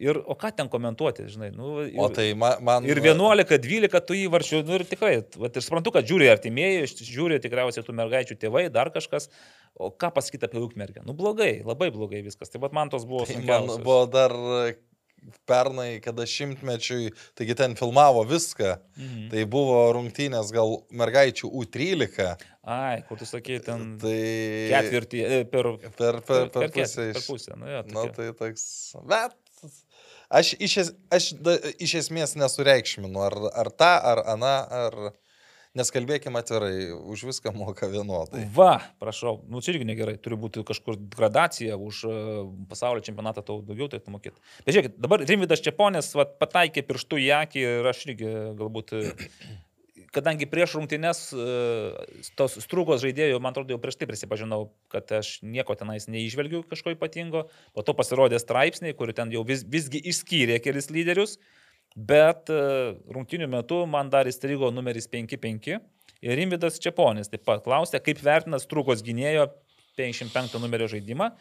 Ir, 0.00 0.16
o 0.16 0.36
ką 0.38 0.48
ten 0.56 0.68
komentuoti, 0.70 1.26
žinai, 1.28 1.50
nu, 1.52 1.72
ir, 1.82 1.96
O 2.00 2.06
tai 2.14 2.30
ma, 2.38 2.54
man... 2.64 2.86
Ir 2.88 3.02
11, 3.02 3.58
12 3.60 4.04
tu 4.06 4.16
įvarčių, 4.16 4.60
nu 4.64 4.78
ir 4.78 4.84
tikrai, 4.88 5.16
vat, 5.34 5.58
ir 5.58 5.66
suprantu, 5.66 5.92
kad 5.92 6.06
žiūri 6.08 6.30
artimieji, 6.30 6.86
žiūri 7.04 7.40
tikriausiai 7.42 7.84
tų 7.84 7.96
mergaičių 7.98 8.38
tėvai, 8.40 8.68
dar 8.72 8.92
kažkas, 8.94 9.28
o 9.74 9.90
ką 9.90 10.12
pasakyti 10.16 10.46
apie 10.46 10.62
Ukmergę? 10.62 11.02
Nu 11.04 11.12
blogai, 11.18 11.58
labai 11.66 11.90
blogai 11.92 12.22
viskas. 12.24 12.48
Tai 12.54 12.62
vad 12.62 12.76
man 12.76 12.92
tos 12.92 13.04
buvo 13.04 13.26
Tai 13.28 13.42
man 13.44 13.68
buvo 13.82 14.06
dar 14.08 14.32
pernai, 15.48 16.00
kada 16.04 16.26
šimtmečiui, 16.28 17.10
taigi 17.38 17.56
ten 17.58 17.74
filmavo 17.78 18.22
viską. 18.28 18.76
Mhm. 18.98 19.26
Tai 19.32 19.44
buvo 19.52 19.78
rungtynės 19.96 20.52
gal 20.54 20.80
mergaičių 20.90 21.50
U13. 21.62 22.46
Ai, 22.70 23.00
kur 23.08 23.18
tu 23.20 23.26
sakei, 23.28 23.60
ten 23.64 23.96
Tai 24.00 24.16
ketvirtį, 24.72 25.22
e, 25.24 25.44
per, 25.50 25.70
per, 25.96 26.20
per, 26.26 26.50
per, 26.52 26.68
ket- 26.70 26.76
pusę. 26.76 27.06
Per 27.16 27.24
pusę, 27.26 27.56
nu 27.56 27.70
jo. 27.70 27.82
Na 27.88 28.04
tokia. 28.04 28.16
tai 28.18 28.32
toks. 28.42 28.66
Bet 29.08 29.36
aš 30.30 30.52
iš, 30.62 30.76
es, 30.84 30.92
aš 31.10 31.30
da, 31.40 31.56
iš 31.82 31.96
esmės 32.04 32.36
nesureikšminu, 32.38 33.18
ar, 33.26 33.38
ar 33.64 33.72
tą, 33.72 33.94
ar 34.12 34.24
aną, 34.36 34.54
ar... 34.84 35.00
Nes 35.78 35.92
kalbėkime 35.94 36.40
atvirai, 36.42 36.90
už 36.90 37.28
viską 37.28 37.52
moka 37.54 37.86
vienodai. 37.86 38.42
Va, 38.56 38.80
prašau, 38.98 39.36
nu 39.46 39.60
čia 39.62 39.76
irgi 39.76 39.86
negerai, 39.86 40.16
turi 40.18 40.34
būti 40.40 40.64
kažkur 40.66 40.96
gradacija, 41.14 41.76
už 41.78 42.00
e, 42.10 42.14
pasaulio 42.72 43.04
čempionatą 43.06 43.44
tau 43.46 43.60
daugiau 43.62 43.86
tai 43.92 44.00
tu 44.02 44.10
mokėt. 44.10 44.40
Bet 44.66 44.74
žiūrėkit, 44.74 44.96
dabar 44.98 45.22
Rimvidas 45.22 45.62
Čiaponės 45.62 46.10
vat, 46.18 46.34
pataikė 46.42 46.82
pirštų 46.88 47.22
į 47.22 47.28
akį 47.38 47.62
ir 47.62 47.90
aš 47.92 48.02
irgi 48.08 48.32
galbūt, 48.58 48.96
e, 48.98 49.30
kadangi 50.10 50.50
prieš 50.50 50.74
rungtynes 50.80 51.22
e, 51.38 51.46
tos 52.34 52.58
strūgos 52.66 53.06
žaidėjų, 53.06 53.38
man 53.38 53.54
atrodo, 53.54 53.76
jau 53.76 53.82
prieš 53.86 54.00
tai 54.00 54.10
prisipažinau, 54.10 54.72
kad 54.90 55.14
aš 55.20 55.36
nieko 55.46 55.78
tenais 55.78 56.10
neižvelgiu 56.10 56.64
kažko 56.66 56.96
ypatingo, 56.96 57.46
po 57.78 57.86
to 57.86 57.94
pasirodė 57.94 58.42
straipsniai, 58.42 58.98
kur 58.98 59.14
ten 59.14 59.30
jau 59.30 59.46
vis, 59.46 59.62
visgi 59.62 60.02
išskyrė 60.02 60.58
kelis 60.66 60.90
lyderius. 60.90 61.38
Bet 61.96 62.50
e, 62.52 62.58
rungtinių 63.10 63.48
metu 63.50 63.82
man 63.90 64.10
dar 64.12 64.28
įstrigo 64.30 64.70
numeris 64.74 65.08
5-5 65.10 65.72
ir 65.74 66.36
Rimvidas 66.38 66.78
Čiaponis 66.82 67.32
taip 67.32 67.42
pat 67.48 67.64
klausė, 67.64 67.98
kaip 68.04 68.20
vertina 68.22 68.60
Strūgos 68.62 69.02
gynėjo 69.02 69.48
55 69.98 70.60
numerio 70.62 70.86
žaidimą. 70.90 71.32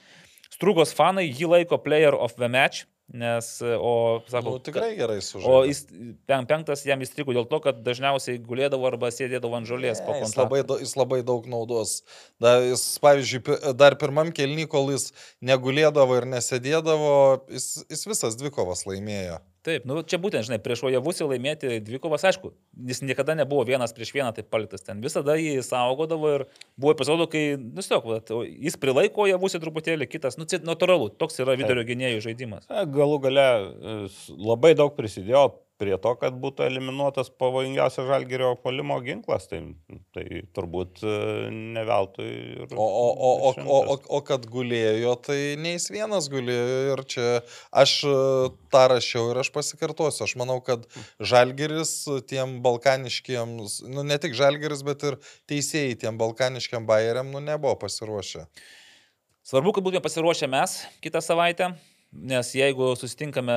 Strūgos 0.50 0.96
fanai 0.98 1.28
jį 1.30 1.52
laiko 1.52 1.78
player 1.78 2.16
of 2.18 2.34
the 2.40 2.50
match, 2.50 2.88
nes, 3.14 3.52
e, 3.62 3.76
o, 3.78 4.22
sako, 4.30 4.56
Nu, 4.56 4.62
tikrai 4.66 4.96
gerai 4.98 5.20
O 5.20 5.26
sužaidė. 5.26 5.68
jis, 5.70 5.84
pen, 6.30 6.48
penktas 6.50 6.82
jam 6.86 7.02
įstrigo 7.06 7.34
dėl 7.38 7.46
to, 7.50 7.60
kad 7.62 7.84
dažniausiai 7.86 8.42
gulėdavo 8.42 8.90
arba 8.90 9.12
sėdėdavo 9.14 9.58
ant 9.58 9.70
žolės 9.70 10.02
Ne, 10.02 10.20
Jis 10.26 10.36
labai, 10.38 10.64
jis 10.82 10.96
labai 10.98 11.22
daug 11.26 11.46
naudos. 11.50 12.00
Da, 12.42 12.58
jis, 12.66 12.88
pavyzdžiui, 13.06 13.76
dar 13.78 13.98
pirmam 14.02 14.34
kelny, 14.34 14.66
kol 14.70 14.90
jis 14.94 15.12
negulėdavo 15.42 16.18
ir 16.18 16.30
nesėdėdavo, 16.34 17.16
jis, 17.54 17.86
jis 17.90 18.06
visas 18.10 18.38
dvikovas 18.42 18.86
laimėjo. 18.90 19.40
Taip, 19.68 19.84
nu 19.90 20.00
čia 20.08 20.16
būtent, 20.24 20.48
žinai, 20.48 20.58
prieš 20.64 20.86
Ojavusį 20.88 21.26
laimėti 21.28 21.80
dvikovas, 21.84 22.24
aišku, 22.30 22.54
jis 22.88 23.02
niekada 23.04 23.36
nebuvo 23.36 23.66
vienas 23.68 23.92
prieš 23.96 24.14
vieną 24.16 24.32
taip 24.38 24.48
paliktas 24.54 24.86
ten, 24.86 25.02
visada 25.04 25.36
jį 25.36 25.58
saugodavo 25.68 26.32
ir 26.38 26.46
buvo 26.80 26.94
epizodų, 26.96 27.28
kai, 27.34 27.44
nu 27.60 27.84
tiesiog, 27.84 28.08
jis 28.48 28.80
prilaiko 28.80 29.26
Ojavusį 29.28 29.60
truputėlį, 29.66 30.08
kitas, 30.12 30.40
nu, 30.40 30.48
natūralu, 30.64 31.10
toks 31.20 31.42
yra 31.44 31.58
vidurio 31.60 31.84
gynėjų 31.88 32.24
žaidimas. 32.30 32.70
E, 32.72 32.86
Galų 32.88 33.20
gale 33.28 33.50
e, 33.50 33.98
labai 34.40 34.78
daug 34.80 34.96
prisidėjo 34.96 35.50
prie 35.80 35.96
to, 36.02 36.12
kad 36.20 36.36
būtų 36.40 36.66
eliminuotas 36.68 37.30
pavojingiausias 37.40 38.08
žalgerio 38.10 38.52
polimo 38.60 38.98
ginklas. 39.04 39.48
Tai, 39.50 39.62
tai 40.16 40.44
turbūt 40.56 41.02
e, 41.08 41.14
neveltui. 41.78 42.28
ir 42.66 42.76
O, 42.76 42.86
o, 42.86 43.06
o, 43.10 43.32
o, 43.50 43.54
o, 43.64 43.80
o, 43.94 43.98
o 44.18 44.22
kad 44.28 44.46
gulėjo, 44.52 45.16
tai 45.26 45.40
ne 45.62 45.76
jis 45.78 45.90
vienas 45.94 46.28
gulėjo 46.32 46.80
ir 46.96 47.04
čia 47.14 47.28
aš 47.72 47.96
e, 48.10 48.16
tą 48.74 48.84
rašiau 48.94 49.32
ir 49.32 49.42
aš 49.44 49.52
pasikartosiu. 49.56 50.26
Aš 50.28 50.36
manau, 50.40 50.60
kad 50.66 50.84
žalgeris 51.20 51.94
tiem 52.30 52.60
balkaniškiem, 52.66 53.56
nu 53.94 54.06
ne 54.08 54.20
tik 54.22 54.36
žalgeris, 54.38 54.84
bet 54.88 55.08
ir 55.08 55.20
teisėjai 55.50 55.96
tiem 56.04 56.20
balkaniškiam 56.20 56.88
bairiam, 56.90 57.32
nu 57.32 57.44
nebuvo 57.44 57.78
pasiruošę. 57.86 58.46
Svarbu, 59.50 59.72
kad 59.74 59.86
būtume 59.86 60.04
pasiruošę 60.04 60.52
mes 60.52 60.76
kitą 61.02 61.24
savaitę, 61.26 61.72
nes 62.12 62.52
jeigu 62.54 62.92
susitinkame 63.00 63.56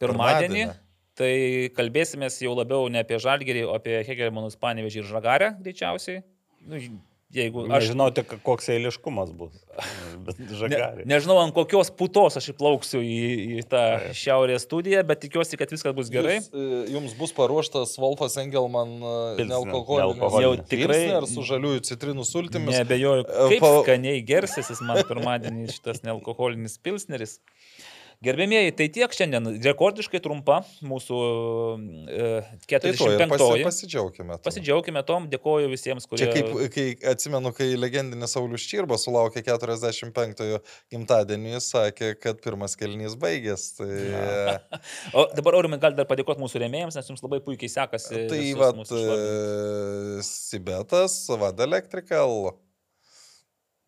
pirmadienį, 0.00 0.62
Pirmadienį. 0.64 0.83
Tai 1.18 1.70
kalbėsime 1.76 2.28
jau 2.30 2.54
labiau 2.58 2.88
ne 2.90 3.02
apie 3.04 3.18
Žalgerį, 3.22 3.66
o 3.70 3.74
apie 3.78 4.00
Hegelmanus 4.06 4.56
Panevežį 4.60 5.02
ir 5.04 5.10
Žagarę, 5.10 5.52
greičiausiai. 5.62 6.22
Nu, 6.64 6.78
jeigu 7.34 7.64
Aš 7.74 7.88
žinau 7.90 8.06
tik, 8.14 8.30
koks 8.46 8.68
eiliškumas 8.70 9.32
bus. 9.34 9.56
Bet 10.24 10.38
Ne, 10.70 10.78
nežinau, 11.10 11.40
ant 11.42 11.52
kokios 11.56 11.90
putos 11.98 12.36
aš 12.38 12.46
įplauksiu 12.52 13.00
į, 13.02 13.16
į 13.58 13.64
tą 13.68 13.80
šiaurės 14.14 14.62
studiją, 14.68 15.02
bet 15.08 15.20
tikiuosi, 15.24 15.58
kad 15.58 15.72
viskas 15.74 15.96
bus 15.96 16.12
gerai. 16.14 16.36
Jūs, 16.38 16.46
e, 16.54 16.92
jums 16.94 17.16
bus 17.18 17.34
paruoštas 17.36 17.96
Wolfas 18.00 18.38
Engelman 18.40 18.94
e, 19.02 19.46
nealkoholinis. 19.50 20.38
Jau 20.46 20.52
tikrai- 20.62 21.00
Pilsner 21.10 21.26
su 21.32 21.44
žaliųjų 21.50 21.82
citrinų 21.90 22.24
sultimis. 22.28 22.78
Nebejoju, 22.78 23.26
E, 23.26 23.48
kaip 23.56 23.60
pa- 23.66 23.72
skaniai 23.82 24.22
gersis 24.24 24.70
jis 24.70 24.80
man 24.86 25.02
pirmadienį 25.10 25.66
šitas 25.74 26.04
nealkoholinis 26.06 26.78
pilsneris. 26.86 27.40
Gerbėmieji, 28.24 28.72
tai 28.78 28.86
tiek 28.92 29.12
šiandien 29.14 29.50
rekordiškai 29.64 30.20
trumpa 30.24 30.60
mūsų 30.84 31.18
e, 32.08 32.28
Tai 32.64 32.80
to 32.80 32.92
ir 32.92 32.98
45. 32.98 33.28
pasi, 33.34 33.64
pasidžiaugime. 33.66 34.36
tuo. 34.38 34.44
Pasidžiaugime 34.46 35.02
tom, 35.06 35.28
dėkoju 35.32 35.70
visiems, 35.72 36.08
kurie... 36.08 36.24
Čia 36.24 36.32
kaip, 36.32 36.54
kai 36.74 36.86
atsimenu, 37.12 37.52
kai 37.56 37.70
legendinis 37.78 38.34
Saulis 38.36 38.64
Čirba 38.70 38.98
sulaukė 39.00 39.44
45-ojo 39.44 40.62
gimtadienį, 40.92 41.54
jis 41.56 41.70
sakė, 41.74 42.12
kad 42.20 42.40
pirmas 42.44 42.78
kelnys 42.80 43.18
baigės. 43.20 43.70
Tai, 43.78 43.90
O 45.18 45.26
dabar, 45.36 45.58
Aurimai, 45.58 45.80
gal 45.82 45.96
dar 45.96 46.08
padėkoti 46.08 46.42
mūsų 46.42 46.64
rėmėjams, 46.64 46.98
nes 46.98 47.12
jums 47.12 47.24
labai 47.24 47.40
puikiai 47.44 47.70
sekasi. 47.70 48.26
tai 48.30 48.40
visus 48.40 48.60
va, 48.60 48.72
mūsų 48.76 49.00
išvardinti. 49.00 50.28
Sibetas, 50.30 51.18
Vad 51.40 51.60
Electrical, 51.60 52.54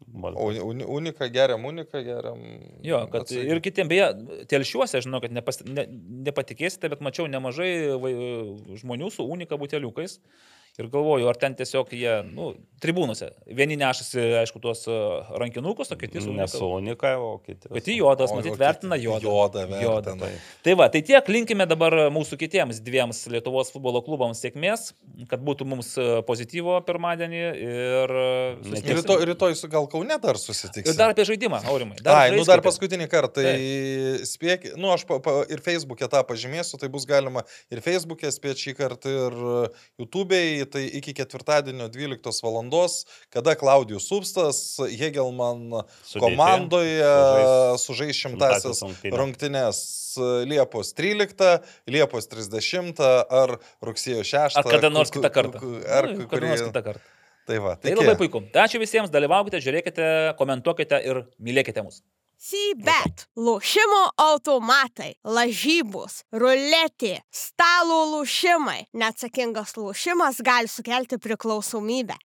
Unika 0.05 1.29
geriam, 1.33 1.65
Unika 1.65 2.03
geriam. 2.05 2.41
Jo, 2.85 3.05
kad 3.13 3.25
Atsargiai. 3.25 3.55
ir 3.55 3.63
kitiems, 3.65 3.89
beje, 3.91 4.09
telšiuose, 4.51 5.01
žinau, 5.05 5.23
kad 5.25 5.33
nepas, 5.33 5.63
ne, 5.65 5.87
nepatikėsite, 6.29 6.91
bet 6.93 7.05
mačiau 7.05 7.29
nemažai 7.31 7.71
žmonių 8.83 9.11
su 9.13 9.25
unika 9.25 9.59
buteliukais. 9.61 10.19
Ir 10.77 10.91
galvoju, 10.93 11.25
ar 11.31 11.39
ten 11.41 11.55
tiesiog 11.57 11.93
jie, 11.97 12.19
nu, 12.37 12.51
tribūnose. 12.85 13.31
Vieni 13.57 13.79
nešasi, 13.81 14.21
aišku, 14.43 14.61
tuos 14.61 14.83
e, 14.91 14.97
rankinukus, 15.41 15.89
o 15.95 15.97
kiti 15.97 16.21
su 16.21 16.35
unika, 16.77 17.15
o 17.17 17.39
kiti. 17.41 17.71
Kiti 17.73 17.95
juodas, 17.97 18.35
matyt, 18.37 18.59
vertina. 18.61 18.99
Jodą 19.01 19.25
Jodą, 19.25 19.63
vertina. 19.71 20.29
Tai 20.67 20.75
va, 20.77 20.89
tai 20.93 21.01
tiek 21.07 21.31
linkime 21.33 21.65
dabar 21.69 21.97
mūsų 22.13 22.37
kitiems 22.43 22.83
dviems 22.85 23.23
Lietuvos 23.33 23.73
futbolo 23.73 24.03
klubams 24.05 24.43
sėkmės, 24.45 24.91
kad 25.31 25.41
būtų 25.47 25.69
mums 25.71 25.95
e, 25.97 26.07
pozityvo 26.29 26.77
pirmadienį 26.85 27.41
ir... 27.41 28.15
e, 28.27 28.29
susitiksim. 28.67 29.01
Rytoj, 29.01 29.25
rytoj 29.33 29.57
su 29.57 29.73
gal 29.73 29.89
Kaune 29.89 30.21
dar 30.21 30.37
susitiksime. 30.41 30.93
Ir 30.93 31.01
dar 31.01 31.15
apie 31.17 31.25
žaidimą, 31.29 31.63
Aurimai. 31.73 31.97
Ai, 32.05 32.37
nu 32.37 32.45
dar 32.45 32.61
paskutinį 32.65 33.09
kartą. 33.13 33.47
Tai 33.47 33.57
spėk, 34.29 34.69
nu 34.77 34.93
aš 34.93 35.07
pa, 35.09 35.23
pa, 35.25 35.39
ir 35.49 35.65
Facebook'e 35.65 36.09
tą 36.13 36.21
pažymėsiu, 36.29 36.77
tai 36.81 36.93
bus 36.93 37.09
galima 37.09 37.47
ir 37.73 37.81
Facebook'e 37.85 38.29
spėti 38.35 38.69
šį 38.69 38.77
kartą, 38.79 39.17
ir 39.27 39.41
YouTube'e, 40.03 40.66
tai 40.71 40.85
iki 40.99 41.15
ketvirtadienio 41.17 41.89
12 41.93 42.43
val. 42.45 42.59
kada 43.31 43.55
Klaudijus 43.55 44.09
Substas, 44.09 44.79
Hegelman 44.81 45.83
Sudėti. 46.03 46.23
komandoje 46.25 47.11
Sužais 47.83 48.17
šimtasis 48.17 48.83
rungtynes 49.13 49.81
Liepos 50.49 50.95
13, 50.97 51.61
Liepos 51.87 52.29
30 52.33 53.03
ar 53.31 53.59
rugsėjo 53.85 54.25
6. 54.25 54.61
Ar 54.63 54.65
kada 54.65 54.91
nors 54.91 55.13
kitą 55.13 55.31
kartą. 55.33 55.61
Ar 55.87 56.11
Nu, 56.17 56.29
kada 56.31 56.53
nors 56.53 56.65
kitą 56.65 56.83
kartą. 56.83 57.05
Tai 57.47 57.59
va, 57.63 57.77
Tai 57.79 57.93
tai 57.93 57.95
labai 57.95 58.17
puiku. 58.19 58.41
Tai 58.51 58.65
ačiū 58.67 58.81
visiems, 58.83 59.11
dalyvaukite, 59.15 59.61
žiūrėkite, 59.63 60.07
komentuokite 60.39 60.99
ir 61.07 61.21
mylėkite 61.39 61.85
mus. 61.87 62.01
Sybet, 62.37 63.23
lošimo 63.41 64.03
automatai, 64.21 65.15
lažybos, 65.25 66.19
ruletė, 66.37 67.15
stalo 67.33 68.03
lošimai. 68.11 68.83
Neatsakingas 68.93 69.73
lošimas 69.81 70.43
gali 70.45 70.69
sukelti 70.69 71.17
priklausomybę. 71.17 72.19